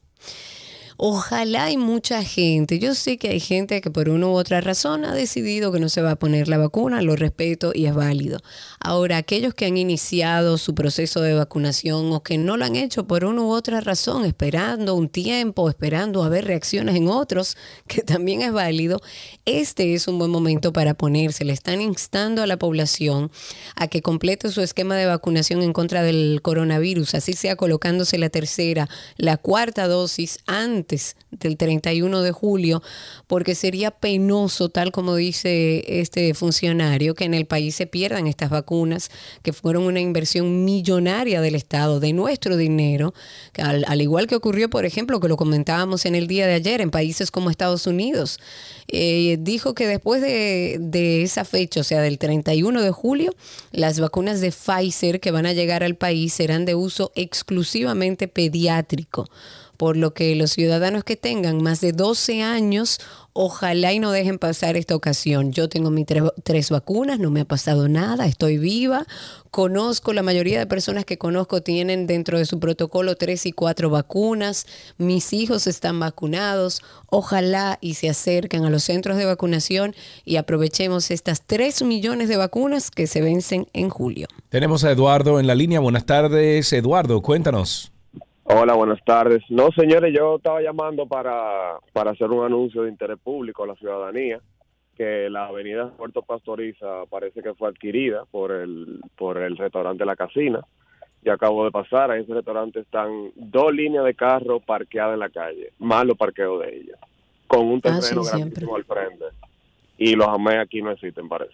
Ojalá 1.00 1.66
hay 1.66 1.78
mucha 1.78 2.24
gente. 2.24 2.80
Yo 2.80 2.96
sé 2.96 3.20
que 3.20 3.30
hay 3.30 3.40
gente 3.40 3.82
que 3.82 3.92
por 3.92 4.10
una 4.10 4.26
u 4.26 4.32
otra 4.32 4.62
razón 4.62 5.06
ha 5.06 5.14
decidido 5.14 5.72
que 5.72 5.80
no 5.80 5.90
se 5.90 6.02
va 6.02 6.12
a 6.12 6.16
poner 6.16 6.48
la 6.48 6.58
vacuna, 6.58 7.04
lo 7.04 7.16
respeto 7.16 7.72
y 7.72 7.86
es 7.86 7.94
válido. 7.94 8.40
Ahora, 8.80 9.18
aquellos 9.18 9.54
que 9.54 9.68
han 9.68 9.78
iniciado 9.78 10.58
su 10.58 10.74
proceso 10.74 11.22
de 11.22 11.36
vacunación 11.36 12.12
o 12.14 12.24
que 12.24 12.40
no 12.40 12.58
lo 12.58 12.66
han 12.66 12.76
hecho 12.76 13.06
por 13.06 13.26
una 13.26 13.44
u 13.44 13.52
otra 13.52 13.80
razón, 13.80 14.26
esperando 14.26 14.96
un 14.96 15.08
tiempo, 15.08 15.70
esperando 15.70 16.24
a 16.24 16.30
ver 16.30 16.46
reacciones 16.46 16.96
en 16.96 17.10
otros, 17.10 17.58
que 17.88 18.02
también 18.02 18.42
es 18.42 18.52
válido, 18.52 19.00
este 19.46 19.94
es 19.94 20.08
un 20.08 20.18
buen 20.18 20.32
momento 20.32 20.74
para 20.74 20.96
ponerse. 20.96 21.46
Le 21.46 21.54
están 21.54 21.80
instando 21.80 22.42
a 22.42 22.48
la 22.48 22.58
población 22.58 23.30
a 23.76 23.88
que 23.88 24.02
complete 24.02 24.50
su 24.50 24.62
esquema 24.62 24.96
de 24.96 25.06
vacunación 25.06 25.62
en 25.62 25.74
contra 25.74 26.02
del 26.02 26.40
coronavirus, 26.42 27.14
así 27.14 27.34
sea 27.34 27.56
colocándose 27.56 28.18
la 28.18 28.30
tercera, 28.30 28.90
la 29.18 29.38
cuarta 29.38 29.88
dosis 29.88 30.40
antes 30.48 30.87
del 30.88 31.58
31 31.58 32.22
de 32.22 32.32
julio, 32.32 32.82
porque 33.28 33.56
sería 33.56 33.92
penoso, 33.92 34.70
tal 34.70 34.92
como 34.92 35.16
dice 35.16 36.00
este 36.00 36.34
funcionario, 36.34 37.16
que 37.16 37.26
en 37.26 37.34
el 37.34 37.46
país 37.46 37.76
se 37.76 37.88
pierdan 37.88 38.28
estas 38.28 38.50
vacunas, 38.50 39.10
que 39.42 39.54
fueron 39.54 39.84
una 39.84 40.00
inversión 40.00 40.66
millonaria 40.66 41.42
del 41.42 41.56
Estado, 41.56 42.00
de 42.00 42.14
nuestro 42.14 42.58
dinero, 42.58 43.14
al 43.58 44.02
igual 44.02 44.28
que 44.28 44.36
ocurrió, 44.36 44.70
por 44.70 44.86
ejemplo, 44.86 45.20
que 45.20 45.28
lo 45.28 45.38
comentábamos 45.38 46.06
en 46.06 46.16
el 46.16 46.28
día 46.28 46.48
de 46.48 46.54
ayer, 46.54 46.82
en 46.82 46.92
países 46.92 47.32
como 47.32 47.50
Estados 47.50 47.88
Unidos. 47.88 48.40
Eh, 48.88 49.38
dijo 49.40 49.74
que 49.74 49.88
después 49.88 50.22
de, 50.22 50.78
de 50.80 51.24
esa 51.24 51.44
fecha, 51.44 51.82
o 51.82 51.84
sea, 51.84 52.02
del 52.02 52.18
31 52.18 52.82
de 52.82 52.92
julio, 52.92 53.36
las 53.72 54.00
vacunas 54.00 54.40
de 54.42 54.52
Pfizer 54.52 55.20
que 55.20 55.32
van 55.32 55.46
a 55.46 55.54
llegar 55.54 55.84
al 55.84 55.96
país 55.96 56.34
serán 56.34 56.66
de 56.66 56.76
uso 56.76 57.12
exclusivamente 57.16 58.28
pediátrico 58.28 59.28
por 59.78 59.96
lo 59.96 60.14
que 60.14 60.36
los 60.36 60.52
ciudadanos 60.52 61.04
que 61.04 61.16
tengan 61.16 61.62
más 61.62 61.80
de 61.82 61.92
12 61.92 62.42
años, 62.42 63.00
ojalá 63.40 63.94
y 63.94 64.00
no 64.00 64.12
dejen 64.12 64.40
pasar 64.40 64.78
esta 64.78 64.96
ocasión. 64.96 65.52
Yo 65.52 65.70
tengo 65.70 65.92
mis 65.92 66.08
tres, 66.08 66.24
tres 66.44 66.72
vacunas, 66.72 67.20
no 67.20 67.30
me 67.30 67.42
ha 67.42 67.46
pasado 67.46 67.88
nada, 67.88 68.26
estoy 68.26 68.58
viva, 68.58 69.06
conozco, 69.52 70.12
la 70.12 70.24
mayoría 70.24 70.58
de 70.58 70.66
personas 70.66 71.06
que 71.06 71.20
conozco 71.20 71.62
tienen 71.62 72.08
dentro 72.08 72.40
de 72.40 72.46
su 72.46 72.60
protocolo 72.60 73.16
tres 73.16 73.46
y 73.46 73.52
cuatro 73.52 73.92
vacunas, 73.92 74.66
mis 74.98 75.34
hijos 75.34 75.68
están 75.68 76.00
vacunados, 76.00 76.82
ojalá 77.12 77.78
y 77.80 77.94
se 77.94 78.10
acerquen 78.10 78.66
a 78.66 78.72
los 78.72 78.84
centros 78.84 79.18
de 79.18 79.26
vacunación 79.26 79.96
y 80.26 80.38
aprovechemos 80.38 81.12
estas 81.12 81.44
3 81.46 81.84
millones 81.84 82.30
de 82.30 82.38
vacunas 82.38 82.90
que 82.90 83.06
se 83.06 83.22
vencen 83.22 83.68
en 83.74 83.90
julio. 83.90 84.28
Tenemos 84.50 84.84
a 84.84 84.92
Eduardo 84.92 85.40
en 85.40 85.46
la 85.46 85.54
línea. 85.54 85.80
Buenas 85.80 86.06
tardes, 86.06 86.74
Eduardo. 86.74 87.22
Cuéntanos. 87.22 87.92
Hola, 88.50 88.74
buenas 88.76 89.04
tardes. 89.04 89.44
No, 89.50 89.70
señores, 89.72 90.14
yo 90.16 90.38
estaba 90.38 90.62
llamando 90.62 91.06
para, 91.06 91.80
para 91.94 92.12
hacer 92.12 92.30
un 92.32 92.46
anuncio 92.46 92.84
de 92.84 92.90
interés 92.90 93.18
público 93.20 93.64
a 93.64 93.68
la 93.68 93.76
ciudadanía, 93.76 94.40
que 94.96 95.30
la 95.30 95.48
avenida 95.48 95.90
Puerto 95.98 96.22
Pastoriza 96.22 97.06
parece 97.10 97.42
que 97.44 97.54
fue 97.54 97.70
adquirida 97.70 98.24
por 98.32 98.52
el, 98.52 99.02
por 99.18 99.38
el 99.38 99.58
restaurante 99.58 100.06
La 100.06 100.16
Casina. 100.16 100.62
Y 101.24 101.30
acabo 101.30 101.66
de 101.66 101.72
pasar, 101.72 102.10
a 102.12 102.18
ese 102.18 102.34
restaurante 102.34 102.80
están 102.80 103.32
dos 103.36 103.74
líneas 103.74 104.06
de 104.06 104.14
carro 104.14 104.62
parqueadas 104.62 105.16
en 105.16 105.20
la 105.20 105.30
calle, 105.30 105.74
más 105.80 106.06
los 106.06 106.16
parqueos 106.18 106.62
de 106.62 106.78
ellas, 106.78 107.00
con 107.48 107.66
un 107.68 107.80
Ah, 107.80 107.82
terreno 108.00 108.02
sí, 108.02 108.14
siempre. 108.30 108.66
grandísimo 108.66 108.76
al 108.78 108.86
frente. 108.86 109.26
Y 109.98 110.16
los 110.16 110.28
amé 110.28 110.58
aquí 110.60 110.82
no 110.82 110.92
existen, 110.92 111.28
parece. 111.28 111.54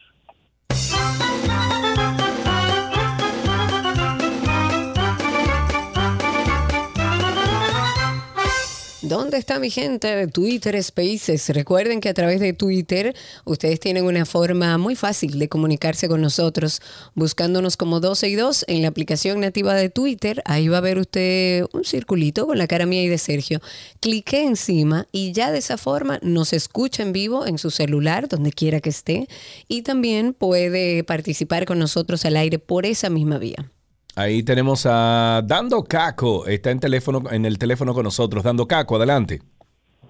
¿Dónde 9.04 9.38
está 9.38 9.60
mi 9.60 9.70
gente 9.70 10.08
de 10.16 10.28
Twitter 10.28 10.82
Spaces? 10.82 11.50
Recuerden 11.50 12.00
que 12.00 12.08
a 12.08 12.14
través 12.14 12.40
de 12.40 12.54
Twitter 12.54 13.14
ustedes 13.44 13.82
tienen 13.82 14.06
una 14.06 14.26
forma 14.26 14.78
muy 14.78 14.96
fácil 14.96 15.40
de 15.40 15.50
comunicarse 15.50 16.08
con 16.08 16.22
nosotros 16.22 16.82
buscándonos 17.14 17.76
como 17.76 18.00
12 18.00 18.30
y 18.30 18.36
2 18.36 18.64
en 18.70 18.82
la 18.82 18.88
aplicación 18.88 19.42
nativa 19.42 19.74
de 19.74 19.90
Twitter. 19.90 20.42
Ahí 20.46 20.70
va 20.70 20.78
a 20.78 20.82
ver 20.82 21.00
usted 21.00 21.66
un 21.74 21.84
circulito 21.84 22.48
con 22.48 22.58
la 22.58 22.66
cara 22.66 22.86
mía 22.86 23.04
y 23.04 23.10
de 23.10 23.18
Sergio. 23.18 23.60
Clique 24.00 24.42
encima 24.42 25.06
y 25.12 25.34
ya 25.34 25.52
de 25.52 25.58
esa 25.58 25.78
forma 25.78 26.20
nos 26.22 26.54
escucha 26.54 27.04
en 27.04 27.12
vivo 27.12 27.46
en 27.46 27.58
su 27.58 27.72
celular, 27.72 28.30
donde 28.30 28.54
quiera 28.54 28.80
que 28.80 28.92
esté, 28.92 29.28
y 29.68 29.82
también 29.82 30.34
puede 30.34 31.04
participar 31.04 31.66
con 31.66 31.78
nosotros 31.78 32.24
al 32.24 32.38
aire 32.38 32.58
por 32.58 32.86
esa 32.86 33.10
misma 33.10 33.38
vía. 33.38 33.73
Ahí 34.15 34.44
tenemos 34.44 34.85
a 34.88 35.41
Dando 35.44 35.84
Caco, 35.84 36.45
está 36.45 36.69
en 36.72 36.80
teléfono, 36.80 37.23
en 37.31 37.45
el 37.45 37.57
teléfono 37.57 37.94
con 37.94 38.03
nosotros. 38.03 38.44
Dando 38.44 38.68
Caco, 38.68 38.98
adelante. 38.98 39.41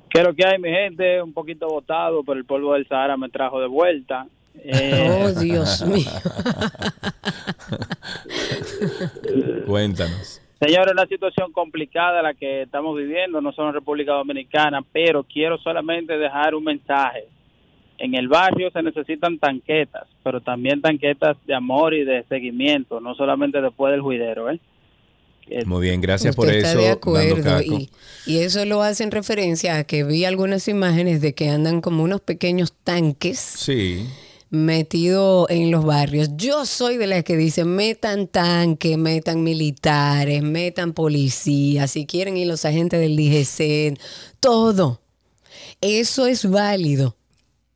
¿Qué 0.10 0.20
es 0.20 0.26
lo 0.26 0.34
que 0.36 0.46
hay, 0.46 0.60
mi 0.60 0.70
gente? 0.70 1.22
Un 1.22 1.34
poquito 1.34 1.68
botado, 1.68 2.24
pero 2.24 2.38
el 2.38 2.46
polvo 2.46 2.74
del 2.74 2.88
Sahara 2.88 3.16
me 3.18 3.30
trajo 3.30 3.60
de 3.62 3.68
vuelta. 3.68 4.28
Eh, 4.56 5.10
Oh, 5.24 5.32
Dios 5.40 5.82
mío. 5.88 6.06
Cuéntanos. 9.66 10.42
Señores, 10.60 10.94
una 10.94 11.06
situación 11.08 11.52
complicada 11.52 12.22
la 12.22 12.34
que 12.34 12.64
estamos 12.64 12.96
viviendo, 12.96 13.42
no 13.42 13.52
solo 13.54 13.70
en 13.70 13.74
República 13.76 14.14
Dominicana, 14.14 14.82
pero 14.92 15.24
quiero 15.24 15.58
solamente 15.58 16.18
dejar 16.18 16.56
un 16.56 16.64
mensaje. 16.64 17.26
En 17.98 18.16
el 18.16 18.28
barrio 18.28 18.70
se 18.72 18.82
necesitan 18.84 19.38
tanquetas, 19.40 20.08
pero 20.24 20.42
también 20.42 20.82
tanquetas 20.82 21.38
de 21.46 21.54
amor 21.54 21.94
y 21.94 22.04
de 22.04 22.24
seguimiento, 22.28 23.00
no 23.00 23.16
solamente 23.16 23.62
después 23.62 23.92
del 23.92 24.02
juidero, 24.02 24.50
¿eh? 24.50 24.60
Muy 25.66 25.82
bien, 25.88 26.00
gracias 26.02 26.36
por 26.36 26.50
está 26.50 26.72
eso. 26.72 26.80
de 26.80 26.90
acuerdo. 26.90 27.62
Y, 27.62 27.90
y 28.26 28.38
eso 28.40 28.64
lo 28.66 28.82
hace 28.82 29.04
en 29.04 29.12
referencia 29.12 29.78
a 29.78 29.84
que 29.84 30.04
vi 30.06 30.24
algunas 30.26 30.68
imágenes 30.70 31.20
de 31.22 31.34
que 31.36 31.50
andan 31.50 31.82
como 31.82 32.02
unos 32.04 32.22
pequeños 32.22 32.74
tanques 32.84 33.40
Sí. 33.40 34.06
metidos 34.50 35.50
en 35.50 35.70
los 35.70 35.84
barrios. 35.84 36.30
Yo 36.38 36.66
soy 36.66 36.96
de 36.98 37.08
las 37.08 37.24
que 37.26 37.36
dicen, 37.36 37.68
metan 37.76 38.28
tanques, 38.28 38.98
metan 38.98 39.44
militares, 39.44 40.42
metan 40.44 40.94
policías, 40.94 41.92
si 41.92 42.06
quieren 42.06 42.38
ir 42.38 42.48
los 42.48 42.64
agentes 42.64 43.00
del 43.02 43.16
DGC, 43.18 44.00
todo. 44.40 45.02
Eso 45.82 46.26
es 46.26 46.50
válido. 46.50 47.18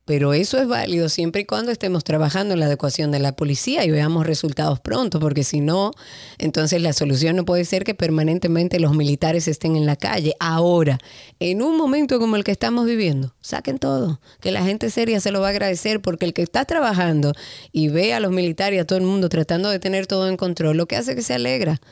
Pero 0.08 0.32
eso 0.32 0.56
es 0.56 0.66
válido 0.66 1.10
siempre 1.10 1.42
y 1.42 1.44
cuando 1.44 1.70
estemos 1.70 2.02
trabajando 2.02 2.54
en 2.54 2.60
la 2.60 2.64
adecuación 2.66 3.12
de 3.12 3.18
la 3.18 3.36
policía 3.36 3.84
y 3.84 3.90
veamos 3.90 4.26
resultados 4.26 4.80
pronto, 4.80 5.20
porque 5.20 5.44
si 5.44 5.60
no, 5.60 5.90
entonces 6.38 6.80
la 6.80 6.94
solución 6.94 7.36
no 7.36 7.44
puede 7.44 7.66
ser 7.66 7.84
que 7.84 7.94
permanentemente 7.94 8.80
los 8.80 8.96
militares 8.96 9.46
estén 9.48 9.76
en 9.76 9.84
la 9.84 9.96
calle. 9.96 10.32
Ahora, 10.40 10.98
en 11.40 11.60
un 11.60 11.76
momento 11.76 12.18
como 12.18 12.36
el 12.36 12.44
que 12.44 12.52
estamos 12.52 12.86
viviendo, 12.86 13.34
saquen 13.42 13.76
todo, 13.76 14.18
que 14.40 14.50
la 14.50 14.64
gente 14.64 14.88
seria 14.88 15.20
se 15.20 15.30
lo 15.30 15.42
va 15.42 15.48
a 15.48 15.50
agradecer, 15.50 16.00
porque 16.00 16.24
el 16.24 16.32
que 16.32 16.40
está 16.40 16.64
trabajando 16.64 17.34
y 17.70 17.88
ve 17.88 18.14
a 18.14 18.20
los 18.20 18.32
militares 18.32 18.78
y 18.78 18.80
a 18.80 18.86
todo 18.86 18.98
el 18.98 19.04
mundo 19.04 19.28
tratando 19.28 19.68
de 19.68 19.78
tener 19.78 20.06
todo 20.06 20.26
en 20.26 20.38
control, 20.38 20.78
lo 20.78 20.86
que 20.86 20.96
hace 20.96 21.16
que 21.16 21.22
se 21.22 21.34
alegra. 21.34 21.82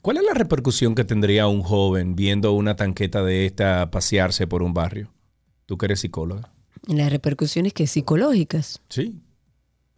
¿Cuál 0.00 0.18
es 0.18 0.22
la 0.22 0.34
repercusión 0.34 0.94
que 0.94 1.02
tendría 1.02 1.48
un 1.48 1.64
joven 1.64 2.14
viendo 2.14 2.52
una 2.52 2.76
tanqueta 2.76 3.24
de 3.24 3.46
esta 3.46 3.90
pasearse 3.90 4.46
por 4.46 4.62
un 4.62 4.74
barrio? 4.74 5.12
Tú 5.66 5.76
que 5.76 5.86
eres 5.86 5.98
psicóloga. 5.98 6.51
Las 6.86 7.10
repercusiones 7.10 7.72
que 7.72 7.86
psicológicas. 7.86 8.80
Sí. 8.88 9.20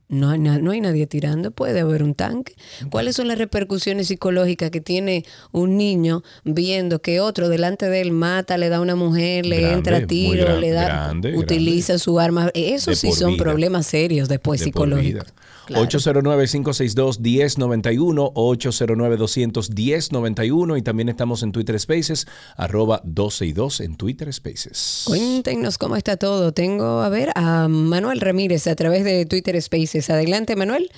No, 0.06 0.28
hay 0.30 0.38
na- 0.38 0.58
no 0.58 0.70
hay 0.72 0.82
nadie 0.82 1.06
tirando, 1.06 1.50
puede 1.50 1.80
haber 1.80 2.02
un 2.02 2.14
tanque. 2.14 2.54
¿Cuáles 2.90 3.16
son 3.16 3.26
las 3.26 3.38
repercusiones 3.38 4.08
psicológicas 4.08 4.70
que 4.70 4.82
tiene 4.82 5.24
un 5.50 5.78
niño 5.78 6.22
viendo 6.44 7.00
que 7.00 7.20
otro 7.20 7.48
delante 7.48 7.88
de 7.88 8.02
él 8.02 8.10
mata, 8.10 8.58
le 8.58 8.68
da 8.68 8.76
a 8.76 8.80
una 8.82 8.96
mujer, 8.96 9.46
le 9.46 9.56
Grande, 9.60 9.76
entra 9.78 9.96
a 9.96 10.06
tiro, 10.06 10.44
gran- 10.44 10.60
le 10.60 10.70
da, 10.72 10.84
grande, 10.84 11.36
utiliza 11.38 11.98
su 11.98 12.20
arma? 12.20 12.50
Eso 12.52 12.90
De 12.90 12.96
sí 12.96 13.12
son 13.12 13.32
vida. 13.32 13.44
problemas 13.44 13.86
serios 13.86 14.28
después 14.28 14.60
De 14.60 14.64
psicológicos. 14.66 15.32
Vida. 15.66 15.80
809-562-1091, 15.80 18.32
809-210-91 18.34 20.78
y 20.78 20.82
también 20.82 21.08
estamos 21.08 21.42
en 21.42 21.52
Twitter 21.52 21.78
Spaces, 21.78 22.26
arroba 22.56 23.00
12 23.04 23.46
y 23.46 23.52
2 23.52 23.80
en 23.80 23.96
Twitter 23.96 24.32
Spaces. 24.32 25.04
Cuéntenos 25.06 25.78
cómo 25.78 25.96
está 25.96 26.16
todo. 26.16 26.52
Tengo, 26.52 27.00
a 27.00 27.08
ver, 27.08 27.30
a 27.34 27.68
Manuel 27.68 28.20
Ramírez 28.20 28.66
a 28.66 28.74
través 28.74 29.04
de 29.04 29.26
Twitter 29.26 29.60
Spaces. 29.60 30.10
Adelante, 30.10 30.56
Manuel. 30.56 30.90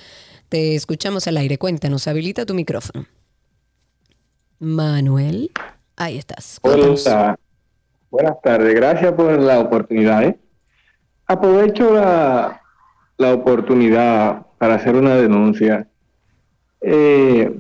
Te 0.48 0.76
escuchamos 0.76 1.26
al 1.26 1.36
aire. 1.38 1.59
Cuéntanos, 1.59 2.06
habilita 2.06 2.47
tu 2.47 2.55
micrófono. 2.55 3.06
Manuel, 4.59 5.51
ahí 5.97 6.16
estás. 6.16 6.59
Cuéntanos. 6.60 7.06
Hola, 7.06 7.38
buenas 8.10 8.40
tardes, 8.43 8.74
gracias 8.74 9.12
por 9.12 9.38
la 9.38 9.60
oportunidad. 9.60 10.24
¿eh? 10.24 10.38
Aprovecho 11.26 11.93
la, 11.93 12.62
la 13.18 13.34
oportunidad 13.34 14.45
para 14.59 14.74
hacer 14.77 14.95
una 14.97 15.16
denuncia. 15.16 15.87
Eh, 16.81 17.53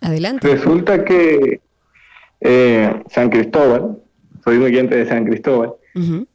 Adelante. 0.00 0.46
resulta 0.48 1.04
que 1.04 1.60
eh, 2.40 3.02
San 3.10 3.30
Cristóbal, 3.30 3.98
soy 4.44 4.56
un 4.56 4.64
oyente 4.64 4.96
de 4.96 5.06
San 5.06 5.24
Cristóbal, 5.24 5.74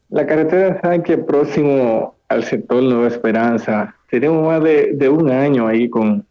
la 0.09 0.27
carretera 0.27 0.79
Sánchez 0.81 1.19
próximo 1.25 2.15
al 2.27 2.43
sector 2.43 2.83
Nueva 2.83 3.07
Esperanza, 3.07 3.95
tenemos 4.09 4.45
más 4.45 4.63
de, 4.63 4.91
de 4.93 5.09
un 5.09 5.31
año 5.31 5.67
ahí 5.67 5.89
con, 5.89 6.25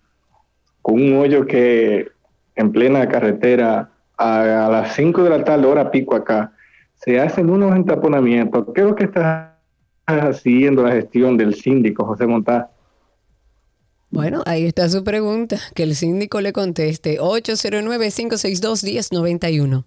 con 0.83 0.95
un 0.95 1.17
hoyo 1.17 1.47
que 1.47 2.09
en 2.57 2.71
plena 2.71 3.09
carretera 3.09 3.91
a, 4.17 4.67
a 4.67 4.71
las 4.71 4.95
5 4.95 5.25
de 5.25 5.31
la 5.31 5.45
tarde, 5.45 5.67
hora 5.67 5.91
pico 5.91 6.15
acá, 6.15 6.53
se 6.95 7.21
hacen 7.21 7.51
unos 7.51 7.75
entaponamientos. 7.75 8.67
¿Qué 8.75 8.83
es 8.83 8.87
lo 8.87 8.95
que 8.95 9.05
está 9.05 9.54
haciendo 10.07 10.83
la 10.83 10.93
gestión 10.93 11.37
del 11.37 11.55
síndico 11.55 12.05
José 12.05 12.27
Montá? 12.27 12.71
Bueno, 14.11 14.43
ahí 14.47 14.65
está 14.65 14.89
su 14.89 15.03
pregunta. 15.03 15.57
Que 15.75 15.83
el 15.83 15.95
síndico 15.95 16.41
le 16.41 16.53
conteste. 16.53 17.19
809-562-1091. 17.19 19.85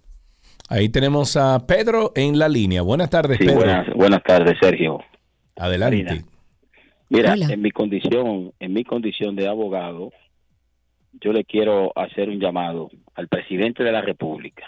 Ahí 0.68 0.90
tenemos 0.90 1.36
a 1.36 1.66
Pedro 1.66 2.12
en 2.14 2.38
la 2.38 2.48
línea. 2.48 2.82
Buenas 2.82 3.08
tardes, 3.08 3.38
Sí, 3.38 3.44
Pedro. 3.46 3.56
buenas, 3.60 3.86
buenas 3.94 4.22
tardes, 4.22 4.56
Sergio. 4.60 4.98
Adelante. 5.56 6.24
Mira, 7.08 7.32
Hola. 7.32 7.46
en 7.50 7.62
mi 7.62 7.70
condición, 7.70 8.52
en 8.60 8.72
mi 8.74 8.84
condición 8.84 9.34
de 9.34 9.48
abogado, 9.48 10.12
yo 11.22 11.32
le 11.32 11.44
quiero 11.44 11.90
hacer 11.96 12.28
un 12.28 12.38
llamado 12.38 12.90
al 13.14 13.28
presidente 13.28 13.82
de 13.82 13.92
la 13.92 14.02
República 14.02 14.64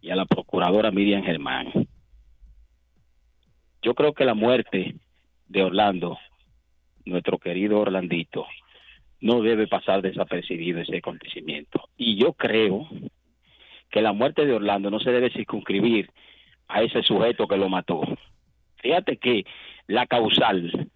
y 0.00 0.08
a 0.10 0.16
la 0.16 0.24
procuradora 0.24 0.90
Miriam 0.90 1.22
Germán. 1.22 1.66
Yo 3.84 3.94
creo 3.94 4.14
que 4.14 4.24
la 4.24 4.32
muerte 4.32 4.94
de 5.46 5.62
Orlando, 5.62 6.18
nuestro 7.04 7.36
querido 7.36 7.80
Orlandito, 7.80 8.46
no 9.20 9.42
debe 9.42 9.66
pasar 9.66 10.00
desapercibido 10.00 10.80
ese 10.80 10.96
acontecimiento. 10.96 11.90
Y 11.98 12.16
yo 12.16 12.32
creo 12.32 12.88
que 13.90 14.00
la 14.00 14.14
muerte 14.14 14.46
de 14.46 14.54
Orlando 14.54 14.90
no 14.90 15.00
se 15.00 15.10
debe 15.10 15.30
circunscribir 15.30 16.08
a 16.66 16.82
ese 16.82 17.02
sujeto 17.02 17.46
que 17.46 17.58
lo 17.58 17.68
mató. 17.68 18.00
Fíjate 18.76 19.18
que 19.18 19.44
la 19.86 20.06
causal, 20.06 20.88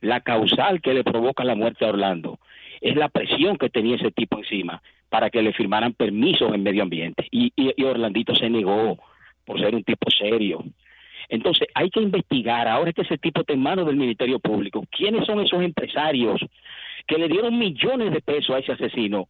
la 0.00 0.20
causal 0.20 0.80
que 0.80 0.94
le 0.94 1.02
provoca 1.02 1.42
la 1.42 1.56
muerte 1.56 1.84
a 1.84 1.88
Orlando 1.88 2.38
es 2.80 2.94
la 2.94 3.08
presión 3.08 3.56
que 3.56 3.68
tenía 3.68 3.96
ese 3.96 4.12
tipo 4.12 4.38
encima 4.38 4.80
para 5.08 5.28
que 5.28 5.42
le 5.42 5.52
firmaran 5.52 5.92
permisos 5.92 6.54
en 6.54 6.62
medio 6.62 6.84
ambiente. 6.84 7.26
Y, 7.32 7.52
y, 7.56 7.72
y 7.76 7.82
Orlandito 7.82 8.32
se 8.36 8.48
negó 8.48 8.96
por 9.44 9.58
ser 9.58 9.74
un 9.74 9.82
tipo 9.82 10.08
serio. 10.08 10.62
Entonces 11.28 11.68
hay 11.74 11.90
que 11.90 12.00
investigar, 12.00 12.68
ahora 12.68 12.92
que 12.92 13.02
ese 13.02 13.18
tipo 13.18 13.40
está 13.40 13.52
en 13.52 13.60
manos 13.62 13.86
del 13.86 13.96
Ministerio 13.96 14.38
Público, 14.38 14.84
quiénes 14.90 15.26
son 15.26 15.40
esos 15.40 15.62
empresarios 15.62 16.40
que 17.06 17.18
le 17.18 17.28
dieron 17.28 17.58
millones 17.58 18.12
de 18.12 18.20
pesos 18.20 18.54
a 18.56 18.58
ese 18.58 18.72
asesino 18.72 19.26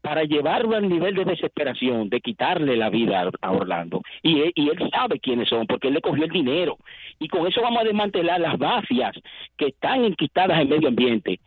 para 0.00 0.22
llevarlo 0.22 0.76
al 0.76 0.88
nivel 0.88 1.16
de 1.16 1.24
desesperación, 1.24 2.08
de 2.08 2.20
quitarle 2.20 2.76
la 2.76 2.90
vida 2.90 3.28
a- 3.40 3.50
Orlando. 3.50 4.02
Y 4.22 4.40
él, 4.40 4.52
y 4.54 4.68
él 4.68 4.78
sabe 4.92 5.18
quiénes 5.18 5.48
son, 5.48 5.66
porque 5.66 5.88
él 5.88 5.94
le 5.94 6.00
cogió 6.00 6.24
el 6.24 6.30
dinero. 6.30 6.78
Y 7.18 7.26
con 7.26 7.44
eso 7.46 7.60
vamos 7.60 7.80
a 7.80 7.84
desmantelar 7.84 8.40
las 8.40 8.56
mafias 8.58 9.16
que 9.56 9.66
están 9.68 10.04
enquistadas 10.04 10.60
en 10.60 10.68
medio 10.68 10.88
ambiente 10.88 11.40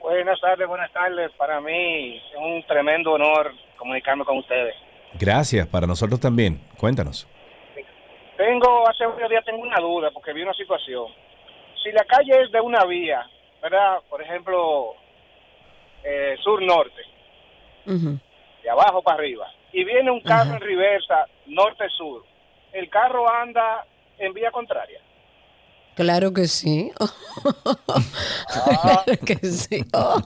Buenas 0.00 0.40
tardes, 0.40 0.68
buenas 0.68 0.92
tardes. 0.92 1.30
Para 1.38 1.60
mí 1.60 2.16
es 2.16 2.22
un 2.38 2.64
tremendo 2.66 3.12
honor 3.12 3.52
comunicarme 3.76 4.24
con 4.24 4.38
ustedes. 4.38 4.74
Gracias, 5.18 5.66
para 5.66 5.86
nosotros 5.86 6.20
también. 6.20 6.60
Cuéntanos. 6.78 7.26
Tengo, 8.36 8.88
hace 8.88 9.06
unos 9.06 9.30
días 9.30 9.44
tengo 9.44 9.62
una 9.62 9.80
duda 9.80 10.10
porque 10.12 10.32
vi 10.32 10.42
una 10.42 10.54
situación. 10.54 11.06
Si 11.82 11.90
la 11.92 12.04
calle 12.04 12.42
es 12.42 12.52
de 12.52 12.60
una 12.60 12.84
vía, 12.84 13.24
¿verdad? 13.62 13.98
Por 14.10 14.20
ejemplo, 14.20 14.94
eh, 16.04 16.36
sur-norte, 16.42 17.00
de 17.86 18.70
abajo 18.70 19.02
para 19.02 19.18
arriba, 19.18 19.46
y 19.72 19.84
viene 19.84 20.10
un 20.10 20.20
carro 20.20 20.54
en 20.54 20.60
reversa, 20.60 21.26
norte-sur, 21.46 22.24
¿el 22.72 22.90
carro 22.90 23.30
anda 23.30 23.86
en 24.18 24.32
vía 24.32 24.50
contraria? 24.50 25.00
Claro 25.94 26.32
que 26.32 26.46
sí. 26.46 26.90
claro 28.52 29.18
que 29.24 29.36
sí. 29.46 29.82
Oh. 29.94 30.20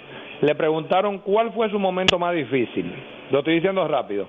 le 0.43 0.55
preguntaron 0.55 1.19
cuál 1.19 1.53
fue 1.53 1.69
su 1.71 1.81
momento 1.81 2.21
más 2.21 2.35
difícil. 2.35 2.95
Lo 3.33 3.41
estoy 3.41 3.55
diciendo 3.55 3.89
rápido 3.89 4.29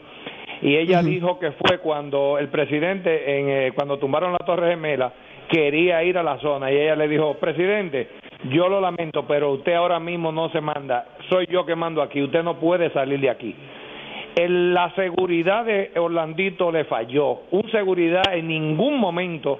y 0.61 0.75
ella 0.75 1.01
dijo 1.01 1.39
que 1.39 1.51
fue 1.51 1.79
cuando 1.79 2.37
el 2.37 2.49
presidente, 2.49 3.39
en, 3.39 3.49
eh, 3.49 3.71
cuando 3.73 3.97
tumbaron 3.97 4.33
la 4.33 4.39
Torre 4.39 4.71
Gemela, 4.71 5.13
quería 5.49 6.03
ir 6.03 6.17
a 6.17 6.23
la 6.23 6.37
zona. 6.39 6.71
Y 6.71 6.77
ella 6.77 6.95
le 6.95 7.07
dijo, 7.07 7.35
presidente, 7.35 8.09
yo 8.49 8.67
lo 8.69 8.81
lamento, 8.81 9.25
pero 9.27 9.51
usted 9.51 9.73
ahora 9.73 9.99
mismo 9.99 10.31
no 10.31 10.49
se 10.49 10.61
manda, 10.61 11.05
soy 11.29 11.45
yo 11.47 11.65
que 11.65 11.75
mando 11.75 12.01
aquí, 12.01 12.21
usted 12.21 12.43
no 12.43 12.59
puede 12.59 12.89
salir 12.91 13.19
de 13.19 13.29
aquí. 13.29 13.55
El, 14.35 14.73
la 14.73 14.93
seguridad 14.95 15.65
de 15.65 15.91
Orlandito 15.95 16.71
le 16.71 16.85
falló, 16.85 17.41
un 17.51 17.69
seguridad 17.71 18.23
en 18.33 18.47
ningún 18.47 18.97
momento 18.99 19.59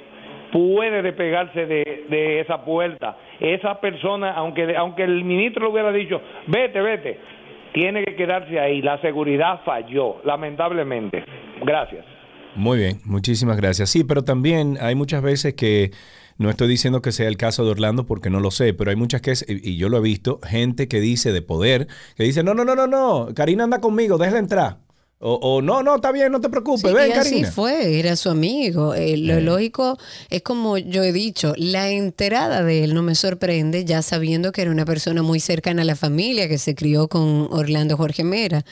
puede 0.52 1.02
despegarse 1.02 1.66
de, 1.66 2.06
de 2.10 2.40
esa 2.40 2.64
puerta. 2.64 3.18
Esa 3.40 3.80
persona, 3.80 4.34
aunque, 4.34 4.76
aunque 4.76 5.04
el 5.04 5.24
ministro 5.24 5.66
le 5.66 5.72
hubiera 5.72 5.92
dicho, 5.92 6.22
vete, 6.48 6.82
vete, 6.82 7.20
tiene 7.74 8.04
que 8.04 8.16
quedarse 8.16 8.60
ahí. 8.60 8.82
La 8.82 9.00
seguridad 9.02 9.62
falló, 9.66 10.18
lamentablemente. 10.24 11.24
Gracias. 11.64 12.06
Muy 12.56 12.80
bien, 12.80 12.98
muchísimas 13.06 13.58
gracias. 13.58 13.90
Sí, 13.90 14.04
pero 14.04 14.24
también 14.24 14.78
hay 14.82 14.96
muchas 14.96 15.22
veces 15.22 15.54
que 15.54 15.92
no 16.38 16.50
estoy 16.50 16.68
diciendo 16.68 17.02
que 17.02 17.12
sea 17.12 17.28
el 17.28 17.38
caso 17.38 17.64
de 17.64 17.72
Orlando 17.72 18.06
porque 18.06 18.30
no 18.30 18.40
lo 18.40 18.50
sé, 18.50 18.74
pero 18.74 18.90
hay 18.90 18.96
muchas 18.96 19.22
que, 19.22 19.34
y 19.48 19.78
yo 19.78 19.90
lo 19.90 19.98
he 19.98 20.02
visto, 20.02 20.40
gente 20.44 20.88
que 20.88 21.00
dice 21.00 21.32
de 21.32 21.42
poder, 21.42 21.88
que 22.16 22.24
dice, 22.24 22.44
no, 22.44 22.54
no, 22.54 22.66
no, 22.66 22.76
no, 22.76 22.88
no, 22.88 23.28
Karina 23.36 23.66
anda 23.66 23.80
conmigo, 23.82 24.18
déjala 24.18 24.40
entrar. 24.40 24.78
O, 25.22 25.34
o, 25.34 25.62
no, 25.62 25.84
no, 25.84 25.96
está 25.98 26.14
bien, 26.14 26.32
no 26.32 26.40
te 26.40 26.48
preocupes, 26.48 26.90
Sí, 26.90 26.96
ven, 26.96 27.10
y 27.10 27.12
así 27.12 27.30
Karina. 27.32 27.52
fue, 27.52 28.00
era 28.00 28.16
su 28.16 28.30
amigo. 28.30 28.94
Eh, 28.96 29.18
lo 29.18 29.34
Eh. 29.34 29.42
lógico 29.42 29.98
es 30.30 30.42
como 30.44 30.78
yo 30.78 31.04
he 31.04 31.12
dicho, 31.12 31.54
la 31.58 31.90
enterada 31.90 32.64
de 32.64 32.86
él 32.86 32.94
no 32.94 33.04
me 33.04 33.16
sorprende, 33.16 33.84
ya 33.84 34.02
sabiendo 34.02 34.54
que 34.54 34.62
era 34.62 34.72
una 34.72 34.86
persona 34.86 35.22
muy 35.22 35.42
cercana 35.42 35.82
a 35.82 35.86
la 35.86 35.98
familia, 35.98 36.48
que 36.48 36.58
se 36.58 36.74
crió 36.74 37.10
con 37.10 37.50
Orlando 37.52 37.98
Jorge 37.98 38.24
Mera. 38.24 38.64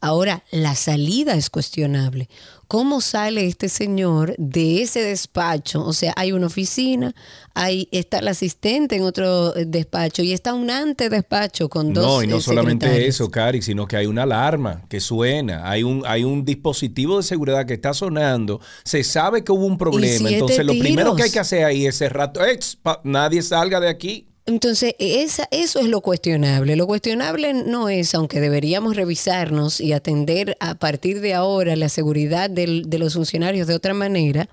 Ahora, 0.00 0.44
la 0.52 0.76
salida 0.76 1.34
es 1.34 1.50
cuestionable. 1.50 2.28
¿Cómo 2.68 3.00
sale 3.00 3.46
este 3.46 3.68
señor 3.68 4.34
de 4.38 4.82
ese 4.82 5.00
despacho? 5.00 5.84
O 5.84 5.92
sea, 5.92 6.12
hay 6.16 6.32
una 6.32 6.46
oficina, 6.46 7.14
hay, 7.54 7.88
está 7.92 8.18
el 8.18 8.28
asistente 8.28 8.96
en 8.96 9.02
otro 9.04 9.54
eh, 9.56 9.66
despacho 9.66 10.22
y 10.22 10.32
está 10.32 10.52
un 10.52 10.68
antedespacho 10.70 11.68
con 11.68 11.92
dos 11.92 12.04
No, 12.04 12.22
y 12.22 12.26
no 12.26 12.38
eh, 12.38 12.40
solamente 12.40 12.86
secretarios. 12.86 13.14
eso, 13.14 13.30
Cari, 13.30 13.62
sino 13.62 13.86
que 13.86 13.96
hay 13.96 14.06
una 14.06 14.24
alarma 14.24 14.82
que 14.88 14.98
suena, 15.00 15.70
hay 15.70 15.84
un, 15.84 16.02
hay 16.06 16.24
un 16.24 16.44
dispositivo 16.44 17.18
de 17.18 17.22
seguridad 17.22 17.66
que 17.66 17.74
está 17.74 17.94
sonando, 17.94 18.60
se 18.84 19.04
sabe 19.04 19.44
que 19.44 19.52
hubo 19.52 19.64
un 19.66 19.78
problema, 19.78 20.28
entonces 20.30 20.64
lo 20.66 20.72
primero 20.76 21.14
que 21.14 21.22
hay 21.22 21.30
que 21.30 21.38
hacer 21.38 21.64
ahí 21.64 21.86
es 21.86 21.96
cerrar, 21.96 22.32
"Ex, 22.50 22.76
pa- 22.76 23.00
nadie 23.04 23.42
salga 23.42 23.78
de 23.78 23.88
aquí. 23.88 24.26
Entonces, 24.46 24.94
esa, 25.00 25.48
eso 25.50 25.80
es 25.80 25.86
lo 25.88 26.00
cuestionable. 26.00 26.76
Lo 26.76 26.86
cuestionable 26.86 27.52
no 27.52 27.88
es, 27.88 28.14
aunque 28.14 28.40
deberíamos 28.40 28.94
revisarnos 28.94 29.80
y 29.80 29.92
atender 29.92 30.56
a 30.60 30.76
partir 30.76 31.20
de 31.20 31.34
ahora 31.34 31.74
la 31.76 31.88
seguridad 31.88 32.48
del- 32.48 32.84
de 32.88 32.98
los 32.98 33.14
funcionarios 33.14 33.66
de 33.66 33.74
otra 33.74 33.92
manera, 33.92 34.48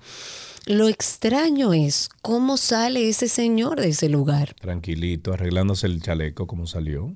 lo 0.66 0.88
extraño 0.88 1.72
es 1.74 2.08
cómo 2.22 2.56
sale 2.56 3.08
ese 3.08 3.28
señor 3.28 3.80
de 3.80 3.88
ese 3.90 4.08
lugar. 4.08 4.54
Tranquilito, 4.60 5.32
arreglándose 5.32 5.86
el 5.86 6.02
chaleco 6.02 6.46
como 6.46 6.66
salió. 6.66 7.14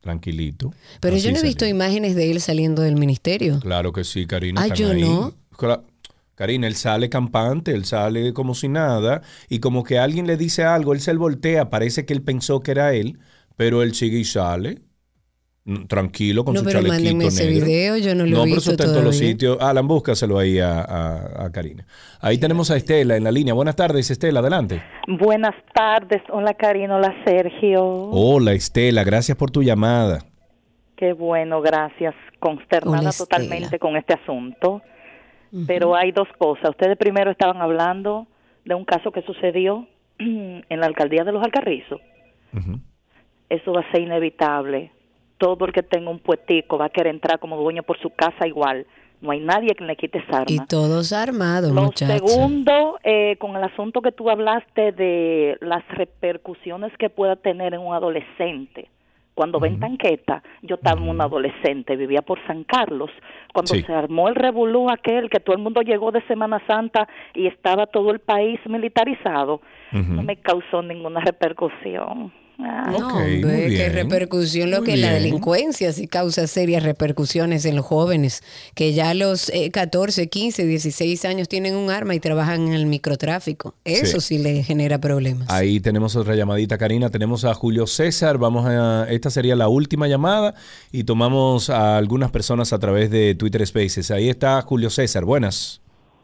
Tranquilito. 0.00 0.72
Pero 1.00 1.16
Así 1.16 1.24
yo 1.24 1.30
no 1.30 1.36
he 1.36 1.40
salió. 1.40 1.48
visto 1.50 1.66
imágenes 1.66 2.14
de 2.14 2.30
él 2.30 2.40
saliendo 2.40 2.82
del 2.82 2.96
ministerio. 2.96 3.58
Claro 3.60 3.92
que 3.92 4.04
sí, 4.04 4.26
Karina. 4.26 4.62
Ah, 4.62 4.68
yo 4.74 4.90
ahí. 4.90 5.00
no. 5.00 5.34
Karina, 6.36 6.68
él 6.68 6.74
sale 6.76 7.08
campante, 7.08 7.72
él 7.72 7.84
sale 7.84 8.32
como 8.32 8.54
si 8.54 8.68
nada, 8.68 9.22
y 9.48 9.58
como 9.58 9.82
que 9.82 9.98
alguien 9.98 10.26
le 10.28 10.36
dice 10.36 10.62
algo, 10.64 10.92
él 10.92 11.00
se 11.00 11.12
voltea, 11.14 11.70
parece 11.70 12.04
que 12.06 12.12
él 12.12 12.22
pensó 12.22 12.60
que 12.60 12.70
era 12.70 12.92
él, 12.94 13.18
pero 13.56 13.82
él 13.82 13.94
sigue 13.94 14.18
y 14.18 14.24
sale. 14.24 14.82
mm, 15.64 15.86
Tranquilo 15.86 16.44
con 16.44 16.52
No, 16.54 16.60
su 16.60 16.66
pero 16.66 16.78
chalequito 16.78 16.94
mándenme 17.02 17.26
ese 17.26 17.46
negro. 17.46 17.66
video, 17.66 17.96
yo 17.96 18.14
no 18.14 18.24
lo 18.24 18.28
he 18.28 18.30
No, 18.30 18.42
pero 18.42 18.44
visto 18.44 18.60
eso 18.60 18.70
está 18.72 18.84
en 18.84 18.90
todos 18.90 19.02
los 19.04 19.14
todavía. 19.16 19.32
sitios. 19.32 19.58
Alan, 19.60 19.88
búscaselo 19.88 20.38
ahí 20.38 20.58
a, 20.60 20.80
a- 20.82 21.44
a 21.46 21.50
Karina. 21.52 21.86
Ahí 22.20 22.38
tenemos 22.38 22.70
a 22.70 22.76
Estela 22.76 23.16
en 23.16 23.24
la 23.24 23.32
línea. 23.32 23.54
Buenas 23.54 23.74
tardes, 23.74 24.10
Estela, 24.10 24.40
adelante. 24.40 24.82
Buenas 25.08 25.54
tardes, 25.74 26.20
hola 26.30 26.52
Karina, 26.54 26.96
hola 26.96 27.14
Sergio. 27.26 27.82
Hola, 27.82 28.52
Estela, 28.52 29.02
gracias 29.04 29.36
por 29.38 29.50
tu 29.50 29.62
llamada. 29.62 30.18
Qué 30.96 31.12
bueno, 31.14 31.60
gracias. 31.62 32.14
Consternada 32.38 33.00
Hola, 33.00 33.12
totalmente 33.16 33.78
con 33.78 33.96
este 33.96 34.14
asunto. 34.14 34.82
Pero 35.66 35.94
hay 35.94 36.12
dos 36.12 36.28
cosas. 36.38 36.70
Ustedes 36.70 36.96
primero 36.98 37.30
estaban 37.30 37.62
hablando 37.62 38.26
de 38.64 38.74
un 38.74 38.84
caso 38.84 39.10
que 39.12 39.22
sucedió 39.22 39.86
en 40.18 40.80
la 40.80 40.86
alcaldía 40.86 41.24
de 41.24 41.32
los 41.32 41.42
Alcarrizos. 41.42 42.00
Eso 43.48 43.72
va 43.72 43.80
a 43.80 43.90
ser 43.92 44.02
inevitable. 44.02 44.90
Todo 45.38 45.66
el 45.66 45.72
que 45.72 45.82
tenga 45.82 46.10
un 46.10 46.18
puestico 46.18 46.78
va 46.78 46.86
a 46.86 46.90
querer 46.90 47.14
entrar 47.14 47.38
como 47.38 47.56
dueño 47.56 47.82
por 47.82 47.98
su 48.00 48.10
casa 48.10 48.46
igual. 48.46 48.86
No 49.20 49.30
hay 49.30 49.40
nadie 49.40 49.74
que 49.74 49.84
le 49.84 49.96
quite 49.96 50.18
esa 50.18 50.38
arma. 50.38 50.46
Y 50.48 50.58
todos 50.66 51.12
armados, 51.12 51.72
Lo 51.72 51.82
muchachos. 51.84 52.30
segundo, 52.30 52.98
eh, 53.02 53.36
con 53.38 53.56
el 53.56 53.64
asunto 53.64 54.02
que 54.02 54.12
tú 54.12 54.28
hablaste 54.30 54.92
de 54.92 55.56
las 55.60 55.86
repercusiones 55.88 56.92
que 56.98 57.08
pueda 57.08 57.36
tener 57.36 57.72
en 57.74 57.80
un 57.80 57.94
adolescente. 57.94 58.90
Cuando 59.36 59.60
ven 59.60 59.78
tanqueta, 59.78 60.42
yo 60.62 60.76
estaba 60.76 60.98
un 61.02 61.20
adolescente, 61.20 61.94
vivía 61.94 62.22
por 62.22 62.38
San 62.46 62.64
Carlos. 62.64 63.10
Cuando 63.52 63.74
Sí. 63.74 63.82
se 63.82 63.92
armó 63.92 64.28
el 64.28 64.34
revolú 64.34 64.88
aquel, 64.90 65.28
que 65.28 65.40
todo 65.40 65.54
el 65.54 65.62
mundo 65.62 65.82
llegó 65.82 66.10
de 66.10 66.22
Semana 66.22 66.62
Santa 66.66 67.06
y 67.34 67.46
estaba 67.46 67.84
todo 67.86 68.12
el 68.12 68.20
país 68.20 68.58
militarizado, 68.66 69.60
no 69.92 70.22
me 70.22 70.36
causó 70.36 70.80
ninguna 70.80 71.20
repercusión. 71.20 72.32
Ah. 72.58 72.88
No, 72.90 73.08
hombre, 73.08 73.68
qué 73.68 73.90
repercusión 73.90 74.70
lo 74.70 74.78
Muy 74.78 74.86
que 74.86 74.96
la 74.96 75.10
bien. 75.10 75.22
delincuencia 75.22 75.92
sí 75.92 76.06
causa 76.06 76.46
serias 76.46 76.82
repercusiones 76.82 77.66
en 77.66 77.76
los 77.76 77.84
jóvenes, 77.84 78.42
que 78.74 78.94
ya 78.94 79.10
a 79.10 79.14
los 79.14 79.50
eh, 79.50 79.70
14, 79.70 80.28
15, 80.28 80.64
16 80.64 81.24
años 81.26 81.48
tienen 81.48 81.76
un 81.76 81.90
arma 81.90 82.14
y 82.14 82.20
trabajan 82.20 82.68
en 82.68 82.72
el 82.72 82.86
microtráfico. 82.86 83.74
Eso 83.84 84.20
sí, 84.20 84.38
le 84.38 84.62
genera 84.62 84.98
problemas. 84.98 85.50
Ahí 85.50 85.80
tenemos 85.80 86.16
otra 86.16 86.34
llamadita, 86.34 86.78
Karina. 86.78 87.10
Tenemos 87.10 87.44
a 87.44 87.52
Julio 87.52 87.86
César. 87.86 88.38
Vamos 88.38 88.64
a. 88.66 89.06
Esta 89.10 89.28
sería 89.28 89.54
la 89.54 89.68
última 89.68 90.08
llamada 90.08 90.54
y 90.92 91.04
tomamos 91.04 91.68
a 91.68 91.98
algunas 91.98 92.30
personas 92.30 92.72
a 92.72 92.78
través 92.78 93.10
de 93.10 93.34
Twitter 93.34 93.66
Spaces. 93.66 94.10
Ahí 94.10 94.30
está 94.30 94.62
Julio 94.62 94.88
César. 94.88 95.24
Buenas. 95.24 95.82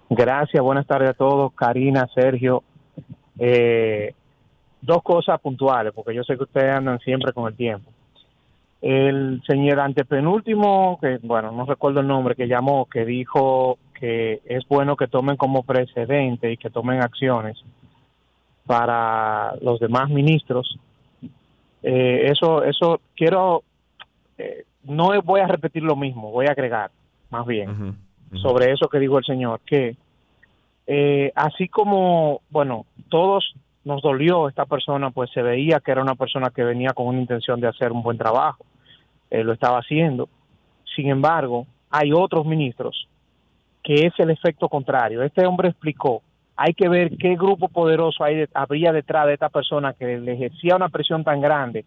Gracias, 0.09 0.63
buenas 0.63 0.87
tardes 0.87 1.11
a 1.11 1.15
todos, 1.15 1.53
Karina, 1.55 2.09
Sergio. 2.15 2.63
Eh, 3.39 4.15
dos 4.83 5.03
cosas 5.03 5.41
puntuales, 5.41 5.93
porque 5.95 6.15
yo 6.15 6.25
sé 6.25 6.37
que 6.37 6.43
ustedes 6.43 6.75
andan 6.75 6.99
siempre 7.01 7.33
con 7.33 7.49
el 7.49 7.57
tiempo. 7.57 7.91
el 8.83 9.41
señor 9.47 9.79
antepenúltimo, 9.79 10.99
que 11.01 11.19
bueno, 11.23 11.53
no 11.53 11.65
recuerdo 11.65 12.01
el 12.01 12.09
nombre, 12.09 12.35
que 12.35 12.49
llamó, 12.49 12.87
que 12.87 13.05
dijo 13.05 13.79
que 13.95 14.41
es 14.45 14.67
bueno 14.69 14.97
que 14.97 15.07
tomen 15.07 15.37
como 15.37 15.63
precedente 15.63 16.51
y 16.51 16.57
que 16.57 16.71
tomen 16.71 17.01
acciones 17.01 17.63
para 18.67 19.55
los 19.61 19.79
demás 19.79 20.11
ministros. 20.11 20.79
Eh, 21.85 22.27
eso, 22.27 22.65
eso 22.65 23.01
quiero, 23.15 23.63
eh, 24.39 24.65
no 24.83 25.11
voy 25.23 25.41
a 25.41 25.47
repetir 25.47 25.85
lo 25.85 25.95
mismo, 25.95 26.33
voy 26.33 26.47
a 26.47 26.53
agregar 26.53 26.91
más 27.31 27.47
bien 27.47 27.97
sobre 28.35 28.73
eso 28.73 28.89
que 28.89 28.99
dijo 28.99 29.19
el 29.19 29.25
señor, 29.25 29.61
que 29.65 29.97
eh, 30.87 31.33
así 31.35 31.69
como, 31.69 32.41
bueno, 32.51 32.87
todos 33.09 33.55
nos 33.85 34.03
dolió 34.03 34.49
esta 34.49 34.67
persona, 34.67 35.11
pues 35.11 35.31
se 35.31 35.43
veía 35.43 35.81
que 35.81 35.91
era 35.91 36.03
una 36.03 36.15
persona 36.15 36.51
que 36.51 36.65
venía 36.65 36.93
con 36.93 37.07
una 37.07 37.21
intención 37.21 37.61
de 37.61 37.69
hacer 37.69 37.93
un 37.93 38.03
buen 38.03 38.19
trabajo, 38.19 38.65
lo 39.31 39.53
estaba 39.53 39.79
haciendo. 39.79 40.29
Sin 40.95 41.09
embargo, 41.09 41.67
hay 41.91 42.13
otros 42.13 42.47
ministros 42.47 43.09
que 43.83 44.07
es 44.07 44.13
el 44.19 44.31
efecto 44.31 44.69
contrario. 44.69 45.23
Este 45.23 45.47
hombre 45.47 45.71
explicó 45.71 46.23
hay 46.57 46.75
que 46.75 46.89
ver 46.89 47.17
qué 47.17 47.35
grupo 47.35 47.69
poderoso 47.69 48.25
hay 48.25 48.45
habría 48.55 48.93
detrás 48.93 49.27
de 49.27 49.35
esta 49.35 49.49
persona 49.49 49.95
que 49.95 50.19
le 50.19 50.35
ejercía 50.35 50.77
una 50.77 50.89
presión 50.89 51.25
tan 51.25 51.41
grande 51.41 51.85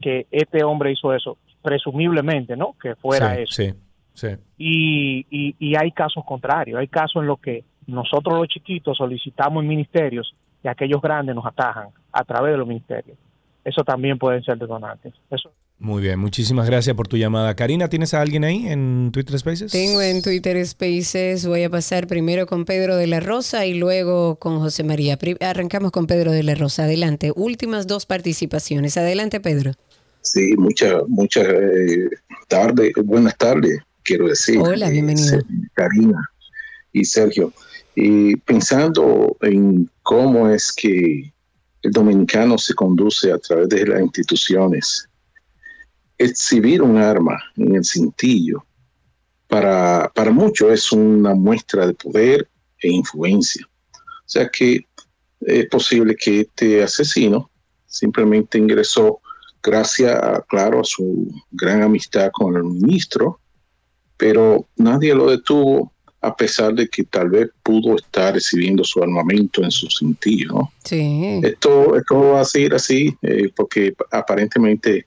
que 0.00 0.26
este 0.30 0.64
hombre 0.64 0.92
hizo 0.92 1.14
eso, 1.14 1.36
presumiblemente, 1.62 2.56
¿no? 2.56 2.74
Que 2.80 2.94
fuera 2.94 3.38
eso. 3.38 3.52
Sí, 3.52 3.74
sí. 4.14 4.28
Y, 4.56 5.26
y, 5.30 5.54
y, 5.58 5.76
hay 5.76 5.92
casos 5.92 6.24
contrarios, 6.24 6.80
hay 6.80 6.88
casos 6.88 7.22
en 7.22 7.28
los 7.28 7.38
que 7.38 7.64
nosotros 7.86 8.38
los 8.38 8.48
chiquitos 8.48 8.96
solicitamos 8.96 9.62
en 9.62 9.68
ministerios 9.68 10.34
y 10.62 10.68
aquellos 10.68 11.00
grandes 11.00 11.34
nos 11.34 11.46
atajan 11.46 11.88
a 12.12 12.24
través 12.24 12.52
de 12.52 12.58
los 12.58 12.66
ministerios. 12.66 13.16
Eso 13.64 13.84
también 13.84 14.18
pueden 14.18 14.42
ser 14.42 14.58
detonantes. 14.58 15.14
Eso 15.30 15.52
muy 15.80 16.02
bien, 16.02 16.18
muchísimas 16.18 16.66
gracias 16.66 16.94
por 16.94 17.08
tu 17.08 17.16
llamada. 17.16 17.56
Karina, 17.56 17.88
¿tienes 17.88 18.12
a 18.12 18.20
alguien 18.20 18.44
ahí 18.44 18.68
en 18.68 19.08
Twitter 19.12 19.38
Spaces? 19.38 19.72
Tengo 19.72 20.02
en 20.02 20.20
Twitter 20.20 20.64
Spaces. 20.66 21.46
Voy 21.46 21.62
a 21.62 21.70
pasar 21.70 22.06
primero 22.06 22.46
con 22.46 22.66
Pedro 22.66 22.96
de 22.96 23.06
la 23.06 23.18
Rosa 23.18 23.64
y 23.64 23.72
luego 23.72 24.36
con 24.36 24.58
José 24.58 24.84
María. 24.84 25.18
Arrancamos 25.40 25.90
con 25.90 26.06
Pedro 26.06 26.32
de 26.32 26.42
la 26.42 26.54
Rosa. 26.54 26.84
Adelante. 26.84 27.32
Últimas 27.34 27.86
dos 27.86 28.04
participaciones. 28.04 28.98
Adelante, 28.98 29.40
Pedro. 29.40 29.72
Sí, 30.20 30.54
muchas 30.58 30.96
muchas 31.08 31.46
eh, 31.48 32.10
tardes, 32.46 32.92
buenas 33.02 33.34
tardes, 33.38 33.80
quiero 34.02 34.28
decir. 34.28 34.58
Hola, 34.58 34.90
bienvenido. 34.90 35.38
Karina 35.72 36.30
y 36.92 37.06
Sergio. 37.06 37.54
Y 38.02 38.34
pensando 38.36 39.36
en 39.42 39.90
cómo 40.02 40.48
es 40.48 40.72
que 40.72 41.30
el 41.82 41.90
dominicano 41.92 42.56
se 42.56 42.72
conduce 42.72 43.30
a 43.30 43.36
través 43.36 43.68
de 43.68 43.86
las 43.86 44.00
instituciones 44.00 45.06
exhibir 46.16 46.80
un 46.80 46.96
arma 46.96 47.38
en 47.56 47.76
el 47.76 47.84
cintillo 47.84 48.64
para, 49.48 50.10
para 50.14 50.30
muchos 50.30 50.72
es 50.72 50.92
una 50.92 51.34
muestra 51.34 51.86
de 51.86 51.92
poder 51.92 52.48
e 52.78 52.88
influencia. 52.88 53.68
O 53.92 53.98
sea 54.24 54.48
que 54.48 54.86
es 55.42 55.66
posible 55.66 56.16
que 56.16 56.40
este 56.40 56.82
asesino 56.82 57.50
simplemente 57.84 58.56
ingresó 58.56 59.20
gracias, 59.62 60.18
claro, 60.48 60.80
a 60.80 60.84
su 60.84 61.28
gran 61.50 61.82
amistad 61.82 62.30
con 62.32 62.56
el 62.56 62.64
ministro, 62.64 63.40
pero 64.16 64.66
nadie 64.76 65.14
lo 65.14 65.30
detuvo 65.30 65.92
a 66.22 66.36
pesar 66.36 66.74
de 66.74 66.88
que 66.88 67.04
tal 67.04 67.30
vez 67.30 67.48
pudo 67.62 67.96
estar 67.96 68.34
recibiendo 68.34 68.84
su 68.84 69.02
armamento 69.02 69.62
en 69.62 69.70
su 69.70 69.88
cintillo. 69.88 70.70
Sí. 70.84 71.40
Esto, 71.42 71.96
esto 71.96 72.20
va 72.20 72.40
a 72.42 72.44
seguir 72.44 72.74
así 72.74 73.14
eh, 73.22 73.50
porque 73.56 73.94
aparentemente 74.10 75.06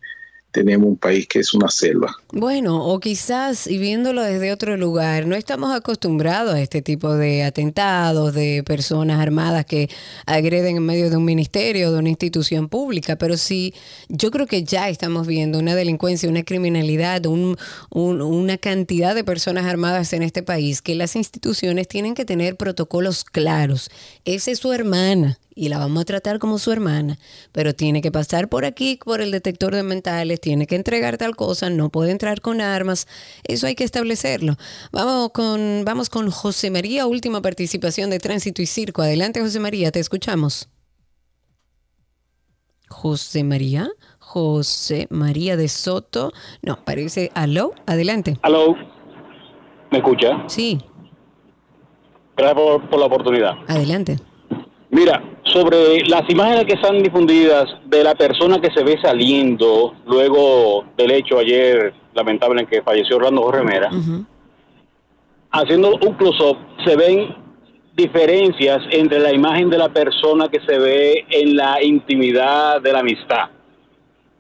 tenemos 0.54 0.88
un 0.88 0.98
país 0.98 1.28
que 1.28 1.40
es 1.40 1.54
una 1.54 1.68
selva. 1.70 2.16
Bueno, 2.32 2.86
o 2.86 3.00
quizás, 3.00 3.68
y 3.68 3.78
viéndolo 3.80 4.22
desde 4.22 4.54
otro 4.54 4.78
lugar, 4.78 5.26
no 5.26 5.36
estamos 5.36 5.76
acostumbrados 5.76 6.54
a 6.54 6.62
este 6.62 6.82
tipo 6.82 7.16
de 7.16 7.44
atentados, 7.44 8.34
de 8.34 8.64
personas 8.64 9.20
armadas 9.20 9.66
que 9.66 9.90
agreden 10.26 10.78
en 10.78 10.86
medio 10.86 11.10
de 11.10 11.18
un 11.18 11.26
ministerio, 11.26 11.92
de 11.92 12.00
una 12.00 12.10
institución 12.10 12.70
pública, 12.70 13.18
pero 13.18 13.36
sí, 13.36 13.74
yo 14.10 14.30
creo 14.32 14.46
que 14.46 14.64
ya 14.64 14.90
estamos 14.90 15.28
viendo 15.28 15.58
una 15.58 15.76
delincuencia, 15.76 16.30
una 16.30 16.44
criminalidad, 16.44 17.26
un, 17.26 17.58
una 17.90 18.58
cantidad 18.58 19.16
de 19.16 19.24
personas 19.24 19.66
armadas 19.66 20.14
en 20.14 20.22
este 20.22 20.44
país, 20.44 20.82
que 20.82 20.94
las 20.96 21.16
instituciones 21.16 21.88
tienen 21.88 22.14
que 22.14 22.26
tener 22.26 22.56
protocolos 22.56 23.24
claros. 23.24 23.90
Esa 24.24 24.52
es 24.52 24.60
su 24.60 24.72
hermana 24.72 25.40
y 25.56 25.70
la 25.70 25.78
vamos 25.78 26.02
a 26.02 26.06
tratar 26.06 26.40
como 26.40 26.58
su 26.58 26.72
hermana, 26.72 27.18
pero 27.52 27.74
tiene 27.74 28.02
que 28.02 28.12
pasar 28.12 28.50
por 28.50 28.66
aquí, 28.66 29.00
por 29.04 29.22
el 29.22 29.32
detector 29.32 29.76
de 29.76 29.84
mentales, 29.84 30.42
tiene 30.42 30.68
que 30.68 30.76
entregar 30.76 31.18
tal 31.18 31.36
cosa, 31.36 31.70
no 31.70 31.90
puede 31.90 32.12
entrar 32.12 32.42
con 32.42 32.62
armas, 32.62 33.08
eso 33.44 33.68
hay 33.68 33.76
que 33.76 33.84
establecerlo. 33.84 34.56
Vamos 34.92 35.32
con, 35.32 35.84
vamos 35.86 36.10
con 36.10 36.30
José 36.32 36.72
María, 36.72 37.06
última 37.06 37.42
participación 37.42 38.10
de 38.10 38.20
Tránsito 38.20 38.62
y 38.62 38.66
Circo. 38.66 39.02
Adelante, 39.02 39.42
José 39.42 39.60
María, 39.60 39.92
te 39.92 40.00
escuchamos. 40.00 40.70
José 42.90 43.44
María, 43.44 43.90
José 44.20 45.08
María 45.10 45.58
de 45.58 45.68
Soto, 45.68 46.32
no, 46.62 46.84
parece, 46.86 47.32
aló, 47.34 47.74
adelante. 47.86 48.38
Aló, 48.44 48.76
¿me 49.92 49.98
escucha? 49.98 50.44
Sí. 50.48 50.80
Gracias 52.38 52.56
por 52.90 53.00
la 53.00 53.06
oportunidad. 53.06 53.54
Adelante. 53.68 54.18
Mira, 54.90 55.24
sobre 55.46 56.02
las 56.08 56.30
imágenes 56.30 56.66
que 56.66 56.74
están 56.74 57.02
difundidas 57.04 57.66
de 57.86 58.04
la 58.04 58.16
persona 58.16 58.60
que 58.62 58.72
se 58.72 58.84
ve 58.84 58.98
saliendo 59.02 59.94
luego 60.06 60.86
del 60.98 61.12
hecho 61.12 61.40
ayer 61.40 61.94
lamentable 62.14 62.62
en 62.62 62.68
que 62.68 62.82
falleció 62.82 63.18
Orlando 63.18 63.42
Jorge 63.44 63.64
Mera, 63.64 63.90
haciendo 65.52 65.96
un 65.96 66.14
close-up, 66.14 66.58
se 66.86 66.96
ven 66.96 67.36
diferencias 67.96 68.82
entre 68.92 69.20
la 69.20 69.34
imagen 69.34 69.70
de 69.70 69.78
la 69.78 69.90
persona 69.90 70.50
que 70.50 70.60
se 70.62 70.80
ve 70.80 71.26
en 71.30 71.56
la 71.56 71.84
intimidad 71.84 72.82
de 72.82 72.92
la 72.92 73.00
amistad. 73.00 73.50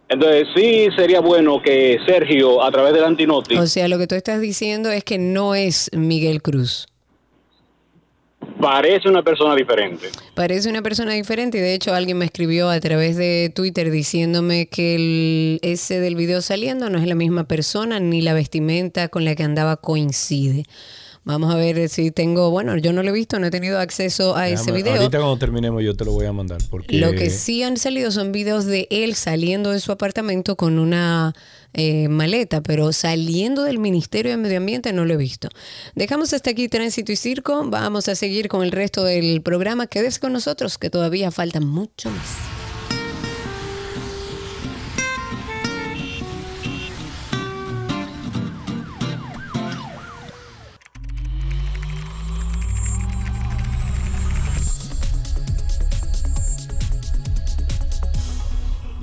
Entonces 0.10 0.48
sí 0.56 0.88
sería 0.96 1.22
bueno 1.22 1.62
que 1.62 1.98
Sergio, 2.06 2.64
a 2.64 2.72
través 2.72 2.94
del 2.94 3.04
Antinoti... 3.04 3.58
O 3.58 3.68
sea, 3.68 3.88
lo 3.88 3.98
que 3.98 4.08
tú 4.08 4.16
estás 4.16 4.42
diciendo 4.42 4.92
es 4.92 5.04
que 5.04 5.18
no 5.18 5.56
es 5.56 5.90
Miguel 5.94 6.42
Cruz. 6.42 6.88
Parece 8.60 9.10
una 9.10 9.24
persona 9.24 9.56
diferente. 9.56 10.10
Parece 10.34 10.70
una 10.70 10.82
persona 10.82 11.14
diferente 11.14 11.58
y 11.58 11.62
de 11.62 11.74
hecho 11.74 11.94
alguien 11.94 12.18
me 12.18 12.26
escribió 12.26 12.70
a 12.70 12.80
través 12.80 13.18
de 13.18 13.52
Twitter 13.54 13.92
diciéndome 13.92 14.68
que 14.68 14.96
el, 14.96 15.60
ese 15.62 16.00
del 16.00 16.16
video 16.16 16.42
saliendo 16.42 16.90
no 16.90 17.00
es 17.00 17.08
la 17.08 17.16
misma 17.16 17.46
persona 17.46 18.00
ni 18.00 18.22
la 18.22 18.34
vestimenta 18.34 19.10
con 19.10 19.26
la 19.26 19.36
que 19.36 19.44
andaba 19.44 19.78
coincide. 19.78 20.66
Vamos 21.26 21.54
a 21.54 21.58
ver 21.58 21.88
si 21.88 22.12
tengo, 22.12 22.52
bueno, 22.52 22.76
yo 22.78 22.92
no 22.92 23.02
lo 23.02 23.10
he 23.10 23.14
visto, 23.14 23.40
no 23.40 23.48
he 23.48 23.52
tenido 23.52 23.80
acceso 23.80 24.36
a 24.36 24.50
ese 24.50 24.72
video. 24.74 24.96
Ahorita 24.96 25.18
cuando 25.20 25.38
terminemos 25.38 25.82
yo 25.82 25.96
te 25.96 26.04
lo 26.04 26.12
voy 26.12 26.26
a 26.26 26.34
mandar. 26.34 26.60
Porque... 26.70 26.98
Lo 26.98 27.12
que 27.12 27.30
sí 27.30 27.64
han 27.64 27.78
salido 27.78 28.12
son 28.12 28.32
videos 28.34 28.66
de 28.66 28.88
él 28.90 29.16
saliendo 29.16 29.72
de 29.72 29.80
su 29.80 29.94
apartamento 29.94 30.58
con 30.58 30.80
una 30.80 31.34
eh, 31.74 32.10
maleta, 32.10 32.62
pero 32.62 32.92
saliendo 32.92 33.64
del 33.64 33.80
Ministerio 33.80 34.32
de 34.32 34.38
Medio 34.38 34.58
Ambiente 34.58 34.92
no 34.92 35.06
lo 35.06 35.14
he 35.14 35.18
visto. 35.18 35.48
Dejamos 35.96 36.34
hasta 36.34 36.50
aquí 36.50 36.68
Tránsito 36.68 37.12
y 37.14 37.16
Circo, 37.16 37.70
vamos 37.70 38.10
a 38.10 38.16
seguir 38.16 38.50
con 38.50 38.64
el 38.64 38.72
resto 38.72 39.06
del 39.06 39.42
programa. 39.42 39.88
Quédese 39.88 40.20
con 40.20 40.34
nosotros, 40.34 40.78
que 40.78 40.90
todavía 40.90 41.32
falta 41.32 41.62
mucho 41.62 42.10
más. 42.10 42.53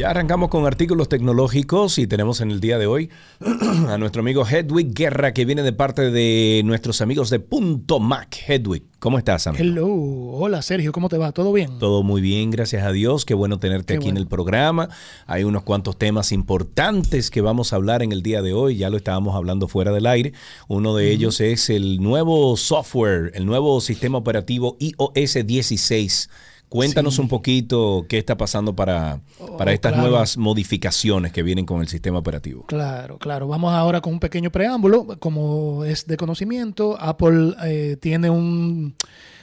Ya 0.01 0.09
arrancamos 0.09 0.49
con 0.49 0.65
artículos 0.65 1.11
tecnológicos 1.11 1.99
y 1.99 2.07
tenemos 2.07 2.41
en 2.41 2.51
el 2.51 2.61
día 2.61 2.79
de 2.79 2.87
hoy 2.87 3.11
a 3.87 3.99
nuestro 3.99 4.21
amigo 4.21 4.47
Hedwig 4.49 4.95
Guerra 4.95 5.35
que 5.35 5.45
viene 5.45 5.63
de 5.63 5.75
parte 5.75 6.11
de 6.11 6.63
nuestros 6.65 7.03
amigos 7.03 7.29
de 7.29 7.39
Punto 7.39 8.01
Mac. 8.01 8.35
Hedwig, 8.49 8.85
¿cómo 8.99 9.19
estás, 9.19 9.47
amigo? 9.47 9.63
Hello, 9.63 9.89
hola 9.89 10.63
Sergio, 10.63 10.93
¿cómo 10.93 11.11
te 11.11 11.19
va? 11.19 11.33
¿Todo 11.33 11.53
bien? 11.53 11.79
Todo 11.79 12.03
muy 12.03 12.23
bien, 12.23 12.51
gracias 12.51 12.83
a 12.83 12.93
Dios. 12.93 13.27
Qué 13.27 13.35
bueno 13.35 13.59
tenerte 13.59 13.97
aquí 13.97 14.09
en 14.09 14.17
el 14.17 14.27
programa. 14.27 14.89
Hay 15.27 15.45
unos 15.45 15.65
cuantos 15.65 15.99
temas 15.99 16.33
importantes 16.33 17.31
que 17.31 17.43
vamos 17.43 17.75
a 17.75 17.77
hablar 17.77 18.03
en 18.03 18.13
el 18.13 18.23
día 18.23 18.41
de 18.41 18.55
hoy. 18.55 18.79
Ya 18.79 18.89
lo 18.89 18.97
estábamos 18.97 19.37
hablando 19.37 19.69
fuera 19.69 19.93
del 19.93 20.07
aire. 20.07 20.33
Uno 20.67 20.97
de 20.97 21.11
ellos 21.11 21.43
es 21.43 21.69
el 21.69 22.03
nuevo 22.03 22.57
software, 22.57 23.33
el 23.35 23.45
nuevo 23.45 23.83
sistema 23.83 24.17
operativo 24.17 24.79
iOS 24.81 25.47
16 25.47 26.31
Cuéntanos 26.71 27.19
un 27.19 27.27
poquito 27.27 28.07
qué 28.09 28.17
está 28.17 28.37
pasando 28.37 28.77
para, 28.77 29.21
para 29.59 29.73
oh, 29.73 29.75
estas 29.75 29.97
nuevas 29.97 30.39
modificaciones 30.39 31.33
que 31.33 31.43
vienen 31.43 31.67
con 31.67 31.81
el 31.81 31.89
sistema 31.89 32.19
operativo. 32.19 32.65
Claro, 32.67 33.19
claro. 33.19 33.49
Vamos 33.49 33.75
ahora 33.75 34.01
con 34.01 34.13
un 34.13 34.21
pequeño 34.21 34.53
preámbulo. 34.53 35.19
Como 35.19 35.85
es 35.85 36.07
de 36.07 36.17
conocimiento, 36.17 36.97
Apple 37.01 37.57
eh, 37.65 37.97
tiene 38.01 38.31
un, 38.31 38.95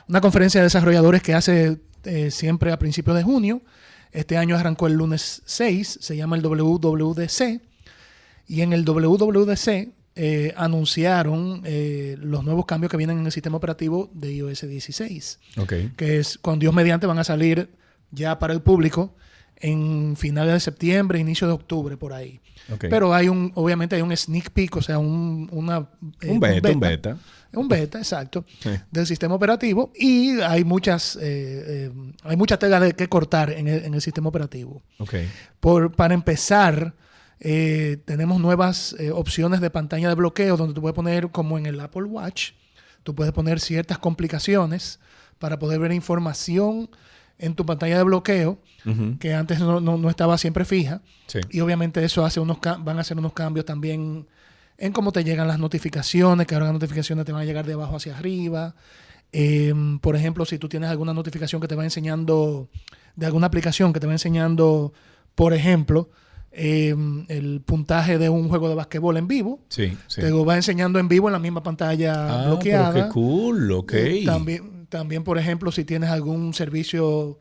una 0.08 0.22
conferencia 0.22 0.62
de 0.62 0.68
desarrolladores 0.68 1.22
que 1.22 1.34
hace 1.34 1.82
eh, 2.06 2.32
siempre 2.32 2.72
a 2.72 2.80
principios 2.80 3.18
de 3.18 3.24
junio. 3.24 3.62
Este 4.14 4.38
año 4.38 4.56
arrancó 4.56 4.88
el 4.88 4.94
lunes 4.94 5.42
6, 5.46 6.00
se 6.00 6.16
llama 6.16 6.38
el 6.38 6.42
WWDC. 6.44 7.62
Y 8.48 8.62
en 8.62 8.72
el 8.72 8.86
WWDC 8.86 9.90
eh, 10.18 10.54
anunciaron 10.58 11.62
eh, 11.64 12.18
los 12.20 12.44
nuevos 12.44 12.66
cambios 12.66 12.90
que 12.90 12.98
vienen 12.98 13.20
en 13.20 13.26
el 13.26 13.32
sistema 13.32 13.58
operativo 13.58 14.10
de 14.14 14.34
iOS 14.34 14.68
16. 14.68 15.40
Ok. 15.58 15.74
Que 15.96 16.20
es 16.20 16.38
con 16.40 16.60
Dios 16.60 16.74
mediante 16.74 17.06
van 17.06 17.20
a 17.20 17.24
salir 17.24 17.70
ya 18.12 18.40
para 18.40 18.54
el 18.54 18.62
público 18.62 19.14
en 19.60 20.16
finales 20.18 20.54
de 20.54 20.60
septiembre, 20.60 21.20
inicio 21.20 21.48
de 21.48 21.54
octubre, 21.54 21.98
por 21.98 22.14
ahí. 22.14 22.40
Ok. 22.74 22.86
Pero 22.90 23.14
hay 23.14 23.30
un, 23.30 23.52
obviamente 23.56 23.96
hay 23.96 24.02
un 24.02 24.16
sneak 24.16 24.52
peek, 24.52 24.76
o 24.76 24.82
sea, 24.82 25.00
un, 25.00 25.48
una, 25.52 25.88
eh, 26.22 26.30
Un 26.30 26.40
beta, 26.40 26.70
un 26.70 26.80
beta. 26.80 27.18
Un 27.54 27.68
beta, 27.68 27.98
exacto, 27.98 28.46
del 28.92 29.08
sistema 29.08 29.36
operativo. 29.36 29.92
Y 29.96 30.40
hay 30.42 30.64
muchas, 30.64 31.16
eh, 31.16 31.22
eh, 31.22 31.92
hay 32.24 32.36
mucha 32.36 32.58
tela 32.58 32.80
de 32.80 32.94
que 32.94 33.08
cortar 33.08 33.52
en 33.52 33.68
el, 33.68 33.86
en 33.86 33.94
el 33.94 34.02
sistema 34.02 34.30
operativo. 34.30 34.82
Ok. 35.00 35.16
Por, 35.60 35.92
para 35.94 36.14
empezar, 36.14 36.94
eh, 37.40 37.98
tenemos 38.06 38.40
nuevas 38.40 38.96
eh, 39.00 39.12
opciones 39.12 39.62
de 39.62 39.70
pantalla 39.70 40.10
de 40.10 40.16
bloqueo 40.16 40.58
donde 40.58 40.74
tú 40.74 40.82
puedes 40.82 40.96
poner, 40.96 41.30
como 41.32 41.58
en 41.58 41.66
el 41.66 41.80
Apple 41.80 42.04
Watch, 42.04 42.52
tú 43.04 43.14
puedes 43.16 43.34
poner 43.34 43.60
ciertas 43.60 44.00
complicaciones 44.00 45.00
para 45.40 45.60
poder 45.60 45.80
ver 45.80 45.92
información 45.92 46.90
en 47.40 47.54
tu 47.56 47.66
pantalla 47.66 47.98
de 47.98 48.04
bloqueo 48.04 48.60
que 49.20 49.34
antes 49.34 49.60
no, 49.60 49.80
no- 49.82 49.98
no 49.98 50.10
estaba 50.10 50.38
siempre 50.38 50.64
fija. 50.66 51.02
Sí. 51.28 51.40
Y 51.52 51.60
obviamente 51.60 52.04
eso 52.04 52.26
hace 52.26 52.40
unos 52.40 52.58
van 52.80 52.98
a 52.98 53.02
hacer 53.02 53.18
unos 53.18 53.34
cambios 53.34 53.66
también 53.66 54.26
en 54.78 54.92
cómo 54.94 55.12
te 55.12 55.24
llegan 55.24 55.48
las 55.48 55.60
notificaciones, 55.60 56.48
que 56.48 56.56
ahora 56.56 56.68
las 56.68 56.74
notificaciones 56.74 57.26
te 57.26 57.32
van 57.34 57.42
a 57.42 57.46
llegar 57.46 57.66
de 57.66 57.74
abajo 57.74 57.98
hacia 57.98 58.18
arriba. 58.18 58.76
Em, 59.32 60.00
por 60.00 60.16
ejemplo, 60.16 60.46
si 60.46 60.58
tú 60.58 60.70
tienes 60.70 60.90
alguna 60.90 61.14
notificación 61.14 61.60
que 61.62 61.68
te 61.68 61.76
va 61.76 61.84
enseñando, 61.84 62.70
de 63.16 63.26
alguna 63.26 63.48
aplicación 63.48 63.92
que 63.94 64.00
te 64.00 64.08
va 64.08 64.14
enseñando, 64.14 64.94
por 65.36 65.54
ejemplo, 65.54 66.10
em, 66.60 67.26
el 67.30 67.62
puntaje 67.62 68.18
de 68.18 68.30
un 68.30 68.50
juego 68.50 68.68
de 68.68 68.76
basquetbol 68.76 69.16
en 69.18 69.28
vivo, 69.28 69.60
Sí, 69.70 69.96
sí. 70.08 70.22
te 70.22 70.30
lo 70.32 70.44
va 70.44 70.56
enseñando 70.56 70.98
en 71.00 71.08
vivo 71.08 71.28
en 71.30 71.34
la 71.34 71.40
misma 71.40 71.62
pantalla 71.62 72.14
Ah, 72.44 72.48
bloqueada. 72.48 72.92
pero 72.94 73.06
qué 73.06 73.12
cool, 73.14 73.72
ok. 73.72 73.94
Eh, 73.94 74.24
también, 74.26 74.88
también, 74.90 75.24
por 75.24 75.38
ejemplo, 75.38 75.72
si 75.72 75.86
tienes 75.86 76.10
algún 76.10 76.54
servicio 76.56 77.38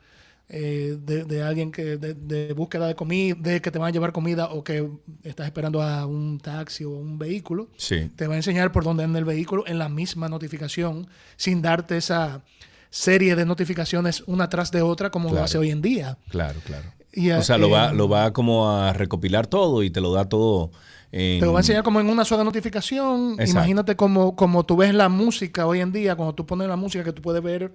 eh, 0.49 0.97
de, 1.05 1.25
de 1.25 1.43
alguien 1.43 1.73
que 1.73 1.97
de, 1.97 2.15
de 2.15 2.53
búsqueda 2.53 2.87
de 2.87 2.95
comida, 2.95 3.35
de 3.41 3.61
que 3.61 3.71
te 3.73 3.79
van 3.81 3.89
a 3.89 3.91
llevar 3.91 4.13
comida 4.13 4.51
o 4.51 4.63
que 4.63 4.89
estás 5.25 5.47
esperando 5.47 5.83
a 5.83 6.07
un 6.07 6.39
taxi 6.39 6.85
o 6.85 6.91
un 6.91 7.19
vehículo, 7.19 7.69
Sí. 7.77 8.11
te 8.15 8.27
va 8.29 8.35
a 8.35 8.37
enseñar 8.37 8.71
por 8.71 8.85
dónde 8.85 9.03
anda 9.03 9.19
el 9.19 9.25
vehículo 9.25 9.65
en 9.67 9.79
la 9.81 9.89
misma 9.89 10.29
notificación, 10.29 11.09
sin 11.37 11.63
darte 11.63 11.97
esa 11.97 12.43
serie 12.91 13.35
de 13.35 13.45
notificaciones 13.45 14.23
una 14.29 14.49
tras 14.49 14.71
de 14.71 14.83
otra 14.83 15.11
como 15.11 15.33
lo 15.33 15.43
hace 15.43 15.59
hoy 15.59 15.71
en 15.71 15.83
día. 15.83 16.17
Claro, 16.29 16.61
claro. 16.65 16.93
Y, 17.17 17.31
o 17.33 17.43
sea, 17.43 17.57
lo 17.59 17.69
va, 17.71 17.93
lo 17.93 18.09
va 18.09 18.33
como 18.33 18.71
a 18.71 18.93
recopilar 18.93 19.47
todo 19.49 19.83
y 19.83 19.91
te 19.91 20.01
lo 20.01 20.13
da 20.13 20.29
todo 20.29 20.71
en... 21.11 21.41
Te 21.41 21.47
lo 21.47 21.53
va 21.55 21.61
a 21.61 21.63
enseñar 21.63 21.83
como 21.83 21.99
en 21.99 22.09
una 22.11 22.25
sola 22.27 22.45
notificación. 22.45 23.33
Exacto. 23.33 23.51
Imagínate 23.53 23.97
como, 23.97 24.37
como 24.37 24.65
tú 24.67 24.77
ves 24.77 24.93
la 24.95 25.09
música 25.09 25.67
hoy 25.67 25.81
en 25.81 25.93
día, 25.93 26.15
cuando 26.15 26.35
tú 26.35 26.45
pones 26.47 26.69
la 26.69 26.77
música 26.77 27.03
que 27.03 27.13
tú 27.13 27.23
puedes 27.23 27.43
ver 27.43 27.73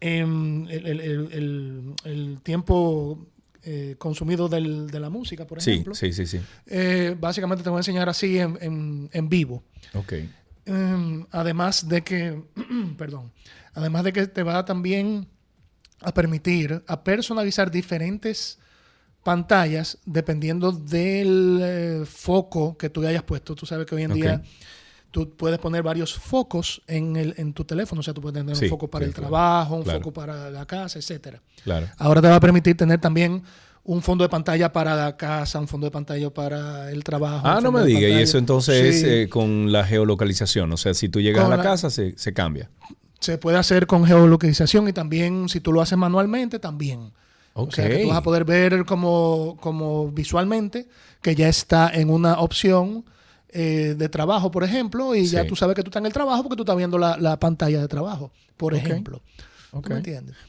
el, 0.00 0.66
el- 0.70 0.86
el- 0.86 1.00
el- 1.32 1.94
el 2.04 2.40
tiempo 2.42 3.18
eh, 3.64 3.96
consumido 3.98 4.48
del- 4.48 4.88
de 4.90 5.00
la 5.00 5.10
música, 5.10 5.46
por 5.46 5.60
Sí, 5.60 5.72
ejemplo. 5.72 5.94
sí, 5.94 6.12
sí, 6.12 6.26
sí. 6.26 6.40
Eh, 6.66 7.14
básicamente 7.20 7.62
te 7.62 7.70
voy 7.70 7.78
a 7.78 7.80
enseñar 7.80 8.08
así 8.08 8.38
en, 8.38 8.56
en- 8.60 9.10
en 9.12 9.28
vivo. 9.28 9.62
Ok. 9.94 10.14
Em, 10.64 11.26
además 11.30 11.88
de 11.88 12.02
que, 12.02 12.42
perdón, 12.98 13.30
además 13.74 14.04
de 14.04 14.12
que 14.12 14.26
te 14.26 14.42
va 14.42 14.64
también 14.64 15.26
a 16.00 16.12
permitir 16.14 16.82
a 16.86 17.02
personalizar 17.02 17.70
diferentes 17.70 18.58
pantallas 19.22 19.98
dependiendo 20.06 20.72
del 20.72 21.58
eh, 21.62 22.02
foco 22.06 22.76
que 22.78 22.88
tú 22.90 23.02
le 23.02 23.08
hayas 23.08 23.22
puesto. 23.24 23.54
Tú 23.54 23.66
sabes 23.66 23.86
que 23.86 23.94
hoy 23.94 24.02
en 24.04 24.14
día 24.14 24.42
tú 25.10 25.30
puedes 25.36 25.58
poner 25.58 25.82
varios 25.82 26.14
focos 26.14 26.82
en, 26.86 27.16
el, 27.16 27.34
en 27.36 27.52
tu 27.52 27.64
teléfono. 27.64 28.00
O 28.00 28.02
sea, 28.02 28.14
tú 28.14 28.20
puedes 28.20 28.38
tener 28.40 28.56
Sí, 28.56 28.64
un 28.66 28.70
foco 28.70 28.88
para 28.88 29.04
sí, 29.04 29.08
el 29.08 29.14
claro, 29.14 29.28
trabajo, 29.28 29.76
un 29.76 29.82
claro. 29.82 29.98
foco 29.98 30.12
para 30.12 30.50
la 30.50 30.66
casa, 30.66 30.98
etcétera. 30.98 31.42
Claro. 31.64 31.88
Ahora 31.98 32.22
te 32.22 32.28
va 32.28 32.36
a 32.36 32.40
permitir 32.40 32.76
tener 32.76 33.00
también 33.00 33.42
un 33.84 34.02
fondo 34.02 34.22
de 34.22 34.28
pantalla 34.28 34.70
para 34.72 34.94
la 34.94 35.16
casa, 35.16 35.58
un 35.58 35.66
fondo 35.68 35.86
de 35.86 35.90
pantalla 35.90 36.28
para 36.30 36.90
el 36.92 37.02
trabajo. 37.04 37.46
Ah, 37.46 37.60
no 37.62 37.72
me 37.72 37.84
diga. 37.84 38.08
Y 38.08 38.22
eso 38.22 38.36
entonces 38.38 38.80
Sí. 38.96 38.98
es 39.00 39.04
eh, 39.04 39.28
con 39.30 39.72
la 39.72 39.84
geolocalización. 39.84 40.72
O 40.72 40.76
sea, 40.76 40.94
si 40.94 41.08
tú 41.08 41.20
llegas 41.20 41.42
Con 41.44 41.52
a 41.52 41.56
la, 41.56 41.62
la- 41.64 41.70
casa, 41.70 41.90
se, 41.90 42.16
se 42.18 42.32
cambia. 42.32 42.70
Se 43.20 43.38
puede 43.38 43.58
hacer 43.58 43.86
con 43.86 44.04
geolocalización 44.04 44.88
y 44.88 44.92
también 44.92 45.48
si 45.48 45.60
tú 45.60 45.72
lo 45.72 45.80
haces 45.80 45.98
manualmente, 45.98 46.58
también. 46.58 47.12
O 47.54 47.70
sea, 47.72 47.88
que 47.88 47.98
tú 47.98 48.08
vas 48.08 48.18
a 48.18 48.22
poder 48.22 48.44
ver 48.44 48.84
como, 48.84 49.56
como 49.60 50.10
visualmente 50.10 50.86
que 51.20 51.34
ya 51.34 51.48
está 51.48 51.90
en 51.92 52.10
una 52.10 52.38
opción 52.38 53.04
eh, 53.48 53.96
de 53.98 54.08
trabajo, 54.08 54.50
por 54.50 54.62
ejemplo, 54.62 55.14
y 55.14 55.26
ya 55.26 55.46
tú 55.46 55.56
sabes 55.56 55.74
que 55.74 55.82
tú 55.82 55.88
estás 55.88 56.00
en 56.00 56.06
el 56.06 56.12
trabajo 56.12 56.42
porque 56.42 56.56
tú 56.56 56.62
estás 56.62 56.76
viendo 56.76 56.98
la, 56.98 57.16
la 57.16 57.38
pantalla 57.38 57.80
de 57.80 57.88
trabajo, 57.88 58.30
por 58.56 58.74
ejemplo. 58.74 59.20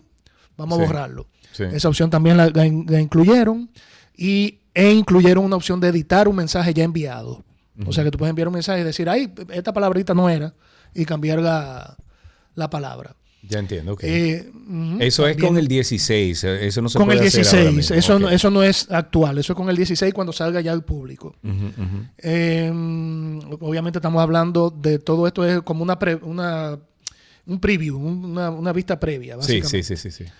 vamos 0.55 0.77
Sí, 0.77 0.83
a 0.83 0.87
borrarlo. 0.87 1.27
sí. 1.51 1.63
Esa 1.63 1.89
opción 1.89 2.09
también 2.11 2.37
la, 2.37 2.49
la 2.49 2.65
in- 2.67 2.85
la 2.87 3.01
incluyeron. 3.01 3.71
Y, 4.15 4.59
e 4.75 4.91
incluyeron 4.91 5.43
una 5.43 5.55
opción 5.55 5.79
de 5.79 5.87
editar 5.87 6.27
un 6.27 6.35
mensaje 6.35 6.73
ya 6.73 6.83
enviado. 6.83 7.43
O 7.87 7.91
sea 7.91 8.03
que 8.03 8.11
tú 8.11 8.19
puedes 8.19 8.29
enviar 8.29 8.47
un 8.47 8.53
mensaje 8.53 8.81
y 8.81 8.83
decir, 8.83 9.09
ay, 9.09 9.33
esta 9.49 9.73
palabrita 9.73 10.13
no 10.13 10.29
era, 10.29 10.53
y 10.93 11.05
cambiar 11.05 11.39
la, 11.39 11.95
la 12.53 12.69
palabra. 12.69 13.15
Ya 13.47 13.59
entiendo, 13.59 13.93
ok. 13.93 14.03
Eh, 14.03 14.49
eso 15.01 15.27
es 15.27 15.35
con 15.37 15.57
el 15.57 15.67
16, 15.67 16.43
eh, 16.45 16.67
eso 16.67 16.81
no 16.81 16.87
se 16.89 16.97
con 16.97 17.11
el 17.11 17.17
puede 17.17 17.27
hacer 17.27 17.45
ahora 17.45 17.59
16. 17.71 17.75
mismo, 17.75 17.95
Eso, 17.97 18.19
no, 18.19 18.29
eso 18.29 18.49
no 18.49 18.63
es 18.63 18.89
actual. 18.89 19.37
Eso 19.37 19.53
es 19.53 19.57
con 19.57 19.69
el 19.69 19.75
16 19.75 20.13
cuando 20.13 20.31
salga 20.31 20.61
ya 20.61 20.71
al 20.71 20.83
público. 20.85 21.35
Eh, 22.19 22.71
obviamente 23.59 23.99
estamos 23.99 24.21
hablando 24.21 24.69
de 24.69 24.99
todo 24.99 25.27
esto 25.27 25.45
es 25.45 25.61
como 25.61 25.83
una, 25.83 25.99
pre- 25.99 26.15
una 26.15 26.79
un 27.45 27.59
preview, 27.59 27.97
un- 27.97 28.23
una, 28.25 28.49
una 28.49 28.71
vista 28.71 28.97
previa. 28.99 29.33
Sí, 29.41 29.59
Básicamente. 29.59 29.83
sí, 29.83 29.95
sí, 29.97 30.11
sí, 30.11 30.23
sí. 30.25 30.31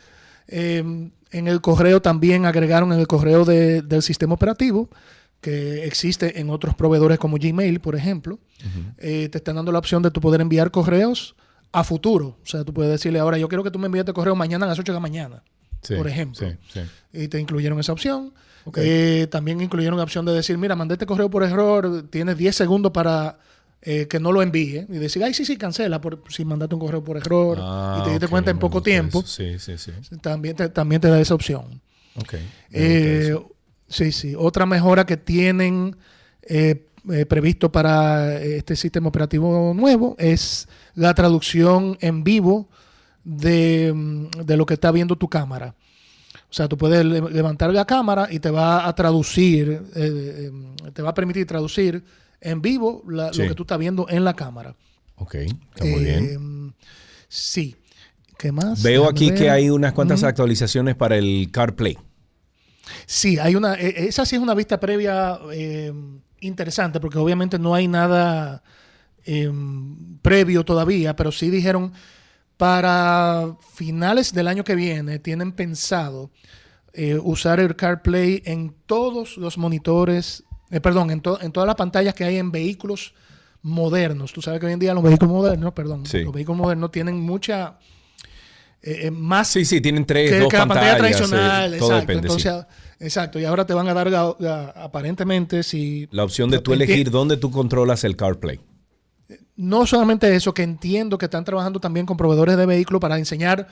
Eh, 0.48 0.84
en 1.32 1.48
el 1.48 1.60
correo 1.62 2.02
también 2.02 2.46
agregaron 2.46 2.94
en 2.94 3.00
el 3.00 3.08
correo 3.08 3.44
de- 3.44 3.82
del 3.82 4.02
sistema 4.02 4.34
operativo 4.36 4.90
que 5.42 5.84
existe 5.86 6.40
en 6.40 6.50
otros 6.50 6.74
proveedores 6.76 7.20
como 7.20 7.36
Gmail, 7.38 7.82
por 7.82 7.96
ejemplo. 7.98 8.40
Eh, 8.98 9.28
te 9.30 9.40
están 9.40 9.58
dando 9.58 9.74
la 9.74 9.80
opción 9.80 10.02
de 10.02 10.10
tu 10.12 10.22
poder 10.22 10.40
enviar 10.40 10.72
correos 10.72 11.36
a 11.74 11.84
futuro. 11.84 12.38
O 12.42 12.46
sea, 12.46 12.64
tú 12.64 12.74
puedes 12.74 12.92
decirle 12.92 13.20
ahora, 13.20 13.38
yo 13.38 13.50
quiero 13.50 13.64
que 13.64 13.72
tú 13.72 13.80
me 13.80 13.88
envíes 13.88 14.02
este 14.04 14.14
correo 14.14 14.36
mañana 14.36 14.66
a 14.66 14.70
las 14.70 14.80
8 14.80 14.92
de 14.92 14.96
la 14.96 15.00
mañana, 15.02 15.44
Sí, 15.82 15.96
por 15.96 16.08
ejemplo. 16.08 16.48
sí, 16.48 16.56
sí. 16.72 16.80
Y 17.12 17.28
te 17.28 17.40
incluyeron 17.40 17.78
esa 17.80 17.92
opción. 17.92 18.34
Ok. 18.66 18.78
Eh, 18.80 19.28
también 19.30 19.60
incluyeron 19.60 19.98
la 19.98 20.04
opción 20.04 20.24
de 20.26 20.32
decir, 20.32 20.58
mira, 20.58 20.76
mandé 20.76 20.94
este 20.94 21.06
correo 21.06 21.30
por 21.30 21.44
error, 21.44 22.06
tienes 22.10 22.38
10 22.38 22.56
segundos 22.56 22.94
para 22.94 23.38
eh, 23.82 24.08
que 24.08 24.18
no 24.20 24.32
lo 24.32 24.42
envíe 24.42 24.86
y 24.88 24.98
decir, 25.00 25.22
ay, 25.24 25.34
sí, 25.34 25.44
sí, 25.44 25.58
cancela 25.58 26.00
por, 26.00 26.24
si 26.30 26.46
mandaste 26.46 26.76
un 26.76 26.80
correo 26.82 27.04
por 27.04 27.18
error 27.18 27.58
Ah, 27.60 27.98
y 28.00 28.04
te 28.06 28.12
diste 28.12 28.28
cuenta 28.30 28.52
en 28.52 28.60
poco 28.60 28.82
tiempo. 28.82 29.22
Sí, 29.26 29.60
sí, 29.60 29.78
sí. 29.78 29.92
También 30.22 30.56
te, 30.56 30.70
también 30.70 31.02
te 31.02 31.10
da 31.10 31.20
esa 31.20 31.34
opción. 31.34 31.82
Ok. 32.16 32.36
Eh, 32.72 33.36
sí, 33.88 34.12
sí. 34.14 34.34
Otra 34.38 34.66
mejora 34.66 35.06
que 35.06 35.18
tienen 35.18 35.98
eh, 36.44 36.86
eh, 37.12 37.26
previsto 37.26 37.70
para 37.72 38.40
este 38.42 38.78
sistema 38.78 39.10
operativo 39.10 39.74
nuevo 39.76 40.16
es 40.18 40.70
la 40.96 41.14
traducción 41.14 41.98
en 42.02 42.24
vivo 42.24 42.70
de, 43.24 43.92
mm, 43.96 44.30
de 44.46 44.58
lo 44.58 44.66
que 44.66 44.74
está 44.76 44.92
viendo 44.92 45.16
tu 45.16 45.30
cámara. 45.30 45.76
O 46.50 46.54
sea, 46.56 46.68
tú 46.68 46.78
puedes 46.78 47.04
le- 47.04 47.22
levantar 47.32 47.74
la 47.74 47.86
cámara 47.86 48.28
y 48.30 48.40
te 48.40 48.52
va 48.52 48.88
a 48.88 48.94
traducir, 48.96 49.70
eh, 49.70 49.82
eh, 49.96 50.52
te 50.94 51.02
va 51.02 51.10
a 51.10 51.14
permitir 51.14 51.48
traducir 51.48 52.04
en 52.42 52.62
vivo 52.62 53.04
la- 53.08 53.34
Sí. 53.34 53.42
lo 53.42 53.48
que 53.50 53.56
tú 53.56 53.64
estás 53.64 53.80
viendo 53.80 54.06
en 54.10 54.24
la 54.24 54.36
cámara. 54.36 54.76
Ok, 55.16 55.36
está 55.36 55.86
muy 55.86 56.04
bien. 56.04 56.26
Eh, 56.26 56.74
Sí. 57.28 57.76
¿Qué 58.38 58.52
más? 58.52 58.84
Veo 58.84 59.08
aquí 59.10 59.30
ver. 59.32 59.40
que 59.40 59.50
hay 59.50 59.70
unas 59.70 59.94
cuantas 59.94 60.24
actualizaciones 60.24 60.96
para 60.96 61.18
el 61.18 61.50
CarPlay. 61.52 61.98
Sí, 63.06 63.40
hay 63.40 63.56
una, 63.56 63.76
e- 63.76 64.08
esa 64.08 64.26
sí 64.26 64.36
es 64.36 64.42
una 64.42 64.54
vista 64.54 64.80
previa 64.80 65.40
eh, 65.52 65.92
interesante, 66.42 67.00
porque 67.00 67.18
obviamente 67.18 67.58
no 67.58 67.74
hay 67.74 67.88
nada 67.88 68.62
eh, 69.26 69.52
previo 70.22 70.64
todavía, 70.66 71.16
pero 71.16 71.32
sí 71.32 71.50
dijeron 71.50 71.92
para 72.58 73.56
finales 73.74 74.34
del 74.34 74.48
año 74.48 74.64
que 74.64 74.76
viene 74.76 75.20
tienen 75.20 75.52
pensado 75.52 76.30
eh, 76.94 77.18
usar 77.22 77.60
el 77.60 77.76
CarPlay 77.76 78.44
en 78.46 78.76
todos 78.86 79.38
los 79.38 79.58
monitores, 79.58 80.44
eh, 80.70 80.80
perdón, 80.80 81.10
en, 81.12 81.22
to- 81.22 81.42
en 81.42 81.52
todas 81.52 81.68
las 81.68 81.76
pantallas 81.76 82.14
que 82.14 82.24
hay 82.24 82.38
en 82.38 82.52
vehículos 82.52 83.14
modernos. 83.64 84.32
Tú 84.34 84.42
sabes 84.42 84.60
que 84.60 84.68
hoy 84.68 84.74
en 84.74 84.80
día 84.80 84.94
los 84.94 85.04
vehículos 85.04 85.34
modernos, 85.34 85.74
perdón, 85.74 86.06
Sí. 86.06 86.24
los 86.24 86.34
vehículos 86.34 86.62
modernos 86.62 86.92
tienen 86.92 87.20
mucha 87.20 87.80
eh, 88.86 89.10
más 89.10 89.48
Sí, 89.48 89.64
sí, 89.66 89.80
tienen 89.82 90.06
tres, 90.06 90.30
que, 90.30 90.40
dos 90.40 90.50
que 90.50 90.58
la 90.58 90.68
pantalla 90.68 90.92
pantallas, 90.98 91.18
tradicional, 91.18 91.74
exacto. 91.74 91.96
depende, 92.02 92.30
sí. 92.30 92.36
Entonces, 92.50 92.66
exacto. 93.00 93.40
Y 93.40 93.46
ahora 93.46 93.66
te 93.66 93.74
van 93.74 93.88
a 93.88 93.94
dar 93.94 94.12
la- 94.12 94.36
la- 94.40 94.70
aparentemente 94.76 95.64
si 95.64 96.08
La 96.12 96.24
opción 96.26 96.50
de 96.50 96.60
tú 96.60 96.74
elegir 96.74 97.10
dónde 97.10 97.38
tú 97.38 97.50
controlas 97.50 98.04
el 98.04 98.16
CarPlay. 98.18 98.60
No 99.56 99.86
solamente 99.86 100.34
eso, 100.36 100.54
que 100.54 100.64
entiendo 100.64 101.18
que 101.18 101.26
están 101.26 101.44
trabajando 101.46 101.80
también 101.80 102.06
con 102.06 102.18
proveedores 102.18 102.58
de 102.58 102.66
vehículos 102.66 103.00
para 103.00 103.18
enseñar 103.18 103.68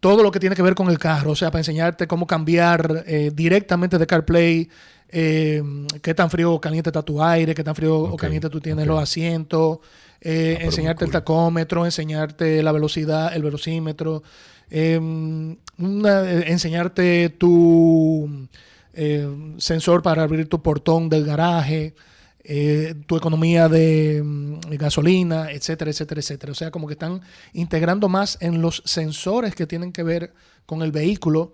todo 0.00 0.22
lo 0.22 0.30
que 0.30 0.40
tiene 0.40 0.56
que 0.56 0.62
ver 0.62 0.74
con 0.74 0.88
el 0.88 0.98
carro, 0.98 1.32
o 1.32 1.36
sea, 1.36 1.50
para 1.50 1.60
enseñarte 1.60 2.06
cómo 2.06 2.26
cambiar 2.26 3.04
eh, 3.06 3.30
directamente 3.34 3.98
de 3.98 4.06
CarPlay, 4.06 4.68
eh, 5.10 5.62
qué 6.02 6.14
tan 6.14 6.30
frío 6.30 6.52
o 6.54 6.60
caliente 6.60 6.88
está 6.90 7.02
tu 7.02 7.22
aire, 7.22 7.54
qué 7.54 7.62
tan 7.62 7.74
frío 7.74 7.98
o 7.98 8.16
caliente 8.16 8.48
tú 8.48 8.60
tienes 8.60 8.86
los 8.86 9.02
asientos, 9.02 9.78
eh, 10.22 10.58
enseñarte 10.62 11.04
el 11.04 11.10
tacómetro, 11.10 11.84
enseñarte 11.84 12.62
la 12.62 12.72
velocidad, 12.72 13.34
el 13.36 13.42
velocímetro, 13.42 14.22
una- 15.78 16.22
eh, 16.30 16.44
enseñarte 16.50 17.28
tu 17.30 18.48
sensor 19.58 20.02
para 20.02 20.22
abrir 20.22 20.48
tu 20.48 20.62
portón 20.62 21.08
del 21.08 21.24
garaje, 21.24 21.94
eh, 22.52 22.94
tu 23.06 23.16
economía 23.16 23.68
de 23.68 24.22
mm, 24.24 24.58
gasolina, 24.76 25.52
etcétera, 25.52 25.90
etcétera, 25.92 26.20
etcétera. 26.20 26.50
O 26.50 26.54
sea, 26.56 26.70
como 26.72 26.88
que 26.88 26.94
están 26.94 27.20
integrando 27.52 28.08
más 28.08 28.38
en 28.40 28.60
los 28.60 28.82
sensores 28.84 29.54
que 29.54 29.66
tienen 29.68 29.92
que 29.92 30.02
ver 30.02 30.34
con 30.66 30.82
el 30.82 30.90
vehículo 30.90 31.52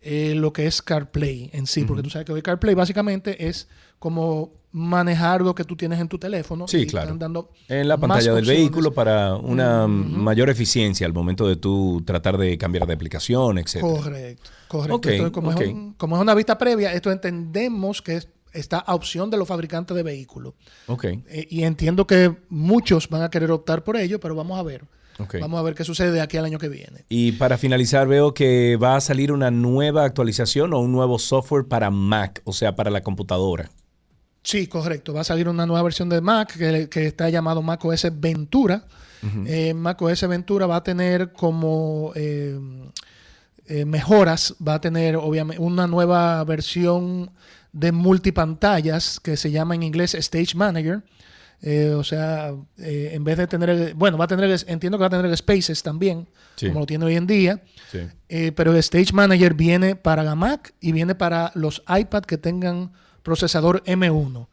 eh, 0.00 0.34
lo 0.36 0.52
que 0.52 0.66
es 0.66 0.80
CarPlay 0.80 1.50
en 1.52 1.66
sí, 1.66 1.84
porque 1.84 2.02
tú 2.02 2.08
sabes 2.08 2.24
que 2.24 2.32
hoy 2.32 2.40
CarPlay 2.40 2.74
básicamente 2.74 3.48
es 3.48 3.68
como 3.98 4.52
manejar 4.70 5.40
lo 5.42 5.54
que 5.54 5.64
tú 5.64 5.76
tienes 5.76 5.98
en 6.00 6.08
tu 6.08 6.18
teléfono. 6.18 6.66
Sí, 6.68 6.78
y 6.82 6.86
claro. 6.86 7.06
están 7.08 7.18
dando 7.18 7.50
En 7.68 7.88
la 7.88 7.96
pantalla 7.98 8.32
del 8.32 8.44
opciones. 8.44 8.60
vehículo 8.62 8.94
para 8.94 9.34
una 9.34 9.86
mayor 9.88 10.48
eficiencia 10.50 11.06
al 11.06 11.12
momento 11.12 11.46
de 11.48 11.56
tú 11.56 12.02
tratar 12.06 12.38
de 12.38 12.56
cambiar 12.56 12.86
de 12.86 12.92
aplicación, 12.94 13.58
etc. 13.58 13.80
Correcto, 13.80 14.50
correcto. 14.68 14.94
Ok, 14.96 15.06
Entonces, 15.06 15.32
como, 15.32 15.50
ok. 15.50 15.60
es 15.60 15.68
un- 15.68 15.92
como 15.94 16.16
es 16.16 16.22
una 16.22 16.34
vista 16.34 16.56
previa, 16.56 16.92
esto 16.94 17.10
entendemos 17.10 18.00
que 18.00 18.16
es- 18.16 18.28
está 18.58 18.78
a 18.78 18.94
opción 18.94 19.30
de 19.30 19.36
los 19.36 19.48
fabricantes 19.48 19.96
de 19.96 20.02
vehículos. 20.02 20.54
Ok. 20.86 21.04
Eh, 21.04 21.46
y 21.50 21.62
entiendo 21.62 22.06
que 22.06 22.36
muchos 22.48 23.08
van 23.08 23.22
a 23.22 23.30
querer 23.30 23.50
optar 23.50 23.84
por 23.84 23.96
ello, 23.96 24.20
pero 24.20 24.34
vamos 24.34 24.58
a 24.58 24.62
ver. 24.62 24.84
Ok. 25.18 25.36
Vamos 25.40 25.58
a 25.58 25.62
ver 25.62 25.74
qué 25.74 25.84
sucede 25.84 26.12
de 26.12 26.20
aquí 26.20 26.36
al 26.36 26.44
año 26.44 26.58
que 26.58 26.68
viene. 26.68 27.04
Y 27.08 27.32
para 27.32 27.58
finalizar, 27.58 28.06
veo 28.06 28.34
que 28.34 28.76
va 28.76 28.96
a 28.96 29.00
salir 29.00 29.32
una 29.32 29.50
nueva 29.50 30.04
actualización 30.04 30.72
o 30.72 30.80
un 30.80 30.92
nuevo 30.92 31.18
software 31.18 31.66
para 31.66 31.90
Mac, 31.90 32.40
o 32.44 32.52
sea, 32.52 32.76
para 32.76 32.90
la 32.90 33.02
computadora. 33.02 33.70
Sí, 34.42 34.66
correcto. 34.66 35.12
Va 35.12 35.22
a 35.22 35.24
salir 35.24 35.48
una 35.48 35.66
nueva 35.66 35.82
versión 35.82 36.08
de 36.08 36.20
Mac 36.20 36.56
que, 36.56 36.88
que 36.88 37.06
está 37.06 37.28
llamado 37.28 37.62
Mac 37.62 37.84
OS 37.84 38.06
Ventura. 38.18 38.84
Eh, 39.46 39.74
Mac 39.74 40.00
OS 40.00 40.28
Ventura 40.28 40.66
va 40.66 40.76
a 40.76 40.82
tener 40.82 41.32
como 41.32 42.12
eh, 42.14 42.58
eh, 43.66 43.84
mejoras, 43.84 44.54
va 44.66 44.74
a 44.74 44.80
tener 44.80 45.16
obviamente 45.16 45.62
una 45.62 45.86
nueva 45.86 46.42
versión 46.44 47.30
de 47.72 47.92
multipantallas 47.92 49.20
que 49.20 49.36
se 49.36 49.50
llama 49.50 49.74
en 49.74 49.82
inglés 49.82 50.14
Stage 50.14 50.54
Manager. 50.56 51.02
Eh, 51.60 51.90
o 51.90 52.04
sea, 52.04 52.52
eh, 52.78 53.10
en 53.14 53.24
vez 53.24 53.36
de 53.36 53.48
tener, 53.48 53.68
el- 53.70 53.94
bueno, 53.94 54.16
va 54.16 54.26
a 54.26 54.28
tener, 54.28 54.48
el- 54.48 54.64
entiendo 54.68 54.96
que 54.96 55.00
va 55.02 55.06
a 55.08 55.10
tener 55.10 55.26
el 55.26 55.36
Spaces 55.36 55.82
también, 55.82 56.28
Sí. 56.56 56.68
como 56.68 56.80
lo 56.80 56.86
tiene 56.86 57.04
hoy 57.04 57.16
en 57.16 57.26
día. 57.26 57.62
Sí. 57.90 57.98
Eh, 58.28 58.52
pero 58.52 58.70
el 58.72 58.78
Stage 58.78 59.12
Manager 59.12 59.54
viene 59.54 59.96
para 59.96 60.22
la 60.22 60.36
Mac 60.36 60.72
y 60.80 60.92
viene 60.92 61.16
para 61.16 61.50
los 61.54 61.82
iPad 61.88 62.22
que 62.22 62.38
tengan 62.38 62.92
procesador 63.24 63.82
M1. 63.86 64.48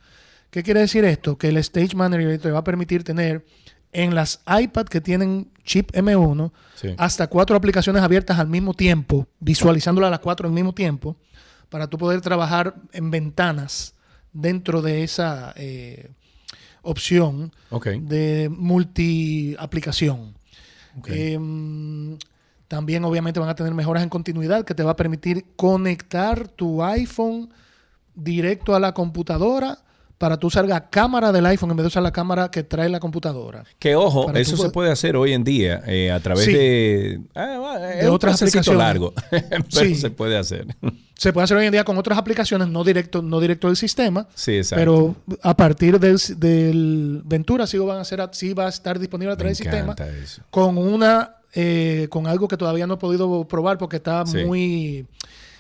¿Qué 0.50 0.64
quiere 0.64 0.80
decir 0.80 1.06
esto? 1.06 1.38
Que 1.38 1.50
el 1.50 1.58
Stage 1.58 1.96
Manager 1.96 2.40
te 2.40 2.50
va 2.52 2.60
a 2.60 2.64
permitir 2.64 3.04
tener 3.04 3.46
en 3.92 4.16
las 4.16 4.42
iPad 4.48 4.86
que 4.88 5.00
tienen 5.00 5.52
chip 5.64 5.92
M1 5.96 6.52
Sí. 6.76 6.96
hasta 6.98 7.28
cuatro 7.28 7.56
aplicaciones 7.56 8.02
abiertas 8.02 8.40
al 8.40 8.48
mismo 8.48 8.74
tiempo, 8.74 9.28
visualizándolas 9.40 10.10
las 10.12 10.20
cuatro 10.22 10.48
al 10.48 10.54
mismo 10.54 10.74
tiempo, 10.74 11.16
para 11.70 11.88
tú 11.88 11.98
poder 11.98 12.22
trabajar 12.22 12.76
en 12.92 13.12
ventanas 13.12 13.94
dentro 14.34 14.82
de 14.82 15.04
esa 15.04 15.54
eh, 15.56 16.12
opción 16.82 17.52
de 18.02 18.50
multi 18.52 19.56
aplicación. 19.60 20.36
Ok. 20.98 21.10
Em, 21.10 22.18
también 22.68 23.04
obviamente 23.06 23.40
van 23.40 23.50
a 23.50 23.56
tener 23.56 23.74
mejoras 23.74 24.04
en 24.04 24.10
continuidad 24.10 24.66
que 24.66 24.74
te 24.74 24.84
va 24.84 24.92
a 24.92 24.96
permitir 24.96 25.46
conectar 25.56 26.48
tu 26.48 26.84
iPhone 26.84 27.50
directo 28.16 28.76
a 28.76 28.80
la 28.80 28.94
computadora 28.94 29.80
para 30.18 30.38
tú 30.38 30.48
usar 30.48 30.66
la 30.68 30.90
cámara 30.90 31.32
del 31.32 31.46
iPhone 31.46 31.72
en 31.72 31.78
vez 31.78 31.84
de 31.84 31.88
usar 31.88 32.02
la 32.04 32.12
cámara 32.12 32.50
que 32.50 32.64
trae 32.64 32.88
la 32.90 33.00
computadora. 33.02 33.64
Que 33.80 33.96
ojo, 33.96 34.28
Para 34.28 34.40
eso 34.40 34.56
se 34.56 34.70
puede 34.70 34.90
hacer 34.92 35.16
hoy 35.18 35.34
en 35.34 35.44
día 35.44 35.84
eh, 35.88 36.12
a 36.12 36.20
través 36.22 36.46
Sí. 36.46 36.54
de, 36.54 37.22
ah, 37.36 37.58
bueno, 37.60 37.86
es 37.86 38.02
De 38.04 38.10
un 38.10 38.16
otras 38.16 38.42
aplicaciones. 38.42 38.78
largo, 38.80 39.14
pero 39.30 39.66
Sí. 39.70 39.96
se 39.96 40.10
puede 40.12 40.38
hacer. 40.38 40.68
Se 41.18 41.32
puede 41.34 41.44
hacer 41.46 41.58
hoy 41.58 41.66
en 41.66 41.72
día 41.72 41.84
con 41.84 41.98
otras 41.98 42.18
aplicaciones, 42.18 42.68
no 42.70 42.84
directo, 42.84 43.22
no 43.22 43.40
directo 43.40 43.68
del 43.68 43.76
sistema. 43.76 44.28
Sí, 44.36 44.58
exacto. 44.58 44.82
Pero 44.82 45.38
a 45.44 45.56
partir 45.56 46.00
del, 46.00 46.18
del 46.38 47.22
Ventura 47.26 47.68
sí, 47.68 47.78
van 47.78 48.00
a 48.00 48.04
ser, 48.06 48.22
sí 48.32 48.54
va 48.54 48.66
a 48.68 48.70
estar 48.70 48.98
disponible 49.00 49.34
a 49.34 49.38
través 49.38 49.58
del 49.58 49.66
sistema. 49.68 49.96
eso. 50.24 50.42
Con 50.50 50.78
una 50.78 51.36
eh, 51.58 52.08
con 52.10 52.28
algo 52.28 52.48
que 52.50 52.58
todavía 52.58 52.86
no 52.88 52.96
he 52.96 52.98
podido 52.98 53.48
probar 53.48 53.78
porque 53.78 53.96
está 53.98 54.24
muy 54.26 55.08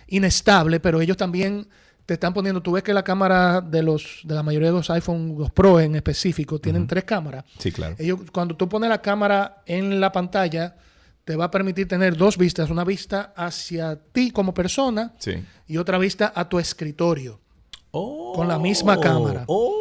inestable, 0.08 0.80
pero 0.80 1.02
ellos 1.02 1.18
también 1.18 1.68
te 2.06 2.14
están 2.16 2.34
poniendo, 2.34 2.62
tú 2.62 2.72
ves 2.74 2.84
que 2.84 2.94
la 2.94 3.04
cámara 3.04 3.62
de 3.62 3.82
los 3.82 4.20
de 4.24 4.36
la 4.36 4.44
mayoría 4.44 4.70
de 4.70 4.76
los 4.76 4.90
iPhone, 4.92 5.36
los 5.40 5.50
Pro 5.52 5.80
en 5.80 5.96
específico, 5.96 6.60
tienen 6.60 6.86
tres 6.88 7.04
cámaras. 7.04 7.46
Sí, 7.58 7.72
claro. 7.72 7.96
Ellos, 7.98 8.20
cuando 8.32 8.56
tú 8.56 8.70
pones 8.70 8.90
la 8.90 9.02
cámara 9.02 9.64
en 9.66 10.00
la 10.00 10.12
pantalla, 10.12 10.76
te 11.24 11.36
va 11.36 11.46
a 11.46 11.52
permitir 11.52 11.88
tener 11.88 12.16
dos 12.16 12.38
vistas, 12.38 12.70
una 12.70 12.84
vista 12.84 13.34
hacia 13.36 13.96
ti 14.12 14.30
como 14.30 14.54
persona 14.54 15.14
Sí. 15.18 15.34
y 15.68 15.78
otra 15.78 15.98
vista 15.98 16.32
a 16.36 16.48
tu 16.48 16.60
escritorio. 16.60 17.40
con 17.92 18.48
la 18.50 18.60
misma 18.60 19.00
cámara. 19.00 19.46
Oh, 19.48 19.72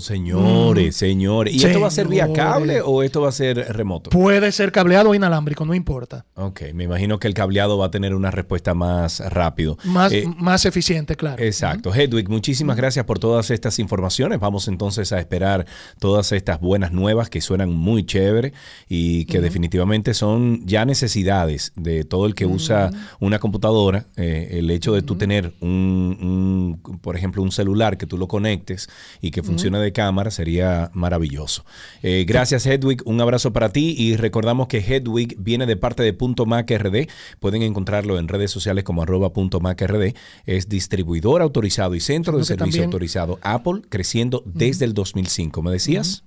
señores, 0.00 0.88
Mm. 0.94 0.98
señores. 0.98 1.54
¿Y 1.54 1.64
esto 1.64 1.80
va 1.80 1.88
a 1.88 1.90
ser 1.90 2.08
vía 2.08 2.24
Señores. 2.26 2.44
cable 2.44 2.80
o 2.82 3.02
esto 3.02 3.20
va 3.22 3.28
a 3.28 3.32
ser 3.32 3.56
remoto? 3.74 4.10
Puede 4.10 4.52
ser 4.52 4.72
cableado 4.72 5.10
o 5.10 5.14
inalámbrico, 5.14 5.64
no 5.64 5.74
importa. 5.74 6.26
Ok, 6.34 6.62
me 6.74 6.84
imagino 6.84 7.18
que 7.18 7.28
el 7.28 7.34
cableado 7.34 7.78
va 7.78 7.86
a 7.86 7.90
tener 7.90 8.14
una 8.14 8.30
respuesta 8.30 8.74
más 8.74 9.20
rápido. 9.32 9.78
Más, 9.84 10.12
Eh, 10.12 10.24
más 10.38 10.64
eficiente, 10.66 11.16
claro. 11.16 11.42
Exacto. 11.42 11.92
Hedwig, 11.94 12.28
muchísimas 12.28 12.76
gracias 12.76 13.04
por 13.04 13.18
todas 13.18 13.50
estas 13.50 13.78
informaciones. 13.78 14.38
Vamos 14.40 14.68
entonces 14.68 15.12
a 15.12 15.18
esperar 15.18 15.66
todas 15.98 16.32
estas 16.32 16.60
buenas 16.60 16.92
nuevas 16.92 17.30
que 17.30 17.40
suenan 17.40 17.72
muy 17.72 18.04
chévere 18.04 18.52
y 18.88 19.24
que 19.26 19.40
definitivamente 19.40 20.14
son 20.14 20.66
ya 20.66 20.84
necesidades 20.84 21.72
de 21.76 22.04
todo 22.04 22.26
el 22.26 22.34
que 22.34 22.46
usa 22.46 22.90
una 23.20 23.38
computadora. 23.38 24.06
Eh, 24.16 24.58
el 24.58 24.70
hecho 24.70 24.92
de 24.94 25.02
tú 25.02 25.16
tener 25.16 25.54
un, 25.60 26.78
un, 26.86 26.98
por 27.00 27.16
ejemplo, 27.16 27.42
un 27.42 27.50
celular 27.52 27.96
que 27.96 28.06
tú 28.06 28.18
lo 28.18 28.28
conectes 28.28 28.88
y 29.20 29.30
que 29.30 29.42
funcione 29.46 29.78
de 29.78 29.92
cámara 29.92 30.30
sería 30.30 30.90
maravilloso. 30.92 31.64
Eh, 32.02 32.24
gracias, 32.26 32.66
Hedwig. 32.66 33.02
Un 33.06 33.20
abrazo 33.20 33.52
para 33.52 33.70
ti 33.70 33.94
y 33.96 34.16
recordamos 34.16 34.68
que 34.68 34.78
Hedwig 34.78 35.36
viene 35.38 35.66
de 35.66 35.76
parte 35.76 36.02
de 36.02 36.12
Punto 36.12 36.44
Mac 36.46 36.70
RD. 36.70 37.08
Pueden 37.40 37.62
encontrarlo 37.62 38.18
en 38.18 38.28
redes 38.28 38.50
sociales 38.50 38.84
como 38.84 39.02
arroba 39.02 39.32
punto 39.32 39.60
Mac 39.60 39.80
RD. 39.80 40.14
Es 40.44 40.68
distribuidor 40.68 41.42
autorizado 41.42 41.94
y 41.94 42.00
centro 42.00 42.32
de 42.32 42.38
Creo 42.44 42.46
servicio 42.58 42.64
también- 42.64 42.84
autorizado 42.84 43.38
Apple, 43.42 43.82
creciendo 43.88 44.42
desde 44.44 44.84
el 44.84 44.92
2005. 44.94 45.62
¿Me 45.62 45.70
decías? 45.70 46.24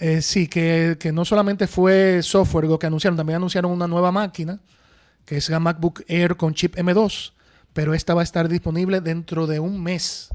Eh, 0.00 0.22
sí, 0.22 0.46
que, 0.46 0.96
que, 0.98 1.10
no 1.10 1.24
solamente 1.24 1.66
fue 1.66 2.20
software 2.22 2.66
lo 2.66 2.78
que 2.78 2.86
anunciaron, 2.86 3.16
también 3.16 3.36
anunciaron 3.36 3.72
una 3.72 3.88
nueva 3.88 4.12
máquina, 4.12 4.60
que 5.24 5.36
es 5.36 5.50
la 5.50 5.58
MacBook 5.58 6.02
Air 6.06 6.36
con 6.36 6.54
chip 6.54 6.76
M2, 6.76 7.32
pero 7.72 7.94
esta 7.94 8.14
va 8.14 8.20
a 8.20 8.24
estar 8.24 8.48
disponible 8.48 9.00
dentro 9.00 9.46
de 9.48 9.58
un 9.58 9.82
mes. 9.82 10.28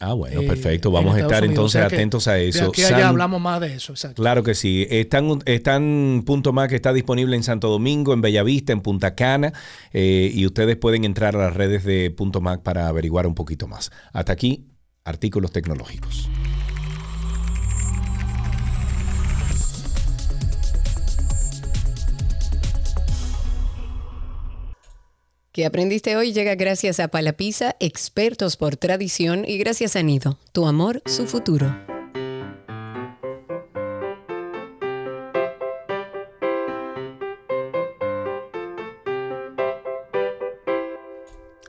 Ah, 0.00 0.12
bueno, 0.12 0.42
perfecto. 0.42 0.90
Vamos 0.92 1.16
a 1.16 1.20
estar 1.20 1.44
entonces 1.44 1.82
atentos 1.82 2.28
a 2.28 2.38
eso. 2.38 2.68
aquí 2.68 2.84
allá 2.84 3.08
hablamos 3.08 3.40
más 3.40 3.60
de 3.60 3.74
eso, 3.74 3.92
exacto. 3.92 4.22
Claro 4.22 4.42
que 4.44 4.54
sí. 4.54 4.86
Están, 4.90 5.40
están 5.44 6.22
Punto 6.24 6.52
Mac 6.52 6.70
está 6.72 6.92
disponible 6.92 7.34
en 7.36 7.42
Santo 7.42 7.68
Domingo, 7.68 8.12
en 8.12 8.20
Bellavista, 8.20 8.72
en 8.72 8.80
Punta 8.80 9.14
Cana, 9.14 9.52
eh, 9.92 10.30
y 10.32 10.46
ustedes 10.46 10.76
pueden 10.76 11.04
entrar 11.04 11.34
a 11.34 11.38
las 11.38 11.54
redes 11.54 11.84
de 11.84 12.10
Punto 12.10 12.40
Mac 12.40 12.62
para 12.62 12.86
averiguar 12.88 13.26
un 13.26 13.34
poquito 13.34 13.66
más. 13.66 13.90
Hasta 14.12 14.32
aquí, 14.32 14.66
artículos 15.04 15.50
tecnológicos. 15.50 16.28
Que 25.58 25.66
aprendiste 25.66 26.16
hoy 26.16 26.32
llega 26.32 26.54
gracias 26.54 27.00
a 27.00 27.08
Palapisa, 27.08 27.74
expertos 27.80 28.56
por 28.56 28.76
tradición, 28.76 29.42
y 29.44 29.58
gracias 29.58 29.96
a 29.96 30.04
Nido, 30.04 30.38
tu 30.52 30.68
amor, 30.68 31.02
su 31.04 31.26
futuro. 31.26 31.76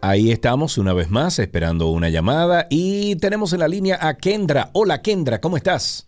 Ahí 0.03 0.29
estamos 0.29 0.77
una 0.77 0.93
vez 0.93 1.09
más 1.09 1.39
esperando 1.39 1.87
una 1.87 2.09
llamada 2.09 2.67
y 2.69 3.15
tenemos 3.15 3.53
en 3.53 3.59
la 3.61 3.67
línea 3.67 3.97
a 3.99 4.13
Kendra. 4.17 4.69
Hola 4.73 5.01
Kendra, 5.01 5.41
¿cómo 5.41 5.57
estás? 5.57 6.07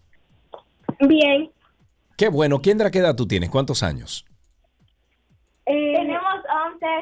Bien. 1.00 1.50
Qué 2.16 2.30
bueno. 2.30 2.62
Kendra, 2.62 2.92
¿qué 2.92 3.00
edad 3.00 3.16
tú 3.16 3.28
tienes? 3.28 3.50
¿Cuántos 3.50 3.82
años? 3.82 4.24
Eh, 5.66 5.92
Tenemos 5.96 6.11
11, 6.11 6.11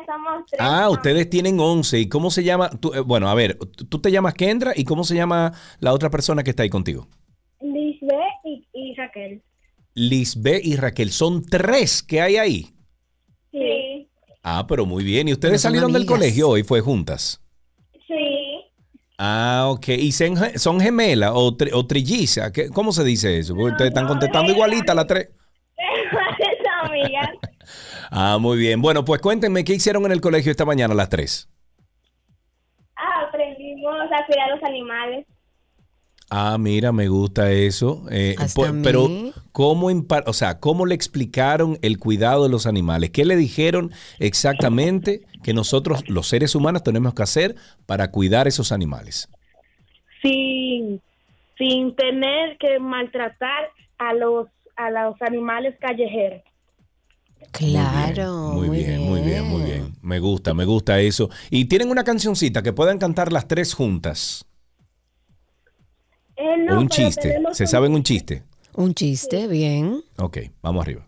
somos 0.06 0.46
3. 0.52 0.62
Ah, 0.62 0.90
ustedes 0.90 1.30
tienen 1.30 1.60
11. 1.60 2.00
¿Y 2.00 2.10
cómo 2.10 2.32
se 2.32 2.44
llama? 2.44 2.70
Eh, 2.94 3.00
bueno, 3.00 3.30
a 3.30 3.34
ver, 3.36 3.58
tú 3.90 4.00
te 4.00 4.12
llamas 4.12 4.34
Kendra 4.34 4.74
y 4.76 4.84
¿cómo 4.84 5.04
se 5.04 5.16
llama 5.16 5.54
la 5.80 5.94
otra 5.94 6.10
persona 6.10 6.44
que 6.44 6.52
está 6.52 6.64
ahí 6.64 6.70
contigo? 6.70 7.08
Lisbeth 7.62 8.46
y, 8.46 8.68
y 8.74 8.96
Raquel. 8.96 9.42
Lisbeth 9.96 10.66
y 10.66 10.76
Raquel. 10.76 11.12
Son 11.12 11.46
tres 11.46 12.04
que 12.04 12.22
hay 12.22 12.38
ahí. 12.38 12.74
Sí. 13.52 14.10
Ah, 14.44 14.66
pero 14.68 14.86
muy 14.86 15.04
bien. 15.04 15.28
¿Y 15.28 15.34
ustedes 15.34 15.62
salieron 15.62 15.92
del 15.92 16.06
colegio 16.06 16.50
hoy? 16.50 16.64
¿Fue 16.64 16.82
juntas? 16.82 17.42
Sí. 18.08 18.62
Ah, 19.18 19.68
ok. 19.70 19.90
¿Y 19.90 20.12
son 20.12 20.80
gemelas 20.80 21.32
o, 21.34 21.56
o 21.74 21.88
trillizas? 21.88 22.52
¿Cómo 22.74 22.92
se 22.92 23.04
dice 23.04 23.38
eso? 23.40 23.54
Porque 23.56 23.72
ustedes 23.74 23.90
están 23.90 24.08
contestando 24.08 24.52
igualita 24.52 24.94
las 24.94 25.08
tres. 25.08 25.30
amigas. 26.84 27.30
Ah, 28.12 28.38
muy 28.40 28.58
bien. 28.58 28.82
Bueno, 28.82 29.06
pues 29.06 29.22
cuéntenme 29.22 29.64
qué 29.64 29.74
hicieron 29.74 30.06
en 30.06 30.12
el 30.12 30.22
colegio 30.22 30.52
esta 30.52 30.66
mañana 30.66 30.94
a 30.94 30.98
las 30.98 31.10
3. 31.10 31.50
Ah, 32.96 33.26
aprendimos 33.28 33.96
a 34.12 34.26
cuidar 34.26 34.52
a 34.52 34.56
los 34.56 34.64
animales. 34.64 35.26
Ah, 36.32 36.58
mira, 36.60 36.92
me 36.92 37.08
gusta 37.08 37.52
eso. 37.52 38.04
Eh, 38.12 38.36
pero, 38.84 39.08
¿cómo, 39.52 39.88
o 39.88 40.34
sea, 40.34 40.60
¿cómo 40.60 40.86
le 40.86 40.94
explicaron 40.94 41.80
el 41.82 41.98
cuidado 41.98 42.44
de 42.44 42.50
los 42.50 42.68
animales? 42.68 43.10
¿Qué 43.10 43.26
le 43.26 43.36
dijeron 43.36 43.92
exactamente 44.20 45.22
que 45.44 45.54
nosotros, 45.54 46.08
los 46.08 46.28
seres 46.28 46.54
humanos, 46.54 46.84
tenemos 46.84 47.16
que 47.16 47.24
hacer 47.24 47.56
para 47.88 48.12
cuidar 48.12 48.48
esos 48.48 48.72
animales? 48.72 49.28
Sin, 50.22 51.02
sin 51.58 51.96
tener 51.96 52.58
que 52.60 52.78
maltratar 52.78 53.72
a 53.98 54.14
los, 54.14 54.48
a 54.76 54.92
los 54.92 55.20
animales 55.24 55.76
callejeros. 55.80 56.44
Claro. 57.52 58.54
Muy 58.54 58.70
bien, 58.70 59.02
muy 59.02 59.22
bien, 59.22 59.46
muy 59.46 59.64
bien, 59.64 59.94
Me 60.02 60.20
gusta, 60.20 60.54
me 60.54 60.66
gusta 60.66 61.00
eso. 61.00 61.30
Y 61.50 61.66
tienen 61.66 61.90
una 61.90 62.04
cancioncita 62.04 62.62
que 62.62 62.74
puedan 62.74 63.00
cantar 63.00 63.32
las 63.32 63.48
tres 63.48 63.74
juntas. 63.74 64.46
Eh, 66.36 66.72
un 66.72 66.88
chiste. 66.88 67.42
¿Se 67.52 67.68
saben 67.68 67.94
un 67.94 68.04
chiste? 68.04 68.44
Un 68.76 68.94
chiste, 68.94 69.48
bien. 69.48 70.02
Ok, 70.18 70.38
vamos 70.62 70.84
arriba. 70.84 71.06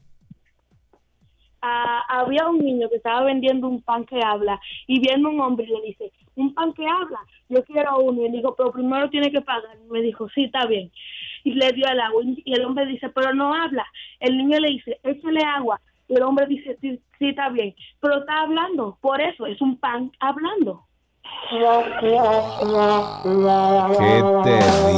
Ah, 1.61 2.01
había 2.09 2.47
un 2.47 2.57
niño 2.57 2.89
que 2.89 2.95
estaba 2.95 3.23
vendiendo 3.23 3.67
un 3.67 3.81
pan 3.81 4.03
que 4.05 4.19
habla 4.23 4.59
y 4.87 4.99
viendo 4.99 5.29
un 5.29 5.39
hombre 5.39 5.65
y 5.65 5.69
le 5.69 5.81
dice, 5.87 6.11
un 6.35 6.53
pan 6.55 6.73
que 6.73 6.83
habla, 6.85 7.19
yo 7.49 7.63
quiero 7.65 7.99
uno. 7.99 8.25
Y 8.25 8.29
le 8.29 8.37
dijo, 8.37 8.55
pero 8.57 8.71
primero 8.71 9.09
tiene 9.09 9.31
que 9.31 9.41
pagar. 9.41 9.77
Y 9.85 9.91
me 9.91 10.01
dijo, 10.01 10.27
sí, 10.29 10.45
está 10.45 10.65
bien. 10.65 10.91
Y 11.43 11.53
le 11.53 11.71
dio 11.71 11.87
el 11.87 11.99
agua. 11.99 12.23
Y 12.25 12.53
el 12.53 12.65
hombre 12.65 12.85
dice, 12.87 13.09
pero 13.09 13.33
no 13.33 13.53
habla. 13.53 13.85
El 14.19 14.37
niño 14.37 14.59
le 14.59 14.69
dice, 14.69 14.99
échale 15.03 15.41
agua 15.45 15.79
el 16.15 16.23
hombre 16.23 16.45
dice, 16.47 16.77
sí, 16.81 16.99
sí, 17.19 17.29
está 17.29 17.49
bien, 17.49 17.73
pero 17.99 18.19
está 18.19 18.41
hablando, 18.41 18.97
por 19.01 19.21
eso 19.21 19.45
es 19.45 19.61
un 19.61 19.77
pan 19.77 20.11
hablando. 20.19 20.85
¿Qué 21.49 21.57
te 24.43 24.51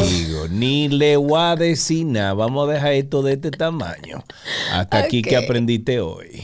digo? 0.05 0.47
Ni 0.49 0.89
le 0.89 1.17
voy 1.17 1.39
a 1.39 1.55
decir 1.55 2.05
nada. 2.05 2.33
Vamos 2.33 2.67
a 2.67 2.73
dejar 2.73 2.93
esto 2.93 3.21
de 3.21 3.33
este 3.33 3.51
tamaño. 3.51 4.23
Hasta 4.71 4.99
aquí 4.99 5.21
que 5.21 5.35
aprendiste 5.37 5.99
hoy. 5.99 6.43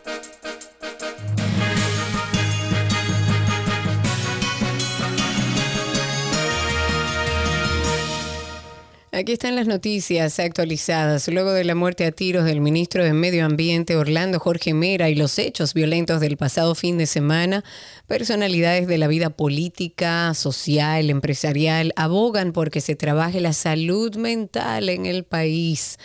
Aquí 9.21 9.33
están 9.33 9.55
las 9.55 9.67
noticias 9.67 10.39
actualizadas. 10.39 11.27
Luego 11.27 11.53
de 11.53 11.63
la 11.63 11.75
muerte 11.75 12.05
a 12.05 12.11
tiros 12.11 12.43
del 12.43 12.59
ministro 12.59 13.03
de 13.03 13.13
Medio 13.13 13.45
Ambiente 13.45 13.95
Orlando 13.95 14.39
Jorge 14.39 14.73
Mera 14.73 15.09
y 15.09 15.15
los 15.15 15.37
hechos 15.37 15.75
violentos 15.75 16.19
del 16.19 16.37
pasado 16.37 16.73
fin 16.73 16.97
de 16.97 17.05
semana, 17.05 17.63
personalidades 18.07 18.87
de 18.87 18.97
la 18.97 19.07
vida 19.07 19.29
política, 19.29 20.33
social, 20.33 21.11
empresarial 21.11 21.93
abogan 21.97 22.51
porque 22.51 22.81
se 22.81 22.95
trabaje 22.95 23.41
la 23.41 23.53
salud 23.53 24.15
mental 24.15 24.89
en 24.89 25.05
el 25.05 25.23
país 25.23 25.99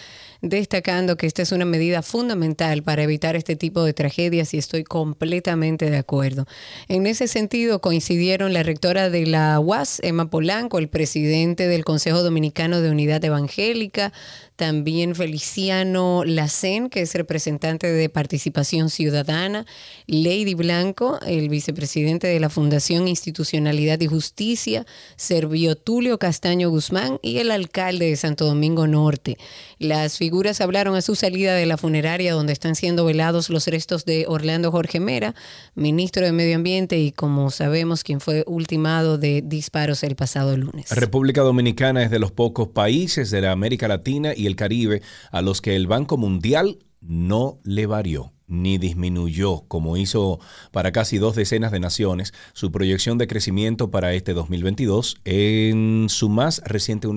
destacando 0.48 1.16
que 1.16 1.26
esta 1.26 1.42
es 1.42 1.52
una 1.52 1.64
medida 1.64 2.02
fundamental 2.02 2.82
para 2.82 3.02
evitar 3.02 3.36
este 3.36 3.56
tipo 3.56 3.84
de 3.84 3.92
tragedias 3.92 4.54
y 4.54 4.58
estoy 4.58 4.84
completamente 4.84 5.90
de 5.90 5.96
acuerdo. 5.98 6.46
En 6.88 7.06
ese 7.06 7.28
sentido, 7.28 7.80
coincidieron 7.80 8.52
la 8.52 8.62
rectora 8.62 9.10
de 9.10 9.26
la 9.26 9.58
UAS, 9.60 10.00
Emma 10.02 10.30
Polanco, 10.30 10.78
el 10.78 10.88
presidente 10.88 11.68
del 11.68 11.84
Consejo 11.84 12.22
Dominicano 12.22 12.80
de 12.80 12.90
Unidad 12.90 13.24
Evangélica, 13.24 14.12
también 14.56 15.14
Feliciano 15.14 16.24
Lacen, 16.24 16.88
que 16.88 17.02
es 17.02 17.14
representante 17.14 17.86
de 17.92 18.08
Participación 18.08 18.90
Ciudadana, 18.90 19.66
Lady 20.06 20.54
Blanco, 20.54 21.20
el 21.26 21.48
vicepresidente 21.48 22.26
de 22.26 22.40
la 22.40 22.48
Fundación 22.48 23.06
Institucionalidad 23.06 24.00
y 24.00 24.06
Justicia, 24.06 24.86
Servio 25.16 25.76
Tulio 25.76 26.18
Castaño 26.18 26.70
Guzmán 26.70 27.18
y 27.22 27.38
el 27.38 27.50
alcalde 27.50 28.06
de 28.06 28.16
Santo 28.16 28.46
Domingo 28.46 28.86
Norte. 28.86 29.36
Las 29.78 30.16
figuras 30.16 30.60
hablaron 30.62 30.96
a 30.96 31.02
su 31.02 31.14
salida 31.14 31.54
de 31.54 31.66
la 31.66 31.76
funeraria 31.76 32.32
donde 32.32 32.54
están 32.54 32.74
siendo 32.74 33.04
velados 33.04 33.50
los 33.50 33.66
restos 33.66 34.06
de 34.06 34.24
Orlando 34.26 34.72
Jorge 34.72 35.00
Mera, 35.00 35.34
ministro 35.74 36.24
de 36.24 36.32
Medio 36.32 36.56
Ambiente 36.56 36.98
y 36.98 37.12
como 37.12 37.50
sabemos 37.50 38.02
quien 38.02 38.20
fue 38.20 38.42
ultimado 38.46 39.18
de 39.18 39.42
disparos 39.44 40.02
el 40.02 40.16
pasado 40.16 40.56
lunes. 40.56 40.90
República 40.90 41.42
Dominicana 41.42 42.02
es 42.02 42.10
de 42.10 42.18
los 42.18 42.32
pocos 42.32 42.68
países 42.68 43.30
de 43.30 43.42
la 43.42 43.52
América 43.52 43.86
Latina 43.86 44.32
y 44.34 44.45
el 44.46 44.56
Caribe 44.56 45.02
a 45.30 45.42
los 45.42 45.60
que 45.60 45.76
el 45.76 45.86
Banco 45.86 46.16
Mundial 46.16 46.78
no 47.00 47.60
le 47.64 47.86
varió 47.86 48.32
ni 48.48 48.78
disminuyó, 48.78 49.64
como 49.68 49.96
hizo 49.96 50.38
para 50.72 50.92
casi 50.92 51.18
dos 51.18 51.36
decenas 51.36 51.72
de 51.72 51.80
naciones, 51.80 52.32
su 52.52 52.70
proyección 52.70 53.18
de 53.18 53.26
crecimiento 53.26 53.90
para 53.90 54.14
este 54.14 54.34
2022 54.34 55.16
en 55.24 56.06
su 56.08 56.28
más 56.28 56.62
reciente 56.64 57.08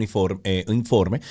eh, 0.43 0.65
informe. 0.67 1.21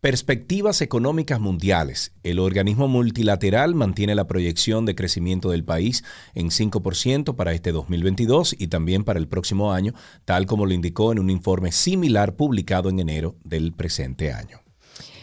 Perspectivas 0.00 0.82
económicas 0.82 1.40
mundiales. 1.40 2.12
El 2.22 2.38
organismo 2.38 2.86
multilateral 2.86 3.74
mantiene 3.74 4.14
la 4.14 4.28
proyección 4.28 4.84
de 4.84 4.94
crecimiento 4.94 5.50
del 5.50 5.64
país 5.64 6.04
en 6.34 6.50
5% 6.50 7.34
para 7.34 7.54
este 7.54 7.72
2022 7.72 8.54
y 8.58 8.68
también 8.68 9.04
para 9.04 9.18
el 9.18 9.26
próximo 9.26 9.72
año, 9.72 9.94
tal 10.24 10.46
como 10.46 10.66
lo 10.66 10.74
indicó 10.74 11.12
en 11.12 11.18
un 11.18 11.30
informe 11.30 11.72
similar 11.72 12.36
publicado 12.36 12.88
en 12.90 13.00
enero 13.00 13.36
del 13.42 13.72
presente 13.72 14.32
año. 14.32 14.65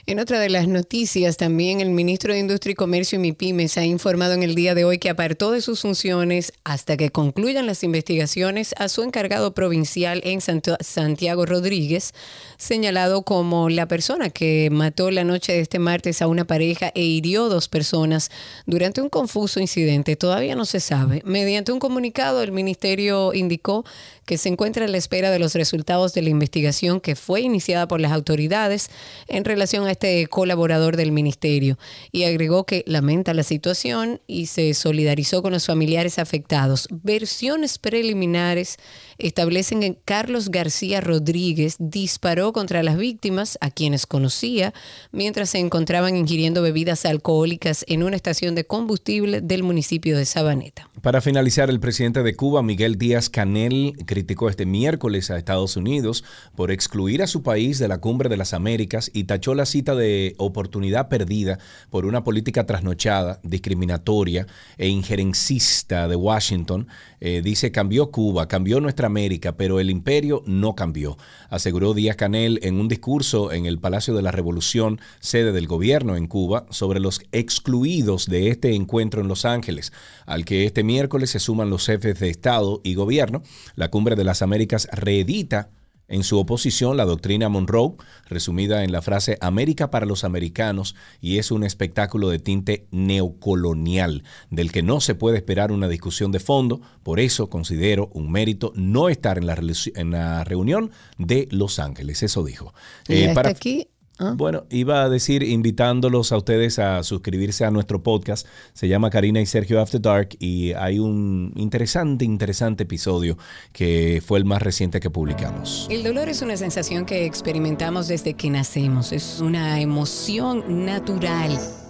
En 0.06 0.20
otra 0.20 0.42
de 0.42 0.50
las 0.50 0.68
noticias, 0.68 1.38
también 1.38 1.80
el 1.80 1.90
ministro 1.90 2.34
de 2.34 2.40
Industria 2.40 2.74
y 2.74 2.76
Comercio 2.76 3.16
y 3.16 3.20
MIPIMES 3.20 3.78
ha 3.78 3.86
informado 3.86 4.34
en 4.34 4.44
el 4.44 4.54
día 4.54 4.76
de 4.76 4.84
hoy 4.84 4.98
que 4.98 5.10
apartó 5.10 5.52
de 5.52 5.62
sus 5.62 5.80
funciones 5.80 6.52
hasta 6.66 6.98
que 6.98 7.10
concluyan 7.10 7.68
las 7.68 7.86
investigaciones 7.86 8.76
a 8.78 8.90
su 8.90 9.02
encargado 9.02 9.54
provincial 9.54 10.20
en 10.26 10.42
Santiago 10.42 11.46
Rodríguez, 11.46 12.14
señalado 12.58 13.22
como 13.22 13.70
la 13.70 13.88
persona 13.88 14.30
que 14.30 14.68
mató 14.70 15.10
la 15.10 15.24
noche 15.24 15.54
de 15.54 15.62
este 15.62 15.80
martes 15.80 16.22
a 16.22 16.28
una 16.28 16.44
pareja 16.44 16.92
e 16.96 17.04
hirió 17.04 17.48
dos 17.48 17.70
personas 17.70 18.30
durante 18.66 19.00
un 19.02 19.08
confuso 19.08 19.62
incidente. 19.62 20.18
Todavía 20.18 20.56
no 20.56 20.66
se 20.66 20.82
sabe. 20.82 21.22
Mediante 21.24 21.72
un 21.72 21.80
comunicado, 21.80 22.44
el 22.44 22.52
ministerio 22.52 23.34
indicó 23.34 23.86
que 24.26 24.38
se 24.38 24.50
encuentra 24.50 24.84
a 24.84 24.90
la 24.90 24.98
espera 24.98 25.32
de 25.32 25.40
los 25.40 25.56
resultados 25.56 26.14
de 26.14 26.24
la 26.24 26.30
investigación 26.30 27.00
que 27.00 27.16
fue 27.16 27.40
iniciada 27.40 27.88
por 27.88 28.02
las 28.02 28.12
autoridades 28.12 28.90
en 29.28 29.46
relación 29.46 29.88
a 29.88 29.93
este 29.94 30.28
colaborador 30.28 30.98
del 30.98 31.12
ministerio 31.12 31.78
y 32.12 32.24
agregó 32.26 32.66
que 32.66 32.84
lamenta 32.86 33.34
la 33.34 33.44
situación 33.44 34.22
y 34.28 34.48
se 34.48 34.74
solidarizó 34.74 35.42
con 35.42 35.54
los 35.54 35.66
familiares 35.66 36.20
afectados. 36.20 36.88
Versiones 36.92 37.80
preliminares 37.80 38.78
establecen 39.18 39.82
que 39.82 39.98
Carlos 40.06 40.50
García 40.50 41.02
Rodríguez 41.02 41.76
disparó 41.80 42.54
contra 42.54 42.84
las 42.84 42.98
víctimas, 42.98 43.58
a 43.62 43.72
quienes 43.72 44.06
conocía, 44.06 44.74
mientras 45.12 45.52
se 45.52 45.60
encontraban 45.60 46.16
ingiriendo 46.16 46.62
bebidas 46.62 47.06
alcohólicas 47.06 47.86
en 47.88 48.04
una 48.04 48.16
estación 48.16 48.56
de 48.56 48.66
combustible 48.66 49.42
del 49.42 49.64
municipio 49.64 50.18
de 50.18 50.26
Sabaneta. 50.26 50.90
Para 51.02 51.22
finalizar, 51.22 51.70
el 51.70 51.80
presidente 51.80 52.24
de 52.24 52.36
Cuba, 52.36 52.64
Miguel 52.64 52.98
Díaz 52.98 53.30
Canel, 53.30 53.94
criticó 54.06 54.50
este 54.50 54.66
miércoles 54.66 55.30
a 55.32 55.38
Estados 55.38 55.76
Unidos 55.76 56.24
por 56.56 56.72
excluir 56.72 57.22
a 57.22 57.28
su 57.28 57.44
país 57.44 57.78
de 57.80 57.88
la 57.88 58.00
Cumbre 58.00 58.30
de 58.30 58.38
las 58.38 58.54
Américas 58.54 59.12
y 59.14 59.26
tachó 59.26 59.54
la 59.54 59.66
cita 59.66 59.96
de 59.96 60.36
oportunidad 60.38 61.10
perdida 61.10 61.60
por 61.90 62.06
una 62.06 62.24
política 62.24 62.66
trasnochada, 62.66 63.40
discriminatoria 63.44 64.48
e 64.78 64.88
injerencista 64.88 66.08
de 66.08 66.16
Washington. 66.16 66.88
Eh, 67.26 67.42
dice, 67.42 67.72
cambió 67.72 68.12
Cuba, 68.12 68.50
cambió 68.50 68.82
nuestra 68.82 69.08
América, 69.08 69.56
pero 69.56 69.80
el 69.80 69.90
imperio 69.90 70.44
no 70.46 70.76
cambió, 70.76 71.18
aseguró 71.50 71.94
Díaz 71.94 72.18
Canel 72.18 72.60
en 72.64 72.78
un 72.78 72.90
discurso 72.90 73.54
en 73.54 73.66
el 73.66 73.80
Palacio 73.80 74.14
de 74.14 74.22
la 74.22 74.32
Revolución, 74.32 75.00
sede 75.22 75.54
del 75.54 75.66
gobierno 75.66 76.18
en 76.18 76.28
Cuba, 76.28 76.66
sobre 76.70 77.00
los 77.00 77.22
excluidos 77.32 78.26
de 78.26 78.50
este 78.50 78.76
encuentro 78.76 79.22
en 79.22 79.30
Los 79.30 79.46
Ángeles, 79.46 79.94
al 80.26 80.44
que 80.44 80.66
este 80.66 80.84
miércoles 80.84 81.30
se 81.30 81.40
suman 81.40 81.70
los 81.70 81.86
jefes 81.86 82.20
de 82.20 82.30
Estado 82.30 82.82
y 82.84 82.94
gobierno. 82.94 83.42
La 83.76 83.90
Cumbre 83.90 84.18
de 84.18 84.26
las 84.26 84.42
Américas 84.42 84.90
reedita 84.92 85.70
en 86.14 86.24
su 86.24 86.38
oposición 86.38 86.96
la 86.96 87.06
doctrina 87.06 87.50
Monroe, 87.50 87.96
resumida 88.26 88.84
en 88.84 88.92
la 88.92 89.02
frase 89.02 89.40
América 89.42 89.90
para 89.90 90.06
los 90.06 90.24
americanos, 90.24 90.96
y 91.22 91.40
es 91.40 91.50
un 91.50 91.64
espectáculo 91.64 92.30
de 92.30 92.38
tinte 92.38 92.86
neocolonial, 92.92 94.24
del 94.52 94.72
que 94.72 94.84
no 94.84 95.02
se 95.02 95.16
puede 95.16 95.38
esperar 95.38 95.72
una 95.72 95.88
discusión 95.88 96.32
de 96.32 96.40
fondo, 96.40 96.82
por 97.02 97.20
eso 97.20 97.50
considero 97.50 98.12
un 98.14 98.32
mérito 98.32 98.74
no 98.76 99.10
estar 99.10 99.40
en 99.40 99.48
la, 99.48 99.60
en 99.96 100.12
la 100.12 100.44
reunión 100.44 100.92
de 101.18 101.48
Los 101.50 101.80
Ángeles, 101.80 102.22
eso 102.22 102.44
dijo. 102.44 102.76
Eh, 103.08 103.32
para, 103.34 103.50
aquí 103.50 103.88
Ah. 104.20 104.34
Bueno, 104.36 104.66
iba 104.70 105.04
a 105.04 105.10
decir 105.10 105.44
invitándolos 105.44 106.32
a 106.32 106.38
ustedes 106.38 106.80
a 106.80 107.04
suscribirse 107.04 107.66
a 107.66 107.72
nuestro 107.72 108.04
podcast. 108.04 108.48
Se 108.74 108.88
llama 108.88 109.10
Karina 109.10 109.42
y 109.42 109.46
Sergio 109.46 109.82
After 109.82 110.00
Dark 110.00 110.30
y 110.40 110.74
hay 110.74 111.00
un 111.00 111.52
interesante, 111.56 112.26
interesante 112.26 112.84
episodio 112.84 113.38
que 113.72 114.22
fue 114.26 114.38
el 114.40 114.46
más 114.46 114.62
reciente 114.62 115.00
que 115.00 115.10
publicamos. 115.10 115.88
El 115.90 116.04
dolor 116.04 116.30
es 116.30 116.42
una 116.42 116.58
sensación 116.58 117.06
que 117.06 117.26
experimentamos 117.26 118.08
desde 118.08 118.36
que 118.36 118.50
nacemos. 118.50 119.12
Es 119.12 119.40
una 119.40 119.82
emoción 119.82 120.86
natural 120.86 121.58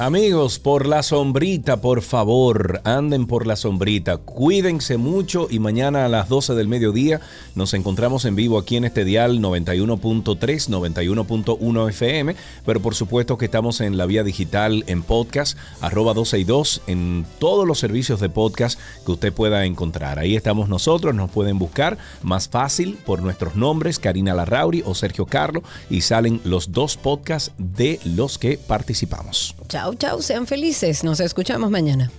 Amigos, 0.00 0.58
por 0.58 0.86
la 0.86 1.02
sombrita, 1.02 1.82
por 1.82 2.00
favor, 2.00 2.80
anden 2.84 3.26
por 3.26 3.46
la 3.46 3.54
sombrita, 3.54 4.16
cuídense 4.16 4.96
mucho 4.96 5.46
y 5.50 5.58
mañana 5.58 6.06
a 6.06 6.08
las 6.08 6.30
12 6.30 6.54
del 6.54 6.68
mediodía 6.68 7.20
nos 7.54 7.74
encontramos 7.74 8.24
en 8.24 8.34
vivo 8.34 8.56
aquí 8.56 8.78
en 8.78 8.86
este 8.86 9.04
dial 9.04 9.40
91.3, 9.40 10.38
91.1 10.38 11.88
FM, 11.90 12.34
pero 12.64 12.80
por 12.80 12.94
supuesto 12.94 13.36
que 13.36 13.44
estamos 13.44 13.82
en 13.82 13.98
la 13.98 14.06
vía 14.06 14.24
digital 14.24 14.84
en 14.86 15.02
podcast, 15.02 15.58
arroba 15.82 16.14
12 16.14 16.38
y 16.38 16.44
2, 16.44 16.82
en 16.86 17.26
todos 17.38 17.66
los 17.66 17.78
servicios 17.78 18.20
de 18.20 18.30
podcast 18.30 18.80
que 19.04 19.12
usted 19.12 19.34
pueda 19.34 19.66
encontrar. 19.66 20.18
Ahí 20.18 20.34
estamos 20.34 20.70
nosotros, 20.70 21.14
nos 21.14 21.30
pueden 21.30 21.58
buscar 21.58 21.98
más 22.22 22.48
fácil 22.48 22.98
por 23.04 23.20
nuestros 23.20 23.54
nombres, 23.54 23.98
Karina 23.98 24.32
Larrauri 24.32 24.82
o 24.86 24.94
Sergio 24.94 25.26
Carlo, 25.26 25.62
y 25.90 26.00
salen 26.00 26.40
los 26.44 26.72
dos 26.72 26.96
podcasts 26.96 27.52
de 27.58 28.00
los 28.06 28.38
que 28.38 28.56
participamos. 28.56 29.54
Chao, 29.68 29.89
Chau, 29.90 29.96
chau, 29.96 30.22
sean 30.22 30.46
felices. 30.46 31.02
Nos 31.02 31.18
escuchamos 31.18 31.68
mañana. 31.70 32.10